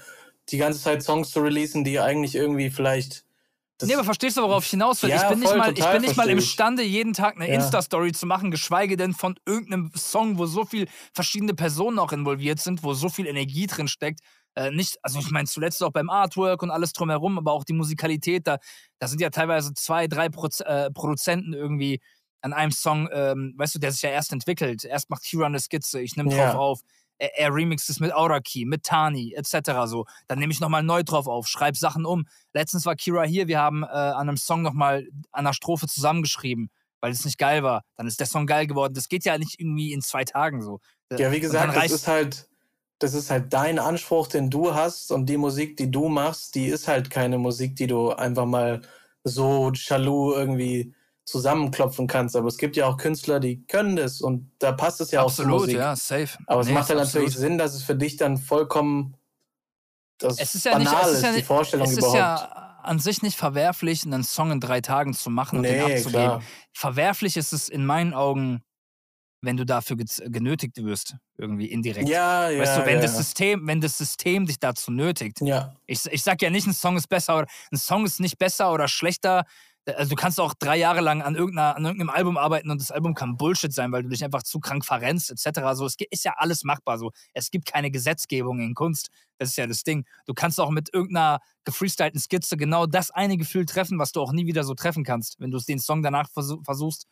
die 0.49 0.57
ganze 0.57 0.79
Zeit 0.79 1.03
Songs 1.03 1.31
zu 1.31 1.41
releasen, 1.41 1.83
die 1.83 1.99
eigentlich 1.99 2.35
irgendwie 2.35 2.69
vielleicht 2.69 3.25
das 3.77 3.89
nee, 3.89 3.95
aber 3.95 4.05
verstehst 4.05 4.37
du, 4.37 4.41
worauf 4.41 4.63
ich 4.63 4.69
hinaus 4.69 5.03
will? 5.03 5.09
Ja, 5.09 5.23
ich 5.23 5.27
bin, 5.27 5.41
voll, 5.43 5.57
nicht, 5.57 5.57
mal, 5.57 5.77
ich 5.77 5.91
bin 5.91 6.01
nicht 6.01 6.15
mal 6.15 6.29
imstande, 6.29 6.81
jeden 6.81 7.11
Tag 7.11 7.35
eine 7.35 7.49
ja. 7.49 7.55
Insta-Story 7.55 8.13
zu 8.13 8.25
machen, 8.25 8.49
geschweige 8.49 8.95
denn 8.95 9.13
von 9.13 9.35
irgendeinem 9.45 9.91
Song, 9.93 10.37
wo 10.37 10.45
so 10.45 10.63
viele 10.63 10.87
verschiedene 11.13 11.53
Personen 11.53 11.99
auch 11.99 12.13
involviert 12.13 12.61
sind, 12.61 12.83
wo 12.83 12.93
so 12.93 13.09
viel 13.09 13.27
Energie 13.27 13.67
drin 13.67 13.89
steckt. 13.89 14.21
Äh, 14.55 14.71
nicht, 14.71 14.97
also 15.01 15.19
ich 15.19 15.29
meine, 15.29 15.47
zuletzt 15.47 15.83
auch 15.83 15.91
beim 15.91 16.09
Artwork 16.09 16.63
und 16.63 16.71
alles 16.71 16.93
drumherum, 16.93 17.37
aber 17.37 17.51
auch 17.51 17.65
die 17.65 17.73
Musikalität, 17.73 18.47
da, 18.47 18.59
da 18.99 19.07
sind 19.09 19.19
ja 19.19 19.29
teilweise 19.29 19.73
zwei, 19.73 20.07
drei 20.07 20.29
Proz 20.29 20.61
äh, 20.61 20.89
Produzenten 20.91 21.51
irgendwie 21.51 21.99
an 22.45 22.53
einem 22.53 22.71
Song, 22.71 23.09
ähm, 23.11 23.53
weißt 23.57 23.75
du, 23.75 23.79
der 23.79 23.91
sich 23.91 24.03
ja 24.03 24.11
erst 24.11 24.31
entwickelt. 24.31 24.85
Erst 24.85 25.09
macht 25.09 25.23
Kira 25.23 25.47
eine 25.47 25.59
Skizze, 25.59 25.99
ich 25.99 26.15
nehme 26.15 26.29
drauf 26.29 26.55
auf 26.55 26.81
er, 27.17 27.37
er 27.37 27.53
remixt 27.53 27.89
es 27.89 27.99
mit 27.99 28.13
Auraki, 28.13 28.65
mit 28.65 28.83
Tani, 28.83 29.33
etc. 29.33 29.71
so. 29.85 30.05
Dann 30.27 30.39
nehme 30.39 30.51
ich 30.51 30.59
nochmal 30.59 30.83
neu 30.83 31.03
drauf 31.03 31.27
auf, 31.27 31.47
schreibe 31.47 31.77
Sachen 31.77 32.05
um. 32.05 32.27
Letztens 32.53 32.85
war 32.85 32.95
Kira 32.95 33.23
hier, 33.23 33.47
wir 33.47 33.59
haben 33.59 33.83
äh, 33.83 33.87
an 33.87 34.27
einem 34.27 34.37
Song 34.37 34.61
nochmal 34.61 35.07
an 35.31 35.45
einer 35.45 35.53
Strophe 35.53 35.87
zusammengeschrieben, 35.87 36.69
weil 37.01 37.11
es 37.11 37.25
nicht 37.25 37.37
geil 37.37 37.63
war. 37.63 37.83
Dann 37.95 38.07
ist 38.07 38.19
der 38.19 38.27
Song 38.27 38.47
geil 38.47 38.67
geworden. 38.67 38.93
Das 38.93 39.09
geht 39.09 39.25
ja 39.25 39.37
nicht 39.37 39.59
irgendwie 39.59 39.93
in 39.93 40.01
zwei 40.01 40.23
Tagen 40.23 40.61
so. 40.61 40.79
Ja, 41.11 41.31
wie 41.31 41.39
gesagt, 41.39 41.75
das 41.75 41.91
ist 41.91 42.07
halt, 42.07 42.49
das 42.99 43.13
ist 43.13 43.29
halt 43.29 43.53
dein 43.53 43.79
Anspruch, 43.79 44.27
den 44.27 44.49
du 44.49 44.73
hast 44.73 45.11
und 45.11 45.27
die 45.27 45.37
Musik, 45.37 45.77
die 45.77 45.91
du 45.91 46.09
machst, 46.09 46.55
die 46.55 46.67
ist 46.67 46.87
halt 46.87 47.09
keine 47.09 47.37
Musik, 47.37 47.75
die 47.75 47.87
du 47.87 48.11
einfach 48.11 48.45
mal 48.45 48.81
so 49.23 49.71
jaloux 49.73 50.33
irgendwie 50.33 50.94
zusammenklopfen 51.25 52.07
kannst. 52.07 52.35
Aber 52.35 52.47
es 52.47 52.57
gibt 52.57 52.75
ja 52.75 52.85
auch 52.85 52.97
Künstler, 52.97 53.39
die 53.39 53.65
können 53.65 53.95
das 53.95 54.21
und 54.21 54.51
da 54.59 54.71
passt 54.71 55.01
es 55.01 55.11
ja 55.11 55.23
absolut, 55.23 55.51
auch 55.51 55.57
zur 55.57 55.61
Musik. 55.65 55.77
ja, 55.77 55.95
safe. 55.95 56.37
Aber 56.47 56.61
es 56.61 56.67
nee, 56.67 56.73
macht 56.73 56.89
ja 56.89 56.95
natürlich 56.95 57.35
Sinn, 57.35 57.57
dass 57.57 57.73
es 57.73 57.83
für 57.83 57.95
dich 57.95 58.15
dann 58.17 58.37
vollkommen 58.37 59.17
das 60.17 60.39
es 60.39 60.55
ist 60.55 60.65
ja 60.65 60.73
banal 60.73 61.05
nicht, 61.05 61.17
ist, 61.17 61.23
ja 61.23 61.33
die 61.33 61.43
Vorstellung 61.43 61.87
es 61.87 61.97
überhaupt. 61.97 62.15
Es 62.15 62.21
ist 62.21 62.49
ja 62.49 62.65
an 62.83 62.99
sich 62.99 63.21
nicht 63.21 63.37
verwerflich, 63.37 64.05
einen 64.05 64.23
Song 64.23 64.51
in 64.51 64.59
drei 64.59 64.79
Tagen 64.79 65.13
zu 65.13 65.29
machen 65.29 65.57
und 65.57 65.63
nee, 65.63 65.73
den 65.73 65.81
abzugeben. 65.81 66.11
Klar. 66.11 66.43
Verwerflich 66.71 67.35
ist 67.35 67.51
es 67.51 67.67
in 67.67 67.85
meinen 67.85 68.13
Augen, 68.13 68.61
wenn 69.41 69.57
du 69.57 69.65
dafür 69.65 69.97
genötigt 69.97 70.77
wirst, 70.77 71.15
irgendwie 71.37 71.65
indirekt. 71.65 72.07
Ja, 72.07 72.49
ja. 72.49 72.61
Weißt 72.61 72.77
du, 72.77 72.85
wenn 72.85 72.95
ja, 72.95 73.01
das 73.01 73.17
System, 73.17 73.67
wenn 73.67 73.81
das 73.81 73.97
System 73.97 74.45
dich 74.45 74.59
dazu 74.59 74.91
nötigt. 74.91 75.41
Ja. 75.41 75.75
Ich, 75.85 76.05
ich 76.05 76.23
sag 76.23 76.41
ja 76.41 76.49
nicht, 76.49 76.67
ein 76.67 76.73
Song 76.73 76.95
ist 76.95 77.07
besser 77.07 77.39
oder 77.39 77.47
ein 77.71 77.77
Song 77.77 78.05
ist 78.05 78.19
nicht 78.19 78.37
besser 78.37 78.71
oder 78.71 78.87
schlechter, 78.87 79.45
also 79.93 80.09
du 80.09 80.15
kannst 80.15 80.39
auch 80.39 80.53
drei 80.53 80.77
Jahre 80.77 81.01
lang 81.01 81.21
an, 81.21 81.35
irgendeiner, 81.35 81.75
an 81.75 81.85
irgendeinem 81.85 82.09
Album 82.09 82.37
arbeiten 82.37 82.71
und 82.71 82.81
das 82.81 82.91
Album 82.91 83.13
kann 83.13 83.37
Bullshit 83.37 83.71
sein, 83.71 83.91
weil 83.91 84.03
du 84.03 84.09
dich 84.09 84.23
einfach 84.23 84.43
zu 84.43 84.59
krank 84.59 84.83
verrennst, 84.83 85.31
etc. 85.31 85.61
So, 85.73 85.85
es 85.85 85.95
ist 86.09 86.25
ja 86.25 86.33
alles 86.37 86.63
machbar 86.63 86.97
so. 86.97 87.11
Es 87.33 87.51
gibt 87.51 87.65
keine 87.71 87.91
Gesetzgebung 87.91 88.59
in 88.59 88.73
Kunst. 88.73 89.09
Das 89.37 89.49
ist 89.49 89.57
ja 89.57 89.67
das 89.67 89.83
Ding. 89.83 90.05
Du 90.25 90.33
kannst 90.33 90.59
auch 90.59 90.71
mit 90.71 90.93
irgendeiner 90.93 91.39
gefreestylten 91.65 92.19
Skizze 92.19 92.57
genau 92.57 92.85
das 92.87 93.11
eine 93.11 93.37
Gefühl 93.37 93.65
treffen, 93.65 93.99
was 93.99 94.11
du 94.11 94.21
auch 94.21 94.31
nie 94.31 94.47
wieder 94.47 94.63
so 94.63 94.73
treffen 94.73 95.03
kannst. 95.03 95.39
Wenn 95.39 95.51
du 95.51 95.59
den 95.59 95.79
Song 95.79 96.01
danach 96.01 96.29
versuchst, 96.29 97.05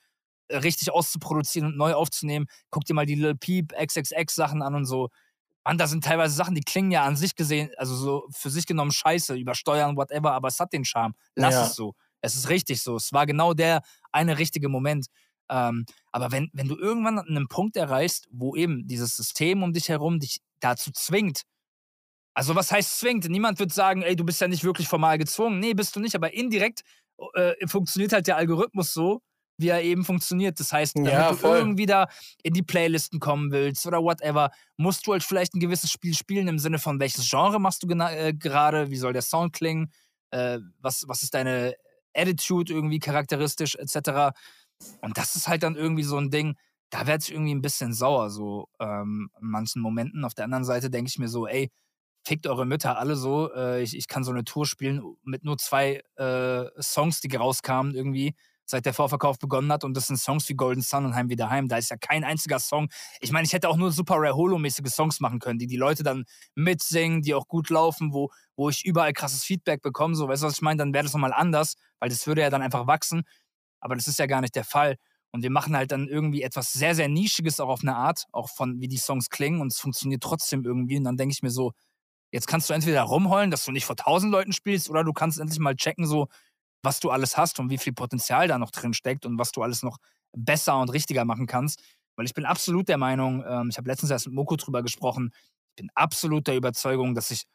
äh, 0.47 0.57
richtig 0.57 0.91
auszuproduzieren 0.91 1.69
und 1.69 1.77
neu 1.77 1.93
aufzunehmen, 1.93 2.47
guck 2.71 2.85
dir 2.85 2.93
mal 2.93 3.05
die 3.05 3.15
Lil 3.15 3.35
Peep, 3.35 3.73
XXX 3.73 4.33
Sachen 4.33 4.61
an 4.61 4.73
und 4.73 4.85
so. 4.85 5.09
Mann, 5.63 5.77
da 5.77 5.87
sind 5.87 6.03
teilweise 6.03 6.35
Sachen, 6.35 6.55
die 6.55 6.61
klingen 6.61 6.91
ja 6.91 7.05
an 7.05 7.15
sich 7.15 7.35
gesehen, 7.35 7.69
also 7.77 7.95
so 7.95 8.27
für 8.31 8.49
sich 8.49 8.65
genommen 8.65 8.91
scheiße, 8.91 9.35
übersteuern, 9.35 9.95
whatever, 9.95 10.33
aber 10.33 10.49
es 10.49 10.59
hat 10.59 10.73
den 10.73 10.83
Charme. 10.83 11.13
Lass 11.35 11.53
ja. 11.53 11.65
es 11.67 11.75
so. 11.75 11.95
Es 12.23 12.35
ist 12.35 12.49
richtig 12.49 12.81
so. 12.81 12.95
Es 12.95 13.13
war 13.13 13.25
genau 13.25 13.53
der 13.53 13.81
eine 14.11 14.39
richtige 14.39 14.69
Moment. 14.69 15.07
Ähm, 15.49 15.85
aber 16.11 16.31
wenn, 16.31 16.49
wenn 16.53 16.67
du 16.67 16.77
irgendwann 16.77 17.19
an 17.19 17.27
einem 17.27 17.47
Punkt 17.47 17.75
erreichst, 17.75 18.27
wo 18.31 18.55
eben 18.55 18.87
dieses 18.87 19.15
System 19.15 19.61
um 19.61 19.73
dich 19.73 19.89
herum 19.89 20.19
dich 20.19 20.39
dazu 20.59 20.91
zwingt, 20.91 21.41
also 22.33 22.55
was 22.55 22.71
heißt 22.71 22.99
zwingt? 22.99 23.29
Niemand 23.29 23.59
wird 23.59 23.71
sagen, 23.73 24.01
ey, 24.01 24.15
du 24.15 24.23
bist 24.23 24.41
ja 24.41 24.47
nicht 24.47 24.63
wirklich 24.63 24.87
formal 24.87 25.17
gezwungen. 25.17 25.59
Nee, 25.59 25.73
bist 25.73 25.95
du 25.95 25.99
nicht, 25.99 26.15
aber 26.15 26.33
indirekt 26.33 26.81
äh, 27.35 27.53
funktioniert 27.67 28.13
halt 28.13 28.25
der 28.25 28.37
Algorithmus 28.37 28.93
so, 28.93 29.21
wie 29.57 29.67
er 29.67 29.83
eben 29.83 30.03
funktioniert. 30.03 30.59
Das 30.59 30.71
heißt, 30.71 30.95
wenn 30.95 31.05
ja, 31.05 31.31
du 31.31 31.47
irgendwie 31.47 31.85
da 31.85 32.07
in 32.41 32.53
die 32.53 32.63
Playlisten 32.63 33.19
kommen 33.19 33.51
willst 33.51 33.85
oder 33.85 34.01
whatever, 34.01 34.49
musst 34.77 35.05
du 35.05 35.11
halt 35.11 35.23
vielleicht 35.23 35.53
ein 35.53 35.59
gewisses 35.59 35.91
Spiel 35.91 36.15
spielen 36.15 36.47
im 36.47 36.57
Sinne 36.57 36.79
von, 36.79 36.99
welches 36.99 37.29
Genre 37.29 37.59
machst 37.59 37.83
du 37.83 37.87
äh, 37.87 38.33
gerade, 38.33 38.89
wie 38.89 38.97
soll 38.97 39.13
der 39.13 39.21
Sound 39.21 39.53
klingen, 39.53 39.91
äh, 40.31 40.59
was, 40.79 41.03
was 41.07 41.21
ist 41.21 41.35
deine 41.35 41.75
Attitude 42.15 42.73
irgendwie 42.73 42.99
charakteristisch 42.99 43.75
etc. 43.75 44.33
Und 45.01 45.17
das 45.17 45.35
ist 45.35 45.47
halt 45.47 45.63
dann 45.63 45.75
irgendwie 45.75 46.03
so 46.03 46.17
ein 46.17 46.29
Ding, 46.31 46.55
da 46.89 47.07
werde 47.07 47.23
ich 47.23 47.31
irgendwie 47.31 47.55
ein 47.55 47.61
bisschen 47.61 47.93
sauer, 47.93 48.29
so 48.29 48.67
ähm, 48.79 49.29
in 49.41 49.47
manchen 49.47 49.81
Momenten. 49.81 50.25
Auf 50.25 50.35
der 50.35 50.45
anderen 50.45 50.63
Seite 50.65 50.89
denke 50.89 51.09
ich 51.09 51.17
mir 51.19 51.29
so, 51.29 51.47
ey, 51.47 51.71
fickt 52.25 52.47
eure 52.47 52.65
Mütter 52.65 52.97
alle 52.97 53.15
so. 53.15 53.51
Äh, 53.53 53.81
ich, 53.83 53.97
ich 53.97 54.07
kann 54.07 54.23
so 54.23 54.31
eine 54.31 54.43
Tour 54.43 54.65
spielen 54.65 55.01
mit 55.23 55.43
nur 55.43 55.57
zwei 55.57 56.01
äh, 56.17 56.65
Songs, 56.81 57.21
die 57.21 57.35
rauskamen 57.35 57.95
irgendwie 57.95 58.35
seit 58.65 58.85
der 58.85 58.93
Vorverkauf 58.93 59.39
begonnen 59.39 59.71
hat. 59.71 59.83
Und 59.83 59.95
das 59.95 60.07
sind 60.07 60.17
Songs 60.17 60.47
wie 60.49 60.53
Golden 60.55 60.81
Sun 60.81 61.05
und 61.05 61.15
Heim 61.15 61.29
wieder 61.29 61.49
heim. 61.49 61.67
Da 61.67 61.77
ist 61.77 61.89
ja 61.89 61.97
kein 61.97 62.23
einziger 62.23 62.59
Song. 62.59 62.89
Ich 63.19 63.31
meine, 63.31 63.45
ich 63.45 63.53
hätte 63.53 63.69
auch 63.69 63.77
nur 63.77 63.91
super 63.91 64.15
Rare 64.15 64.35
Holo-mäßige 64.35 64.89
Songs 64.91 65.19
machen 65.19 65.39
können, 65.39 65.59
die 65.59 65.67
die 65.67 65.77
Leute 65.77 66.03
dann 66.03 66.25
mitsingen, 66.55 67.21
die 67.21 67.33
auch 67.33 67.47
gut 67.47 67.69
laufen, 67.69 68.13
wo, 68.13 68.29
wo 68.55 68.69
ich 68.69 68.85
überall 68.85 69.13
krasses 69.13 69.43
Feedback 69.43 69.81
bekomme. 69.81 70.15
So, 70.15 70.27
weißt 70.27 70.43
du, 70.43 70.47
was 70.47 70.55
ich 70.55 70.61
meine? 70.61 70.77
Dann 70.77 70.93
wäre 70.93 71.03
das 71.03 71.13
nochmal 71.13 71.33
anders, 71.33 71.75
weil 71.99 72.09
das 72.09 72.25
würde 72.27 72.41
ja 72.41 72.49
dann 72.49 72.61
einfach 72.61 72.87
wachsen. 72.87 73.23
Aber 73.79 73.95
das 73.95 74.07
ist 74.07 74.19
ja 74.19 74.25
gar 74.25 74.41
nicht 74.41 74.55
der 74.55 74.63
Fall. 74.63 74.95
Und 75.31 75.41
wir 75.41 75.49
machen 75.49 75.75
halt 75.75 75.91
dann 75.91 76.07
irgendwie 76.07 76.43
etwas 76.43 76.71
sehr, 76.73 76.93
sehr 76.93 77.09
Nischiges 77.09 77.59
auch 77.59 77.69
auf 77.69 77.81
eine 77.81 77.95
Art, 77.95 78.25
auch 78.31 78.49
von 78.49 78.79
wie 78.79 78.87
die 78.87 78.97
Songs 78.97 79.29
klingen 79.29 79.61
und 79.61 79.71
es 79.71 79.79
funktioniert 79.79 80.21
trotzdem 80.21 80.63
irgendwie. 80.63 80.97
Und 80.97 81.05
dann 81.05 81.17
denke 81.17 81.33
ich 81.33 81.41
mir 81.41 81.49
so, 81.49 81.73
jetzt 82.31 82.47
kannst 82.47 82.69
du 82.69 82.73
entweder 82.73 83.01
rumheulen, 83.01 83.49
dass 83.49 83.65
du 83.65 83.71
nicht 83.71 83.85
vor 83.85 83.95
tausend 83.95 84.31
Leuten 84.31 84.53
spielst, 84.53 84.89
oder 84.91 85.03
du 85.03 85.11
kannst 85.11 85.39
endlich 85.39 85.59
mal 85.59 85.75
checken, 85.75 86.05
so, 86.05 86.27
was 86.83 86.99
du 86.99 87.09
alles 87.09 87.37
hast 87.37 87.59
und 87.59 87.69
wie 87.69 87.77
viel 87.77 87.93
Potenzial 87.93 88.47
da 88.47 88.57
noch 88.59 88.71
drin 88.71 88.93
steckt 88.93 89.25
und 89.25 89.39
was 89.39 89.51
du 89.51 89.63
alles 89.63 89.83
noch 89.83 89.97
besser 90.35 90.79
und 90.79 90.89
richtiger 90.89 91.25
machen 91.25 91.47
kannst. 91.47 91.81
Weil 92.15 92.25
ich 92.25 92.33
bin 92.33 92.45
absolut 92.45 92.89
der 92.89 92.97
Meinung, 92.97 93.43
ähm, 93.47 93.69
ich 93.69 93.77
habe 93.77 93.89
letztens 93.89 94.11
erst 94.11 94.27
mit 94.27 94.35
Moko 94.35 94.55
drüber 94.55 94.83
gesprochen, 94.83 95.31
ich 95.69 95.75
bin 95.83 95.89
absolut 95.95 96.47
der 96.47 96.55
Überzeugung, 96.55 97.15
dass 97.15 97.31
ich 97.31 97.45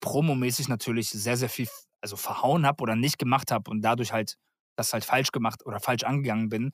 promomäßig 0.00 0.68
natürlich 0.68 1.08
sehr, 1.10 1.36
sehr 1.36 1.48
viel 1.48 1.68
also 2.00 2.16
verhauen 2.16 2.66
habe 2.66 2.82
oder 2.82 2.94
nicht 2.94 3.18
gemacht 3.18 3.50
habe 3.50 3.70
und 3.70 3.80
dadurch 3.82 4.12
halt 4.12 4.36
das 4.76 4.92
halt 4.92 5.04
falsch 5.04 5.32
gemacht 5.32 5.64
oder 5.66 5.80
falsch 5.80 6.04
angegangen 6.04 6.48
bin. 6.48 6.72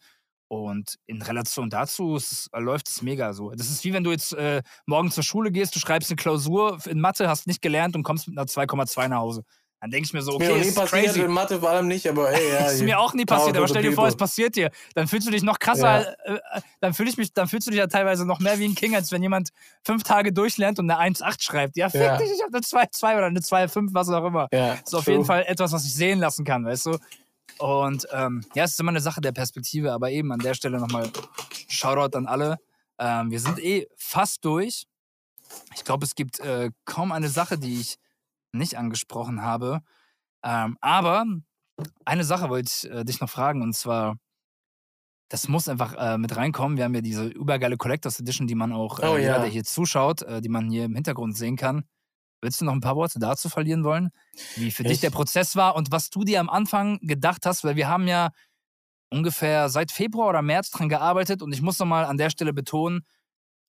Und 0.49 0.97
in 1.07 1.23
Relation 1.23 1.71
dazu 1.71 2.17
es, 2.17 2.49
läuft 2.53 2.89
es 2.89 3.03
mega 3.03 3.33
so. 3.33 3.51
Das 3.53 3.71
ist 3.71 3.85
wie 3.85 3.93
wenn 3.93 4.03
du 4.03 4.11
jetzt 4.11 4.33
äh, 4.33 4.63
morgen 4.87 5.13
zur 5.13 5.23
Schule 5.23 5.53
gehst, 5.53 5.77
du 5.77 5.79
schreibst 5.79 6.11
eine 6.11 6.17
Klausur 6.17 6.79
in 6.87 7.01
Mathe, 7.01 7.29
hast 7.29 7.47
nicht 7.47 7.63
gelernt 7.63 7.95
und 7.95 8.03
kommst 8.03 8.27
mit 8.27 8.37
einer 8.37 8.49
2,2 8.49 9.09
nach 9.09 9.19
Hause. 9.19 9.45
Dann 9.81 9.91
denke 9.91 10.07
ich 10.07 10.13
mir 10.13 10.21
so, 10.21 10.33
okay, 10.35 10.53
mir 10.53 10.57
ist 10.57 10.67
nie 10.67 10.75
passiert, 10.75 11.05
crazy. 11.07 11.21
in 11.23 11.31
Mathe 11.31 11.59
vor 11.59 11.71
allem 11.71 11.89
nicht, 11.89 12.07
aber 12.07 12.31
ey, 12.31 12.49
ja. 12.53 12.67
ist 12.67 12.83
mir 12.83 13.01
auch 13.01 13.15
nie 13.15 13.25
passiert, 13.25 13.57
aber 13.57 13.67
stell 13.67 13.83
dir 13.83 13.93
vor, 13.93 14.07
es 14.07 14.17
passiert 14.17 14.55
dir. 14.55 14.71
Dann 14.95 15.09
fühlst 15.09 15.27
du 15.27 15.31
dich 15.31 15.43
noch 15.43 15.59
krasser, 15.59 16.17
ja. 16.27 16.35
äh, 16.35 16.61
dann, 16.81 16.93
fühl 16.93 17.09
ich 17.09 17.17
mich, 17.17 17.33
dann 17.33 17.49
fühlst 17.49 17.67
du 17.67 17.71
dich 17.71 17.79
ja 17.79 17.87
teilweise 17.87 18.27
noch 18.27 18.41
mehr 18.41 18.59
wie 18.59 18.67
ein 18.67 18.75
King, 18.75 18.95
als 18.95 19.11
wenn 19.11 19.23
jemand 19.23 19.51
fünf 19.83 20.03
Tage 20.03 20.35
durchlernt 20.35 20.79
und 20.79 20.91
eine 20.91 21.17
1,8 21.17 21.43
schreibt. 21.43 21.77
Ja, 21.79 21.89
fick 21.89 22.03
ja. 22.03 22.19
dich, 22.19 22.31
ich 22.31 22.43
habe 22.43 22.53
eine 22.53 22.61
2,2 22.61 23.17
oder 23.17 23.27
eine 23.27 23.41
2,5, 23.41 23.89
was 23.93 24.11
auch 24.11 24.27
immer. 24.27 24.49
Ja, 24.53 24.75
das 24.75 24.81
ist 24.81 24.95
auf 24.95 25.07
jeden 25.07 25.25
Fall 25.25 25.45
etwas, 25.47 25.73
was 25.73 25.87
ich 25.87 25.95
sehen 25.95 26.19
lassen 26.19 26.45
kann, 26.45 26.67
weißt 26.67 26.87
du? 26.87 26.99
Und 27.59 28.07
ähm, 28.13 28.45
ja, 28.55 28.65
es 28.65 28.73
ist 28.73 28.81
immer 28.81 28.91
eine 28.91 29.01
Sache 29.01 29.21
der 29.21 29.33
Perspektive, 29.33 29.93
aber 29.93 30.11
eben 30.11 30.31
an 30.33 30.41
der 30.41 30.55
Stelle 30.55 30.79
nochmal 30.79 31.11
Shoutout 31.69 32.17
an 32.17 32.27
alle. 32.27 32.59
Ähm, 32.99 33.31
wir 33.31 33.41
sind 33.41 33.59
eh 33.59 33.87
fast 33.97 34.45
durch. 34.45 34.87
Ich 35.75 35.85
glaube, 35.85 36.05
es 36.05 36.15
gibt 36.15 36.39
äh, 36.41 36.71
kaum 36.85 37.13
eine 37.13 37.29
Sache, 37.29 37.59
die 37.59 37.81
ich 37.81 37.97
nicht 38.53 38.77
angesprochen 38.77 39.43
habe. 39.43 39.81
Ähm, 40.43 40.77
aber 40.81 41.25
eine 42.05 42.25
Sache 42.25 42.49
wollte 42.49 42.71
ich 42.73 42.91
äh, 42.91 43.05
dich 43.05 43.21
noch 43.21 43.31
fragen 43.31 43.63
und 43.63 43.75
zwar, 43.75 44.17
das 45.29 45.49
muss 45.49 45.69
einfach 45.69 45.95
äh, 45.95 46.19
mit 46.19 46.37
reinkommen. 46.37 46.77
Wir 46.77 46.85
haben 46.85 46.95
ja 46.95 47.01
diese 47.01 47.27
übergeile 47.27 47.77
Collectors 47.77 48.19
Edition, 48.21 48.47
die 48.47 48.55
man 48.55 48.73
auch, 48.73 48.99
äh, 49.01 49.07
oh, 49.07 49.17
jeder, 49.17 49.37
ja. 49.37 49.39
der 49.39 49.49
hier 49.49 49.65
zuschaut, 49.65 50.23
äh, 50.23 50.41
die 50.41 50.49
man 50.49 50.71
hier 50.71 50.85
im 50.85 50.95
Hintergrund 50.95 51.37
sehen 51.37 51.57
kann. 51.57 51.85
Willst 52.43 52.61
du 52.61 52.65
noch 52.65 52.73
ein 52.73 52.81
paar 52.81 52.97
Worte 52.97 53.19
dazu 53.19 53.49
verlieren 53.49 53.85
wollen? 53.85 54.11
Wie 54.57 54.71
für 54.71 54.83
ich? 54.83 54.89
dich 54.89 55.01
der 55.01 55.11
Prozess 55.11 55.57
war 55.57 55.77
und 55.77 55.93
was 55.93 56.11
du 56.11 56.25
dir 56.25 56.41
am 56.41 56.49
Anfang 56.49 56.99
gedacht 57.01 57.45
hast, 57.45 57.65
weil 57.65 57.77
wir 57.77 57.87
haben 57.87 58.09
ja 58.09 58.31
ungefähr 59.11 59.69
seit 59.69 59.93
Februar 59.93 60.29
oder 60.29 60.43
März 60.43 60.71
dran 60.71 60.89
gearbeitet 60.89 61.43
und 61.43 61.53
ich 61.53 61.61
muss 61.61 61.79
nochmal 61.79 62.05
an 62.05 62.17
der 62.17 62.31
Stelle 62.31 62.53
betonen, 62.53 63.05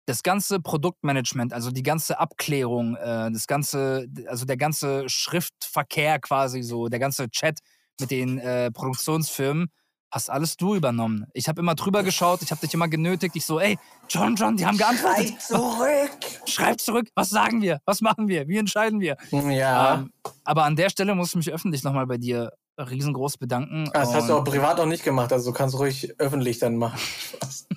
das 0.06 0.24
ganze 0.24 0.60
Produktmanagement, 0.60 1.54
also 1.54 1.72
die 1.72 1.84
ganze 1.84 2.20
Abklärung, 2.20 2.96
äh, 2.96 3.32
das 3.32 3.48
ganze, 3.48 4.08
also 4.28 4.46
der 4.46 4.58
ganze 4.58 5.08
Schriftverkehr 5.08 6.20
quasi 6.20 6.64
so, 6.64 6.88
der 6.88 7.00
ganze 7.00 7.30
Chat 7.30 7.60
mit 8.00 8.12
den 8.12 8.40
äh, 8.40 8.72
Produktionsfirmen, 8.72 9.70
hast 10.12 10.30
alles 10.30 10.58
du 10.58 10.76
übernommen. 10.76 11.26
Ich 11.34 11.48
habe 11.48 11.62
immer 11.62 11.76
drüber 11.76 12.04
geschaut, 12.04 12.42
ich 12.42 12.52
habe 12.52 12.62
dich 12.62 12.74
immer 12.74 12.88
genötigt. 12.88 13.36
Ich 13.36 13.46
so, 13.46 13.60
ey, 13.60 13.78
John, 14.10 14.36
John, 14.36 14.58
die 14.58 14.66
haben 14.66 14.78
geantwortet. 14.78 15.28
Schreib 15.28 15.42
zurück. 15.42 16.12
Schreib 16.46 16.82
zurück. 16.82 17.08
Was 17.16 17.30
sagen 17.30 17.62
wir? 17.62 17.80
Was 17.86 18.02
machen 18.02 18.28
wir? 18.28 18.48
Wie 18.48 18.58
entscheiden 18.58 19.00
wir? 19.00 19.16
Ja. 19.32 19.96
Ähm, 19.96 20.12
aber 20.44 20.66
an 20.66 20.76
der 20.76 20.90
Stelle 20.90 21.16
muss 21.16 21.30
ich 21.30 21.36
mich 21.36 21.52
öffentlich 21.52 21.84
nochmal 21.84 22.08
bei 22.08 22.18
dir 22.18 22.52
riesengroß 22.78 23.38
bedanken. 23.38 23.90
Das 23.94 24.14
hast 24.14 24.30
du 24.30 24.34
auch 24.36 24.44
privat 24.44 24.80
auch 24.80 24.86
nicht 24.86 25.04
gemacht, 25.04 25.32
also 25.32 25.52
du 25.52 25.58
kannst 25.58 25.78
ruhig 25.78 26.14
öffentlich 26.18 26.60
dann 26.60 26.78
machen. 26.78 27.00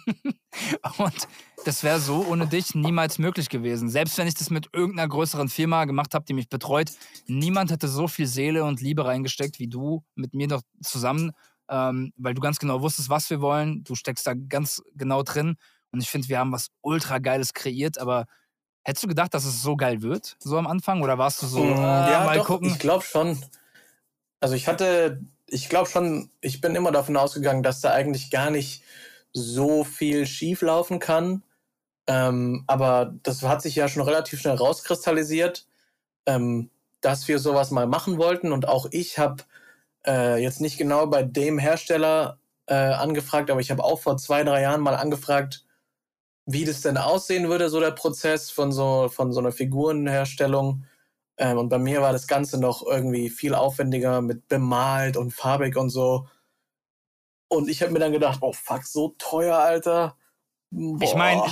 und 0.99 1.29
das 1.65 1.83
wäre 1.83 2.01
so 2.01 2.25
ohne 2.29 2.47
dich 2.47 2.75
niemals 2.75 3.19
möglich 3.19 3.49
gewesen. 3.49 3.89
Selbst 3.89 4.17
wenn 4.19 4.27
ich 4.27 4.35
das 4.35 4.51
mit 4.51 4.69
irgendeiner 4.73 5.09
größeren 5.09 5.49
Firma 5.49 5.85
gemacht 5.85 6.15
habe, 6.15 6.25
die 6.25 6.35
mich 6.35 6.49
betreut, 6.49 6.93
niemand 7.27 7.71
hätte 7.71 7.89
so 7.89 8.09
viel 8.09 8.27
Seele 8.27 8.65
und 8.65 8.81
Liebe 8.81 9.05
reingesteckt 9.05 9.59
wie 9.59 9.69
du 9.69 10.05
mit 10.15 10.35
mir 10.35 10.49
doch 10.49 10.63
zusammen, 10.83 11.33
ähm, 11.69 12.13
weil 12.17 12.35
du 12.35 12.41
ganz 12.41 12.59
genau 12.59 12.83
wusstest, 12.83 13.11
was 13.11 13.31
wir 13.31 13.41
wollen. 13.41 13.85
Du 13.85 13.95
steckst 13.95 14.27
da 14.27 14.35
ganz 14.35 14.83
genau 14.95 15.23
drin 15.23 15.57
und 15.91 16.03
ich 16.03 16.11
finde, 16.11 16.29
wir 16.29 16.39
haben 16.39 16.53
was 16.53 16.69
ultra 16.83 17.19
geiles 17.19 17.55
kreiert, 17.55 17.99
aber 17.99 18.27
hättest 18.85 19.05
du 19.05 19.09
gedacht, 19.09 19.33
dass 19.35 19.45
es 19.45 19.63
so 19.63 19.77
geil 19.77 20.03
wird, 20.03 20.37
so 20.39 20.59
am 20.59 20.67
Anfang? 20.67 21.03
Oder 21.03 21.19
warst 21.19 21.43
du 21.43 21.47
so, 21.47 21.65
mm, 21.65 21.73
äh, 21.73 21.81
ja, 21.81 22.25
mal 22.25 22.39
doch, 22.39 22.47
gucken? 22.47 22.69
Ich 22.69 22.79
glaube 22.79 23.05
schon. 23.05 23.43
Also 24.41 24.55
ich 24.55 24.69
hatte, 24.69 25.23
ich 25.47 25.69
glaube 25.69 25.89
schon, 25.89 26.31
ich 26.41 26.61
bin 26.61 26.75
immer 26.75 26.93
davon 26.93 27.17
ausgegangen, 27.17 27.63
dass 27.63 27.81
da 27.81 27.93
eigentlich 27.93 28.31
gar 28.31 28.51
nicht 28.51 28.83
so 29.33 29.85
viel 29.85 30.27
schief 30.27 30.63
laufen 30.63 30.99
kann. 30.99 31.43
Ähm, 32.07 32.65
aber 32.67 33.15
das 33.23 33.43
hat 33.43 33.63
sich 33.63 33.77
ja 33.77 33.89
schon 33.89 34.03
relativ 34.03 34.41
schnell 34.41 34.57
rauskristallisiert, 34.57 35.67
ähm, 36.27 36.71
dass 37.01 37.29
wir 37.29 37.39
sowas 37.39 37.71
mal 37.71 37.87
machen 37.87 38.19
wollten. 38.19 38.53
Und 38.53 38.69
auch 38.69 38.87
ich 38.91 39.19
habe 39.19 39.45
äh, 40.07 40.43
jetzt 40.43 40.61
nicht 40.61 40.79
genau 40.79 41.07
bei 41.07 41.23
dem 41.23 41.59
Hersteller 41.59 42.39
äh, 42.67 42.75
angefragt, 42.75 43.51
aber 43.51 43.61
ich 43.61 43.71
habe 43.71 43.85
auch 43.85 44.01
vor 44.01 44.17
zwei, 44.17 44.45
drei 44.45 44.63
Jahren 44.63 44.81
mal 44.81 44.97
angefragt, 44.97 45.65
wie 46.47 46.65
das 46.65 46.83
denn 46.83 46.99
aussehen 46.99 47.49
würde, 47.49 47.71
so 47.71 47.81
der 47.81 47.91
Prozess 47.91 48.51
von 48.51 48.71
so, 48.73 49.09
von 49.09 49.33
so 49.33 49.41
einer 49.41 49.53
Figurenherstellung. 49.53 50.85
Ähm, 51.39 51.59
und 51.59 51.69
bei 51.69 51.79
mir 51.79 52.03
war 52.03 52.13
das 52.13 52.27
Ganze 52.27 52.61
noch 52.61 52.83
irgendwie 52.87 53.31
viel 53.31 53.55
aufwendiger 53.55 54.21
mit 54.21 54.49
bemalt 54.49 55.17
und 55.17 55.33
farbig 55.33 55.77
und 55.77 55.91
so. 55.91 56.29
Und 57.49 57.69
ich 57.69 57.83
habe 57.83 57.93
mir 57.93 57.99
dann 57.99 58.13
gedacht, 58.13 58.39
oh 58.43 58.53
fuck, 58.53 58.85
so 58.85 59.15
teuer, 59.19 59.57
Alter. 59.57 60.17
Boah. 60.71 61.03
Ich 61.03 61.15
meine, 61.15 61.43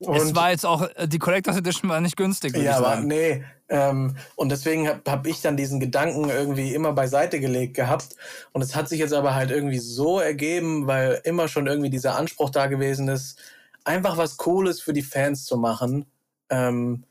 es 0.00 0.34
war 0.34 0.50
jetzt 0.50 0.64
auch, 0.64 0.88
äh, 0.94 1.06
die 1.06 1.18
Collectors 1.18 1.56
Edition 1.56 1.90
war 1.90 2.00
nicht 2.00 2.16
günstig. 2.16 2.56
Ja, 2.56 2.78
aber 2.78 2.96
nee. 3.00 3.44
Ähm, 3.68 4.16
und 4.34 4.48
deswegen 4.48 4.88
habe 4.88 5.00
hab 5.08 5.26
ich 5.26 5.42
dann 5.42 5.56
diesen 5.56 5.78
Gedanken 5.78 6.30
irgendwie 6.30 6.74
immer 6.74 6.92
beiseite 6.92 7.38
gelegt 7.38 7.74
gehabt. 7.74 8.16
Und 8.52 8.62
es 8.62 8.74
hat 8.74 8.88
sich 8.88 8.98
jetzt 8.98 9.12
aber 9.12 9.34
halt 9.34 9.50
irgendwie 9.50 9.78
so 9.78 10.18
ergeben, 10.18 10.86
weil 10.86 11.20
immer 11.24 11.48
schon 11.48 11.66
irgendwie 11.66 11.90
dieser 11.90 12.16
Anspruch 12.16 12.50
da 12.50 12.66
gewesen 12.66 13.08
ist, 13.08 13.38
einfach 13.84 14.16
was 14.16 14.38
Cooles 14.38 14.80
für 14.80 14.92
die 14.92 15.02
Fans 15.02 15.44
zu 15.44 15.56
machen. 15.56 16.06
Ähm, 16.48 17.04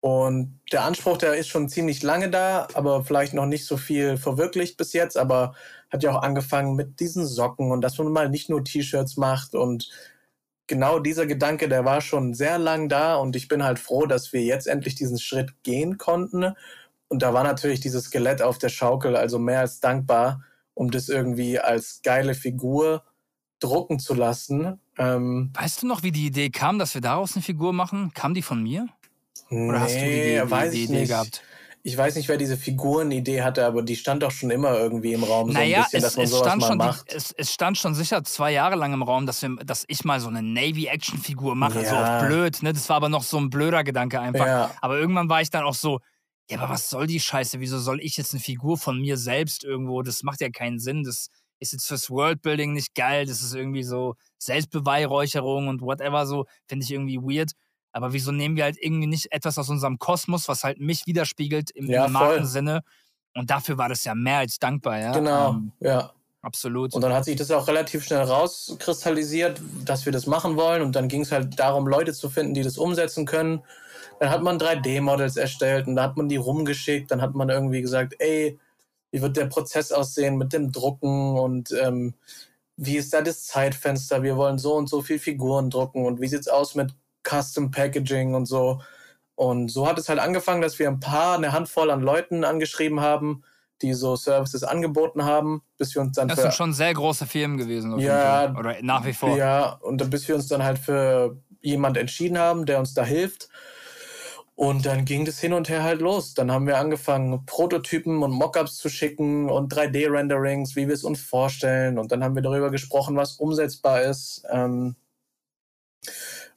und 0.00 0.60
der 0.70 0.84
Anspruch, 0.84 1.16
der 1.16 1.34
ist 1.34 1.48
schon 1.48 1.68
ziemlich 1.68 2.02
lange 2.02 2.30
da, 2.30 2.68
aber 2.74 3.02
vielleicht 3.02 3.34
noch 3.34 3.46
nicht 3.46 3.66
so 3.66 3.76
viel 3.76 4.18
verwirklicht 4.18 4.76
bis 4.76 4.92
jetzt. 4.92 5.16
Aber 5.16 5.54
hat 5.90 6.02
ja 6.02 6.12
auch 6.12 6.22
angefangen 6.22 6.76
mit 6.76 7.00
diesen 7.00 7.26
Socken 7.26 7.72
und 7.72 7.80
dass 7.80 7.98
man 7.98 8.12
mal 8.12 8.28
nicht 8.28 8.48
nur 8.50 8.62
T-Shirts 8.62 9.16
macht 9.16 9.54
und 9.54 9.88
genau 10.66 10.98
dieser 10.98 11.26
Gedanke, 11.26 11.68
der 11.68 11.84
war 11.84 12.00
schon 12.00 12.34
sehr 12.34 12.58
lang 12.58 12.88
da 12.88 13.16
und 13.16 13.36
ich 13.36 13.48
bin 13.48 13.62
halt 13.62 13.78
froh, 13.78 14.06
dass 14.06 14.32
wir 14.32 14.42
jetzt 14.42 14.66
endlich 14.66 14.94
diesen 14.94 15.18
Schritt 15.18 15.62
gehen 15.62 15.98
konnten. 15.98 16.54
Und 17.08 17.22
da 17.22 17.32
war 17.32 17.44
natürlich 17.44 17.80
dieses 17.80 18.06
Skelett 18.06 18.42
auf 18.42 18.58
der 18.58 18.68
Schaukel 18.68 19.16
also 19.16 19.38
mehr 19.38 19.60
als 19.60 19.80
dankbar, 19.80 20.42
um 20.74 20.90
das 20.90 21.08
irgendwie 21.08 21.58
als 21.58 22.00
geile 22.02 22.34
Figur 22.34 23.04
drucken 23.60 23.98
zu 23.98 24.14
lassen. 24.14 24.80
Ähm, 24.98 25.50
weißt 25.54 25.82
du 25.82 25.86
noch, 25.86 26.02
wie 26.02 26.12
die 26.12 26.26
Idee 26.26 26.50
kam, 26.50 26.78
dass 26.78 26.94
wir 26.94 27.00
daraus 27.00 27.34
eine 27.34 27.42
Figur 27.42 27.72
machen? 27.72 28.12
Kam 28.12 28.34
die 28.34 28.42
von 28.42 28.62
mir? 28.62 28.88
Oder 29.50 29.60
nee, 29.60 29.78
hast 29.78 29.94
du 29.94 30.00
die, 30.00 30.40
die, 30.44 30.50
weiß 30.50 30.72
die 30.72 30.84
Idee 30.84 31.00
nicht. 31.00 31.08
gehabt? 31.08 31.42
Ich 31.86 31.96
weiß 31.96 32.16
nicht, 32.16 32.28
wer 32.28 32.36
diese 32.36 32.56
Figurenidee 32.56 33.42
hatte, 33.42 33.64
aber 33.64 33.80
die 33.80 33.94
stand 33.94 34.24
doch 34.24 34.32
schon 34.32 34.50
immer 34.50 34.76
irgendwie 34.76 35.12
im 35.12 35.22
Raum, 35.22 35.52
so 35.52 35.52
naja, 35.52 35.78
ein 35.78 35.82
bisschen, 35.84 35.98
es, 35.98 36.02
dass 36.02 36.16
man 36.16 36.26
sowas 36.26 36.46
stand 36.46 36.60
mal 36.60 36.66
schon 36.66 36.78
macht. 36.78 37.12
Die, 37.12 37.14
es, 37.14 37.30
es, 37.30 37.52
stand 37.52 37.78
schon 37.78 37.94
sicher 37.94 38.24
zwei 38.24 38.50
Jahre 38.50 38.74
lang 38.74 38.92
im 38.92 39.04
Raum, 39.04 39.24
dass, 39.24 39.40
wir, 39.42 39.54
dass 39.64 39.84
ich 39.86 40.04
mal 40.04 40.18
so 40.18 40.26
eine 40.26 40.42
Navy-Action-Figur 40.42 41.54
mache. 41.54 41.82
Ja. 41.84 42.22
So 42.22 42.26
blöd, 42.26 42.60
ne? 42.64 42.72
Das 42.72 42.88
war 42.88 42.96
aber 42.96 43.08
noch 43.08 43.22
so 43.22 43.38
ein 43.38 43.50
blöder 43.50 43.84
Gedanke 43.84 44.18
einfach. 44.18 44.46
Ja. 44.46 44.74
Aber 44.80 44.98
irgendwann 44.98 45.28
war 45.28 45.42
ich 45.42 45.50
dann 45.50 45.62
auch 45.62 45.74
so, 45.74 46.00
ja, 46.50 46.58
aber 46.58 46.70
was 46.70 46.90
soll 46.90 47.06
die 47.06 47.20
Scheiße? 47.20 47.60
Wieso 47.60 47.78
soll 47.78 48.00
ich 48.00 48.16
jetzt 48.16 48.34
eine 48.34 48.40
Figur 48.40 48.78
von 48.78 49.00
mir 49.00 49.16
selbst 49.16 49.62
irgendwo? 49.62 50.02
Das 50.02 50.24
macht 50.24 50.40
ja 50.40 50.50
keinen 50.50 50.80
Sinn. 50.80 51.04
Das 51.04 51.28
ist 51.60 51.72
jetzt 51.72 51.86
fürs 51.86 52.10
Worldbuilding 52.10 52.72
nicht 52.72 52.96
geil. 52.96 53.26
Das 53.26 53.42
ist 53.42 53.54
irgendwie 53.54 53.84
so 53.84 54.16
Selbstbeweihräucherung 54.38 55.68
und 55.68 55.82
whatever 55.82 56.26
so. 56.26 56.46
Finde 56.66 56.84
ich 56.84 56.90
irgendwie 56.90 57.18
weird. 57.18 57.52
Aber 57.96 58.12
wieso 58.12 58.30
nehmen 58.30 58.56
wir 58.56 58.64
halt 58.64 58.76
irgendwie 58.78 59.06
nicht 59.06 59.32
etwas 59.32 59.56
aus 59.56 59.70
unserem 59.70 59.98
Kosmos, 59.98 60.48
was 60.48 60.64
halt 60.64 60.78
mich 60.78 61.06
widerspiegelt 61.06 61.70
im, 61.70 61.88
ja, 61.88 62.04
im 62.04 62.12
Markensinne? 62.12 62.82
Und 63.34 63.48
dafür 63.48 63.78
war 63.78 63.88
das 63.88 64.04
ja 64.04 64.14
mehr 64.14 64.36
als 64.36 64.58
dankbar, 64.58 65.00
ja. 65.00 65.12
Genau, 65.12 65.52
ähm, 65.52 65.72
ja. 65.80 66.12
Absolut. 66.42 66.92
Und 66.94 67.00
dann 67.00 67.14
hat 67.14 67.24
sich 67.24 67.36
das 67.36 67.50
auch 67.50 67.66
relativ 67.68 68.04
schnell 68.04 68.20
rauskristallisiert, 68.20 69.62
dass 69.86 70.04
wir 70.04 70.12
das 70.12 70.26
machen 70.26 70.56
wollen. 70.56 70.82
Und 70.82 70.94
dann 70.94 71.08
ging 71.08 71.22
es 71.22 71.32
halt 71.32 71.58
darum, 71.58 71.86
Leute 71.86 72.12
zu 72.12 72.28
finden, 72.28 72.52
die 72.52 72.62
das 72.62 72.76
umsetzen 72.76 73.24
können. 73.24 73.62
Dann 74.20 74.28
hat 74.28 74.42
man 74.42 74.58
3D-Models 74.58 75.38
erstellt 75.38 75.86
und 75.86 75.96
da 75.96 76.02
hat 76.02 76.18
man 76.18 76.28
die 76.28 76.36
rumgeschickt. 76.36 77.10
Dann 77.10 77.22
hat 77.22 77.34
man 77.34 77.48
irgendwie 77.48 77.80
gesagt, 77.80 78.14
ey, 78.18 78.58
wie 79.10 79.22
wird 79.22 79.38
der 79.38 79.46
Prozess 79.46 79.90
aussehen 79.90 80.36
mit 80.36 80.52
dem 80.52 80.70
Drucken 80.70 81.38
und 81.38 81.72
ähm, 81.72 82.12
wie 82.76 82.98
ist 82.98 83.14
da 83.14 83.22
das 83.22 83.46
Zeitfenster? 83.46 84.22
Wir 84.22 84.36
wollen 84.36 84.58
so 84.58 84.74
und 84.74 84.90
so 84.90 85.00
viel 85.00 85.18
Figuren 85.18 85.70
drucken 85.70 86.04
und 86.04 86.20
wie 86.20 86.28
sieht 86.28 86.40
es 86.40 86.48
aus 86.48 86.74
mit 86.74 86.92
Custom 87.28 87.70
Packaging 87.70 88.34
und 88.34 88.46
so. 88.46 88.80
Und 89.34 89.68
so 89.68 89.86
hat 89.86 89.98
es 89.98 90.08
halt 90.08 90.18
angefangen, 90.18 90.62
dass 90.62 90.78
wir 90.78 90.88
ein 90.88 91.00
paar, 91.00 91.36
eine 91.36 91.52
Handvoll 91.52 91.90
an 91.90 92.00
Leuten 92.00 92.44
angeschrieben 92.44 93.00
haben, 93.00 93.42
die 93.82 93.92
so 93.92 94.16
Services 94.16 94.62
angeboten 94.64 95.24
haben, 95.24 95.62
bis 95.76 95.94
wir 95.94 96.00
uns 96.02 96.16
dann. 96.16 96.28
Das 96.28 96.40
sind 96.40 96.54
schon 96.54 96.72
sehr 96.72 96.94
große 96.94 97.26
Firmen 97.26 97.58
gewesen. 97.58 97.98
Ja. 97.98 98.54
Oder 98.56 98.76
nach 98.80 99.04
wie 99.04 99.12
vor. 99.12 99.36
Ja, 99.36 99.72
und 99.82 100.08
bis 100.10 100.26
wir 100.28 100.34
uns 100.34 100.48
dann 100.48 100.62
halt 100.62 100.78
für 100.78 101.36
jemand 101.60 101.98
entschieden 101.98 102.38
haben, 102.38 102.64
der 102.64 102.78
uns 102.78 102.94
da 102.94 103.04
hilft. 103.04 103.48
Und 104.54 104.86
dann 104.86 105.04
ging 105.04 105.26
das 105.26 105.38
hin 105.38 105.52
und 105.52 105.68
her 105.68 105.82
halt 105.82 106.00
los. 106.00 106.32
Dann 106.32 106.50
haben 106.50 106.66
wir 106.66 106.78
angefangen, 106.78 107.44
Prototypen 107.44 108.22
und 108.22 108.30
Mockups 108.30 108.76
zu 108.76 108.88
schicken 108.88 109.50
und 109.50 109.70
3D-Renderings, 109.74 110.76
wie 110.76 110.86
wir 110.86 110.94
es 110.94 111.04
uns 111.04 111.20
vorstellen. 111.20 111.98
Und 111.98 112.10
dann 112.10 112.24
haben 112.24 112.34
wir 112.34 112.42
darüber 112.42 112.70
gesprochen, 112.70 113.16
was 113.16 113.34
umsetzbar 113.34 114.00
ist. 114.00 114.44
Ähm, 114.50 114.96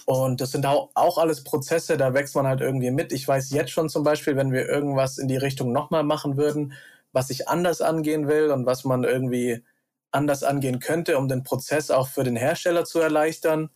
und 0.09 0.41
das 0.41 0.49
sind 0.49 0.65
auch 0.65 1.19
alles 1.19 1.43
Prozesse, 1.43 1.95
da 1.95 2.15
wächst 2.15 2.33
man 2.35 2.47
halt 2.47 2.61
irgendwie 2.61 2.89
mit. 2.89 3.11
Ich 3.11 3.27
weiß 3.27 3.51
jetzt 3.51 3.69
schon 3.69 3.89
zum 3.89 4.03
Beispiel, 4.03 4.35
wenn 4.35 4.51
wir 4.51 4.67
irgendwas 4.67 5.19
in 5.19 5.27
die 5.27 5.37
Richtung 5.37 5.71
nochmal 5.71 6.03
machen 6.03 6.35
würden, 6.35 6.73
was 7.11 7.29
ich 7.29 7.47
anders 7.47 7.79
angehen 7.79 8.27
will 8.27 8.49
und 8.49 8.65
was 8.65 8.85
man 8.85 9.03
irgendwie 9.03 9.63
anders 10.09 10.41
angehen 10.41 10.79
könnte, 10.79 11.15
um 11.19 11.27
den 11.27 11.43
Prozess 11.43 11.91
auch 11.91 12.07
für 12.07 12.23
den 12.23 12.35
Hersteller 12.35 12.85
zu 12.85 12.97
erleichtern. 12.99 13.69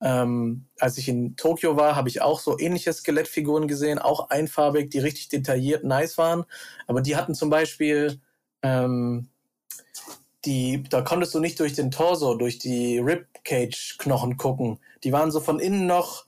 Ähm, 0.00 0.68
als 0.78 0.96
ich 0.96 1.06
in 1.06 1.36
Tokio 1.36 1.76
war, 1.76 1.96
habe 1.96 2.08
ich 2.08 2.22
auch 2.22 2.40
so 2.40 2.58
ähnliche 2.58 2.94
Skelettfiguren 2.94 3.68
gesehen, 3.68 3.98
auch 3.98 4.30
einfarbig, 4.30 4.88
die 4.88 5.00
richtig 5.00 5.28
detailliert 5.28 5.84
nice 5.84 6.16
waren. 6.16 6.44
Aber 6.86 7.02
die 7.02 7.14
hatten 7.14 7.34
zum 7.34 7.50
Beispiel 7.50 8.22
ähm, 8.62 9.28
die, 10.44 10.82
da 10.82 11.02
konntest 11.02 11.34
du 11.34 11.40
nicht 11.40 11.58
durch 11.60 11.72
den 11.72 11.90
Torso, 11.90 12.34
durch 12.34 12.58
die 12.58 12.98
Ribcage-Knochen 12.98 14.36
gucken. 14.36 14.78
Die 15.02 15.12
waren 15.12 15.30
so 15.30 15.40
von 15.40 15.60
innen 15.60 15.86
noch 15.86 16.26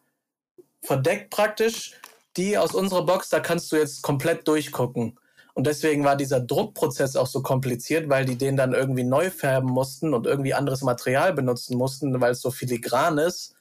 verdeckt 0.83 1.31
praktisch. 1.31 1.93
Die 2.37 2.59
aus 2.59 2.75
unserer 2.75 3.05
Box, 3.05 3.31
da 3.31 3.41
kannst 3.41 3.73
du 3.73 3.77
jetzt 3.77 4.03
komplett 4.03 4.47
durchgucken. 4.47 5.19
Und 5.55 5.67
deswegen 5.67 6.05
war 6.05 6.17
dieser 6.17 6.41
Druckprozess 6.41 7.17
auch 7.17 7.27
so 7.27 7.41
kompliziert, 7.41 8.11
weil 8.11 8.27
die 8.27 8.37
den 8.37 8.59
dann 8.59 8.75
irgendwie 8.75 9.05
neu 9.05 9.31
färben 9.31 9.71
mussten 9.71 10.13
und 10.13 10.27
irgendwie 10.27 10.53
anderes 10.53 10.83
Material 10.83 11.33
benutzen 11.33 11.79
mussten, 11.79 12.21
weil 12.21 12.33
es 12.33 12.43
so 12.43 12.51
filigran 12.51 13.17
ist. 13.17 13.55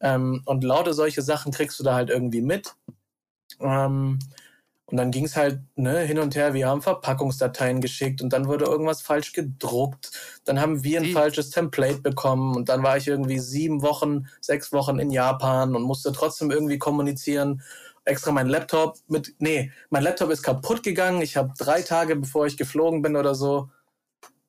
Ähm, 0.00 0.42
und 0.44 0.62
lauter 0.62 0.94
solche 0.94 1.20
Sachen 1.20 1.50
kriegst 1.50 1.80
du 1.80 1.84
da 1.84 1.94
halt 1.94 2.10
irgendwie 2.10 2.42
mit. 2.42 2.74
Ähm, 3.60 4.20
und 4.92 4.98
dann 4.98 5.10
ging 5.10 5.24
es 5.24 5.36
halt 5.36 5.60
ne, 5.74 6.00
hin 6.00 6.18
und 6.18 6.36
her, 6.36 6.52
wir 6.52 6.68
haben 6.68 6.82
Verpackungsdateien 6.82 7.80
geschickt 7.80 8.20
und 8.20 8.30
dann 8.30 8.46
wurde 8.46 8.66
irgendwas 8.66 9.00
falsch 9.00 9.32
gedruckt. 9.32 10.10
Dann 10.44 10.60
haben 10.60 10.84
wir 10.84 11.00
ein 11.00 11.04
Die. 11.04 11.12
falsches 11.14 11.48
Template 11.48 12.02
bekommen 12.02 12.54
und 12.54 12.68
dann 12.68 12.82
war 12.82 12.98
ich 12.98 13.08
irgendwie 13.08 13.38
sieben 13.38 13.80
Wochen, 13.80 14.28
sechs 14.42 14.70
Wochen 14.70 14.98
in 14.98 15.10
Japan 15.10 15.74
und 15.74 15.82
musste 15.82 16.12
trotzdem 16.12 16.50
irgendwie 16.50 16.78
kommunizieren. 16.78 17.62
Extra 18.04 18.32
mein 18.32 18.48
Laptop 18.48 18.98
mit, 19.08 19.34
nee, 19.38 19.72
mein 19.88 20.02
Laptop 20.02 20.28
ist 20.30 20.42
kaputt 20.42 20.82
gegangen. 20.82 21.22
Ich 21.22 21.38
habe 21.38 21.54
drei 21.56 21.80
Tage, 21.80 22.14
bevor 22.14 22.44
ich 22.44 22.58
geflogen 22.58 23.00
bin 23.00 23.16
oder 23.16 23.34
so, 23.34 23.70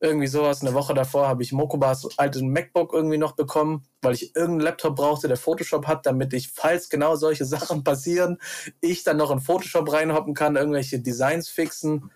Irgendwie 0.03 0.27
sowas. 0.27 0.61
Eine 0.61 0.73
Woche 0.73 0.93
davor 0.93 1.29
habe 1.29 1.43
ich 1.43 1.53
Mokobas 1.53 2.05
alten 2.17 2.49
MacBook 2.49 2.91
irgendwie 2.91 3.17
noch 3.17 3.37
bekommen, 3.37 3.85
weil 4.01 4.13
ich 4.13 4.35
irgendeinen 4.35 4.59
Laptop 4.59 4.97
brauchte, 4.97 5.29
der 5.29 5.37
Photoshop 5.37 5.87
hat, 5.87 6.05
damit 6.05 6.33
ich, 6.33 6.49
falls 6.49 6.89
genau 6.89 7.15
solche 7.15 7.45
Sachen 7.53 7.85
passieren, 7.85 8.37
ich 8.81 9.05
dann 9.05 9.15
noch 9.15 9.31
in 9.31 9.39
Photoshop 9.39 9.93
reinhoppen 9.93 10.33
kann, 10.33 10.57
irgendwelche 10.57 10.99
Designs 10.99 11.47
fixen. 11.47 12.11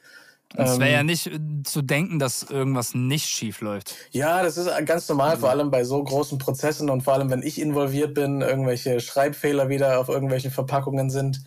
Es 0.54 0.80
wäre 0.80 0.90
ähm, 0.90 0.96
ja 0.96 1.04
nicht 1.04 1.28
äh, 1.28 1.40
zu 1.64 1.82
denken, 1.82 2.20
dass 2.20 2.44
irgendwas 2.44 2.94
nicht 2.94 3.30
schief 3.30 3.62
läuft. 3.62 3.96
Ja, 4.12 4.44
das 4.44 4.58
ist 4.58 4.70
ganz 4.86 5.08
normal, 5.08 5.38
vor 5.38 5.50
allem 5.50 5.72
bei 5.72 5.86
so 5.86 6.04
großen 6.04 6.40
Prozessen 6.40 6.90
und 6.90 7.04
vor 7.04 7.14
allem, 7.14 7.30
wenn 7.30 7.42
ich 7.42 7.62
involviert 7.62 8.14
bin, 8.14 8.42
irgendwelche 8.42 9.00
Schreibfehler 9.00 9.70
wieder 9.70 9.98
auf 9.98 10.10
irgendwelchen 10.10 10.52
Verpackungen 10.52 11.10
sind. 11.10 11.42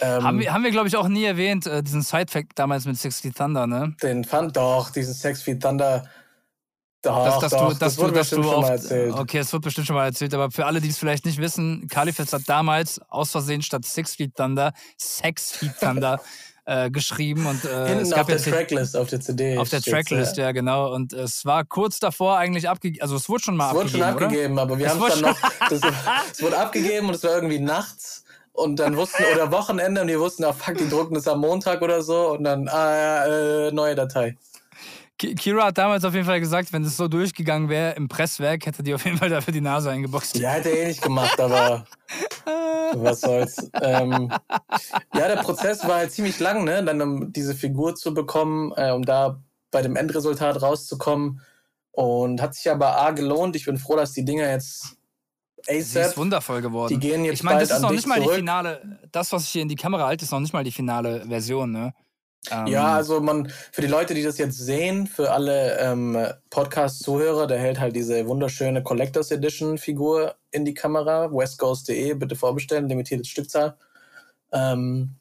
Ähm, 0.00 0.22
haben 0.22 0.40
wir, 0.40 0.52
haben 0.52 0.64
wir 0.64 0.70
glaube 0.70 0.88
ich, 0.88 0.96
auch 0.96 1.08
nie 1.08 1.24
erwähnt, 1.24 1.66
äh, 1.66 1.82
diesen 1.82 2.02
Side-Fact 2.02 2.52
damals 2.54 2.86
mit 2.86 2.98
Six 2.98 3.20
Feet 3.20 3.36
Thunder, 3.36 3.66
ne? 3.66 3.94
Den 4.02 4.24
fand 4.24 4.56
doch, 4.56 4.90
diesen 4.90 5.14
Six 5.14 5.42
Feet 5.42 5.62
Thunder. 5.62 6.08
Doch, 7.02 7.24
dass, 7.24 7.40
dass 7.40 7.52
doch, 7.52 7.72
du, 7.72 7.78
das 7.78 7.98
wurde 7.98 8.12
bestimmt 8.12 8.44
schon 8.44 8.60
mal 8.60 8.70
erzählt. 8.72 9.14
Okay, 9.14 9.38
es 9.38 9.52
wird 9.52 9.62
bestimmt 9.62 9.86
schon 9.86 9.96
mal 9.96 10.04
erzählt, 10.04 10.34
aber 10.34 10.50
für 10.50 10.66
alle, 10.66 10.80
die 10.80 10.88
es 10.88 10.98
vielleicht 10.98 11.24
nicht 11.24 11.38
wissen, 11.38 11.88
Kalifest 11.88 12.32
hat 12.34 12.42
damals 12.46 13.00
aus 13.08 13.30
Versehen 13.30 13.62
statt 13.62 13.84
Six 13.86 14.16
Feet 14.16 14.34
Thunder 14.34 14.72
Sex 14.98 15.52
Feet 15.52 15.72
Thunder 15.80 16.20
äh, 16.66 16.90
geschrieben. 16.90 17.46
Und, 17.46 17.64
äh, 17.64 17.88
Hinten 17.88 18.02
es 18.04 18.10
gab 18.10 18.20
auf 18.20 18.26
der 18.26 18.38
Tracklist, 18.38 18.96
auf 18.96 19.08
der 19.08 19.20
CD. 19.20 19.58
Auf 19.58 19.70
der 19.70 19.80
Tracklist, 19.80 20.36
ja. 20.36 20.44
ja. 20.44 20.52
genau. 20.52 20.94
Und 20.94 21.12
es 21.12 21.44
war 21.44 21.64
kurz 21.64 21.98
davor 21.98 22.36
eigentlich 22.36 22.68
abgegeben. 22.68 23.02
Also 23.02 23.16
es 23.16 23.28
wurde 23.28 23.44
schon 23.44 23.56
mal 23.56 23.70
es 23.70 23.76
abgegeben. 23.76 23.88
Es 23.88 23.92
wurde 23.94 24.14
schon 24.14 24.24
abgegeben, 24.24 24.58
aber 24.58 24.78
wir 24.78 24.88
haben 24.90 25.02
es 25.02 25.20
dann 25.20 25.20
noch. 25.20 25.38
Das, 25.70 25.80
es 26.32 26.42
wurde 26.42 26.58
abgegeben 26.58 27.08
und 27.08 27.14
es 27.14 27.22
war 27.24 27.34
irgendwie 27.34 27.60
nachts. 27.60 28.19
Und 28.60 28.76
dann 28.76 28.96
wussten, 28.96 29.24
oder 29.32 29.50
Wochenende, 29.50 30.02
und 30.02 30.08
wir 30.08 30.20
wussten, 30.20 30.44
ah, 30.44 30.52
fuck, 30.52 30.76
die 30.76 30.88
drucken 30.88 31.14
das 31.14 31.26
am 31.26 31.40
Montag 31.40 31.80
oder 31.82 32.02
so. 32.02 32.32
Und 32.32 32.44
dann, 32.44 32.68
ah, 32.68 32.96
ja, 32.96 33.26
äh, 33.26 33.72
neue 33.72 33.94
Datei. 33.94 34.36
Kira 35.18 35.66
hat 35.66 35.78
damals 35.78 36.04
auf 36.04 36.14
jeden 36.14 36.24
Fall 36.24 36.40
gesagt, 36.40 36.72
wenn 36.72 36.82
es 36.82 36.96
so 36.96 37.06
durchgegangen 37.06 37.68
wäre 37.68 37.94
im 37.94 38.08
Presswerk, 38.08 38.64
hätte 38.64 38.82
die 38.82 38.94
auf 38.94 39.04
jeden 39.04 39.18
Fall 39.18 39.28
dafür 39.28 39.52
die 39.52 39.60
Nase 39.60 39.90
eingeboxt. 39.90 40.38
Ja, 40.38 40.50
hätte 40.50 40.70
er 40.70 40.84
eh 40.84 40.88
nicht 40.88 41.02
gemacht, 41.02 41.38
aber 41.38 41.84
was 42.94 43.20
soll's. 43.20 43.70
Ähm, 43.82 44.32
ja, 45.14 45.28
der 45.28 45.42
Prozess 45.42 45.86
war 45.86 45.96
halt 45.96 46.12
ziemlich 46.12 46.40
lang, 46.40 46.64
ne? 46.64 46.82
Dann 46.82 47.02
um 47.02 47.32
diese 47.32 47.54
Figur 47.54 47.94
zu 47.94 48.14
bekommen, 48.14 48.72
äh, 48.76 48.92
um 48.92 49.04
da 49.04 49.42
bei 49.70 49.82
dem 49.82 49.96
Endresultat 49.96 50.62
rauszukommen. 50.62 51.42
Und 51.92 52.40
hat 52.40 52.54
sich 52.54 52.70
aber 52.70 52.96
A 52.96 53.10
gelohnt. 53.10 53.56
Ich 53.56 53.66
bin 53.66 53.76
froh, 53.76 53.96
dass 53.96 54.12
die 54.12 54.24
Dinger 54.24 54.48
jetzt 54.48 54.96
ASAP. 55.70 55.84
Sie 55.84 56.00
ist 56.00 56.16
wundervoll 56.16 56.60
geworden. 56.62 56.92
Die 56.92 56.98
gehen 56.98 57.24
jetzt 57.24 57.34
ich 57.34 57.42
meine, 57.42 57.60
das 57.60 57.70
ist 57.70 57.80
noch 57.80 57.90
nicht 57.90 58.06
mal 58.06 58.16
zurück. 58.16 58.32
die 58.32 58.38
finale, 58.40 58.98
das, 59.12 59.32
was 59.32 59.44
ich 59.44 59.50
hier 59.50 59.62
in 59.62 59.68
die 59.68 59.76
Kamera 59.76 60.06
halte, 60.06 60.24
ist 60.24 60.32
noch 60.32 60.40
nicht 60.40 60.52
mal 60.52 60.64
die 60.64 60.72
finale 60.72 61.26
Version, 61.26 61.70
ne? 61.70 61.94
Ähm, 62.50 62.66
ja, 62.68 62.94
also 62.94 63.20
man, 63.20 63.52
für 63.70 63.82
die 63.82 63.86
Leute, 63.86 64.14
die 64.14 64.22
das 64.22 64.38
jetzt 64.38 64.58
sehen, 64.58 65.06
für 65.06 65.30
alle 65.30 65.78
ähm, 65.78 66.16
Podcast-Zuhörer, 66.48 67.46
der 67.46 67.58
hält 67.58 67.78
halt 67.78 67.94
diese 67.94 68.26
wunderschöne 68.26 68.82
Collectors 68.82 69.30
Edition 69.30 69.76
Figur 69.76 70.36
in 70.50 70.64
die 70.64 70.72
Kamera. 70.72 71.30
westghost.de, 71.30 72.14
bitte 72.14 72.36
vorbestellen, 72.36 72.88
limitierte 72.88 73.26
Stückzahl. 73.26 73.76
Ähm, 74.52 75.16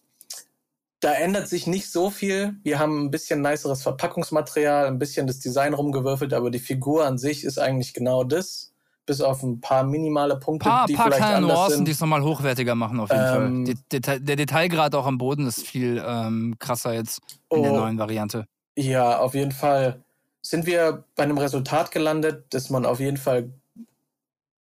da 1.02 1.14
ändert 1.14 1.48
sich 1.48 1.68
nicht 1.68 1.92
so 1.92 2.10
viel. 2.10 2.56
Wir 2.64 2.80
haben 2.80 3.06
ein 3.06 3.12
bisschen 3.12 3.42
niceres 3.42 3.84
Verpackungsmaterial, 3.84 4.88
ein 4.88 5.00
bisschen 5.00 5.28
das 5.28 5.40
Design 5.40 5.74
rumgewürfelt, 5.74 6.34
aber 6.34 6.52
die 6.52 6.60
Figur 6.60 7.06
an 7.06 7.18
sich 7.18 7.44
ist 7.44 7.58
eigentlich 7.58 7.94
genau 7.94 8.24
das 8.24 8.69
bis 9.10 9.22
auf 9.22 9.42
ein 9.42 9.60
paar 9.60 9.84
minimale 9.84 10.38
Punkte, 10.38 10.70
paar, 10.70 10.86
die 10.86 10.94
paar 10.94 11.06
vielleicht 11.06 11.18
kleine 11.18 11.38
anders 11.38 11.58
Nuancen, 11.58 11.76
sind. 11.78 11.88
die 11.88 11.92
es 11.94 12.00
nochmal 12.00 12.22
hochwertiger 12.22 12.76
machen 12.76 13.00
auf 13.00 13.10
jeden 13.10 13.22
ähm, 13.24 13.66
Fall. 13.66 13.76
Deta 13.92 14.20
der 14.20 14.36
Detailgrad 14.36 14.94
auch 14.94 15.08
am 15.08 15.18
Boden 15.18 15.48
ist 15.48 15.66
viel 15.66 16.00
ähm, 16.06 16.56
krasser 16.60 16.94
jetzt 16.94 17.20
in 17.50 17.58
oh, 17.58 17.64
der 17.64 17.72
neuen 17.72 17.98
Variante. 17.98 18.46
Ja, 18.78 19.18
auf 19.18 19.34
jeden 19.34 19.52
Fall 19.52 20.04
sind 20.44 20.68
wir 20.68 21.06
bei 21.16 21.24
einem 21.24 21.40
Resultat 21.40 21.90
gelandet, 21.90 22.46
dass 22.52 22.70
man 22.70 22.86
auf 22.86 23.00
jeden 23.00 23.18
Fall, 23.18 23.50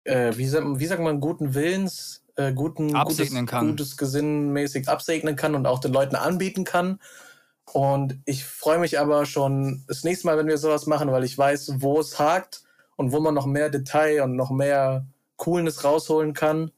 äh, 0.03 0.33
wie, 0.35 0.51
wie 0.51 0.85
sagt 0.85 1.01
man, 1.01 1.19
guten 1.19 1.55
Willens, 1.55 2.23
äh, 2.35 2.53
guten, 2.53 2.95
absegnen 2.95 3.47
gutes, 3.47 3.51
kann. 3.51 3.67
gutes 3.69 3.97
Gesinnmäßig 3.97 4.87
absegnen 4.87 5.35
kann 5.35 5.55
und 5.55 5.65
auch 5.65 5.79
den 5.79 5.93
Leuten 5.93 6.15
anbieten 6.15 6.63
kann. 6.63 6.99
Und 7.73 8.19
ich 8.25 8.45
freue 8.45 8.77
mich 8.77 8.99
aber 8.99 9.25
schon 9.25 9.83
das 9.87 10.03
nächste 10.03 10.27
Mal, 10.27 10.37
wenn 10.37 10.47
wir 10.47 10.59
sowas 10.59 10.85
machen, 10.85 11.11
weil 11.11 11.23
ich 11.23 11.35
weiß, 11.35 11.81
wo 11.81 11.99
es 11.99 12.19
hakt 12.19 12.66
und 12.97 13.13
wo 13.13 13.21
man 13.21 13.33
noch 13.33 13.45
mehr 13.45 13.69
Detail 13.69 14.23
und 14.23 14.35
noch 14.35 14.51
mehr 14.51 15.07
Coolness 15.37 15.83
rausholen 15.83 16.33
kann. 16.33 16.71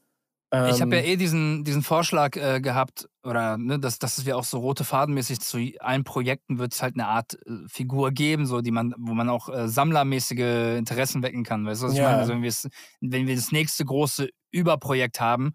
Ähm, 0.52 0.70
ich 0.74 0.80
habe 0.80 0.96
ja 0.96 1.02
eh 1.02 1.16
diesen, 1.16 1.64
diesen 1.64 1.82
Vorschlag 1.82 2.36
äh, 2.36 2.60
gehabt, 2.60 3.08
oder 3.22 3.56
ne, 3.56 3.78
dass, 3.78 3.98
dass 3.98 4.24
wir 4.26 4.36
auch 4.36 4.44
so 4.44 4.58
rote 4.58 4.84
Fadenmäßig 4.84 5.40
zu 5.40 5.58
allen 5.80 6.04
Projekten 6.04 6.58
wird 6.58 6.74
es 6.74 6.82
halt 6.82 6.94
eine 6.94 7.06
Art 7.06 7.34
äh, 7.46 7.68
Figur 7.68 8.10
geben, 8.12 8.46
so 8.46 8.60
die 8.60 8.70
man, 8.70 8.94
wo 8.98 9.14
man 9.14 9.28
auch 9.28 9.48
äh, 9.48 9.68
sammlermäßige 9.68 10.76
Interessen 10.78 11.22
wecken 11.22 11.44
kann. 11.44 11.66
Weißt 11.66 11.82
du, 11.82 11.86
was 11.86 11.96
ja. 11.96 12.02
ich 12.02 12.08
meine? 12.08 12.18
Also 12.18 12.32
wenn, 12.32 13.10
wenn 13.12 13.26
wir 13.26 13.36
das 13.36 13.52
nächste 13.52 13.84
große 13.84 14.28
Überprojekt 14.50 15.20
haben, 15.20 15.54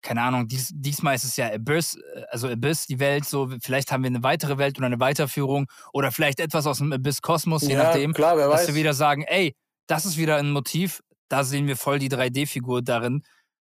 keine 0.00 0.22
Ahnung, 0.22 0.46
dies, 0.46 0.70
diesmal 0.72 1.16
ist 1.16 1.24
es 1.24 1.36
ja 1.36 1.52
Abyss, 1.52 1.96
äh, 1.96 2.22
also 2.30 2.48
Abyss, 2.48 2.86
die 2.86 3.00
Welt, 3.00 3.24
so, 3.24 3.50
vielleicht 3.60 3.90
haben 3.90 4.04
wir 4.04 4.08
eine 4.08 4.22
weitere 4.22 4.56
Welt 4.58 4.78
oder 4.78 4.86
eine 4.86 5.00
Weiterführung 5.00 5.66
oder 5.92 6.12
vielleicht 6.12 6.38
etwas 6.40 6.66
aus 6.66 6.78
dem 6.78 6.92
Abyss-Kosmos, 6.92 7.62
je 7.62 7.74
ja, 7.74 7.82
nachdem, 7.82 8.12
klar, 8.12 8.36
wer 8.36 8.48
dass 8.48 8.60
weiß. 8.60 8.68
wir 8.68 8.74
wieder 8.76 8.94
sagen, 8.94 9.22
ey, 9.22 9.56
das 9.88 10.04
ist 10.06 10.16
wieder 10.16 10.36
ein 10.36 10.52
Motiv, 10.52 11.02
da 11.28 11.42
sehen 11.42 11.66
wir 11.66 11.76
voll 11.76 11.98
die 11.98 12.08
3D-Figur 12.08 12.82
darin. 12.82 13.24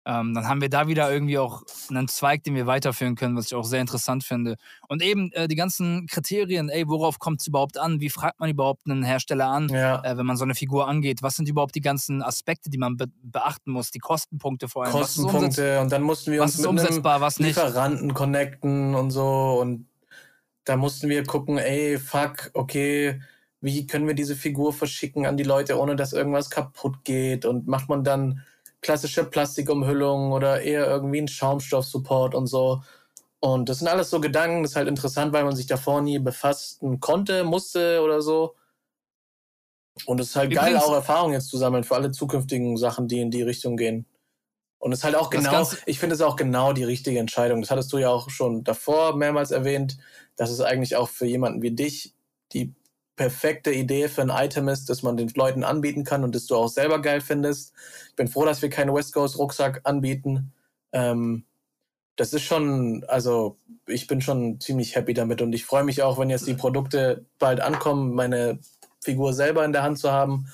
Ähm, 0.08 0.34
dann 0.34 0.46
haben 0.46 0.60
wir 0.60 0.70
da 0.70 0.86
wieder 0.86 1.12
irgendwie 1.12 1.36
auch 1.36 1.62
einen 1.90 2.06
Zweig, 2.06 2.44
den 2.44 2.54
wir 2.54 2.66
weiterführen 2.68 3.16
können, 3.16 3.36
was 3.36 3.46
ich 3.46 3.56
auch 3.56 3.64
sehr 3.64 3.80
interessant 3.80 4.22
finde. 4.22 4.54
Und 4.88 5.02
eben 5.02 5.32
äh, 5.32 5.48
die 5.48 5.56
ganzen 5.56 6.06
Kriterien, 6.06 6.68
ey, 6.68 6.86
worauf 6.86 7.18
kommt 7.18 7.40
es 7.40 7.48
überhaupt 7.48 7.76
an? 7.76 8.00
Wie 8.00 8.08
fragt 8.08 8.38
man 8.38 8.48
überhaupt 8.48 8.82
einen 8.88 9.02
Hersteller 9.02 9.48
an, 9.48 9.68
ja. 9.68 10.04
äh, 10.04 10.16
wenn 10.16 10.24
man 10.24 10.36
so 10.36 10.44
eine 10.44 10.54
Figur 10.54 10.86
angeht? 10.86 11.22
Was 11.22 11.34
sind 11.34 11.48
überhaupt 11.48 11.74
die 11.74 11.80
ganzen 11.80 12.22
Aspekte, 12.22 12.70
die 12.70 12.78
man 12.78 12.96
be 12.96 13.06
beachten 13.20 13.72
muss? 13.72 13.90
Die 13.90 13.98
Kostenpunkte 13.98 14.68
vor 14.68 14.84
allem. 14.84 14.92
Kostenpunkte 14.92 15.80
und 15.80 15.90
dann 15.90 16.02
mussten 16.02 16.30
wir 16.30 16.38
was 16.38 16.52
uns 16.52 16.54
ist 16.54 16.60
mit 16.60 16.68
umsetzbar, 16.68 17.20
was 17.20 17.40
nicht? 17.40 17.56
Lieferanten 17.56 18.14
connecten 18.14 18.94
und 18.94 19.10
so 19.10 19.58
und 19.60 19.88
da 20.62 20.76
mussten 20.76 21.08
wir 21.08 21.24
gucken, 21.24 21.58
ey, 21.58 21.98
fuck, 21.98 22.50
okay, 22.54 23.20
wie 23.66 23.86
können 23.86 24.06
wir 24.06 24.14
diese 24.14 24.36
Figur 24.36 24.72
verschicken 24.72 25.26
an 25.26 25.36
die 25.36 25.42
Leute, 25.42 25.78
ohne 25.78 25.96
dass 25.96 26.14
irgendwas 26.14 26.48
kaputt 26.48 27.04
geht? 27.04 27.44
Und 27.44 27.66
macht 27.66 27.88
man 27.88 28.04
dann 28.04 28.42
klassische 28.80 29.24
Plastikumhüllung 29.24 30.32
oder 30.32 30.62
eher 30.62 30.86
irgendwie 30.86 31.18
einen 31.18 31.28
Schaumstoff-Support 31.28 32.34
und 32.34 32.46
so? 32.46 32.82
Und 33.40 33.68
das 33.68 33.80
sind 33.80 33.88
alles 33.88 34.08
so 34.08 34.20
Gedanken, 34.20 34.62
das 34.62 34.72
ist 34.72 34.76
halt 34.76 34.88
interessant, 34.88 35.32
weil 35.32 35.44
man 35.44 35.54
sich 35.54 35.66
davor 35.66 36.00
nie 36.00 36.18
befassen 36.18 37.00
konnte, 37.00 37.44
musste 37.44 38.00
oder 38.02 38.22
so. 38.22 38.54
Und 40.04 40.20
es 40.20 40.28
ist 40.28 40.36
halt 40.36 40.52
Übrigens, 40.52 40.72
geil, 40.72 40.76
auch 40.76 40.94
Erfahrungen 40.94 41.34
jetzt 41.34 41.48
zu 41.48 41.58
sammeln 41.58 41.84
für 41.84 41.94
alle 41.96 42.12
zukünftigen 42.12 42.76
Sachen, 42.76 43.08
die 43.08 43.20
in 43.20 43.30
die 43.30 43.42
Richtung 43.42 43.76
gehen. 43.76 44.06
Und 44.78 44.92
es 44.92 45.00
ist 45.00 45.04
halt 45.04 45.16
auch 45.16 45.30
genau, 45.30 45.68
ich 45.86 45.98
finde 45.98 46.14
es 46.14 46.20
auch 46.20 46.36
genau 46.36 46.72
die 46.72 46.84
richtige 46.84 47.18
Entscheidung. 47.18 47.62
Das 47.62 47.70
hattest 47.70 47.92
du 47.92 47.98
ja 47.98 48.10
auch 48.10 48.30
schon 48.30 48.62
davor 48.62 49.16
mehrmals 49.16 49.50
erwähnt, 49.50 49.98
dass 50.36 50.50
es 50.50 50.60
eigentlich 50.60 50.96
auch 50.96 51.08
für 51.08 51.26
jemanden 51.26 51.62
wie 51.62 51.70
dich 51.70 52.14
die 52.52 52.74
perfekte 53.16 53.72
Idee 53.72 54.08
für 54.08 54.22
ein 54.22 54.30
Item 54.30 54.68
ist, 54.68 54.88
das 54.88 55.02
man 55.02 55.16
den 55.16 55.30
Leuten 55.34 55.64
anbieten 55.64 56.04
kann 56.04 56.22
und 56.22 56.34
das 56.34 56.46
du 56.46 56.56
auch 56.56 56.68
selber 56.68 57.00
geil 57.00 57.20
findest. 57.20 57.72
Ich 58.10 58.16
bin 58.16 58.28
froh, 58.28 58.44
dass 58.44 58.62
wir 58.62 58.70
keinen 58.70 58.94
West 58.94 59.14
Coast 59.14 59.38
Rucksack 59.38 59.80
anbieten. 59.84 60.52
Ähm, 60.92 61.44
das 62.16 62.32
ist 62.32 62.42
schon, 62.42 63.04
also 63.08 63.58
ich 63.86 64.06
bin 64.06 64.20
schon 64.20 64.60
ziemlich 64.60 64.94
happy 64.96 65.14
damit 65.14 65.42
und 65.42 65.52
ich 65.54 65.64
freue 65.64 65.84
mich 65.84 66.02
auch, 66.02 66.18
wenn 66.18 66.30
jetzt 66.30 66.46
die 66.46 66.54
Produkte 66.54 67.26
bald 67.38 67.60
ankommen, 67.60 68.14
meine 68.14 68.58
Figur 69.00 69.32
selber 69.32 69.64
in 69.64 69.72
der 69.72 69.82
Hand 69.82 69.98
zu 69.98 70.12
haben 70.12 70.46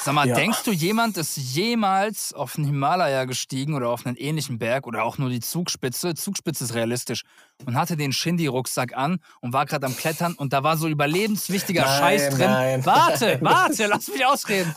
Sag 0.00 0.14
mal, 0.14 0.28
ja. 0.28 0.34
denkst 0.36 0.62
du, 0.62 0.70
jemand 0.70 1.16
ist 1.16 1.36
jemals 1.36 2.32
auf 2.32 2.54
den 2.54 2.64
Himalaya 2.64 3.24
gestiegen 3.24 3.74
oder 3.74 3.88
auf 3.88 4.06
einen 4.06 4.16
ähnlichen 4.16 4.58
Berg 4.58 4.86
oder 4.86 5.02
auch 5.02 5.18
nur 5.18 5.28
die 5.28 5.40
Zugspitze? 5.40 6.14
Zugspitze 6.14 6.64
ist 6.64 6.74
realistisch. 6.74 7.24
Und 7.66 7.74
hatte 7.74 7.96
den 7.96 8.12
Shindy-Rucksack 8.12 8.96
an 8.96 9.18
und 9.40 9.52
war 9.52 9.66
gerade 9.66 9.86
am 9.86 9.96
Klettern 9.96 10.34
und 10.34 10.52
da 10.52 10.62
war 10.62 10.76
so 10.76 10.86
überlebenswichtiger 10.86 11.84
nein, 11.84 11.98
Scheiß 11.98 12.28
drin. 12.30 12.50
Nein, 12.50 12.86
warte, 12.86 13.38
warte, 13.42 13.86
lass 13.86 14.06
mich 14.06 14.24
ausreden. 14.24 14.72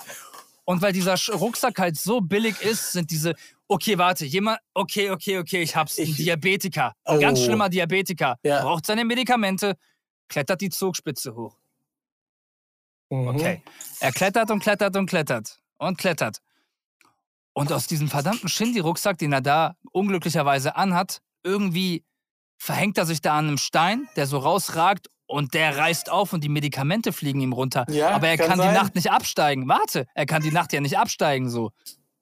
Und 0.66 0.82
weil 0.82 0.92
dieser 0.92 1.16
Rucksack 1.34 1.78
halt 1.78 1.98
so 1.98 2.20
billig 2.22 2.60
ist, 2.62 2.92
sind 2.92 3.12
diese, 3.12 3.36
okay, 3.68 4.00
warte, 4.00 4.26
jemand, 4.26 4.60
okay, 4.74 5.12
okay, 5.12 5.38
okay, 5.38 5.62
ich 5.62 5.76
hab's, 5.76 6.00
ich, 6.00 6.10
ein 6.10 6.16
Diabetiker, 6.16 6.94
ein 7.06 7.18
oh. 7.18 7.22
ganz 7.22 7.44
schlimmer 7.44 7.70
Diabetiker, 7.70 8.38
ja. 8.44 8.64
braucht 8.64 8.88
seine 8.88 9.06
Medikamente, 9.06 9.76
klettert 10.30 10.62
die 10.62 10.70
Zugspitze 10.70 11.36
hoch. 11.36 11.61
Mhm. 13.12 13.28
Okay. 13.28 13.62
Er 14.00 14.12
klettert 14.12 14.50
und 14.52 14.60
klettert 14.60 14.96
und 14.96 15.06
klettert 15.06 15.60
und 15.78 15.98
klettert. 15.98 16.38
Und 17.54 17.72
aus 17.72 17.86
diesem 17.88 18.08
verdammten 18.08 18.48
Shindy-Rucksack, 18.50 19.18
den 19.18 19.34
er 19.34 19.42
da 19.42 19.76
unglücklicherweise 19.92 20.76
anhat, 20.76 21.22
irgendwie 21.44 22.06
verhängt 22.58 22.98
er 22.98 23.06
sich 23.06 23.22
da 23.22 23.38
an 23.38 23.48
einem 23.48 23.58
Stein, 23.58 24.08
der 24.16 24.26
so 24.28 24.38
rausragt 24.38 25.08
und 25.26 25.54
der 25.54 25.78
reißt 25.78 26.10
auf 26.10 26.34
und 26.34 26.44
die 26.44 26.50
Medikamente 26.50 27.12
fliegen 27.12 27.42
ihm 27.42 27.54
runter. 27.54 27.86
Ja, 27.90 28.12
Aber 28.12 28.28
er 28.28 28.38
kann, 28.38 28.58
kann 28.58 28.62
die 28.62 28.74
Nacht 28.74 28.96
nicht 28.96 29.12
absteigen. 29.12 29.68
Warte, 29.68 30.08
er 30.14 30.26
kann 30.26 30.42
die 30.42 30.52
Nacht 30.52 30.72
ja 30.72 30.80
nicht 30.80 30.98
absteigen 30.98 31.50
so. 31.50 31.72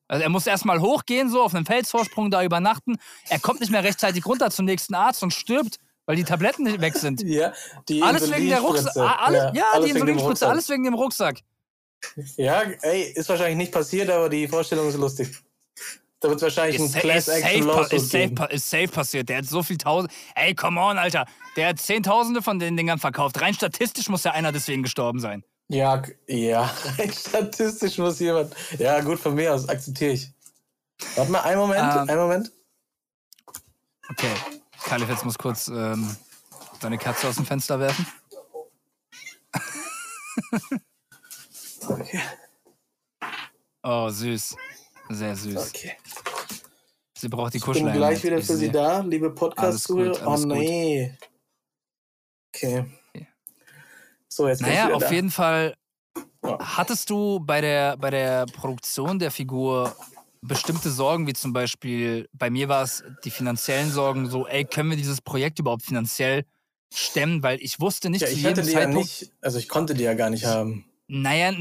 Also 0.08 0.24
er 0.24 0.30
muss 0.30 0.48
erstmal 0.48 0.82
hochgehen, 0.82 1.30
so 1.30 1.44
auf 1.44 1.54
einem 1.54 1.68
Felsvorsprung 1.68 2.32
da 2.32 2.44
übernachten. 2.44 2.98
Er 3.30 3.40
kommt 3.40 3.60
nicht 3.60 3.72
mehr 3.72 3.84
rechtzeitig 3.84 4.26
runter 4.26 4.50
zum 4.50 4.66
nächsten 4.66 4.96
Arzt 4.96 5.22
und 5.22 5.34
stirbt 5.34 5.78
weil 6.10 6.16
die 6.16 6.24
Tabletten 6.24 6.82
weg 6.82 6.96
sind. 6.98 7.22
Ja, 7.22 7.54
die 7.88 8.02
Alles 8.02 8.32
wegen 8.32 8.50
der 8.50 8.62
Rucksack. 8.62 8.96
Insulinspritze. 8.96 9.20
Alle, 9.20 9.52
ja, 9.56 9.66
alles 9.74 9.86
die 9.86 9.94
wegen 9.94 10.08
dem 10.08 10.16
Insulinspritze, 10.16 10.26
Rucksack. 10.28 10.50
alles 10.50 10.70
wegen 10.70 10.84
dem 10.86 10.94
Rucksack. 10.96 11.38
Ja, 12.36 12.62
ey, 12.82 13.12
ist 13.14 13.30
wahrscheinlich 13.30 13.58
nicht 13.58 13.72
passiert, 13.72 14.10
aber 14.10 14.28
die 14.28 14.48
Vorstellung 14.48 14.90
ist 14.90 14.96
lustig. 14.98 15.30
Da 16.20 16.30
wird 16.30 16.42
wahrscheinlich 16.42 16.82
Ist, 16.82 16.96
ein 16.96 17.02
Class 17.02 17.28
ist, 17.28 17.36
safe, 17.36 17.46
Action 17.46 17.68
Lawsuit 17.68 17.94
ist, 17.94 18.10
safe, 18.10 18.48
ist 18.50 18.70
safe 18.72 18.88
passiert. 18.88 19.30
Der 19.30 19.38
hat 19.38 19.46
so 19.46 19.62
viel 19.62 19.78
Tausend. 19.78 20.12
Ey, 20.34 20.56
come 20.56 20.82
on, 20.82 20.98
Alter. 20.98 21.28
Der 21.56 21.68
hat 21.68 21.80
Zehntausende 21.80 22.42
von 22.42 22.58
den 22.58 22.76
Dingern 22.76 22.98
verkauft. 22.98 23.40
Rein 23.40 23.54
statistisch 23.54 24.10
muss 24.10 24.24
ja 24.24 24.32
einer 24.32 24.52
deswegen 24.52 24.82
gestorben 24.82 25.20
sein. 25.20 25.44
Ja, 25.68 26.02
ja, 26.26 26.74
rein 26.98 27.14
statistisch 27.14 28.00
muss 28.00 28.18
jemand. 28.20 28.56
Ja, 28.80 29.00
gut, 29.02 29.20
von 29.20 29.36
mir 29.36 29.54
aus, 29.54 29.70
akzeptiere 29.70 30.14
ich. 30.14 30.34
Warte 31.16 31.32
mal, 31.32 31.42
einen 31.42 31.60
Moment, 31.60 31.82
Ähm. 31.94 32.10
einen 32.10 32.20
Moment. 32.20 32.52
Okay. 34.10 34.34
Kalif 34.86 35.10
jetzt 35.10 35.26
muss 35.26 35.38
kurz 35.38 35.68
ähm, 35.68 36.16
seine 36.82 36.98
Katze 36.98 37.28
aus 37.28 37.36
dem 37.36 37.46
Fenster 37.46 37.80
werfen. 37.80 38.06
Okay. 41.88 42.22
Oh, 43.84 44.10
süß. 44.10 44.56
Sehr 45.10 45.36
süß. 45.36 45.58
okay. 45.70 45.94
Sie 47.18 47.28
braucht 47.28 47.54
die 47.54 47.58
Ich 47.58 47.64
bin 47.64 47.74
Kuscheleinheit. 47.74 47.98
gleich 47.98 48.24
wieder 48.24 48.42
für 48.42 48.56
Sie 48.56 48.72
da, 48.72 49.00
liebe 49.00 49.32
Podcast-Zuhörer. 49.32 50.26
Oh 50.28 50.38
nee. 50.46 51.18
Okay. 52.56 52.86
Okay. 53.14 53.28
So, 54.30 54.48
jetzt 54.48 54.62
Naja, 54.62 54.94
auf 54.94 55.04
da. 55.04 55.12
jeden 55.12 55.32
Fall 55.32 55.76
hattest 56.44 57.10
du 57.10 57.40
bei 57.40 57.60
der, 57.62 57.98
bei 57.98 58.10
der 58.10 58.46
Produktion 58.46 59.20
der 59.20 59.32
Figur 59.32 59.96
bestimmte 60.42 60.90
Sorgen, 60.92 61.28
wie 61.28 61.34
zum 61.34 61.54
Beispiel, 61.54 62.30
bei 62.34 62.50
mir 62.50 62.70
war 62.70 62.84
es 62.84 63.04
die 63.24 63.32
finanziellen 63.32 63.92
Sorgen, 63.92 64.30
so, 64.30 64.48
ey, 64.48 64.66
können 64.66 64.90
wir 64.90 64.98
dieses 64.98 65.22
Projekt 65.22 65.60
überhaupt 65.60 65.84
finanziell 65.84 66.46
stemmen? 66.94 67.44
Weil 67.44 67.60
ich 67.62 67.80
wusste 67.80 68.10
nicht 68.10 68.22
Ja, 68.22 68.28
zu 68.28 68.34
ich 68.34 68.44
jedem 68.44 68.58
hatte 68.58 68.62
die 68.68 68.72
ja 68.74 68.80
Zeitpunkt, 68.80 69.08
nicht, 69.22 69.32
also 69.42 69.58
ich 69.60 69.68
konnte 69.70 69.94
die 69.94 70.04
ja 70.04 70.14
gar 70.14 70.30
nicht 70.30 70.46
haben. 70.46 70.86
naja, 71.08 71.52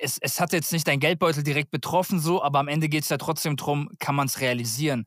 es, 0.00 0.18
es 0.18 0.40
hat 0.40 0.52
jetzt 0.52 0.72
nicht 0.72 0.86
dein 0.88 1.00
Geldbeutel 1.00 1.42
direkt 1.42 1.70
betroffen, 1.70 2.20
so, 2.20 2.42
aber 2.42 2.58
am 2.58 2.68
Ende 2.68 2.88
geht 2.88 3.02
es 3.02 3.08
ja 3.10 3.18
trotzdem 3.18 3.56
drum, 3.56 3.90
kann 3.98 4.14
man 4.14 4.26
es 4.26 4.40
realisieren? 4.40 5.04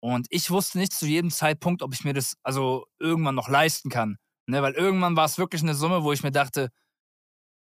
Und 0.00 0.26
ich 0.30 0.50
wusste 0.50 0.78
nicht 0.78 0.92
zu 0.92 1.06
jedem 1.06 1.30
Zeitpunkt, 1.30 1.82
ob 1.82 1.92
ich 1.92 2.04
mir 2.04 2.14
das 2.14 2.34
also 2.42 2.86
irgendwann 3.00 3.34
noch 3.34 3.48
leisten 3.48 3.90
kann. 3.90 4.16
Ne? 4.46 4.62
Weil 4.62 4.74
irgendwann 4.74 5.16
war 5.16 5.24
es 5.24 5.38
wirklich 5.38 5.62
eine 5.62 5.74
Summe, 5.74 6.04
wo 6.04 6.12
ich 6.12 6.22
mir 6.22 6.30
dachte, 6.30 6.70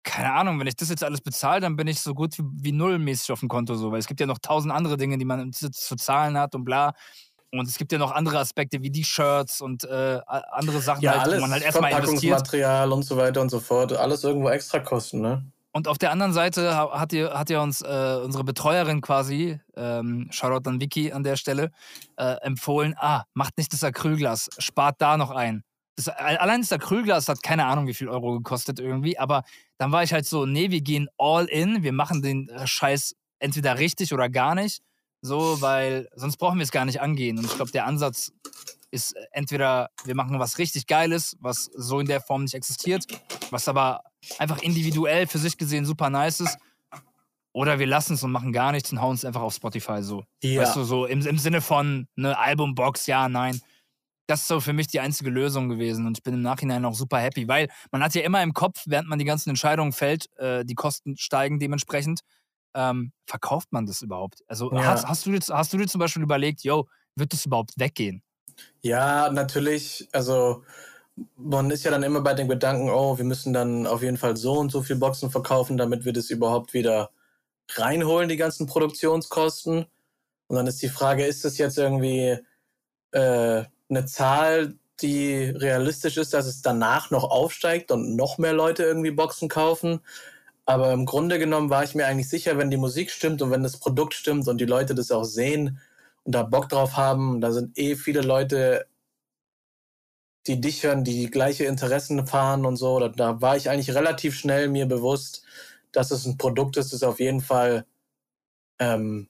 keine 0.03 0.34
Ahnung, 0.34 0.60
wenn 0.60 0.68
ich 0.68 0.76
das 0.76 0.90
jetzt 0.90 1.03
alles 1.03 1.22
bezahle, 1.22 1.61
dann 1.61 1.76
bin 1.76 1.88
ich 1.88 2.02
so 2.02 2.14
gut 2.14 2.38
wie, 2.38 2.44
wie 2.64 2.72
nullmäßig 2.72 3.32
auf 3.32 3.40
dem 3.41 3.49
Konto 3.49 3.76
so, 3.76 3.91
weil 3.91 3.99
es 3.99 4.07
gibt 4.07 4.19
ja 4.19 4.26
noch 4.26 4.40
tausend 4.40 4.73
andere 4.73 4.98
Dinge, 4.98 5.18
die 5.18 5.26
man 5.26 5.52
zu, 5.53 5.69
zahlen 5.72 6.38
hat 6.38 6.56
und 6.56 6.64
bla. 6.64 6.94
Und 7.53 7.68
es 7.68 7.78
gibt 7.78 7.91
ja 7.91 7.98
noch 7.98 8.11
andere 8.11 8.40
Aspekte 8.40 8.82
wie 8.82 8.90
die 8.90 9.03
Shirts 9.03 9.60
und 9.60 9.84
äh, 9.84 10.19
andere 10.52 10.80
Sachen, 10.80 11.02
Ja, 11.02 11.11
halt, 11.11 11.22
alles, 11.23 11.38
wo 11.38 11.41
man 11.41 11.52
halt 11.52 11.64
erstmal 11.64 11.91
investiert. 11.91 12.19
Verpackungsmaterial 12.22 12.91
und 12.94 13.03
so 13.03 13.18
weiter 13.18 13.41
und 13.41 13.49
so 13.49 13.60
fort. 13.60 13.91
Alles 13.94 14.23
irgendwo 14.23 14.49
extra 14.49 14.80
kosten, 14.80 15.22
ne? 15.22 15.45
Und 15.73 15.88
auf 15.88 15.98
der 15.98 16.11
anderen 16.11 16.34
Seite 16.34 16.76
ha- 16.76 16.99
hat 16.99 17.14
ihr, 17.14 17.34
hat 17.34 17.49
ihr 17.49 17.61
uns 17.61 17.82
äh, 17.82 18.19
unsere 18.23 18.44
Betreuerin 18.44 18.99
quasi, 19.02 19.60
ähm, 19.78 20.28
Shoutout 20.30 20.69
an 20.69 20.82
Vicky 20.82 21.14
an 21.14 21.23
der 21.23 21.38
Stelle, 21.38 21.72
äh, 22.18 22.36
empfohlen, 22.41 22.94
ah, 22.98 23.23
macht 23.34 23.57
nicht 23.57 23.72
das 23.72 23.84
Acrylglas, 23.84 24.49
spart 24.57 24.95
da 24.99 25.15
noch 25.18 25.32
ein. 25.32 25.64
Das, 25.95 26.07
allein 26.07 26.61
das 26.61 26.72
Acrylglas 26.72 27.27
hat 27.27 27.43
keine 27.43 27.65
Ahnung, 27.65 27.88
wie 27.88 27.93
viel 27.93 28.09
Euro 28.09 28.34
gekostet 28.34 28.80
irgendwie, 28.80 29.19
aber 29.19 29.43
dann 29.77 29.91
war 29.91 30.03
ich 30.03 30.13
halt 30.13 30.26
so, 30.26 30.45
nee, 30.45 30.72
wir 30.72 30.81
gehen 30.81 31.09
all 31.18 31.45
in, 31.45 31.84
wir 31.84 31.93
machen 31.93 32.22
den 32.22 32.49
äh, 32.49 32.65
Scheiß 32.65 33.15
entweder 33.39 33.77
richtig 33.77 34.13
oder 34.13 34.30
gar 34.30 34.55
nicht, 34.55 34.81
so, 35.22 35.61
weil 35.61 36.07
sonst 36.15 36.38
brauchen 36.38 36.59
wir 36.59 36.63
es 36.63 36.72
gar 36.72 36.85
nicht 36.85 37.01
angehen. 37.01 37.38
Und 37.38 37.45
ich 37.45 37.55
glaube, 37.55 37.72
der 37.72 37.85
Ansatz 37.85 38.31
ist 38.91 39.15
äh, 39.15 39.26
entweder 39.31 39.89
wir 40.05 40.15
machen 40.15 40.39
was 40.39 40.57
richtig 40.57 40.88
Geiles, 40.88 41.38
was 41.39 41.69
so 41.76 41.99
in 41.99 42.07
der 42.07 42.22
Form 42.22 42.43
nicht 42.43 42.53
existiert, 42.53 43.05
was 43.49 43.68
aber 43.68 44.03
einfach 44.39 44.61
individuell 44.61 45.27
für 45.27 45.39
sich 45.39 45.57
gesehen 45.57 45.85
super 45.85 46.09
nice 46.09 46.39
ist, 46.39 46.57
oder 47.53 47.80
wir 47.80 47.88
lassen 47.88 48.13
es 48.13 48.23
und 48.23 48.31
machen 48.31 48.53
gar 48.53 48.72
nichts 48.72 48.91
und 48.91 49.01
hauen 49.01 49.15
es 49.15 49.26
einfach 49.26 49.41
auf 49.41 49.53
Spotify 49.53 50.01
so. 50.01 50.23
Ja. 50.41 50.61
Weißt 50.61 50.76
du, 50.76 50.84
so 50.84 51.05
im, 51.05 51.26
im 51.26 51.38
Sinne 51.38 51.61
von 51.61 52.07
ne 52.15 52.38
Albumbox, 52.38 53.07
ja, 53.07 53.27
nein. 53.27 53.61
Das 54.32 54.44
ist 54.44 54.48
so 54.48 54.62
für 54.62 54.72
mich 54.72 54.88
die 54.88 55.02
einzige 55.02 55.30
Lösung 55.30 55.68
gewesen 55.68 56.08
und 56.08 56.18
ich 56.18 56.24
bin 56.24 56.36
im 56.36 56.41
Nachhinein 56.41 56.86
auch 56.86 56.95
super 56.95 57.18
happy, 57.20 57.49
weil 57.49 57.68
man 57.91 58.02
hat 58.02 58.16
ja 58.16 58.22
immer 58.22 58.41
im 58.41 58.53
Kopf, 58.53 58.84
während 58.86 59.10
man 59.10 59.20
die 59.20 59.26
ganzen 59.26 59.49
Entscheidungen 59.49 59.91
fällt, 59.91 60.30
äh, 60.38 60.64
die 60.64 60.74
Kosten 60.74 61.18
steigen 61.18 61.60
dementsprechend, 61.60 62.22
ähm, 62.74 63.12
verkauft 63.26 63.74
man 63.74 63.86
das 63.86 64.02
überhaupt? 64.02 64.40
Also 64.48 64.72
Ja. 64.72 64.86
hast, 64.86 65.06
hast, 65.06 65.26
du 65.26 65.34
hast 65.34 65.74
du 65.74 65.78
dir 65.78 65.88
zum 65.88 65.99
Beispiel 65.99 66.24
überlegt, 66.24 66.64
yo, 66.64 66.88
wird 67.18 67.34
das 67.34 67.45
überhaupt 67.45 67.74
weggehen? 67.76 68.24
Ja, 68.82 69.30
natürlich. 69.30 70.08
Also 70.14 70.64
man 71.36 71.70
ist 71.70 71.84
ja 71.84 71.91
dann 71.91 72.03
immer 72.03 72.22
bei 72.22 72.34
dem 72.34 72.48
Gedanken, 72.48 72.90
oh, 72.90 73.18
wir 73.18 73.26
müssen 73.26 73.52
dann 73.52 73.86
auf 73.86 74.02
jeden 74.02 74.16
Fall 74.16 74.38
so 74.38 74.53
und 74.53 74.72
so 74.72 74.82
viel 74.82 74.95
Boxen 74.95 75.30
verkaufen, 75.30 75.76
damit 75.76 76.06
wir 76.06 76.14
das 76.14 76.30
überhaupt 76.30 76.74
wieder 76.74 77.10
reinholen, 77.74 78.30
die 78.30 78.38
ganzen 78.38 78.66
Produktionskosten. 78.66 79.88
Und 80.48 80.56
dann 80.56 80.68
ist 80.68 80.82
die 80.82 80.88
Frage, 80.88 81.26
ist 81.26 81.44
das 81.44 81.58
jetzt 81.58 81.78
irgendwie 81.78 82.38
äh, 83.12 83.66
eine 83.91 84.05
Zahl, 84.05 84.76
die 85.01 85.43
realistisch 85.43 86.18
ist, 86.18 86.34
dass 86.34 86.47
es 86.47 86.61
danach 86.63 87.11
noch 87.11 87.26
aufsteigt 87.26 87.91
und 87.91 88.15
noch 88.15 88.38
mehr 88.39 88.53
Leute 88.53 88.84
irgendwie 88.84 89.11
Boxen 89.11 89.49
kaufen? 89.49 89.99
Aber 90.65 90.93
im 90.93 91.05
Grunde 91.05 91.38
genommen 91.39 91.69
war 91.69 91.84
ich 91.84 91.95
mir 91.95 92.07
eigentlich 92.07 92.30
sicher, 92.30 92.57
wenn 92.57 92.72
die 92.72 92.77
Musik 92.77 93.11
stimmt 93.11 93.41
und 93.41 93.51
wenn 93.51 93.63
das 93.63 93.77
Produkt 93.77 94.13
stimmt 94.13 94.47
und 94.47 94.59
die 94.59 94.65
Leute 94.65 94.95
das 94.95 95.11
auch 95.11 95.26
sehen, 95.26 95.80
und 96.23 96.34
da 96.34 96.43
Bock 96.43 96.69
drauf 96.69 96.97
haben. 96.97 97.41
Da 97.41 97.51
sind 97.51 97.77
eh 97.77 97.95
viele 97.95 98.22
Leute, 98.22 98.85
die 100.47 100.59
dich 100.59 100.84
hören, 100.84 101.03
die 101.03 101.30
gleiche 101.30 101.65
Interessen 101.65 102.26
fahren 102.27 102.65
und 102.65 102.77
so. 102.77 102.99
Da, 102.99 103.09
da 103.09 103.41
war 103.41 103.57
ich 103.57 103.69
eigentlich 103.69 103.93
relativ 103.95 104.35
schnell 104.35 104.68
mir 104.69 104.85
bewusst, 104.85 105.43
dass 105.91 106.11
es 106.11 106.26
ein 106.26 106.38
Produkt 106.38 106.77
ist, 106.77 106.93
das 106.93 107.03
auf 107.03 107.19
jeden 107.19 107.41
Fall 107.41 107.85
ähm, 108.80 109.27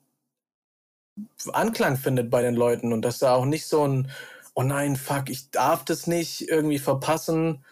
Anklang 1.51 1.97
findet 1.97 2.29
bei 2.29 2.41
den 2.41 2.55
Leuten 2.55 2.93
und 2.93 3.01
dass 3.03 3.19
da 3.19 3.35
auch 3.35 3.45
nicht 3.45 3.67
so 3.67 3.85
ein, 3.87 4.09
oh 4.53 4.63
nein, 4.63 4.95
fuck, 4.95 5.29
ich 5.29 5.51
darf 5.51 5.85
das 5.85 6.07
nicht 6.07 6.49
irgendwie 6.49 6.79
verpassen, 6.79 7.63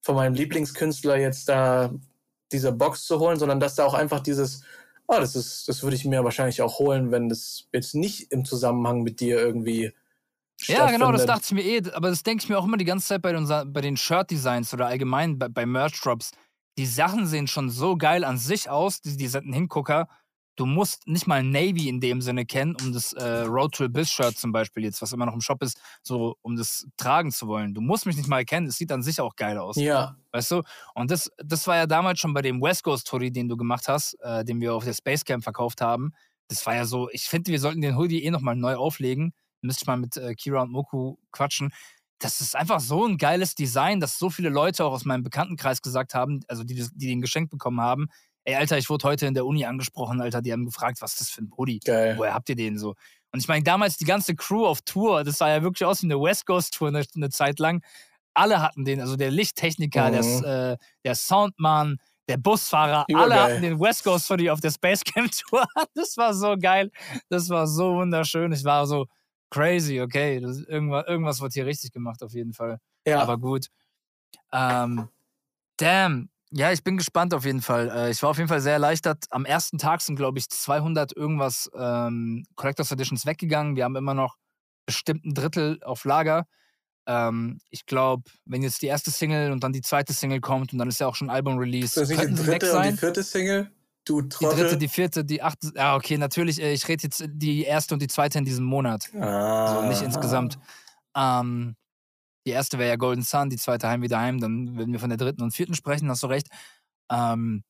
von 0.00 0.14
meinem 0.14 0.34
Lieblingskünstler 0.34 1.18
jetzt 1.18 1.48
da 1.48 1.92
diese 2.52 2.72
Box 2.72 3.04
zu 3.04 3.18
holen, 3.18 3.38
sondern 3.38 3.60
dass 3.60 3.74
da 3.74 3.84
auch 3.84 3.94
einfach 3.94 4.20
dieses, 4.20 4.62
oh, 5.06 5.16
das 5.18 5.36
ist, 5.36 5.68
das 5.68 5.82
würde 5.82 5.96
ich 5.96 6.04
mir 6.04 6.24
wahrscheinlich 6.24 6.62
auch 6.62 6.78
holen, 6.78 7.10
wenn 7.10 7.28
das 7.28 7.68
jetzt 7.72 7.94
nicht 7.94 8.32
im 8.32 8.44
Zusammenhang 8.44 9.02
mit 9.02 9.20
dir 9.20 9.38
irgendwie 9.38 9.92
Ja, 10.66 10.90
genau, 10.90 11.12
das 11.12 11.26
dachte 11.26 11.44
ich 11.46 11.52
mir 11.52 11.64
eh. 11.64 11.82
Aber 11.92 12.10
das 12.10 12.22
denke 12.22 12.42
ich 12.42 12.48
mir 12.48 12.58
auch 12.58 12.64
immer 12.64 12.76
die 12.76 12.84
ganze 12.84 13.08
Zeit 13.08 13.22
bei, 13.22 13.36
unser, 13.36 13.64
bei 13.64 13.80
den 13.80 13.96
Shirt-Designs 13.96 14.72
oder 14.74 14.86
allgemein 14.86 15.38
bei, 15.38 15.48
bei 15.48 15.66
Merch-Drops. 15.66 16.32
Die 16.78 16.86
Sachen 16.86 17.26
sehen 17.26 17.48
schon 17.48 17.70
so 17.70 17.96
geil 17.96 18.24
an 18.24 18.38
sich 18.38 18.70
aus, 18.70 19.00
die, 19.00 19.16
die 19.16 19.28
sind 19.28 19.46
ein 19.46 19.52
Hingucker. 19.52 20.08
Du 20.58 20.66
musst 20.66 21.06
nicht 21.06 21.28
mal 21.28 21.44
Navy 21.44 21.88
in 21.88 22.00
dem 22.00 22.20
Sinne 22.20 22.44
kennen, 22.44 22.74
um 22.82 22.92
das 22.92 23.12
äh, 23.12 23.42
Road 23.42 23.76
to 23.76 23.84
Abyss 23.84 24.10
Shirt 24.10 24.36
zum 24.36 24.50
Beispiel 24.50 24.82
jetzt, 24.82 25.00
was 25.00 25.12
immer 25.12 25.24
noch 25.24 25.34
im 25.34 25.40
Shop 25.40 25.62
ist, 25.62 25.80
so 26.02 26.36
um 26.42 26.56
das 26.56 26.88
tragen 26.96 27.30
zu 27.30 27.46
wollen. 27.46 27.74
Du 27.74 27.80
musst 27.80 28.06
mich 28.06 28.16
nicht 28.16 28.28
mal 28.28 28.44
kennen, 28.44 28.66
es 28.66 28.76
sieht 28.76 28.90
an 28.90 29.04
sich 29.04 29.20
auch 29.20 29.36
geil 29.36 29.56
aus. 29.56 29.76
Ja, 29.76 30.16
Weißt 30.32 30.50
du? 30.50 30.62
Und 30.94 31.12
das, 31.12 31.30
das 31.38 31.64
war 31.68 31.76
ja 31.76 31.86
damals 31.86 32.18
schon 32.18 32.34
bei 32.34 32.42
dem 32.42 32.60
West 32.60 32.82
Coast 32.82 33.12
Hoodie, 33.12 33.30
den 33.30 33.48
du 33.48 33.56
gemacht 33.56 33.86
hast, 33.86 34.14
äh, 34.20 34.44
den 34.44 34.60
wir 34.60 34.74
auf 34.74 34.84
der 34.84 34.94
Space 34.94 35.24
Camp 35.24 35.44
verkauft 35.44 35.80
haben. 35.80 36.12
Das 36.48 36.66
war 36.66 36.74
ja 36.74 36.86
so, 36.86 37.08
ich 37.12 37.22
finde, 37.28 37.52
wir 37.52 37.60
sollten 37.60 37.80
den 37.80 37.96
Hoodie 37.96 38.24
eh 38.24 38.30
nochmal 38.32 38.56
neu 38.56 38.74
auflegen. 38.74 39.32
Müsste 39.62 39.84
ich 39.84 39.86
mal 39.86 39.96
mit 39.96 40.16
äh, 40.16 40.34
Kira 40.34 40.62
und 40.62 40.72
Moku 40.72 41.18
quatschen. 41.30 41.70
Das 42.18 42.40
ist 42.40 42.56
einfach 42.56 42.80
so 42.80 43.06
ein 43.06 43.16
geiles 43.16 43.54
Design, 43.54 44.00
dass 44.00 44.18
so 44.18 44.28
viele 44.28 44.48
Leute 44.48 44.84
auch 44.84 44.90
aus 44.92 45.04
meinem 45.04 45.22
Bekanntenkreis 45.22 45.82
gesagt 45.82 46.14
haben, 46.14 46.40
also 46.48 46.64
die, 46.64 46.84
die 46.94 47.06
den 47.06 47.20
geschenkt 47.20 47.50
bekommen 47.50 47.80
haben. 47.80 48.08
Ey, 48.48 48.54
Alter, 48.54 48.78
ich 48.78 48.88
wurde 48.88 49.06
heute 49.06 49.26
in 49.26 49.34
der 49.34 49.44
Uni 49.44 49.66
angesprochen, 49.66 50.22
Alter, 50.22 50.40
die 50.40 50.50
haben 50.54 50.64
gefragt, 50.64 51.02
was 51.02 51.12
ist 51.12 51.20
das 51.20 51.28
für 51.28 51.42
ein 51.42 51.50
geil. 51.84 52.14
Woher 52.16 52.32
habt 52.32 52.48
ihr 52.48 52.56
den 52.56 52.78
so? 52.78 52.94
Und 53.30 53.40
ich 53.40 53.46
meine, 53.46 53.62
damals 53.62 53.98
die 53.98 54.06
ganze 54.06 54.34
Crew 54.34 54.64
auf 54.64 54.80
Tour, 54.80 55.22
das 55.22 55.36
sah 55.36 55.50
ja 55.50 55.62
wirklich 55.62 55.84
aus 55.84 56.00
wie 56.00 56.06
eine 56.06 56.18
West 56.18 56.46
Coast 56.46 56.72
Tour 56.72 56.88
eine, 56.88 57.04
eine 57.14 57.28
Zeit 57.28 57.58
lang. 57.58 57.84
Alle 58.32 58.62
hatten 58.62 58.86
den, 58.86 59.02
also 59.02 59.16
der 59.16 59.30
Lichttechniker, 59.30 60.10
der, 60.10 60.22
Mhm. 60.22 60.44
äh, 60.44 60.76
der 61.04 61.14
Soundmann, 61.14 61.98
der 62.26 62.38
Busfahrer, 62.38 63.04
alle 63.12 63.26
Übergeil. 63.26 63.42
hatten 63.42 63.60
den 63.62 63.80
West 63.80 64.02
Coast 64.04 64.30
Hoodie 64.30 64.50
auf 64.50 64.62
der 64.62 64.70
Space 64.70 65.04
Camp 65.04 65.30
Tour. 65.50 65.66
Das 65.94 66.16
war 66.16 66.32
so 66.32 66.56
geil. 66.58 66.90
Das 67.28 67.50
war 67.50 67.66
so 67.66 67.96
wunderschön. 67.96 68.50
Ich 68.52 68.64
war 68.64 68.86
so 68.86 69.08
crazy, 69.50 70.00
okay. 70.00 70.40
Das, 70.40 70.56
irgendwas, 70.60 71.06
irgendwas 71.06 71.40
wird 71.42 71.52
hier 71.52 71.66
richtig 71.66 71.92
gemacht, 71.92 72.22
auf 72.22 72.32
jeden 72.32 72.54
Fall. 72.54 72.80
Ja, 73.06 73.20
Aber 73.20 73.36
gut. 73.36 73.66
Ähm, 74.52 75.06
damn. 75.76 76.30
Ja, 76.50 76.72
ich 76.72 76.82
bin 76.82 76.96
gespannt 76.96 77.34
auf 77.34 77.44
jeden 77.44 77.60
Fall. 77.60 77.90
Äh, 77.90 78.10
ich 78.10 78.22
war 78.22 78.30
auf 78.30 78.38
jeden 78.38 78.48
Fall 78.48 78.60
sehr 78.60 78.72
erleichtert. 78.72 79.24
Am 79.30 79.44
ersten 79.44 79.78
Tag 79.78 80.00
sind, 80.00 80.16
glaube 80.16 80.38
ich, 80.38 80.48
200 80.48 81.14
irgendwas 81.14 81.70
ähm, 81.76 82.44
Collectors 82.56 82.90
Editions 82.90 83.26
weggegangen. 83.26 83.76
Wir 83.76 83.84
haben 83.84 83.96
immer 83.96 84.14
noch 84.14 84.36
bestimmt 84.86 85.24
ein 85.26 85.34
Drittel 85.34 85.78
auf 85.82 86.04
Lager. 86.04 86.46
Ähm, 87.06 87.58
ich 87.70 87.84
glaube, 87.86 88.24
wenn 88.46 88.62
jetzt 88.62 88.80
die 88.82 88.86
erste 88.86 89.10
Single 89.10 89.52
und 89.52 89.62
dann 89.62 89.72
die 89.72 89.82
zweite 89.82 90.12
Single 90.12 90.40
kommt 90.40 90.72
und 90.72 90.78
dann 90.78 90.88
ist 90.88 91.00
ja 91.00 91.06
auch 91.06 91.14
schon 91.16 91.28
Album-Release, 91.30 91.86
ist 91.86 91.96
das 91.96 92.08
nicht 92.08 92.38
die 92.38 92.44
dritte 92.44 92.76
und 92.76 92.84
die 92.84 92.96
vierte 92.96 93.22
Single? 93.22 93.70
Du 94.04 94.22
Die 94.22 94.28
Trottel. 94.30 94.56
dritte, 94.56 94.76
die 94.78 94.88
vierte, 94.88 95.24
die 95.24 95.42
achte. 95.42 95.70
Ja, 95.74 95.96
okay, 95.96 96.16
natürlich. 96.16 96.62
äh, 96.62 96.72
Ich 96.72 96.88
rede 96.88 97.02
jetzt 97.02 97.24
die 97.28 97.64
erste 97.64 97.92
und 97.94 98.00
die 98.00 98.06
zweite 98.08 98.38
in 98.38 98.46
diesem 98.46 98.64
Monat. 98.64 99.10
ah. 99.20 99.82
So, 99.82 99.88
nicht 99.88 100.00
insgesamt. 100.00 100.58
Ähm, 101.14 101.76
Die 102.48 102.54
erste 102.54 102.78
wäre 102.78 102.88
ja 102.88 102.96
Golden 102.96 103.20
Sun, 103.20 103.50
die 103.50 103.58
zweite 103.58 103.88
Heim 103.88 104.00
wieder 104.00 104.18
heim. 104.20 104.40
Dann 104.40 104.78
würden 104.78 104.90
wir 104.90 105.00
von 105.00 105.10
der 105.10 105.18
dritten 105.18 105.42
und 105.42 105.50
vierten 105.50 105.74
sprechen, 105.74 106.08
hast 106.08 106.22
du 106.22 106.28
recht. 106.28 106.46
Ähm, 107.12 107.62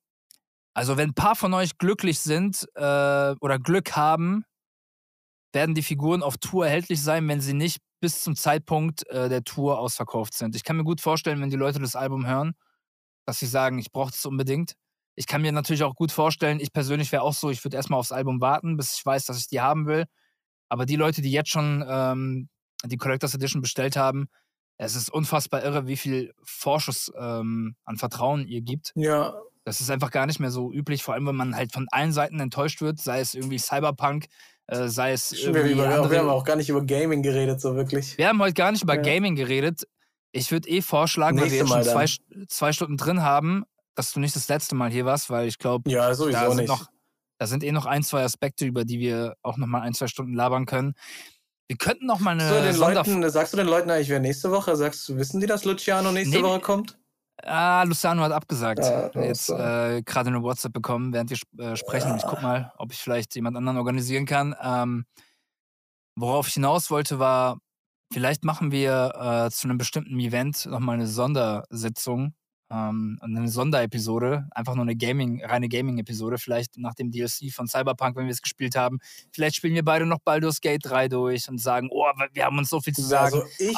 also, 0.73 0.97
wenn 0.97 1.09
ein 1.09 1.15
paar 1.15 1.35
von 1.35 1.53
euch 1.53 1.79
glücklich 1.79 2.21
sind 2.21 2.65
äh, 2.77 3.35
oder 3.41 3.59
Glück 3.59 3.97
haben, 3.97 4.45
werden 5.53 5.75
die 5.75 5.83
Figuren 5.83 6.23
auf 6.23 6.37
Tour 6.39 6.67
erhältlich 6.67 7.03
sein, 7.03 7.27
wenn 7.27 7.41
sie 7.41 7.55
nicht 7.55 7.79
bis 8.01 8.21
zum 8.21 8.37
Zeitpunkt 8.37 9.05
äh, 9.09 9.29
der 9.29 9.43
Tour 9.43 9.81
ausverkauft 9.81 10.33
sind. 10.33 10.55
Ich 10.55 10.63
kann 10.63 10.77
mir 10.77 10.85
gut 10.85 11.01
vorstellen, 11.01 11.41
wenn 11.41 11.51
die 11.51 11.57
Leute 11.57 11.81
das 11.81 11.97
Album 11.97 12.25
hören, 12.25 12.55
dass 13.27 13.41
sie 13.41 13.47
sagen, 13.47 13.81
ich 13.81 13.91
brauche 13.91 14.13
das 14.13 14.25
unbedingt. 14.27 14.75
Ich 15.17 15.27
kann 15.27 15.43
mir 15.43 15.51
natürlich 15.51 15.83
auch 15.83 15.97
gut 15.97 16.13
vorstellen, 16.13 16.61
ich 16.61 16.73
persönlich 16.73 17.11
wäre 17.11 17.23
auch 17.23 17.35
so, 17.35 17.51
ich 17.51 17.65
würde 17.65 17.77
erstmal 17.77 17.99
aufs 17.99 18.13
Album 18.13 18.41
warten, 18.41 18.77
bis 18.77 18.95
ich 18.97 19.05
weiß, 19.05 19.27
dass 19.27 19.39
ich 19.39 19.49
die 19.49 19.61
haben 19.61 19.89
will. 19.89 20.05
Aber 20.69 20.87
die 20.87 20.95
Leute, 20.95 21.21
die 21.21 21.33
jetzt 21.33 21.51
schon 21.51 21.85
ähm, 21.89 22.49
die 22.85 22.97
Collectors 22.97 23.35
Edition 23.35 23.61
bestellt 23.61 23.97
haben, 23.97 24.29
es 24.79 24.95
ist 24.95 25.11
unfassbar 25.13 25.65
irre, 25.65 25.87
wie 25.87 25.97
viel 25.97 26.33
Vorschuss 26.43 27.13
ähm, 27.19 27.75
an 27.85 27.97
Vertrauen 27.97 28.47
ihr 28.47 28.63
gibt. 28.63 28.93
Ja. 28.95 29.35
Das 29.65 29.81
ist 29.81 29.91
einfach 29.91 30.11
gar 30.11 30.25
nicht 30.25 30.41
mehr 30.41 30.51
so 30.51 30.73
üblich, 30.73 31.03
vor 31.03 31.15
allem 31.15 31.27
wenn 31.27 31.37
man 31.37 31.55
halt 31.55 31.73
von 31.73 31.87
allen 31.91 32.13
Seiten 32.13 32.41
enttäuscht 32.41 32.81
wird, 32.81 33.01
sei 33.01 33.21
es 33.21 33.35
irgendwie 33.35 33.59
Cyberpunk, 33.59 34.27
äh, 34.69 34.89
sei 34.89 35.13
es. 35.13 35.33
Wir, 35.33 35.49
über, 35.49 35.65
wir, 36.11 36.19
haben 36.19 36.29
auch 36.31 36.45
gar 36.45 36.57
nicht 36.57 36.71
über 36.71 36.83
Gaming 36.83 37.23
geredet, 37.23 37.61
so 37.61 37.75
wirklich. 37.75 38.17
Wir 38.17 38.29
haben 38.29 38.41
heute 38.41 38.55
gar 38.55 38.73
nicht 38.73 38.83
über 38.83 38.95
ja. 38.95 39.03
Gaming 39.03 39.35
geredet. 39.35 39.83
Ich 40.33 40.51
würde 40.53 40.69
eh 40.69 40.81
vorschlagen, 40.81 41.37
Nächste 41.37 41.61
weil 41.61 41.69
wir 41.69 41.77
jetzt 41.77 41.87
schon 41.87 41.95
zwei, 41.95 42.47
zwei, 42.47 42.73
Stunden 42.73 42.97
drin 42.97 43.23
haben, 43.23 43.65
dass 43.95 44.13
du 44.13 44.21
nicht 44.21 44.37
das 44.37 44.49
letzte 44.49 44.75
Mal 44.75 44.91
hier 44.91 45.05
warst, 45.05 45.29
weil 45.29 45.49
ich 45.49 45.59
glaube, 45.59 45.91
ja, 45.91 46.09
da, 46.09 46.15
sind 46.15 46.69
Noch, 46.69 46.87
da 47.39 47.47
sind 47.47 47.65
eh 47.65 47.73
noch 47.73 47.87
ein, 47.87 48.03
zwei 48.03 48.23
Aspekte, 48.23 48.65
über 48.65 48.85
die 48.85 49.01
wir 49.01 49.37
auch 49.43 49.57
noch 49.57 49.67
mal 49.67 49.81
ein, 49.81 49.95
zwei 49.95 50.07
Stunden 50.07 50.35
labern 50.35 50.67
können. 50.67 50.95
Wir 51.69 51.77
könnten 51.77 52.07
noch 52.07 52.19
mal 52.19 52.31
eine. 52.31 52.49
So, 52.49 52.63
den 52.63 52.77
Leuten, 52.77 53.31
sagst 53.31 53.53
du 53.53 53.59
den 53.59 53.67
Leuten 53.67 53.91
eigentlich, 53.91 54.09
wer 54.09 54.21
nächste 54.21 54.51
Woche? 54.51 54.75
Sagst 54.75 55.07
du, 55.09 55.17
wissen 55.17 55.39
die, 55.39 55.47
dass 55.47 55.67
Luciano 55.67 56.11
nächste 56.11 56.39
nee, 56.39 56.43
Woche 56.43 56.61
kommt? 56.61 56.99
Ah, 57.43 57.83
Luciano 57.85 58.23
hat 58.23 58.33
abgesagt. 58.33 58.81
Ja, 58.81 59.11
Jetzt 59.23 59.51
äh, 59.51 60.03
gerade 60.03 60.29
eine 60.31 60.43
WhatsApp 60.43 60.73
bekommen, 60.73 61.13
während 61.13 61.31
wir 61.31 61.65
äh, 61.65 61.77
sprechen. 61.77 62.09
Ja. 62.09 62.17
Ich 62.17 62.25
guck 62.25 62.43
mal, 62.43 62.73
ob 62.79 62.91
ich 62.91 62.99
vielleicht 62.99 63.35
jemand 63.35 63.57
anderen 63.57 63.77
organisieren 63.77 64.25
kann. 64.25 64.57
Ähm, 64.61 65.05
worauf 66.17 66.49
ich 66.49 66.55
hinaus 66.55 66.91
wollte, 66.91 67.19
war, 67.19 67.59
vielleicht 68.13 68.45
machen 68.45 68.73
wir 68.73 69.13
äh, 69.47 69.51
zu 69.51 69.69
einem 69.69 69.79
bestimmten 69.79 70.19
Event 70.19 70.67
nochmal 70.67 70.95
eine 70.95 71.07
Sondersitzung, 71.07 72.35
ähm, 72.71 73.19
eine 73.23 73.49
Sonderepisode, 73.49 74.47
einfach 74.51 74.75
nur 74.75 74.83
eine 74.83 74.97
Gaming, 74.97 75.45
reine 75.45 75.69
Gaming-Episode, 75.69 76.39
vielleicht 76.39 76.77
nach 76.79 76.95
dem 76.95 77.11
DLC 77.11 77.51
von 77.53 77.67
Cyberpunk, 77.67 78.17
wenn 78.17 78.27
wir 78.27 78.33
es 78.33 78.43
gespielt 78.43 78.77
haben. 78.77 78.99
Vielleicht 79.33 79.57
spielen 79.57 79.75
wir 79.75 79.85
beide 79.85 80.07
noch 80.07 80.19
Baldur's 80.21 80.61
Gate 80.61 80.85
3 80.85 81.09
durch 81.09 81.49
und 81.49 81.59
sagen, 81.59 81.89
oh, 81.91 82.05
wir 82.33 82.45
haben 82.45 82.59
uns 82.59 82.69
so 82.69 82.81
viel 82.81 82.95
zu 82.95 83.03
sagen. 83.03 83.35
Also 83.35 83.47
ich 83.59 83.77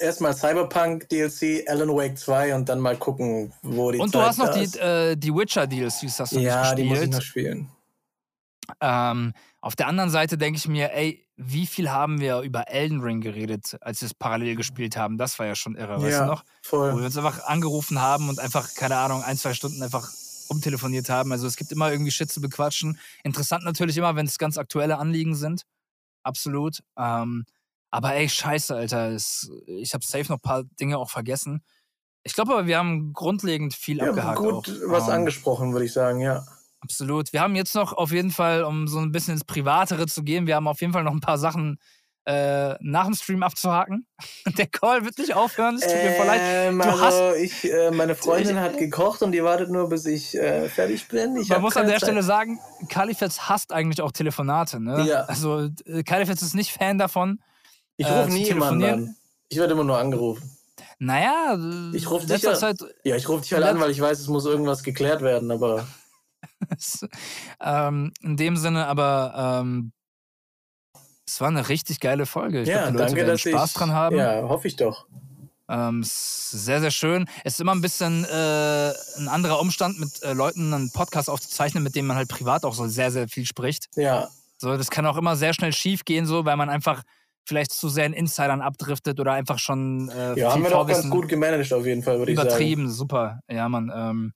erstmal 0.00 0.34
Cyberpunk 0.34 1.08
DLC, 1.08 1.64
Alan 1.66 1.88
Wake 1.88 2.18
2 2.18 2.54
und 2.54 2.68
dann 2.68 2.80
mal 2.80 2.96
gucken, 2.96 3.52
wo 3.62 3.90
die 3.90 3.98
Und 3.98 4.12
Zeit 4.12 4.22
du 4.22 4.26
hast 4.26 4.38
noch 4.38 4.52
die, 4.52 4.78
äh, 4.78 5.16
die 5.16 5.34
Witcher 5.34 5.66
DLCs, 5.66 6.20
hast 6.20 6.32
du 6.32 6.40
ja, 6.40 6.60
nicht 6.60 6.60
gespielt. 6.60 6.78
die 6.78 6.84
muss 6.84 7.00
ich 7.00 7.10
noch 7.10 7.22
spielen. 7.22 7.68
Ähm, 8.80 9.32
auf 9.66 9.74
der 9.74 9.88
anderen 9.88 10.10
Seite 10.10 10.38
denke 10.38 10.58
ich 10.58 10.68
mir, 10.68 10.92
ey, 10.92 11.26
wie 11.34 11.66
viel 11.66 11.90
haben 11.90 12.20
wir 12.20 12.42
über 12.42 12.68
Elden 12.68 13.00
Ring 13.00 13.20
geredet, 13.20 13.76
als 13.80 14.00
wir 14.00 14.06
es 14.06 14.14
parallel 14.14 14.54
gespielt 14.54 14.96
haben? 14.96 15.18
Das 15.18 15.40
war 15.40 15.46
ja 15.46 15.56
schon 15.56 15.74
irre, 15.74 16.00
weißt 16.00 16.12
ja, 16.12 16.20
du 16.20 16.30
noch? 16.30 16.44
Voll. 16.62 16.92
Wo 16.92 16.98
wir 16.98 17.06
uns 17.06 17.16
einfach 17.16 17.44
angerufen 17.46 18.00
haben 18.00 18.28
und 18.28 18.38
einfach, 18.38 18.74
keine 18.74 18.96
Ahnung, 18.96 19.24
ein, 19.24 19.36
zwei 19.36 19.54
Stunden 19.54 19.82
einfach 19.82 20.08
umtelefoniert 20.46 21.08
haben. 21.10 21.32
Also 21.32 21.48
es 21.48 21.56
gibt 21.56 21.72
immer 21.72 21.90
irgendwie 21.90 22.12
Shit 22.12 22.30
zu 22.30 22.40
bequatschen. 22.40 22.96
Interessant 23.24 23.64
natürlich 23.64 23.96
immer, 23.96 24.14
wenn 24.14 24.26
es 24.26 24.38
ganz 24.38 24.56
aktuelle 24.56 24.98
Anliegen 24.98 25.34
sind. 25.34 25.62
Absolut. 26.22 26.84
Ähm, 26.96 27.44
aber 27.90 28.14
ey, 28.14 28.28
scheiße, 28.28 28.72
Alter. 28.72 29.10
Es, 29.10 29.50
ich 29.66 29.94
habe 29.94 30.04
safe 30.06 30.26
noch 30.28 30.38
ein 30.38 30.42
paar 30.42 30.62
Dinge 30.78 30.96
auch 30.96 31.10
vergessen. 31.10 31.60
Ich 32.22 32.34
glaube 32.34 32.52
aber, 32.52 32.68
wir 32.68 32.78
haben 32.78 33.12
grundlegend 33.12 33.74
viel 33.74 33.98
ja, 33.98 34.10
abgehakt. 34.10 34.38
Gut 34.38 34.68
auch. 34.68 34.90
was 34.92 35.08
ähm, 35.08 35.14
angesprochen, 35.14 35.72
würde 35.72 35.86
ich 35.86 35.92
sagen, 35.92 36.20
ja. 36.20 36.46
Absolut. 36.86 37.32
Wir 37.32 37.40
haben 37.40 37.56
jetzt 37.56 37.74
noch 37.74 37.92
auf 37.92 38.12
jeden 38.12 38.30
Fall, 38.30 38.62
um 38.62 38.86
so 38.86 39.00
ein 39.00 39.10
bisschen 39.10 39.34
ins 39.34 39.44
Privatere 39.44 40.06
zu 40.06 40.22
gehen, 40.22 40.46
wir 40.46 40.54
haben 40.54 40.68
auf 40.68 40.80
jeden 40.80 40.92
Fall 40.92 41.02
noch 41.02 41.12
ein 41.12 41.20
paar 41.20 41.36
Sachen 41.36 41.78
äh, 42.26 42.76
nach 42.80 43.06
dem 43.06 43.14
Stream 43.14 43.42
abzuhaken. 43.42 44.06
Der 44.56 44.68
Call 44.68 45.04
wird 45.04 45.18
nicht 45.18 45.34
aufhören, 45.34 45.76
es 45.76 45.80
tut 45.80 45.94
mir 45.94 46.12
voll 46.12 46.26
leid. 46.26 46.40
Ähm, 46.44 46.80
also 46.80 47.00
hast, 47.00 47.36
ich, 47.38 47.72
äh, 47.72 47.90
meine 47.90 48.14
Freundin 48.24 48.60
hat 48.60 48.78
gekocht 48.78 49.22
und 49.22 49.32
die 49.32 49.42
wartet 49.42 49.70
nur, 49.70 49.88
bis 49.88 50.06
ich 50.06 50.36
äh, 50.36 50.68
fertig 50.68 51.08
bin. 51.08 51.36
Ich 51.36 51.48
Man 51.48 51.60
muss 51.60 51.76
an 51.76 51.86
der 51.86 51.98
Zeit. 51.98 52.08
Stelle 52.08 52.22
sagen, 52.22 52.60
Kalifetz 52.88 53.40
hasst 53.40 53.72
eigentlich 53.72 54.00
auch 54.00 54.12
Telefonate. 54.12 54.78
Ne? 54.78 55.06
Ja. 55.08 55.22
Also 55.22 55.68
äh, 55.86 56.04
Kalifetz 56.04 56.40
ist 56.42 56.54
nicht 56.54 56.70
Fan 56.70 56.98
davon. 56.98 57.40
Ich 57.96 58.06
rufe 58.06 58.28
äh, 58.28 58.32
nie 58.32 58.44
jemanden 58.44 58.84
an. 58.84 59.16
Ich 59.48 59.58
werde 59.58 59.72
immer 59.72 59.84
nur 59.84 59.98
angerufen. 59.98 60.56
Naja, 60.98 61.58
ich 61.92 62.08
rufe 62.08 62.26
dich, 62.26 62.42
ja, 62.42 63.16
ich 63.16 63.28
ruf 63.28 63.42
dich 63.42 63.52
halt 63.52 63.64
an, 63.64 63.80
weil 63.80 63.90
ich 63.90 64.00
weiß, 64.00 64.18
es 64.18 64.28
muss 64.28 64.46
irgendwas 64.46 64.82
geklärt 64.82 65.20
werden, 65.20 65.50
aber 65.50 65.86
ähm, 67.60 68.12
in 68.22 68.36
dem 68.36 68.56
Sinne, 68.56 68.86
aber 68.86 69.62
ähm, 69.64 69.92
es 71.26 71.40
war 71.40 71.48
eine 71.48 71.68
richtig 71.68 72.00
geile 72.00 72.26
Folge. 72.26 72.62
Ich 72.62 72.68
ja, 72.68 72.90
glaub, 72.90 72.98
danke, 72.98 73.16
werden 73.16 73.38
Spaß 73.38 73.70
ich, 73.70 73.76
dran 73.76 73.92
haben. 73.92 74.16
Ja, 74.16 74.42
hoffe 74.48 74.68
ich 74.68 74.76
doch. 74.76 75.06
Ähm, 75.68 76.02
sehr, 76.04 76.80
sehr 76.80 76.92
schön. 76.92 77.26
Es 77.42 77.54
ist 77.54 77.60
immer 77.60 77.74
ein 77.74 77.80
bisschen 77.80 78.24
äh, 78.24 78.92
ein 79.18 79.28
anderer 79.28 79.60
Umstand, 79.60 79.98
mit 79.98 80.22
äh, 80.22 80.32
Leuten 80.32 80.72
einen 80.72 80.92
Podcast 80.92 81.28
aufzuzeichnen, 81.28 81.82
mit 81.82 81.96
denen 81.96 82.06
man 82.06 82.16
halt 82.16 82.28
privat 82.28 82.64
auch 82.64 82.74
so 82.74 82.86
sehr, 82.86 83.10
sehr 83.10 83.28
viel 83.28 83.46
spricht. 83.46 83.88
Ja. 83.96 84.28
So, 84.58 84.76
das 84.76 84.90
kann 84.90 85.06
auch 85.06 85.16
immer 85.16 85.34
sehr 85.34 85.52
schnell 85.54 85.72
schief 85.72 86.04
gehen, 86.04 86.24
so, 86.26 86.44
weil 86.44 86.56
man 86.56 86.70
einfach 86.70 87.02
vielleicht 87.44 87.72
zu 87.72 87.88
sehr 87.88 88.06
in 88.06 88.12
Insidern 88.12 88.62
abdriftet 88.62 89.18
oder 89.18 89.32
einfach 89.32 89.58
schon. 89.58 90.08
Äh, 90.10 90.38
ja, 90.38 90.52
haben 90.52 90.62
wir 90.62 90.70
doch 90.70 90.86
ganz 90.86 91.10
gut 91.10 91.28
gemanagt 91.28 91.72
auf 91.72 91.84
jeden 91.84 92.02
Fall, 92.02 92.18
würde 92.18 92.32
ich 92.32 92.38
sagen. 92.38 92.48
Übertrieben, 92.48 92.90
super. 92.90 93.40
Ja, 93.50 93.68
man. 93.68 93.92
Ähm, 93.94 94.32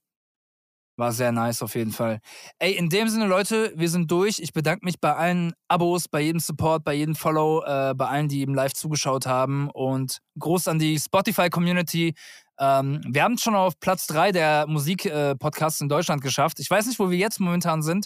war 1.01 1.11
sehr 1.11 1.31
nice 1.31 1.63
auf 1.63 1.73
jeden 1.73 1.91
Fall. 1.91 2.19
Ey, 2.59 2.73
in 2.73 2.87
dem 2.87 3.09
Sinne, 3.09 3.25
Leute, 3.25 3.73
wir 3.75 3.89
sind 3.89 4.09
durch. 4.11 4.37
Ich 4.37 4.53
bedanke 4.53 4.85
mich 4.85 4.99
bei 4.99 5.15
allen 5.15 5.51
Abos, 5.67 6.07
bei 6.07 6.21
jedem 6.21 6.39
Support, 6.39 6.83
bei 6.83 6.93
jedem 6.93 7.15
Follow, 7.15 7.63
äh, 7.63 7.95
bei 7.95 8.07
allen, 8.07 8.27
die 8.29 8.39
eben 8.41 8.53
live 8.53 8.73
zugeschaut 8.73 9.25
haben. 9.25 9.69
Und 9.71 10.19
groß 10.37 10.67
an 10.67 10.77
die 10.77 10.99
Spotify-Community. 10.99 12.13
Ähm, 12.59 13.01
wir 13.09 13.23
haben 13.23 13.33
es 13.33 13.41
schon 13.41 13.55
auf 13.55 13.79
Platz 13.79 14.05
3 14.07 14.31
der 14.31 14.67
Musik-Podcasts 14.67 15.81
äh, 15.81 15.85
in 15.85 15.89
Deutschland 15.89 16.21
geschafft. 16.21 16.59
Ich 16.59 16.69
weiß 16.69 16.85
nicht, 16.85 16.99
wo 16.99 17.09
wir 17.09 17.17
jetzt 17.17 17.39
momentan 17.39 17.81
sind. 17.81 18.05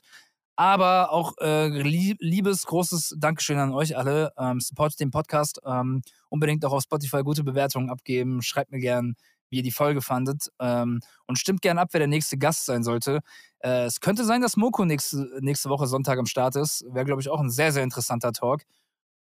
Aber 0.56 1.12
auch 1.12 1.34
äh, 1.42 1.68
liebes, 1.68 2.64
großes 2.64 3.18
Dankeschön 3.20 3.58
an 3.58 3.74
euch 3.74 3.98
alle. 3.98 4.32
Ähm, 4.38 4.62
supportet 4.62 5.02
den 5.02 5.12
Podcast. 5.12 5.60
Ähm, 5.66 6.02
unbedingt 6.30 6.64
auch 6.64 6.72
auf 6.72 6.84
Spotify 6.84 7.24
gute 7.24 7.44
Bewertungen 7.44 7.90
abgeben. 7.90 8.42
Schreibt 8.42 8.72
mir 8.72 8.80
gern, 8.80 9.16
wie 9.56 9.60
ihr 9.60 9.64
die 9.64 9.72
Folge 9.72 10.02
fandet. 10.02 10.52
Ähm, 10.60 11.00
und 11.28 11.40
stimmt 11.40 11.62
gern 11.62 11.78
ab, 11.78 11.90
wer 11.92 12.00
der 12.00 12.08
nächste 12.08 12.38
Gast 12.38 12.66
sein 12.66 12.84
sollte. 12.84 13.22
Äh, 13.60 13.86
es 13.86 14.02
könnte 14.02 14.26
sein, 14.26 14.42
dass 14.42 14.58
Moko 14.58 14.84
nächste, 14.84 15.30
nächste 15.40 15.70
Woche 15.70 15.88
Sonntag 15.88 16.20
am 16.20 16.26
Start 16.26 16.56
ist. 16.58 16.86
Wäre, 16.90 17.06
glaube 17.06 17.22
ich, 17.22 17.30
auch 17.30 17.40
ein 17.40 17.50
sehr, 17.50 17.72
sehr 17.72 17.84
interessanter 17.84 18.34
Talk. 18.34 18.64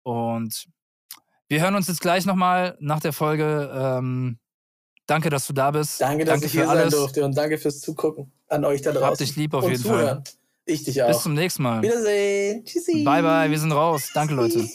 Und 0.03 0.67
wir 1.49 1.61
hören 1.61 1.75
uns 1.75 1.89
jetzt 1.89 2.01
gleich 2.01 2.25
nochmal 2.25 2.77
nach 2.81 3.01
der 3.01 3.13
Folge. 3.13 3.71
Ähm, 3.75 4.39
danke, 5.07 5.29
dass 5.29 5.47
du 5.47 5.53
da 5.53 5.71
bist. 5.71 6.01
Danke, 6.01 6.25
dass 6.25 6.35
danke 6.35 6.47
ich 6.47 6.53
hier 6.53 6.69
alles. 6.69 6.93
sein 6.93 7.01
durfte 7.01 7.25
und 7.25 7.37
danke 7.37 7.59
fürs 7.59 7.81
Zugucken 7.81 8.33
an 8.49 8.65
euch 8.65 8.81
da 8.81 8.93
draußen. 8.93 9.07
Hab 9.07 9.19
dich 9.19 9.37
lieb 9.37 9.53
auf 9.53 9.69
jeden 9.69 9.83
zuhören. 9.83 10.25
Fall. 10.25 10.35
Ich 10.65 10.85
dich 10.85 11.03
auch. 11.03 11.09
Bis 11.09 11.23
zum 11.23 11.35
nächsten 11.35 11.63
Mal. 11.63 11.83
Wiedersehen. 11.83 12.65
Tschüssi. 12.65 13.05
Bye, 13.05 13.23
bye. 13.23 13.51
Wir 13.51 13.59
sind 13.59 13.73
raus. 13.73 14.11
Danke, 14.15 14.35
Leute. 14.35 14.67